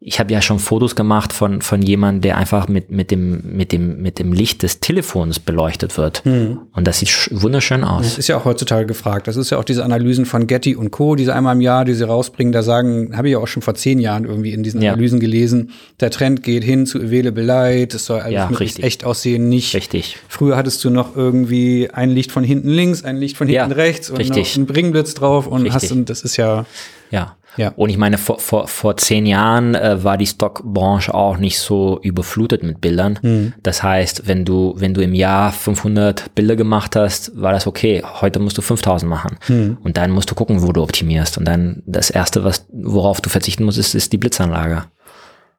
[0.03, 3.71] ich habe ja schon Fotos gemacht von von jemandem, der einfach mit mit dem mit
[3.71, 6.57] dem mit dem Licht des Telefons beleuchtet wird mhm.
[6.73, 8.01] und das sieht wunderschön aus.
[8.01, 9.27] Das ist ja auch heutzutage gefragt.
[9.27, 11.93] Das ist ja auch diese Analysen von Getty und Co, diese einmal im Jahr, die
[11.93, 12.51] sie rausbringen.
[12.51, 14.93] Da sagen, habe ich ja auch schon vor zehn Jahren irgendwie in diesen ja.
[14.93, 15.69] Analysen gelesen.
[15.99, 17.93] Der Trend geht hin zu Available Light.
[17.93, 19.49] Es soll alles ja, möglichst echt aussehen.
[19.49, 19.75] Nicht.
[19.75, 20.17] Richtig.
[20.27, 23.75] Früher hattest du noch irgendwie ein Licht von hinten links, ein Licht von hinten ja,
[23.75, 24.49] rechts und richtig.
[24.49, 25.83] noch einen Bringblitz drauf und richtig.
[25.83, 26.65] hast und das ist ja
[27.11, 27.35] ja.
[27.57, 27.73] Ja.
[27.75, 31.99] Und ich meine, vor, vor, vor zehn Jahren äh, war die Stockbranche auch nicht so
[32.01, 33.19] überflutet mit Bildern.
[33.21, 33.53] Mhm.
[33.61, 38.03] Das heißt, wenn du, wenn du im Jahr 500 Bilder gemacht hast, war das okay.
[38.21, 39.37] Heute musst du 5000 machen.
[39.47, 39.77] Mhm.
[39.83, 41.37] Und dann musst du gucken, wo du optimierst.
[41.37, 44.85] Und dann das erste, was, worauf du verzichten musst, ist, ist die Blitzanlage.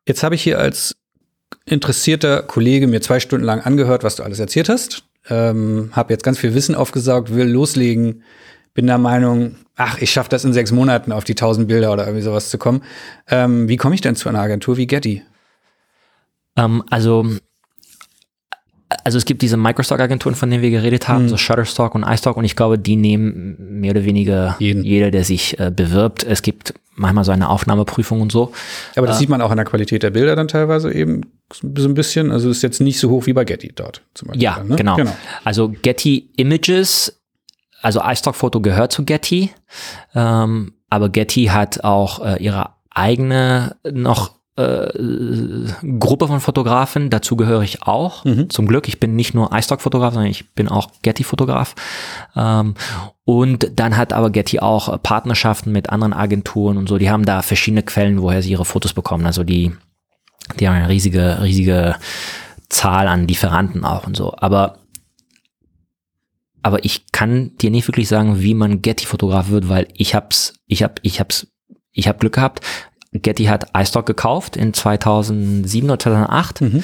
[0.06, 0.94] Jetzt habe ich hier als
[1.64, 5.04] interessierter Kollege mir zwei Stunden lang angehört, was du alles erzählt hast.
[5.28, 8.22] Ähm, habe jetzt ganz viel Wissen aufgesaugt, will loslegen
[8.74, 12.04] bin der Meinung, ach, ich schaffe das in sechs Monaten auf die tausend Bilder oder
[12.04, 12.82] irgendwie sowas zu kommen.
[13.28, 15.22] Ähm, wie komme ich denn zu einer Agentur wie Getty?
[16.56, 17.26] Ähm, also
[19.04, 21.28] also es gibt diese Microstock-Agenturen, von denen wir geredet haben, mhm.
[21.28, 24.84] so Shutterstock und iStock und ich glaube, die nehmen mehr oder weniger Jeden.
[24.84, 26.24] jeder, der sich äh, bewirbt.
[26.24, 28.52] Es gibt manchmal so eine Aufnahmeprüfung und so.
[28.96, 31.22] Aber das äh, sieht man auch an der Qualität der Bilder dann teilweise eben
[31.52, 32.30] so ein bisschen.
[32.30, 34.42] Also ist jetzt nicht so hoch wie bei Getty dort zum Beispiel.
[34.42, 34.76] Ja, dann, ne?
[34.76, 34.96] genau.
[34.96, 35.16] genau.
[35.44, 37.21] Also Getty Images
[37.82, 39.50] also iStock-Foto gehört zu Getty,
[40.14, 44.88] ähm, aber Getty hat auch äh, ihre eigene noch äh,
[45.98, 48.24] Gruppe von Fotografen, dazu gehöre ich auch.
[48.24, 48.50] Mhm.
[48.50, 51.74] Zum Glück, ich bin nicht nur iStock-Fotograf, sondern ich bin auch Getty-Fotograf.
[52.36, 52.74] Ähm,
[53.24, 56.98] und dann hat aber Getty auch Partnerschaften mit anderen Agenturen und so.
[56.98, 59.24] Die haben da verschiedene Quellen, woher sie ihre Fotos bekommen.
[59.24, 59.72] Also die,
[60.60, 61.96] die haben eine riesige, riesige
[62.68, 64.34] Zahl an Lieferanten auch und so.
[64.36, 64.78] Aber
[66.62, 70.82] aber ich kann dir nicht wirklich sagen, wie man Getty-Fotograf wird, weil ich hab's, ich
[70.82, 71.46] hab, ich hab's,
[71.92, 72.60] ich hab Glück gehabt.
[73.12, 76.82] Getty hat iStock gekauft in 2007 oder 2008 mhm.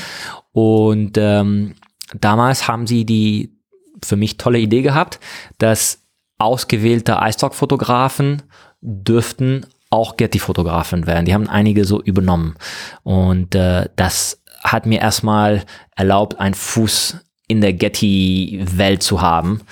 [0.53, 1.75] und ähm,
[2.21, 3.57] damals haben sie die
[4.05, 5.21] für mich tolle Idee gehabt,
[5.57, 6.03] dass
[6.37, 8.43] ausgewählte iStock-Fotografen
[8.83, 11.25] dürften auch Getty-Fotografen werden.
[11.25, 12.57] Die haben einige so übernommen
[13.05, 15.65] und äh, das hat mir erstmal
[15.97, 19.63] erlaubt, einen Fuß in der Getty-Welt zu haben.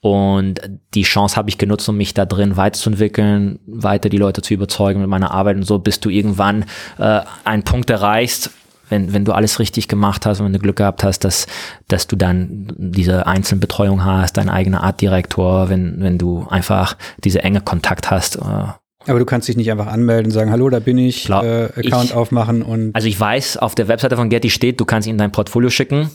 [0.00, 0.60] Und
[0.94, 5.00] die Chance habe ich genutzt, um mich da drin weiterzuentwickeln, weiter die Leute zu überzeugen
[5.00, 6.64] mit meiner Arbeit und so, bis du irgendwann
[6.98, 8.50] äh, einen Punkt erreichst,
[8.88, 11.46] wenn, wenn du alles richtig gemacht hast und wenn du Glück gehabt hast, dass,
[11.88, 17.60] dass du dann diese Einzelbetreuung hast, dein eigener Artdirektor, wenn, wenn du einfach diese enge
[17.60, 18.68] Kontakt hast, äh,
[19.06, 21.64] aber du kannst dich nicht einfach anmelden und sagen, hallo, da bin ich, Klar, äh,
[21.76, 22.94] Account ich, aufmachen und.
[22.94, 26.10] Also ich weiß, auf der Webseite von Getty steht, du kannst ihnen dein Portfolio schicken.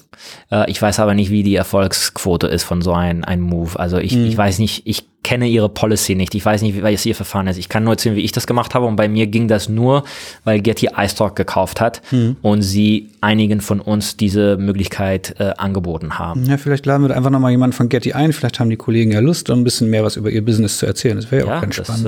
[0.52, 3.80] Äh, ich weiß aber nicht, wie die Erfolgsquote ist von so einem ein Move.
[3.80, 4.26] Also ich, mhm.
[4.26, 6.34] ich weiß nicht, ich kenne ihre Policy nicht.
[6.34, 7.58] Ich weiß nicht, wie was ihr Verfahren ist.
[7.58, 8.86] Ich kann nur erzählen, wie ich das gemacht habe.
[8.86, 10.04] Und bei mir ging das nur,
[10.44, 12.38] weil Getty iStock gekauft hat mhm.
[12.42, 16.46] und sie einigen von uns diese Möglichkeit äh, angeboten haben.
[16.46, 18.34] Ja, vielleicht laden wir da einfach nochmal jemanden von Getty ein.
[18.34, 20.88] Vielleicht haben die Kollegen ja Lust, um ein bisschen mehr was über ihr Business zu
[20.88, 21.18] erzählen.
[21.18, 22.04] Das wäre ja, auch ganz das,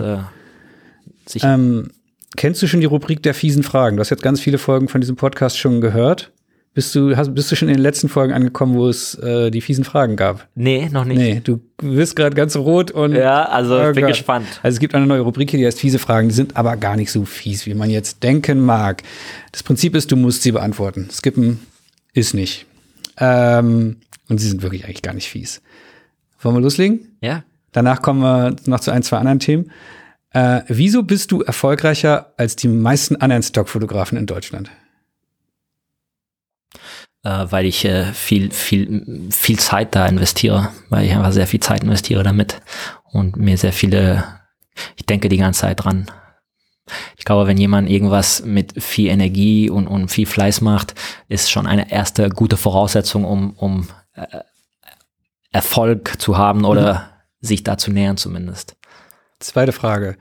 [1.34, 1.90] Äh, ähm,
[2.36, 3.98] kennst du schon die Rubrik der fiesen Fragen?
[3.98, 6.32] Du hast jetzt ganz viele Folgen von diesem Podcast schon gehört.
[6.76, 9.62] Bist du, hast, bist du schon in den letzten Folgen angekommen, wo es äh, die
[9.62, 10.48] fiesen Fragen gab?
[10.56, 11.20] Nee, noch nicht.
[11.20, 13.14] Nee, du wirst gerade ganz rot und.
[13.14, 14.14] Ja, also oh ich bin Gott.
[14.14, 14.48] gespannt.
[14.64, 16.30] Also es gibt eine neue Rubrik hier, die heißt fiese Fragen.
[16.30, 19.04] Die sind aber gar nicht so fies, wie man jetzt denken mag.
[19.52, 21.10] Das Prinzip ist, du musst sie beantworten.
[21.12, 21.60] Skippen
[22.14, 22.66] ist nicht.
[23.18, 23.98] Ähm,
[24.28, 25.62] und sie sind wirklich eigentlich gar nicht fies.
[26.42, 27.18] Wollen wir loslegen?
[27.22, 27.44] Ja.
[27.72, 29.72] Danach kommen wir noch zu ein, zwei anderen Themen.
[30.34, 34.72] Äh, wieso bist du erfolgreicher als die meisten anderen Stockfotografen in Deutschland?
[37.24, 41.60] Äh, weil ich äh, viel, viel, viel Zeit da investiere, weil ich einfach sehr viel
[41.60, 42.62] Zeit investiere damit
[43.12, 44.24] und mir sehr viele,
[44.96, 46.10] ich denke die ganze Zeit dran.
[47.16, 50.96] Ich glaube, wenn jemand irgendwas mit viel Energie und, und viel Fleiß macht,
[51.30, 54.40] ist schon eine erste gute Voraussetzung, um, um äh,
[55.52, 57.48] Erfolg zu haben oder mhm.
[57.48, 58.76] sich da zu nähern zumindest.
[59.40, 60.18] Zweite Frage.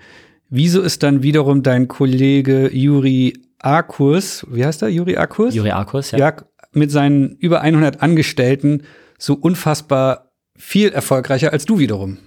[0.48, 5.54] Wieso ist dann wiederum dein Kollege Juri Akurs, wie heißt er, Juri Akurs?
[5.54, 6.18] Juri Akurs, ja.
[6.18, 6.36] ja.
[6.72, 8.82] Mit seinen über 100 Angestellten
[9.18, 12.18] so unfassbar viel erfolgreicher als du wiederum.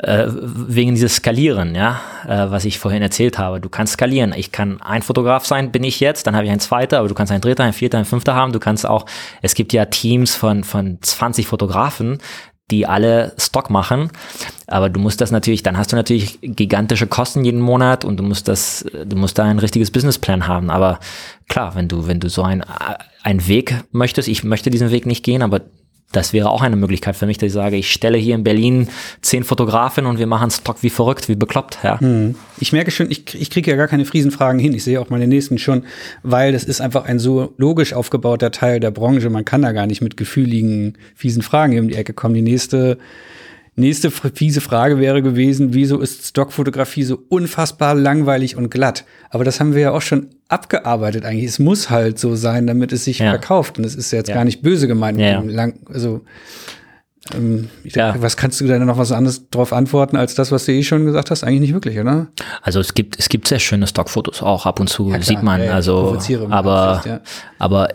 [0.00, 3.60] Äh, wegen dieses Skalieren, ja, äh, was ich vorhin erzählt habe.
[3.60, 4.32] Du kannst skalieren.
[4.36, 7.14] Ich kann ein Fotograf sein, bin ich jetzt, dann habe ich einen zweiter, aber du
[7.14, 8.52] kannst einen dritter, einen vierter, einen fünfter haben.
[8.52, 9.06] Du kannst auch,
[9.42, 12.18] es gibt ja Teams von, von 20 Fotografen,
[12.70, 14.10] die alle Stock machen.
[14.66, 18.22] Aber du musst das natürlich, dann hast du natürlich gigantische Kosten jeden Monat und du
[18.22, 20.70] musst das, du musst da ein richtiges Businessplan haben.
[20.70, 21.00] Aber
[21.48, 22.62] klar, wenn du, wenn du so ein,
[23.22, 25.62] ein Weg möchtest, ich möchte diesen Weg nicht gehen, aber
[26.12, 28.88] das wäre auch eine Möglichkeit für mich, dass ich sage, ich stelle hier in Berlin
[29.20, 31.78] zehn Fotografen und wir machen Stock wie verrückt, wie bekloppt.
[31.82, 32.00] Ja.
[32.00, 32.34] Hm.
[32.58, 34.72] Ich merke schon, ich, ich kriege ja gar keine Friesenfragen hin.
[34.72, 35.84] Ich sehe auch meine nächsten schon,
[36.22, 39.28] weil das ist einfach ein so logisch aufgebauter Teil der Branche.
[39.28, 42.34] Man kann da gar nicht mit gefühligen, fiesen Fragen um die Ecke kommen.
[42.34, 42.96] Die nächste
[43.78, 49.04] Nächste fiese Frage wäre gewesen, wieso ist Stockfotografie so unfassbar langweilig und glatt?
[49.30, 51.44] Aber das haben wir ja auch schon abgearbeitet eigentlich.
[51.44, 53.30] Es muss halt so sein, damit es sich ja.
[53.30, 53.78] verkauft.
[53.78, 54.34] Und es ist jetzt ja.
[54.34, 55.20] gar nicht böse gemeint.
[55.20, 55.40] Ja.
[55.40, 56.22] Lang, also,
[57.34, 58.16] ähm, ja.
[58.18, 61.04] was kannst du denn noch was anderes drauf antworten als das, was du eh schon
[61.04, 61.44] gesagt hast?
[61.44, 62.28] Eigentlich nicht wirklich, oder?
[62.62, 65.60] Also es gibt es gibt sehr schöne Stockfotos auch ab und zu sieht man.
[65.60, 66.18] also
[66.48, 67.20] aber
[67.58, 67.88] aber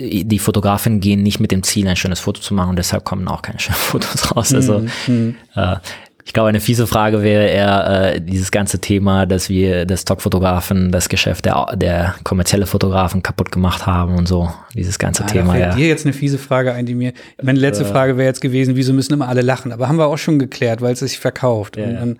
[0.00, 3.28] die Fotografen gehen nicht mit dem Ziel, ein schönes Foto zu machen und deshalb kommen
[3.28, 4.54] auch keine schönen Fotos raus.
[4.54, 5.36] Also mhm.
[5.54, 5.76] äh,
[6.24, 10.92] ich glaube, eine fiese Frage wäre eher äh, dieses ganze Thema, dass wir das Stockfotografen,
[10.92, 14.52] das Geschäft der, der kommerzielle Fotografen kaputt gemacht haben und so.
[14.74, 15.54] Dieses ganze ah, Thema.
[15.54, 15.74] Da fällt ja.
[15.76, 17.14] dir jetzt eine fiese Frage ein, die mir.
[17.42, 19.72] Meine letzte äh, Frage wäre jetzt gewesen, wieso müssen immer alle lachen?
[19.72, 21.76] Aber haben wir auch schon geklärt, weil es sich verkauft.
[21.76, 22.18] Ja, und dann,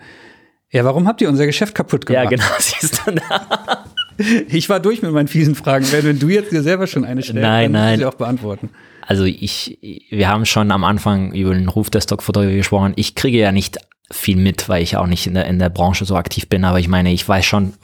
[0.71, 2.25] ja, warum habt ihr unser Geschäft kaputt gemacht?
[2.25, 3.85] Ja, genau, siehst du da.
[4.49, 5.87] Ich war durch mit meinen fiesen Fragen.
[5.91, 8.71] Wenn du jetzt dir selber schon eine stellst, nein, dann musst du sie auch beantworten.
[9.07, 9.79] Also ich,
[10.11, 12.93] wir haben schon am Anfang über den Ruf der Stockfotografie gesprochen.
[12.97, 13.79] Ich kriege ja nicht
[14.13, 16.65] viel mit, weil ich auch nicht in der, in der Branche so aktiv bin.
[16.65, 17.75] Aber ich meine, ich weiß schon,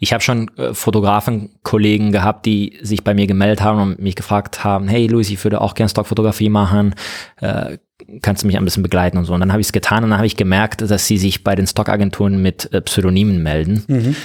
[0.00, 4.64] ich habe schon äh, Fotografen-Kollegen gehabt, die sich bei mir gemeldet haben und mich gefragt
[4.64, 6.94] haben, hey Luis, ich würde auch gerne Stockfotografie machen.
[7.40, 7.78] Äh,
[8.20, 9.32] kannst du mich ein bisschen begleiten und so.
[9.32, 11.54] Und dann habe ich es getan und dann habe ich gemerkt, dass sie sich bei
[11.54, 13.84] den Stockagenturen mit äh, Pseudonymen melden.
[13.86, 14.16] Mhm.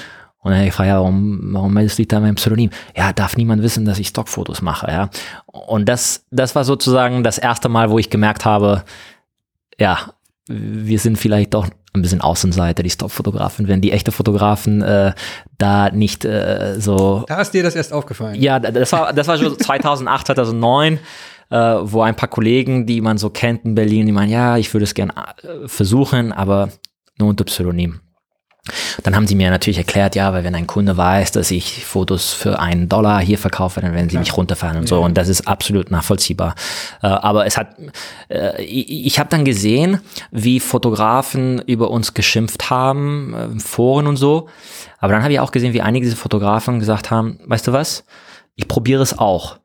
[0.42, 2.70] Und dann ich gefragt, ja, warum, warum meldest du dich da mit dem Pseudonym?
[2.96, 5.10] Ja, darf niemand wissen, dass ich Stockfotos mache, ja.
[5.48, 8.84] Und das, das war sozusagen das erste Mal, wo ich gemerkt habe,
[9.78, 10.14] ja,
[10.48, 15.14] wir sind vielleicht doch ein bisschen Außenseiter, die Stockfotografen, wenn die echte Fotografen äh,
[15.58, 17.26] da nicht äh, so.
[17.28, 18.36] Da ist dir das erst aufgefallen.
[18.36, 21.00] Ja, das war, das war schon 2008, 2009.
[21.52, 24.72] Äh, wo ein paar Kollegen, die man so kennt in Berlin, die meinen, ja, ich
[24.72, 26.70] würde es gerne äh, versuchen, aber
[27.18, 28.02] nur unter Pseudonym.
[29.04, 32.34] Dann haben sie mir natürlich erklärt, ja, weil wenn ein Kunde weiß, dass ich Fotos
[32.34, 35.02] für einen Dollar hier verkaufe, dann werden sie mich runterfahren und so.
[35.02, 36.56] Und das ist absolut nachvollziehbar.
[37.02, 37.76] Äh, aber es hat,
[38.30, 44.50] äh, ich habe dann gesehen, wie Fotografen über uns geschimpft haben, äh, Foren und so.
[45.00, 48.04] Aber dann habe ich auch gesehen, wie einige dieser Fotografen gesagt haben, weißt du was,
[48.56, 49.58] ich probiere es auch.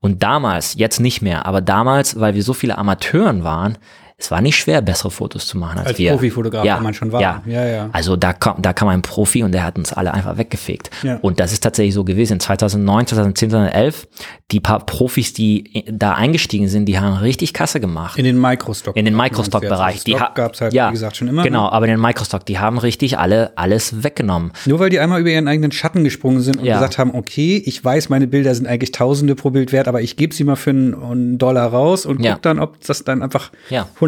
[0.00, 3.76] Und damals, jetzt nicht mehr, aber damals, weil wir so viele Amateuren waren,
[4.20, 6.12] es war nicht schwer, bessere Fotos zu machen als, als wir.
[6.12, 7.20] Profifotograf, ja, man schon war.
[7.20, 7.42] Ja.
[7.46, 7.90] ja, ja.
[7.92, 10.90] Also da kam, da kam ein Profi und der hat uns alle einfach weggefegt.
[11.02, 11.18] Ja.
[11.22, 12.40] Und das ist tatsächlich so gewesen.
[12.40, 14.08] 2009, 2010, 2011,
[14.50, 18.18] die paar Profis, die da eingestiegen sind, die haben richtig Kasse gemacht.
[18.18, 18.96] In den Microstock.
[18.96, 20.04] In den Microstock-Bereich.
[20.04, 21.42] Die gab es halt, ja, wie gesagt, schon immer.
[21.42, 21.72] Genau, ne?
[21.72, 24.52] aber in den Microstock, die haben richtig alle alles weggenommen.
[24.66, 26.74] Nur weil die einmal über ihren eigenen Schatten gesprungen sind und ja.
[26.74, 30.16] gesagt haben, okay, ich weiß, meine Bilder sind eigentlich Tausende pro Bild wert, aber ich
[30.16, 33.50] gebe sie mal für einen Dollar raus und guck dann, ob das dann einfach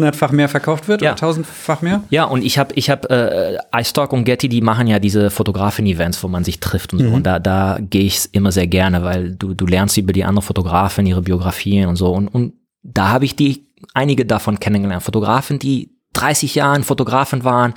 [0.03, 1.11] hundertfach mehr verkauft wird ja.
[1.11, 2.03] oder tausendfach mehr?
[2.09, 6.23] Ja, und ich habe ich hab, äh, iStock und Getty, die machen ja diese Fotografen-Events,
[6.23, 7.05] wo man sich trifft und so.
[7.05, 7.13] Mhm.
[7.13, 10.45] Und da, da gehe ich immer sehr gerne, weil du, du lernst über die anderen
[10.45, 12.11] Fotografen, ihre Biografien und so.
[12.11, 12.53] Und, und
[12.83, 15.03] da habe ich die einige davon kennengelernt.
[15.03, 17.73] Fotografen, die 30 Jahren Fotografen waren,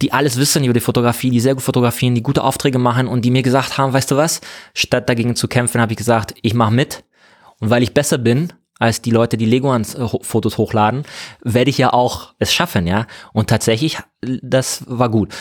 [0.00, 3.24] die alles wissen über die Fotografie, die sehr gut fotografieren, die gute Aufträge machen und
[3.24, 4.40] die mir gesagt haben, weißt du was,
[4.74, 7.04] statt dagegen zu kämpfen, habe ich gesagt, ich mache mit.
[7.60, 8.52] Und weil ich besser bin,
[8.82, 11.04] als die Leute, die Legoland-Fotos hochladen,
[11.44, 13.06] werde ich ja auch es schaffen, ja.
[13.32, 15.32] Und tatsächlich, das war gut.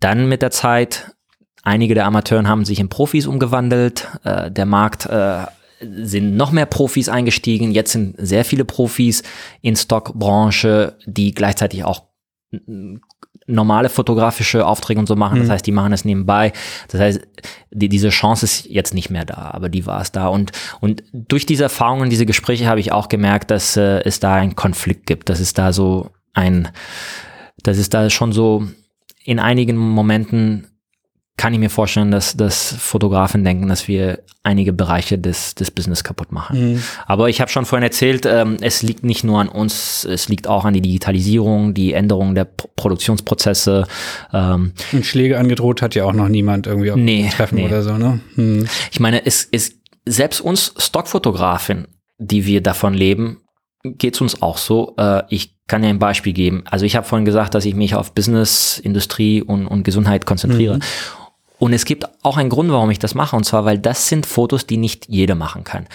[0.00, 1.14] Dann mit der Zeit,
[1.62, 5.44] einige der Amateuren haben sich in Profis umgewandelt, äh, der Markt äh,
[5.80, 7.70] sind noch mehr Profis eingestiegen.
[7.70, 9.22] Jetzt sind sehr viele Profis
[9.60, 12.02] in Stockbranche, die gleichzeitig auch
[13.46, 15.38] normale fotografische Aufträge und so machen.
[15.38, 15.52] Das mhm.
[15.52, 16.52] heißt, die machen es nebenbei.
[16.88, 17.20] Das heißt,
[17.70, 20.28] die, diese Chance ist jetzt nicht mehr da, aber die war es da.
[20.28, 24.34] Und, und durch diese Erfahrungen, diese Gespräche habe ich auch gemerkt, dass äh, es da
[24.34, 25.28] einen Konflikt gibt.
[25.28, 26.68] Dass es da so ein,
[27.62, 28.66] dass es da schon so
[29.24, 30.71] in einigen Momenten
[31.42, 36.04] kann ich mir vorstellen, dass, dass Fotografen denken, dass wir einige Bereiche des, des Business
[36.04, 36.74] kaputt machen.
[36.74, 36.82] Mhm.
[37.06, 40.46] Aber ich habe schon vorhin erzählt, ähm, es liegt nicht nur an uns, es liegt
[40.46, 43.88] auch an die Digitalisierung, die Änderung der P Produktionsprozesse.
[44.32, 44.70] Ähm.
[44.92, 47.66] Und Schläge angedroht hat ja auch noch niemand irgendwie auf nee, Treffen nee.
[47.66, 48.20] oder so, ne?
[48.36, 48.68] Mhm.
[48.92, 51.88] Ich meine, es ist selbst uns Stockfotografen,
[52.18, 53.38] die wir davon leben,
[53.82, 54.94] geht's uns auch so.
[54.96, 56.62] Äh, ich kann ja ein Beispiel geben.
[56.70, 60.76] Also ich habe vorhin gesagt, dass ich mich auf Business, Industrie und, und Gesundheit konzentriere.
[60.76, 60.82] Mhm.
[61.62, 64.26] Und es gibt auch einen Grund, warum ich das mache, und zwar, weil das sind
[64.26, 65.86] Fotos, die nicht jeder machen kann.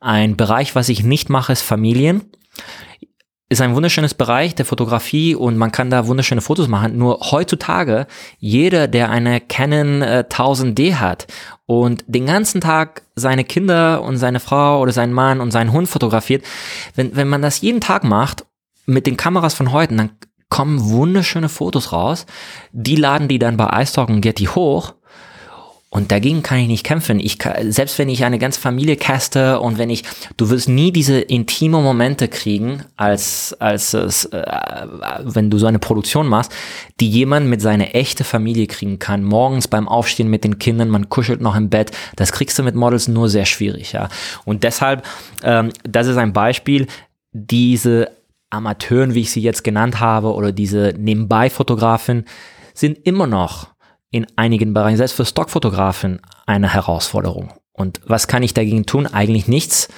[0.00, 2.22] Ein Bereich, was ich nicht mache, ist Familien.
[3.50, 6.96] Ist ein wunderschönes Bereich der Fotografie und man kann da wunderschöne Fotos machen.
[6.96, 8.06] Nur heutzutage,
[8.38, 11.26] jeder, der eine Canon äh, 1000D hat
[11.66, 15.86] und den ganzen Tag seine Kinder und seine Frau oder seinen Mann und seinen Hund
[15.90, 16.46] fotografiert,
[16.94, 18.46] wenn, wenn man das jeden Tag macht
[18.86, 20.12] mit den Kameras von heute, dann
[20.48, 22.24] kommen wunderschöne Fotos raus.
[22.72, 24.94] Die laden die dann bei iStock und Getty hoch
[25.92, 27.18] und dagegen kann ich nicht kämpfen.
[27.18, 30.04] Ich kann, selbst wenn ich eine ganze Familie caste und wenn ich,
[30.36, 34.40] du wirst nie diese intime Momente kriegen, als, als es, äh,
[35.24, 36.52] wenn du so eine Produktion machst,
[37.00, 39.24] die jemand mit seiner echte Familie kriegen kann.
[39.24, 41.90] Morgens beim Aufstehen mit den Kindern, man kuschelt noch im Bett.
[42.14, 44.08] Das kriegst du mit Models nur sehr schwierig, ja.
[44.44, 45.04] Und deshalb,
[45.42, 46.86] ähm, das ist ein Beispiel,
[47.32, 48.12] diese
[48.50, 52.26] Amateuren, wie ich sie jetzt genannt habe, oder diese Nebenbei-Fotografen,
[52.74, 53.69] sind immer noch
[54.10, 57.52] in einigen Bereichen, selbst für Stockfotografen, eine Herausforderung.
[57.72, 59.06] Und was kann ich dagegen tun?
[59.06, 59.88] Eigentlich nichts.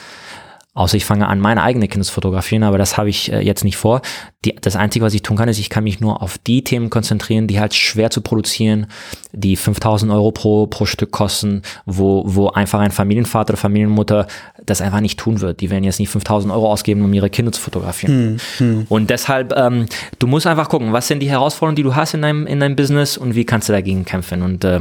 [0.74, 3.62] Außer ich fange an, meine eigene Kinder zu fotografieren, aber das habe ich äh, jetzt
[3.62, 4.00] nicht vor.
[4.46, 6.88] Die, das Einzige, was ich tun kann, ist, ich kann mich nur auf die Themen
[6.88, 8.86] konzentrieren, die halt schwer zu produzieren,
[9.32, 14.26] die 5000 Euro pro, pro Stück kosten, wo, wo einfach ein Familienvater oder Familienmutter
[14.64, 15.60] das einfach nicht tun wird.
[15.60, 18.40] Die werden jetzt nicht 5000 Euro ausgeben, um ihre Kinder zu fotografieren.
[18.56, 18.86] Hm, hm.
[18.88, 19.86] Und deshalb, ähm,
[20.18, 22.76] du musst einfach gucken, was sind die Herausforderungen, die du hast in deinem, in deinem
[22.76, 24.40] Business und wie kannst du dagegen kämpfen.
[24.40, 24.80] Und äh,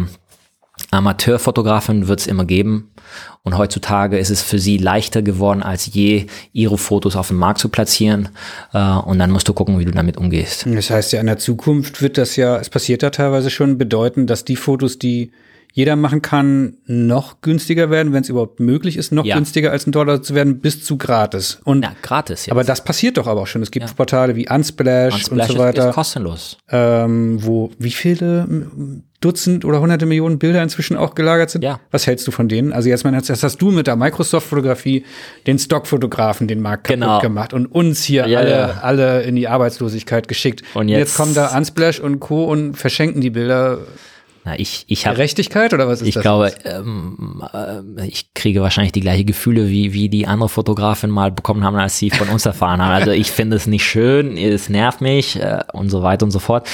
[0.92, 2.92] Amateurfotografen wird es immer geben.
[3.44, 7.60] Und heutzutage ist es für sie leichter geworden als je, ihre Fotos auf dem Markt
[7.60, 8.30] zu platzieren.
[8.74, 10.66] Äh, und dann musst du gucken, wie du damit umgehst.
[10.68, 14.28] Das heißt ja, in der Zukunft wird das ja, es passiert ja teilweise schon, bedeuten,
[14.28, 15.32] dass die Fotos, die
[15.74, 19.36] jeder machen kann, noch günstiger werden, wenn es überhaupt möglich ist, noch ja.
[19.36, 21.60] günstiger als ein Dollar zu werden, bis zu gratis.
[21.64, 22.46] Und, ja, gratis.
[22.46, 22.52] Jetzt.
[22.52, 23.62] Aber das passiert doch aber auch schon.
[23.62, 23.94] Es gibt ja.
[23.94, 25.90] Portale wie Unsplash, Unsplash und so weiter.
[25.90, 26.58] Ist kostenlos.
[26.70, 28.48] Ähm, wo wie viele
[29.22, 31.64] Dutzend oder hunderte Millionen Bilder inzwischen auch gelagert sind.
[31.64, 31.80] Ja.
[31.92, 32.74] Was hältst du von denen?
[32.74, 35.06] Also jetzt, jetzt hast du mit der Microsoft-Fotografie
[35.46, 37.20] den Stockfotografen den Markt kaputt genau.
[37.20, 38.80] gemacht und uns hier ja, alle, ja.
[38.82, 40.64] alle in die Arbeitslosigkeit geschickt.
[40.74, 42.46] Und jetzt, jetzt kommen da Unsplash und Co.
[42.46, 43.80] und verschenken die Bilder.
[44.44, 46.22] Na, ich, ich hab, Gerechtigkeit oder was ist ich das?
[46.22, 51.12] Ich glaube, ähm, äh, ich kriege wahrscheinlich die gleichen Gefühle, wie, wie die andere Fotografen
[51.12, 52.92] mal bekommen haben, als sie von uns erfahren haben.
[52.92, 56.40] Also ich finde es nicht schön, es nervt mich äh, und so weiter und so
[56.40, 56.68] fort.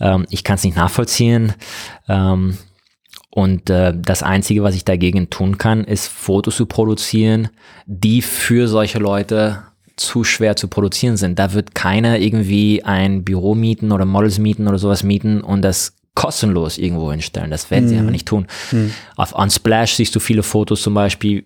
[0.00, 1.54] Ähm, ich kann es nicht nachvollziehen.
[2.08, 2.56] Ähm,
[3.30, 7.48] und äh, das Einzige, was ich dagegen tun kann, ist Fotos zu produzieren,
[7.86, 9.64] die für solche Leute
[9.96, 11.38] zu schwer zu produzieren sind.
[11.38, 15.94] Da wird keiner irgendwie ein Büro mieten oder Models mieten oder sowas mieten und das
[16.20, 17.50] kostenlos irgendwo hinstellen.
[17.50, 18.02] Das werden sie mhm.
[18.02, 18.46] aber nicht tun.
[18.72, 18.92] Mhm.
[19.16, 21.44] Auf Unsplash siehst du viele Fotos zum Beispiel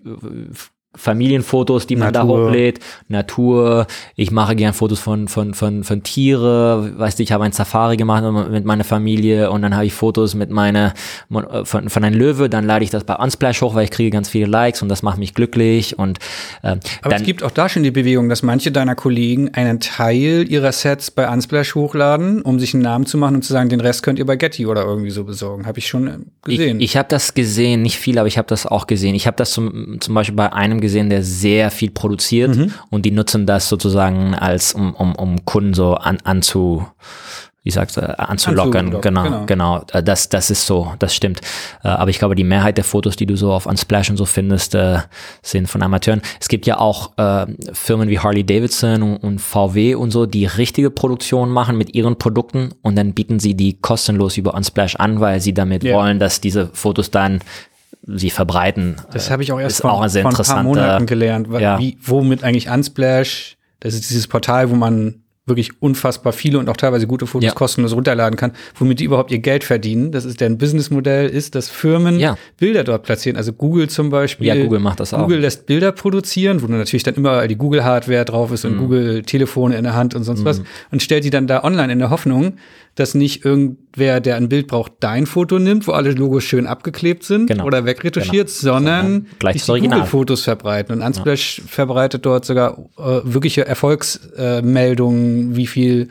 [0.95, 2.37] Familienfotos, die man Natur.
[2.37, 3.87] da hochlädt, Natur.
[4.15, 6.93] Ich mache gern Fotos von von von von Tiere.
[6.97, 10.35] Weißt du, ich habe ein Safari gemacht mit meiner Familie und dann habe ich Fotos
[10.35, 10.93] mit meiner
[11.63, 12.49] von von einem Löwe.
[12.49, 15.03] Dann lade ich das bei Unsplash hoch, weil ich kriege ganz viele Likes und das
[15.03, 15.97] macht mich glücklich.
[15.97, 16.19] Und
[16.61, 19.79] äh, aber dann, es gibt auch da schon die Bewegung, dass manche deiner Kollegen einen
[19.79, 23.69] Teil ihrer Sets bei Unsplash hochladen, um sich einen Namen zu machen und zu sagen,
[23.69, 25.65] den Rest könnt ihr bei Getty oder irgendwie so besorgen.
[25.65, 26.79] Habe ich schon gesehen.
[26.79, 29.15] Ich, ich habe das gesehen, nicht viel, aber ich habe das auch gesehen.
[29.15, 32.73] Ich habe das zum zum Beispiel bei einem gesehen, der sehr viel produziert mhm.
[32.89, 36.85] und die nutzen das sozusagen als, um, um, um Kunden so an, anzu,
[37.63, 38.87] wie sagst du, anzulockern.
[38.87, 39.85] Anzulocken, genau, genau, genau.
[39.91, 41.41] Äh, das, das ist so, das stimmt.
[41.83, 44.25] Äh, aber ich glaube, die Mehrheit der Fotos, die du so auf Unsplash und so
[44.25, 44.99] findest, äh,
[45.41, 46.21] sind von Amateuren.
[46.39, 50.45] Es gibt ja auch äh, Firmen wie Harley Davidson und, und VW und so, die
[50.45, 55.19] richtige Produktion machen mit ihren Produkten und dann bieten sie die kostenlos über Unsplash an,
[55.19, 55.97] weil sie damit yeah.
[55.97, 57.41] wollen, dass diese Fotos dann
[58.07, 58.95] sie verbreiten.
[59.11, 61.79] Das habe ich auch erst von, auch von ein paar Monaten gelernt, ja.
[61.79, 66.77] wie, womit eigentlich Unsplash, das ist dieses Portal, wo man wirklich unfassbar viele und auch
[66.77, 67.53] teilweise gute Fotos ja.
[67.53, 70.11] kostenlos runterladen kann, womit die überhaupt ihr Geld verdienen.
[70.11, 72.35] Das ist deren Businessmodell, ist, dass Firmen ja.
[72.57, 73.37] Bilder dort platzieren.
[73.37, 74.47] Also Google zum Beispiel.
[74.47, 75.21] Ja, Google macht das auch.
[75.21, 78.79] Google lässt Bilder produzieren, wo natürlich dann immer die Google-Hardware drauf ist und mhm.
[78.79, 80.45] Google-Telefone in der Hand und sonst mhm.
[80.45, 80.61] was
[80.91, 82.53] und stellt die dann da online in der Hoffnung,
[82.95, 87.23] dass nicht irgendwer, der ein Bild braucht, dein Foto nimmt, wo alle Logos schön abgeklebt
[87.23, 87.65] sind genau.
[87.65, 88.73] oder wegretuschiert, genau.
[88.73, 90.95] sondern gleich die Google-Fotos verbreiten.
[90.95, 91.63] Und Unsplash ja.
[91.67, 96.07] verbreitet dort sogar äh, wirkliche Erfolgsmeldungen, äh, wie viel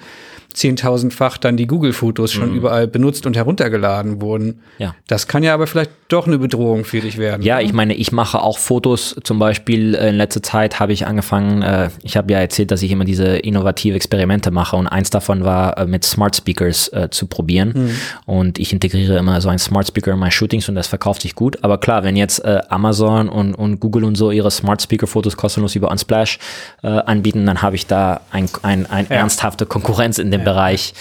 [0.52, 2.56] zehntausendfach dann die Google-Fotos schon mhm.
[2.56, 4.60] überall benutzt und heruntergeladen wurden.
[4.78, 4.94] Ja.
[5.06, 7.42] Das kann ja aber vielleicht doch eine Bedrohung für dich werden.
[7.42, 9.16] Ja, ich meine, ich mache auch Fotos.
[9.24, 12.82] Zum Beispiel äh, in letzter Zeit habe ich angefangen, äh, ich habe ja erzählt, dass
[12.82, 17.08] ich immer diese innovative Experimente mache und eins davon war, äh, mit Smart Speakers äh,
[17.10, 17.72] zu probieren.
[17.74, 17.90] Mhm.
[18.26, 21.34] Und ich integriere immer so ein Smart Speaker in meine Shootings und das verkauft sich
[21.34, 21.62] gut.
[21.62, 25.36] Aber klar, wenn jetzt äh, Amazon und, und Google und so ihre Smart Speaker Fotos
[25.36, 26.38] kostenlos über Unsplash
[26.82, 29.16] äh, anbieten, dann habe ich da ein, ein, ein ja.
[29.16, 30.44] ernsthafte Konkurrenz in dem ja.
[30.44, 30.94] Bereich.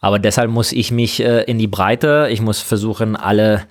[0.00, 3.62] Aber deshalb muss ich mich äh, in die Breite, ich muss versuchen, alle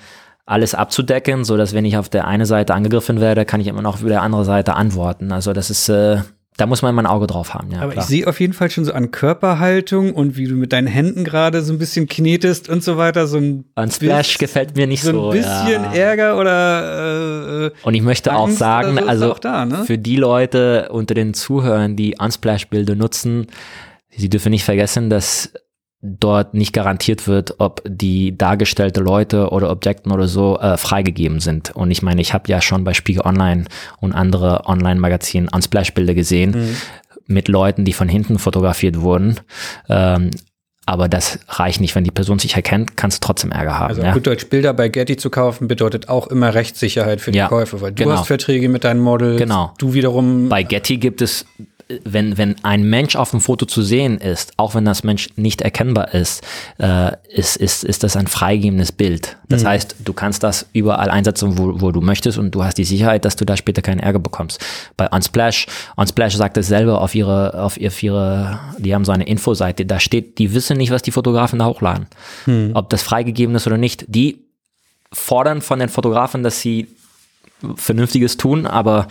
[0.45, 3.81] alles abzudecken, so dass wenn ich auf der einen Seite angegriffen werde, kann ich immer
[3.81, 5.31] noch auf der anderen Seite antworten.
[5.31, 6.17] Also das ist äh,
[6.57, 7.71] da muss man immer ein Auge drauf haben.
[7.71, 8.03] Ja, Aber klar.
[8.03, 11.23] ich sehe auf jeden Fall schon so an Körperhaltung und wie du mit deinen Händen
[11.23, 13.27] gerade so ein bisschen knetest und so weiter.
[13.27, 15.11] So ein, An Splash gefällt mir nicht so.
[15.11, 15.93] so ein bisschen ja.
[15.93, 19.83] Ärger oder äh, Und ich möchte auch Angst sagen, oder so also auch da, ne?
[19.85, 23.47] für die Leute unter den Zuhörern, die Unsplash-Bilder nutzen,
[24.15, 25.53] sie dürfen nicht vergessen, dass
[26.05, 31.71] dort nicht garantiert wird, ob die dargestellte Leute oder Objekten oder so äh, freigegeben sind.
[31.73, 33.63] Und ich meine, ich habe ja schon bei Spiegel Online
[34.01, 36.75] und andere Online-Magazinen Unsplash-Bilder gesehen Mhm.
[37.27, 39.39] mit Leuten, die von hinten fotografiert wurden.
[39.87, 40.31] Ähm,
[40.85, 41.95] aber das reicht nicht.
[41.95, 43.87] Wenn die Person sich erkennt, kannst du trotzdem Ärger haben.
[43.91, 44.11] Also ja?
[44.11, 47.79] gut Deutsch, Bilder bei Getty zu kaufen bedeutet auch immer Rechtssicherheit für die Ja, Käufe,
[47.79, 48.17] weil du genau.
[48.17, 49.71] hast Verträge mit deinen Models, Genau.
[49.77, 51.45] du wiederum Bei Getty gibt es,
[52.03, 55.61] wenn, wenn ein Mensch auf dem Foto zu sehen ist, auch wenn das Mensch nicht
[55.61, 56.43] erkennbar ist,
[56.79, 59.37] äh, ist, ist, ist das ein freigebendes Bild.
[59.49, 62.83] Das heißt, du kannst das überall einsetzen, wo, wo du möchtest und du hast die
[62.83, 64.63] Sicherheit, dass du da später keinen Ärger bekommst.
[64.97, 69.11] Bei Unsplash, Unsplash sagt es selber auf ihre, auf ihr, auf ihre, die haben so
[69.11, 72.07] eine Infoseite, da steht, die wissen nicht, was die Fotografen da hochladen.
[72.73, 74.05] Ob das freigegeben ist oder nicht.
[74.07, 74.39] Die
[75.11, 76.87] fordern von den Fotografen, dass sie
[77.75, 79.07] Vernünftiges tun, aber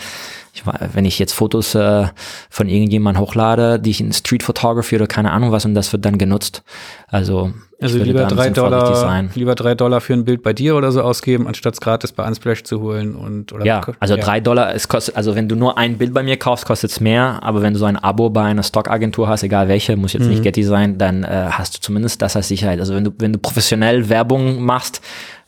[0.54, 2.06] ich, wenn ich jetzt Fotos äh,
[2.50, 6.04] von irgendjemandem hochlade, die ich in Street Photography oder keine Ahnung was und das wird
[6.04, 6.62] dann genutzt.
[7.08, 11.00] Also, also lieber drei Dollar, lieber drei Dollar für ein Bild bei dir oder so
[11.02, 14.86] ausgeben, anstatt es gratis bei Unsplash zu holen und oder Ja, also drei Dollar, es
[14.88, 17.72] kostet, also wenn du nur ein Bild bei mir kaufst, kostet es mehr, aber wenn
[17.72, 20.28] du so ein Abo bei einer Stockagentur hast, egal welche, muss jetzt Mhm.
[20.30, 22.78] nicht Getty sein, dann äh, hast du zumindest das als Sicherheit.
[22.78, 25.00] Also wenn du, wenn du professionell Werbung machst,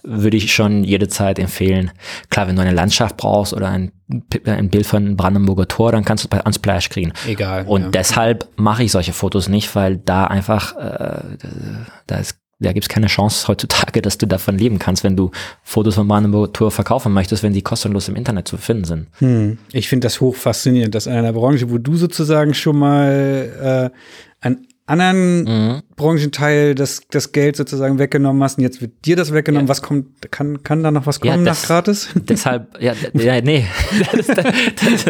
[0.05, 1.91] würde ich schon jede Zeit empfehlen.
[2.31, 3.93] Klar, wenn du eine Landschaft brauchst oder ein,
[4.45, 7.13] ein Bild von Brandenburger Tor, dann kannst du es bei Unsplash kriegen.
[7.27, 7.65] Egal.
[7.67, 7.89] Und ja.
[7.89, 11.21] deshalb mache ich solche Fotos nicht, weil da einfach, äh,
[12.07, 15.31] da ist da gibt es keine Chance heutzutage, dass du davon leben kannst, wenn du
[15.63, 19.07] Fotos von Brandenburger Tour verkaufen möchtest, wenn die kostenlos im Internet zu finden sind.
[19.19, 19.59] Hm.
[19.73, 24.47] Ich finde das hoch faszinierend, dass in einer Branche, wo du sozusagen schon mal äh,
[24.47, 25.83] einen anderen Mhm.
[25.97, 29.69] Branchenteil das, das Geld sozusagen weggenommen hast und jetzt wird dir das weggenommen.
[29.69, 32.09] Was kommt, kann, kann da noch was Ja, kommen das- nach gratis?
[32.15, 33.67] Deshalb, ja, ja nee,
[34.13, 35.05] das, das,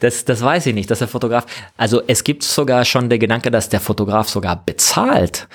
[0.00, 1.46] das, das, weiß ich nicht, dass der Fotograf,
[1.76, 5.48] also es gibt sogar schon der Gedanke, dass der Fotograf sogar bezahlt,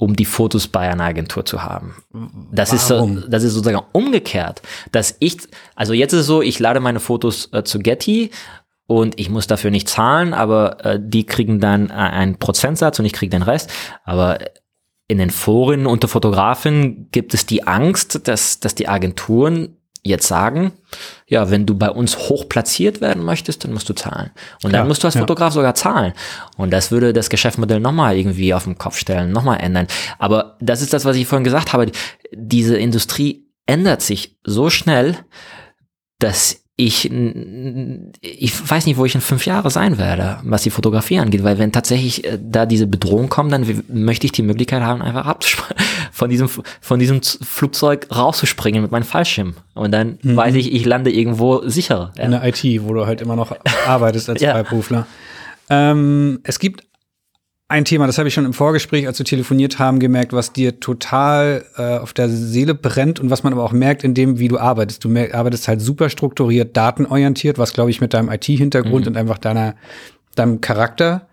[0.00, 1.96] um die Fotos bei einer Agentur zu haben.
[2.52, 3.24] Das ist, so, Warum?
[3.28, 4.62] das ist sozusagen umgekehrt,
[4.92, 5.38] dass ich,
[5.74, 8.30] also jetzt ist es so, ich lade meine Fotos äh, zu Getty
[8.88, 13.04] und ich muss dafür nicht zahlen, aber äh, die kriegen dann äh, einen Prozentsatz und
[13.04, 13.70] ich kriege den Rest.
[14.02, 14.38] Aber
[15.08, 20.72] in den Foren unter Fotografen gibt es die Angst, dass, dass die Agenturen jetzt sagen,
[21.26, 24.30] ja, wenn du bei uns hoch platziert werden möchtest, dann musst du zahlen.
[24.62, 25.20] Und Klar, dann musst du als ja.
[25.20, 26.14] Fotograf sogar zahlen.
[26.56, 29.86] Und das würde das Geschäftsmodell nochmal irgendwie auf den Kopf stellen, nochmal ändern.
[30.18, 31.92] Aber das ist das, was ich vorhin gesagt habe.
[32.32, 35.18] Diese Industrie ändert sich so schnell,
[36.18, 37.10] dass ich,
[38.22, 41.58] ich weiß nicht, wo ich in fünf Jahren sein werde, was die Fotografie angeht, weil
[41.58, 45.84] wenn tatsächlich äh, da diese Bedrohung kommt, dann möchte ich die Möglichkeit haben, einfach abzuspringen,
[46.12, 46.48] von diesem,
[46.80, 49.54] von diesem Flugzeug rauszuspringen mit meinem Fallschirm.
[49.74, 52.12] Und dann weiß ich, ich lande irgendwo sicherer.
[52.16, 52.22] Ja.
[52.22, 53.52] In der IT, wo du halt immer noch
[53.88, 54.52] arbeitest als Ja.
[54.52, 55.08] Freiberufler.
[55.70, 56.84] Ähm, es gibt
[57.70, 60.80] ein Thema, das habe ich schon im Vorgespräch, als wir telefoniert haben, gemerkt, was dir
[60.80, 64.48] total äh, auf der Seele brennt und was man aber auch merkt in dem, wie
[64.48, 65.04] du arbeitest.
[65.04, 69.74] Du arbeitest halt super strukturiert, datenorientiert, was glaube ich mit deinem IT-Hintergrund und einfach deiner,
[70.34, 71.26] deinem Charakter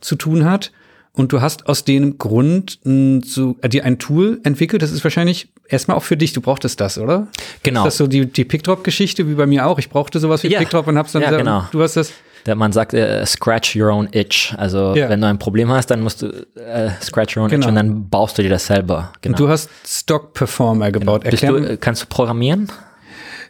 [0.00, 0.70] zu tun hat.
[1.12, 5.02] Und du hast aus dem Grund mh, so, äh, dir ein Tool entwickelt, das ist
[5.02, 7.26] wahrscheinlich erstmal auch für dich, du brauchtest das, oder?
[7.62, 7.80] Genau.
[7.80, 9.78] Ist das so die, die Pickdrop-Geschichte wie bei mir auch?
[9.78, 10.58] Ich brauchte sowas wie Ja.
[10.60, 11.64] Pickdrop und hab's dann Ja, selber- genau.
[11.72, 12.12] Du hast das.
[12.46, 14.54] Der man sagt, äh, scratch your own itch.
[14.56, 15.08] Also Ja.
[15.08, 17.62] wenn du ein Problem hast, dann musst du äh, scratch your own Genau.
[17.64, 19.12] itch und dann baust du dir das selber.
[19.20, 19.34] Genau.
[19.34, 21.22] Und du hast Stock Performer gebaut.
[21.24, 22.68] Bist Erklär, du, äh, kannst du programmieren?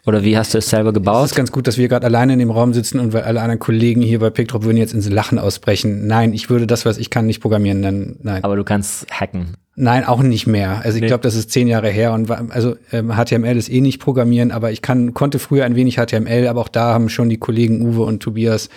[0.07, 1.25] Oder wie hast du es selber es gebaut?
[1.25, 3.59] ist ganz gut, dass wir gerade alleine in dem Raum sitzen und weil alle anderen
[3.59, 6.07] Kollegen hier bei Pickdrop würden jetzt ins Lachen ausbrechen.
[6.07, 7.83] Nein, ich würde das, was ich kann, nicht programmieren.
[7.83, 8.43] Dann, nein.
[8.43, 9.57] Aber du kannst hacken.
[9.81, 10.81] Nein, auch nicht mehr.
[10.83, 11.07] Also ich Nee.
[11.07, 14.51] glaube, das ist zehn Jahre her und war, also ähm, HTML ist eh nicht programmieren,
[14.51, 17.81] aber ich kann konnte früher ein wenig HTML, aber auch da haben schon die Kollegen
[17.81, 18.69] Uwe und Tobias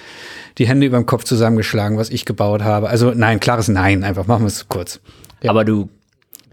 [0.56, 2.88] die Hände über dem Kopf zusammengeschlagen, was ich gebaut habe.
[2.88, 5.00] Also nein, klares Nein, einfach machen wir es kurz.
[5.42, 5.50] Ja.
[5.50, 5.90] Aber du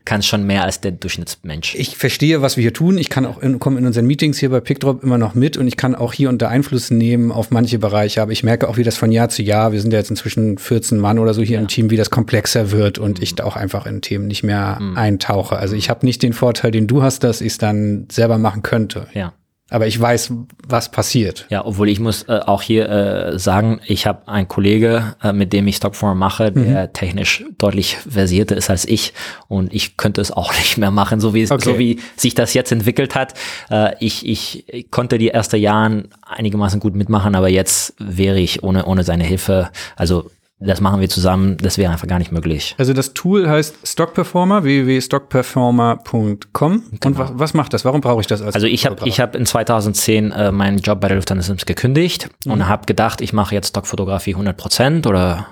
[0.05, 1.75] kannst schon mehr als der Durchschnittsmensch.
[1.75, 2.97] Ich verstehe, was wir hier tun.
[2.97, 5.67] Ich kann auch in, komme in unseren Meetings hier bei Pickdrop immer noch mit und
[5.67, 8.21] ich kann auch hier und da Einfluss nehmen auf manche Bereiche.
[8.21, 10.57] Aber ich merke auch, wie das von Jahr zu Jahr, wir sind ja jetzt inzwischen
[10.57, 13.55] 14 Mann oder so hier im Team, wie das komplexer wird und ich da auch
[13.55, 15.57] einfach in Themen nicht mehr eintauche.
[15.57, 18.63] Also ich habe nicht den Vorteil, den du hast, dass ich es dann selber machen
[18.63, 19.07] könnte.
[19.13, 19.33] ja.
[19.71, 20.33] Aber ich weiß,
[20.67, 21.45] was passiert.
[21.49, 25.53] Ja, obwohl ich muss äh, auch hier äh, sagen, ich habe einen Kollege, äh, mit
[25.53, 26.93] dem ich Stockform mache, der mhm.
[26.93, 29.13] technisch deutlich versierter ist als ich
[29.47, 31.63] und ich könnte es auch nicht mehr machen, so wie, okay.
[31.63, 33.33] so wie sich das jetzt entwickelt hat.
[33.69, 38.63] Äh, ich, ich, ich konnte die ersten Jahren einigermaßen gut mitmachen, aber jetzt wäre ich
[38.63, 40.29] ohne, ohne seine Hilfe, also
[40.61, 42.75] das machen wir zusammen, das wäre einfach gar nicht möglich.
[42.77, 46.47] Also das Tool heißt Stock Performer, www.stockperformer.com.
[46.51, 46.83] Genau.
[47.03, 47.83] Und was, was, macht das?
[47.83, 51.01] Warum brauche ich das als Also ich habe ich hab in 2010 äh, meinen Job
[51.01, 52.51] bei der Lufthansa Sims gekündigt mhm.
[52.51, 55.47] und habe gedacht, ich mache jetzt Stockfotografie 100 Prozent oder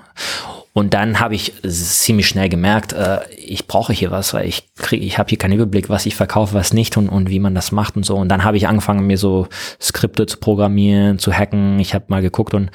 [0.72, 5.04] und dann habe ich ziemlich schnell gemerkt, äh, ich brauche hier was, weil ich kriege,
[5.04, 7.72] ich habe hier keinen Überblick, was ich verkaufe, was nicht und, und wie man das
[7.72, 8.16] macht und so.
[8.16, 9.48] Und dann habe ich angefangen, mir so
[9.82, 11.80] Skripte zu programmieren, zu hacken.
[11.80, 12.70] Ich habe mal geguckt und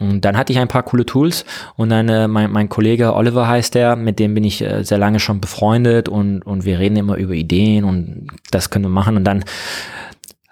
[0.00, 1.44] und dann hatte ich ein paar coole Tools
[1.76, 4.98] und dann äh, mein, mein Kollege Oliver heißt der, mit dem bin ich äh, sehr
[4.98, 9.16] lange schon befreundet und, und wir reden immer über Ideen und das können wir machen
[9.16, 9.44] und dann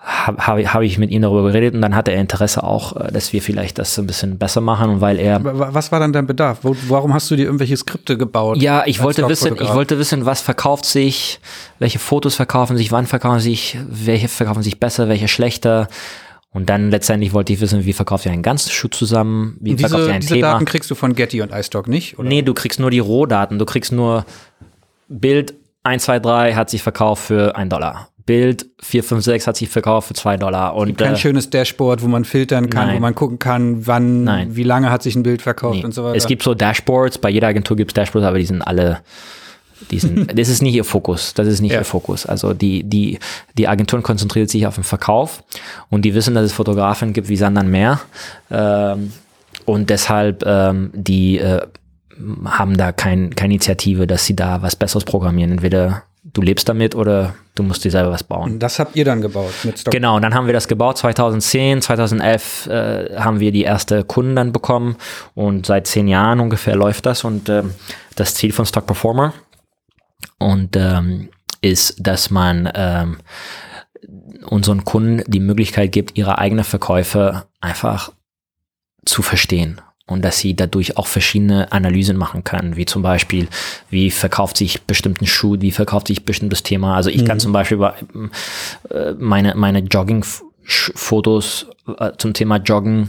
[0.04, 3.10] habe hab, hab ich mit ihm darüber geredet und dann hatte er Interesse auch, äh,
[3.10, 6.26] dass wir vielleicht das ein bisschen besser machen und weil er Was war dann dein
[6.26, 6.58] Bedarf?
[6.62, 8.58] Wo, warum hast du dir irgendwelche Skripte gebaut?
[8.58, 11.40] Ja, ich wollte wissen, ich wollte wissen, was verkauft sich,
[11.80, 15.88] welche Fotos verkaufen sich, wann verkaufen sich, welche verkaufen sich besser, welche schlechter
[16.54, 19.88] und dann letztendlich wollte ich wissen, wie verkauft ihr einen ganzen Schuh zusammen, wie diese,
[19.88, 20.52] verkauft ihr ein diese Thema.
[20.52, 22.16] Daten kriegst du von Getty und iStock nicht?
[22.18, 22.28] Oder?
[22.28, 23.58] Nee, du kriegst nur die Rohdaten.
[23.58, 24.24] Du kriegst nur
[25.08, 28.08] Bild 123 hat sich verkauft für ein Dollar.
[28.24, 30.76] Bild 456 hat sich verkauft für zwei Dollar.
[30.76, 32.96] Und, kein äh, schönes Dashboard, wo man filtern kann, nein.
[32.96, 34.56] wo man gucken kann, wann, nein.
[34.56, 35.84] wie lange hat sich ein Bild verkauft nee.
[35.84, 36.16] und so weiter.
[36.16, 39.00] Es gibt so Dashboards, bei jeder Agentur gibt es Dashboards, aber die sind alle
[39.90, 41.34] diesen, das ist nicht ihr Fokus.
[41.34, 41.78] Das ist nicht ja.
[41.78, 42.26] ihr Fokus.
[42.26, 43.18] Also die, die,
[43.56, 45.42] die Agenturen konzentriert sich auf den Verkauf
[45.90, 48.00] und die wissen, dass es Fotografen gibt wie Sand Meer.
[48.50, 49.12] Ähm,
[49.64, 51.62] und deshalb, ähm, die äh,
[52.44, 55.52] haben da kein, keine Initiative, dass sie da was Besseres programmieren.
[55.52, 58.58] Entweder du lebst damit oder du musst dir selber was bauen.
[58.58, 59.92] Das habt ihr dann gebaut mit Stock.
[59.92, 60.98] Genau, und dann haben wir das gebaut.
[60.98, 64.96] 2010, 2011 äh, haben wir die erste Kunden dann bekommen
[65.34, 67.62] und seit zehn Jahren ungefähr läuft das und äh,
[68.16, 69.34] das Ziel von Stock Performer
[70.38, 71.28] und ähm,
[71.60, 73.18] ist, dass man ähm,
[74.46, 78.12] unseren Kunden die Möglichkeit gibt, ihre eigenen Verkäufe einfach
[79.04, 83.48] zu verstehen und dass sie dadurch auch verschiedene Analysen machen können, wie zum Beispiel,
[83.88, 86.94] wie verkauft sich bestimmten Schuh, wie verkauft sich bestimmtes Thema.
[86.96, 87.26] Also ich mhm.
[87.26, 87.80] kann zum Beispiel
[88.90, 91.66] äh, meine, meine Jogging-Fotos
[91.98, 93.08] äh, zum Thema Joggen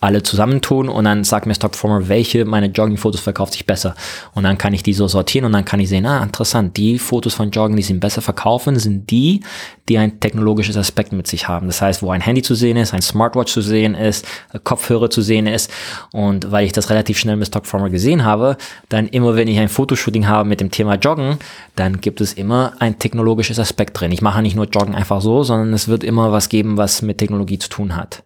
[0.00, 3.94] alle zusammentun und dann sagt mir Stockformer, welche meine Jogging-Fotos verkauft sich besser.
[4.34, 6.98] Und dann kann ich die so sortieren und dann kann ich sehen, ah, interessant, die
[6.98, 9.42] Fotos von Joggen, die sind besser verkaufen, sind die,
[9.88, 11.66] die ein technologisches Aspekt mit sich haben.
[11.66, 14.26] Das heißt, wo ein Handy zu sehen ist, ein Smartwatch zu sehen ist,
[14.64, 15.70] Kopfhörer zu sehen ist.
[16.12, 18.56] Und weil ich das relativ schnell mit Stockformer gesehen habe,
[18.88, 21.38] dann immer, wenn ich ein Fotoshooting habe mit dem Thema Joggen,
[21.74, 24.12] dann gibt es immer ein technologisches Aspekt drin.
[24.12, 27.18] Ich mache nicht nur Joggen einfach so, sondern es wird immer was geben, was mit
[27.18, 28.24] Technologie zu tun hat.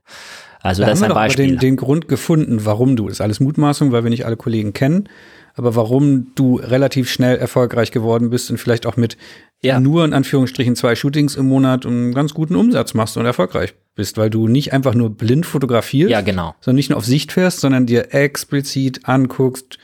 [0.63, 1.47] Also da das ist ein Beispiel.
[1.49, 4.73] Den, den Grund gefunden, warum du, das ist alles Mutmaßung, weil wir nicht alle Kollegen
[4.73, 5.09] kennen,
[5.55, 9.17] aber warum du relativ schnell erfolgreich geworden bist und vielleicht auch mit
[9.63, 9.81] ja.
[9.81, 14.17] nur in Anführungsstrichen zwei Shootings im Monat einen ganz guten Umsatz machst und erfolgreich bist,
[14.17, 16.55] weil du nicht einfach nur blind fotografierst, ja, genau.
[16.61, 19.79] sondern nicht nur auf Sicht fährst, sondern dir explizit anguckst,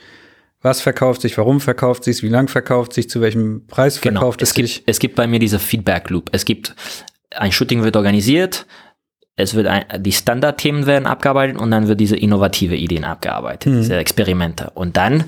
[0.61, 4.19] was verkauft sich, warum verkauft sich, wie lang verkauft sich, zu welchem Preis genau.
[4.19, 4.83] verkauft es, es gibt, sich.
[4.85, 6.29] Es gibt bei mir diese Feedback Loop.
[6.31, 6.75] Es gibt
[7.31, 8.65] ein Shooting wird organisiert,
[9.37, 13.77] es wird ein, die Standardthemen werden abgearbeitet und dann wird diese innovative Ideen abgearbeitet, mhm.
[13.77, 14.71] diese Experimente.
[14.73, 15.25] Und dann,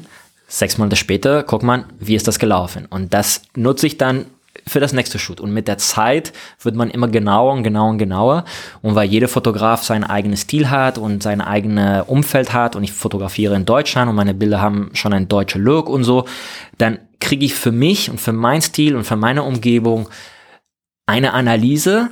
[0.48, 2.88] sechs Monate später, guckt man, wie ist das gelaufen.
[2.90, 4.26] Und das nutze ich dann
[4.66, 5.40] für das nächste Shoot.
[5.40, 8.46] Und mit der Zeit wird man immer genauer und genauer und genauer.
[8.82, 12.92] Und weil jeder Fotograf seinen eigenen Stil hat und sein eigenes Umfeld hat und ich
[12.92, 16.26] fotografiere in Deutschland und meine Bilder haben schon einen deutschen Look und so,
[16.80, 20.10] dann kriege ich für mich und für meinen Stil und für meine Umgebung
[21.06, 22.10] eine Analyse,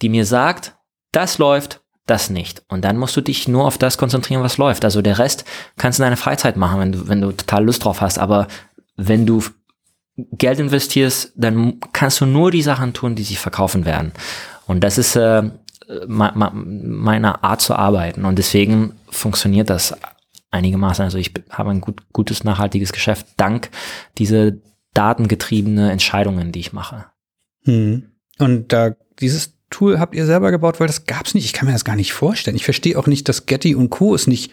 [0.00, 0.74] die mir sagt,
[1.12, 2.62] das läuft, das nicht.
[2.68, 4.84] Und dann musst du dich nur auf das konzentrieren, was läuft.
[4.84, 5.44] Also der Rest
[5.76, 8.18] kannst du in deiner Freizeit machen, wenn du, wenn du total Lust drauf hast.
[8.18, 8.48] Aber
[8.96, 9.42] wenn du
[10.32, 14.12] Geld investierst, dann kannst du nur die Sachen tun, die sich verkaufen werden.
[14.66, 15.50] Und das ist äh,
[16.06, 18.24] ma, ma, meine Art zu arbeiten.
[18.24, 19.94] Und deswegen funktioniert das
[20.50, 21.04] einigermaßen.
[21.04, 23.70] Also ich habe ein gut, gutes, nachhaltiges Geschäft dank
[24.18, 24.52] dieser
[24.94, 27.06] datengetriebene Entscheidungen, die ich mache.
[27.64, 28.10] Hm.
[28.38, 30.80] Und da dieses Tool habt ihr selber gebaut?
[30.80, 31.44] Weil das gab's nicht.
[31.44, 32.56] Ich kann mir das gar nicht vorstellen.
[32.56, 34.14] Ich verstehe auch nicht, dass Getty und Co.
[34.14, 34.52] es nicht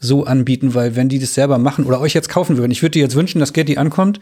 [0.00, 2.92] so anbieten, weil wenn die das selber machen oder euch jetzt kaufen würden, ich würde
[2.92, 4.20] dir jetzt wünschen, dass Getty ankommt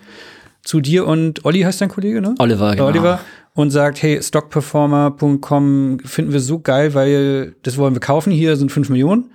[0.62, 2.34] zu dir und Olli heißt dein Kollege, ne?
[2.38, 2.86] Oliver, genau.
[2.86, 3.20] Oliver
[3.54, 8.72] und sagt, hey, stockperformer.com finden wir so geil, weil das wollen wir kaufen, hier sind
[8.72, 9.30] fünf Millionen.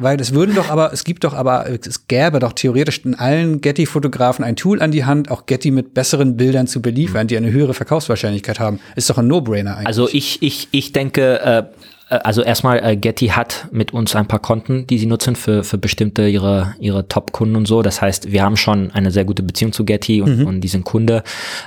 [0.00, 3.60] Weil es würden doch aber, es gibt doch aber, es gäbe doch theoretisch in allen
[3.60, 7.50] Getty-Fotografen ein Tool an die Hand, auch Getty mit besseren Bildern zu beliefern, die eine
[7.50, 8.80] höhere Verkaufswahrscheinlichkeit haben.
[8.96, 9.86] Ist doch ein No-Brainer eigentlich.
[9.86, 11.62] Also ich, ich, ich denke, äh,
[12.10, 15.64] äh, also erstmal, äh, Getty hat mit uns ein paar Konten, die sie nutzen für,
[15.64, 17.82] für bestimmte ihre, ihre Top-Kunden und so.
[17.82, 20.46] Das heißt, wir haben schon eine sehr gute Beziehung zu Getty und, mhm.
[20.46, 21.22] und diesen Kunde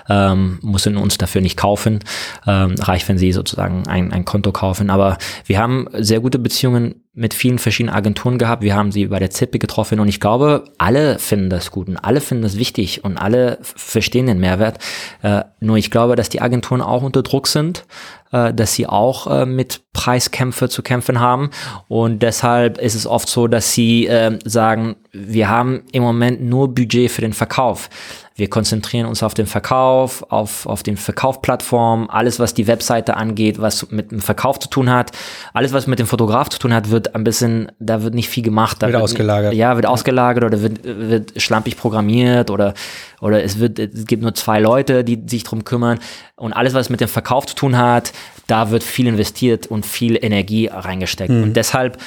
[0.09, 1.99] ähm, müssen uns dafür nicht kaufen.
[2.45, 4.89] Ähm, reicht, wenn sie sozusagen ein, ein Konto kaufen.
[4.89, 8.63] Aber wir haben sehr gute Beziehungen mit vielen verschiedenen Agenturen gehabt.
[8.63, 11.97] Wir haben sie bei der ZIPI getroffen und ich glaube, alle finden das gut und
[11.97, 14.79] alle finden das wichtig und alle verstehen den Mehrwert.
[15.21, 17.85] Äh, nur ich glaube, dass die Agenturen auch unter Druck sind,
[18.31, 21.51] äh, dass sie auch äh, mit Preiskämpfe zu kämpfen haben
[21.87, 26.73] und deshalb ist es oft so, dass sie äh, sagen, wir haben im Moment nur
[26.73, 27.89] Budget für den Verkauf.
[28.35, 33.61] Wir konzentrieren uns auf den Verkauf, auf, auf den Verkaufplattformen, alles, was die Webseite angeht,
[33.61, 35.11] was mit dem Verkauf zu tun hat.
[35.53, 38.41] Alles, was mit dem Fotograf zu tun hat, wird ein bisschen, da wird nicht viel
[38.41, 38.77] gemacht.
[38.81, 39.53] Da wird, wird ausgelagert.
[39.53, 42.73] Ja, wird ausgelagert oder wird, wird schlampig programmiert oder,
[43.21, 45.99] oder es wird, es gibt nur zwei Leute, die sich drum kümmern.
[46.35, 48.13] Und alles, was mit dem Verkauf zu tun hat,
[48.47, 51.29] da wird viel investiert und viel Energie reingesteckt.
[51.29, 51.43] Mhm.
[51.43, 51.99] Und deshalb,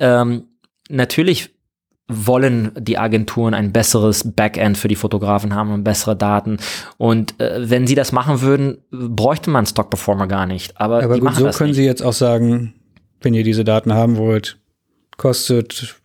[0.00, 0.48] ähm,
[0.88, 1.50] natürlich
[2.08, 6.56] wollen die Agenturen ein besseres Backend für die Fotografen haben und bessere Daten.
[6.96, 10.80] Und äh, wenn sie das machen würden, bräuchte man Stock Performer gar nicht.
[10.80, 11.76] Aber, Aber gut, so können nicht.
[11.76, 12.74] sie jetzt auch sagen,
[13.20, 14.58] wenn ihr diese Daten haben wollt,
[15.18, 15.96] kostet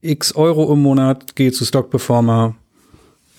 [0.00, 2.54] x Euro im Monat, geht zu Stock Performer,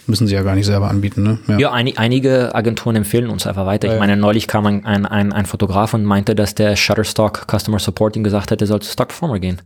[0.10, 1.40] müssen sie ja gar nicht selber anbieten, ne?
[1.48, 3.88] Ja, ja ein, einige Agenturen empfehlen uns einfach weiter.
[3.88, 7.48] Ja, ich meine, neulich kam ein, ein, ein, ein, Fotograf und meinte, dass der Shutterstock
[7.50, 9.62] Customer Support ihm gesagt hat, er soll zu Stock Performer gehen.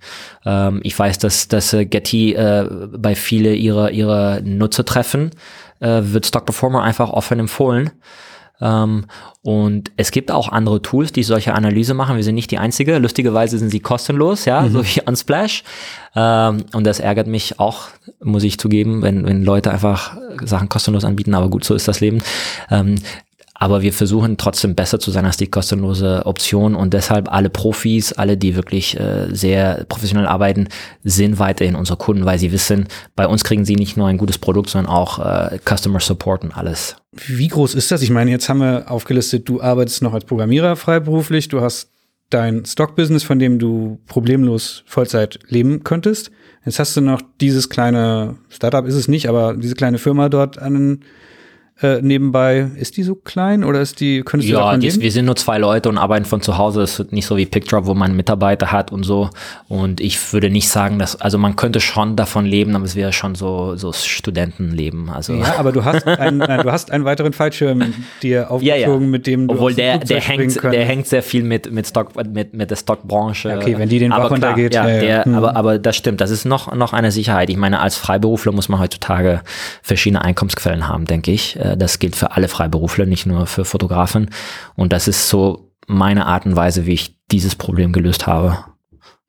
[0.46, 5.32] Ähm, ich weiß, dass, dass äh, Getty äh, bei viele ihrer, ihrer Nutzer treffen,
[5.80, 7.92] äh, wird Stock Performer einfach offen empfohlen.
[8.62, 9.06] Ähm,
[9.42, 12.16] und es gibt auch andere Tools, die solche Analyse machen.
[12.16, 12.98] Wir sind nicht die einzige.
[12.98, 14.72] Lustigerweise sind sie kostenlos, ja, mhm.
[14.72, 15.64] so wie Unsplash.
[16.16, 17.88] Ähm, und das ärgert mich auch,
[18.22, 21.36] muss ich zugeben, wenn, wenn Leute einfach Sachen kostenlos anbieten.
[21.36, 22.22] Aber gut, so ist das Leben.
[23.64, 28.12] Aber wir versuchen trotzdem besser zu sein als die kostenlose Option und deshalb alle Profis,
[28.12, 30.68] alle, die wirklich äh, sehr professionell arbeiten,
[31.06, 34.38] sind weiterhin unsere Kunden, weil sie wissen, bei uns kriegen sie nicht nur ein gutes
[34.38, 36.98] Produkt, sondern auch äh, Customer Support und alles.
[37.14, 38.02] Wie groß ist das?
[38.02, 41.90] Ich meine, jetzt haben wir aufgelistet, du arbeitest noch als Programmierer freiberuflich, du hast
[42.32, 46.32] dein Stock-Business, von dem du problemlos Vollzeit leben könntest.
[46.66, 50.60] Jetzt hast du noch dieses kleine Startup, ist es nicht, aber diese kleine Firma dort
[50.60, 51.00] an
[51.82, 52.70] äh, nebenbei.
[52.76, 55.58] Ist die so klein oder ist die, könntest du ja, die wir sind nur zwei
[55.58, 56.84] Leute und arbeiten von zu Hause.
[56.84, 59.30] Es ist nicht so wie PickDrop, wo man Mitarbeiter hat und so.
[59.68, 63.12] Und ich würde nicht sagen, dass, also man könnte schon davon leben, aber es wäre
[63.12, 65.10] schon so, so Studentenleben.
[65.10, 65.34] Also.
[65.34, 69.00] Ja, aber du hast einen, du hast einen weiteren Fallschirm dir aufgezogen, ja, ja.
[69.00, 72.54] mit dem du Obwohl der, der hängt, der hängt sehr viel mit, mit Stock, mit,
[72.54, 73.58] mit der Stockbranche.
[73.58, 74.76] Okay, wenn die den Bach runtergeht.
[74.76, 75.36] Ja, ja, der, hm.
[75.36, 76.22] aber, aber das stimmt.
[76.22, 77.50] Das ist noch, noch eine Sicherheit.
[77.50, 79.42] Ich meine, als Freiberufler muss man heutzutage
[79.82, 81.58] verschiedene Einkommensquellen haben, denke ich.
[81.64, 84.30] Äh, das gilt für alle Freiberufler, nicht nur für Fotografen.
[84.76, 88.60] Und das ist so meine Art und Weise, wie ich dieses Problem gelöst habe.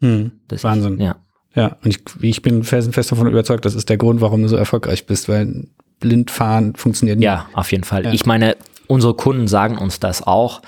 [0.00, 0.32] Hm,
[0.62, 0.94] Wahnsinn.
[0.94, 1.16] Ich, ja.
[1.54, 4.56] Ja, und ich, ich bin felsenfest davon überzeugt, das ist der Grund, warum du so
[4.56, 5.68] erfolgreich bist, weil
[6.00, 7.26] blind fahren funktioniert nicht.
[7.26, 8.04] Ja, auf jeden Fall.
[8.04, 8.12] Ja.
[8.12, 8.56] Ich meine,
[8.88, 10.62] unsere Kunden sagen uns das auch.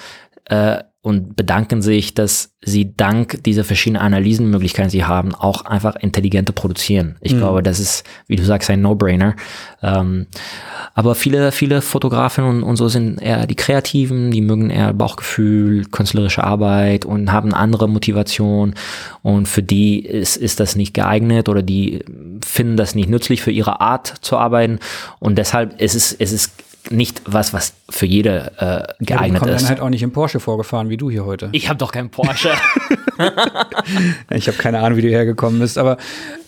[0.45, 5.95] Äh, und bedanken sich, dass sie dank dieser verschiedenen Analysenmöglichkeiten, die sie haben, auch einfach
[5.95, 7.15] intelligente produzieren.
[7.21, 7.39] Ich mhm.
[7.39, 9.37] glaube, das ist, wie du sagst, ein No-Brainer.
[9.85, 10.27] Ähm,
[10.95, 15.85] aber viele, viele Fotografen und, und, so sind eher die Kreativen, die mögen eher Bauchgefühl,
[15.85, 18.75] künstlerische Arbeit und haben andere Motivation.
[19.23, 22.05] Und für die ist, ist das nicht geeignet oder die
[22.45, 24.81] finden das nicht nützlich für ihre Art zu arbeiten.
[25.21, 26.51] Und deshalb ist es, es ist
[26.91, 29.63] nicht was, was für jede äh, geeignet ja, ist.
[29.63, 31.49] Ich bin halt auch nicht im Porsche vorgefahren wie du hier heute.
[31.53, 32.51] Ich habe doch keinen Porsche.
[34.31, 35.97] ich habe keine Ahnung, wie du hergekommen bist, aber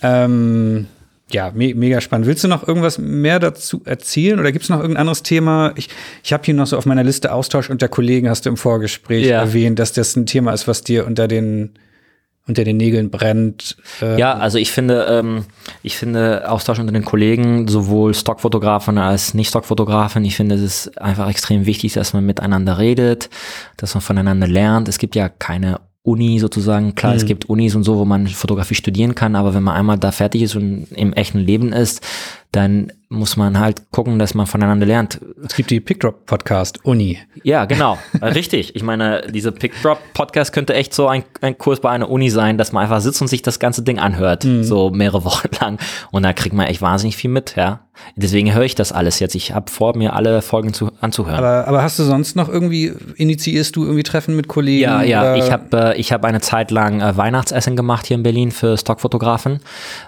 [0.02, 0.86] ähm,
[1.30, 2.26] ja, me mega spannend.
[2.26, 5.72] Willst du noch irgendwas mehr dazu erzählen oder gibt es noch irgendein anderes Thema?
[5.76, 5.88] Ich,
[6.22, 9.26] ich habe hier noch so auf meiner Liste Austausch unter Kollegen, hast du im Vorgespräch
[9.26, 9.40] ja.
[9.40, 11.70] erwähnt, dass das ein Thema ist, was dir unter den
[12.48, 13.76] unter den Nägeln brennt.
[14.00, 15.44] Äh ja, also ich finde, ähm,
[15.82, 21.28] ich finde Austausch unter den Kollegen, sowohl Stockfotografen als Nicht-Stockfotografen, ich finde es ist einfach
[21.28, 23.28] extrem wichtig, dass man miteinander redet,
[23.76, 24.88] dass man voneinander lernt.
[24.88, 26.94] Es gibt ja keine Uni sozusagen.
[26.94, 27.18] Klar, mhm.
[27.18, 30.10] es gibt Unis und so, wo man Fotografie studieren kann, aber wenn man einmal da
[30.10, 32.02] fertig ist und im echten Leben ist,
[32.58, 35.20] dann muss man halt gucken, dass man voneinander lernt.
[35.46, 37.18] Es gibt die Pickdrop Podcast Uni.
[37.44, 37.96] Ja, genau.
[38.20, 38.74] Richtig.
[38.74, 42.58] Ich meine, diese Pickdrop Podcast könnte echt so ein, ein Kurs bei einer Uni sein,
[42.58, 44.64] dass man einfach sitzt und sich das ganze Ding anhört, mhm.
[44.64, 45.78] so mehrere Wochen lang.
[46.10, 47.80] Und da kriegt man echt wahnsinnig viel mit, ja.
[48.16, 49.34] Deswegen höre ich das alles jetzt.
[49.34, 51.38] Ich habe vor, mir alle Folgen zu, anzuhören.
[51.38, 54.82] Aber, aber hast du sonst noch irgendwie, initiierst du irgendwie Treffen mit Kollegen?
[54.82, 55.20] Ja, ja.
[55.20, 55.36] Oder?
[55.36, 58.76] Ich habe äh, ich hab eine Zeit lang äh, Weihnachtsessen gemacht hier in Berlin für
[58.76, 59.60] Stockfotografen,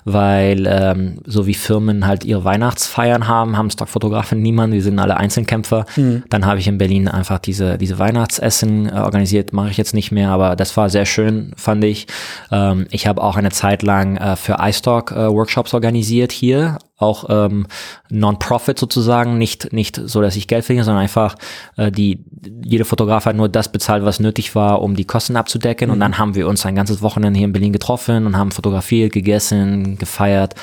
[0.04, 4.72] weil ähm, so wie Firmen halt ihre Weihnachtsfeiern haben, haben Stockfotografen niemand.
[4.72, 5.86] Wir sind alle Einzelkämpfer.
[5.96, 6.24] Mhm.
[6.28, 9.52] Dann habe ich in Berlin einfach diese, diese Weihnachtsessen äh, organisiert.
[9.52, 12.06] Mache ich jetzt nicht mehr, aber das war sehr schön, fand ich.
[12.50, 17.24] Ähm, ich habe auch eine Zeit lang äh, für iStock äh, Workshops organisiert hier auch
[17.30, 17.66] ähm,
[18.10, 21.34] Non-Profit sozusagen, nicht, nicht so, dass ich Geld verdiene, sondern einfach
[21.76, 22.24] äh, die,
[22.62, 25.88] jeder Fotograf hat nur das bezahlt, was nötig war, um die Kosten abzudecken.
[25.88, 25.94] Mhm.
[25.94, 29.12] Und dann haben wir uns ein ganzes Wochenende hier in Berlin getroffen und haben fotografiert,
[29.12, 30.54] gegessen, gefeiert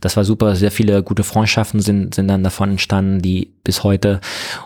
[0.00, 0.56] das war super.
[0.56, 4.20] Sehr viele gute Freundschaften sind, sind dann davon entstanden, die bis heute.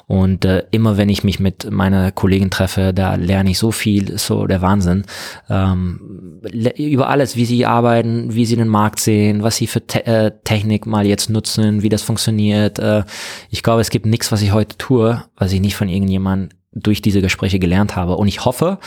[0.07, 4.17] Und äh, immer wenn ich mich mit meiner Kollegin treffe, da lerne ich so viel,
[4.19, 5.05] so der Wahnsinn.
[5.51, 6.41] Ähm,
[6.77, 10.31] über alles, wie sie arbeiten, wie sie den Markt sehen, was sie für Te äh,
[10.45, 12.79] Technik mal jetzt nutzen, wie das funktioniert.
[12.79, 13.05] Äh,
[13.51, 17.03] ich glaube, es gibt nichts, was ich heute tue, was ich nicht von irgendjemandem durch
[17.03, 18.17] diese Gespräche gelernt habe.
[18.17, 18.79] Und ich hoffe,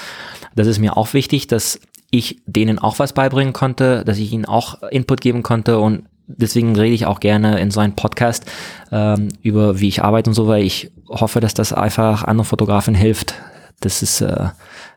[0.56, 4.45] das ist mir auch wichtig, dass ich denen auch was beibringen konnte, dass ich ihnen
[4.45, 8.45] auch Input geben konnte und deswegen rede ich auch gerne in so einem Podcast
[8.91, 12.93] ähm, über, wie ich arbeite und so, weil ich hoffe, dass das einfach anderen Fotografen
[12.93, 13.33] hilft.
[13.80, 14.49] Das ist, äh,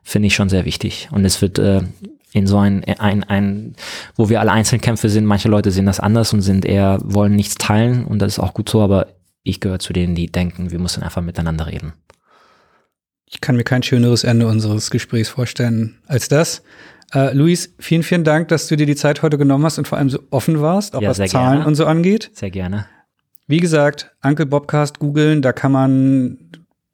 [0.03, 1.09] finde ich schon sehr wichtig.
[1.13, 1.83] Und es wird äh,
[2.33, 3.75] in so ein, ein, ein,
[4.15, 7.57] wo wir alle Einzelkämpfe sind, manche Leute sehen das anders und sind eher, wollen nichts
[7.57, 9.09] teilen und das ist auch gut so, aber
[9.43, 11.95] ich gehöre zu denen, die denken, wir müssen einfach miteinander reden.
[13.27, 16.63] Ich kann mir kein schöneres Ende unseres Gesprächs vorstellen als das.
[17.15, 19.99] Äh, Luis, vielen, vielen Dank, dass du dir die Zeit heute genommen hast und vor
[19.99, 21.67] allem so offen warst, auch ja, was Zahlen gerne.
[21.67, 22.31] und so angeht.
[22.35, 22.87] Sehr gerne.
[23.47, 26.39] Wie gesagt, Uncle Bobcast googeln, da kann man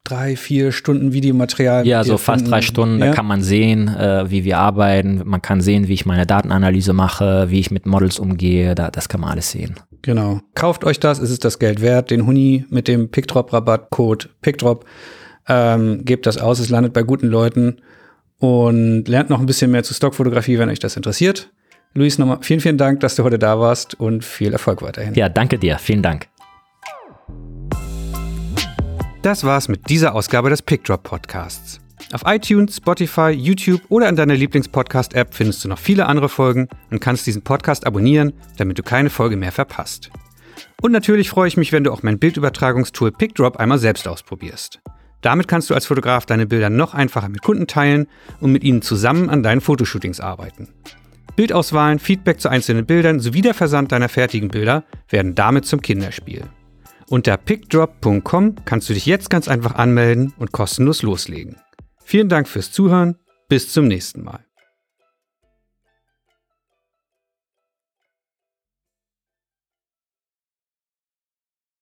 [0.04, 1.86] drei, vier Stunden Videomaterial.
[1.86, 3.00] Ja, so fast drei Stunden.
[3.00, 3.06] Ja?
[3.06, 5.22] Da kann man sehen, äh, wie wir arbeiten.
[5.24, 8.74] Man kann sehen, wie ich meine Datenanalyse mache, wie ich mit Models umgehe.
[8.74, 9.74] Da, das kann man alles sehen.
[10.02, 10.40] Genau.
[10.54, 12.10] Kauft euch das, es ist das Geld wert.
[12.10, 14.84] Den Huni mit dem Pickdrop-Rabattcode Pickdrop.
[15.48, 17.76] Ähm, gebt das aus, es landet bei guten Leuten
[18.38, 21.50] und lernt noch ein bisschen mehr zu Stockfotografie, wenn euch das interessiert.
[21.94, 25.14] Luis, nochmal vielen, vielen Dank, dass du heute da warst und viel Erfolg weiterhin.
[25.14, 25.78] Ja, danke dir.
[25.78, 26.28] Vielen Dank.
[29.22, 31.80] Das war's mit dieser Ausgabe des PickDrop Podcasts.
[32.12, 37.00] Auf iTunes, Spotify, YouTube oder in deiner Lieblingspodcast-App findest du noch viele andere Folgen und
[37.00, 40.10] kannst diesen Podcast abonnieren, damit du keine Folge mehr verpasst.
[40.82, 44.80] Und natürlich freue ich mich, wenn du auch mein Bildübertragungstool PickDrop einmal selbst ausprobierst.
[45.26, 48.06] Damit kannst du als Fotograf deine Bilder noch einfacher mit Kunden teilen
[48.38, 50.68] und mit ihnen zusammen an deinen Fotoshootings arbeiten.
[51.34, 56.44] Bildauswahlen, Feedback zu einzelnen Bildern sowie der Versand deiner fertigen Bilder werden damit zum Kinderspiel.
[57.08, 61.56] Unter pickdrop.com kannst du dich jetzt ganz einfach anmelden und kostenlos loslegen.
[62.04, 63.16] Vielen Dank fürs Zuhören,
[63.48, 64.45] bis zum nächsten Mal.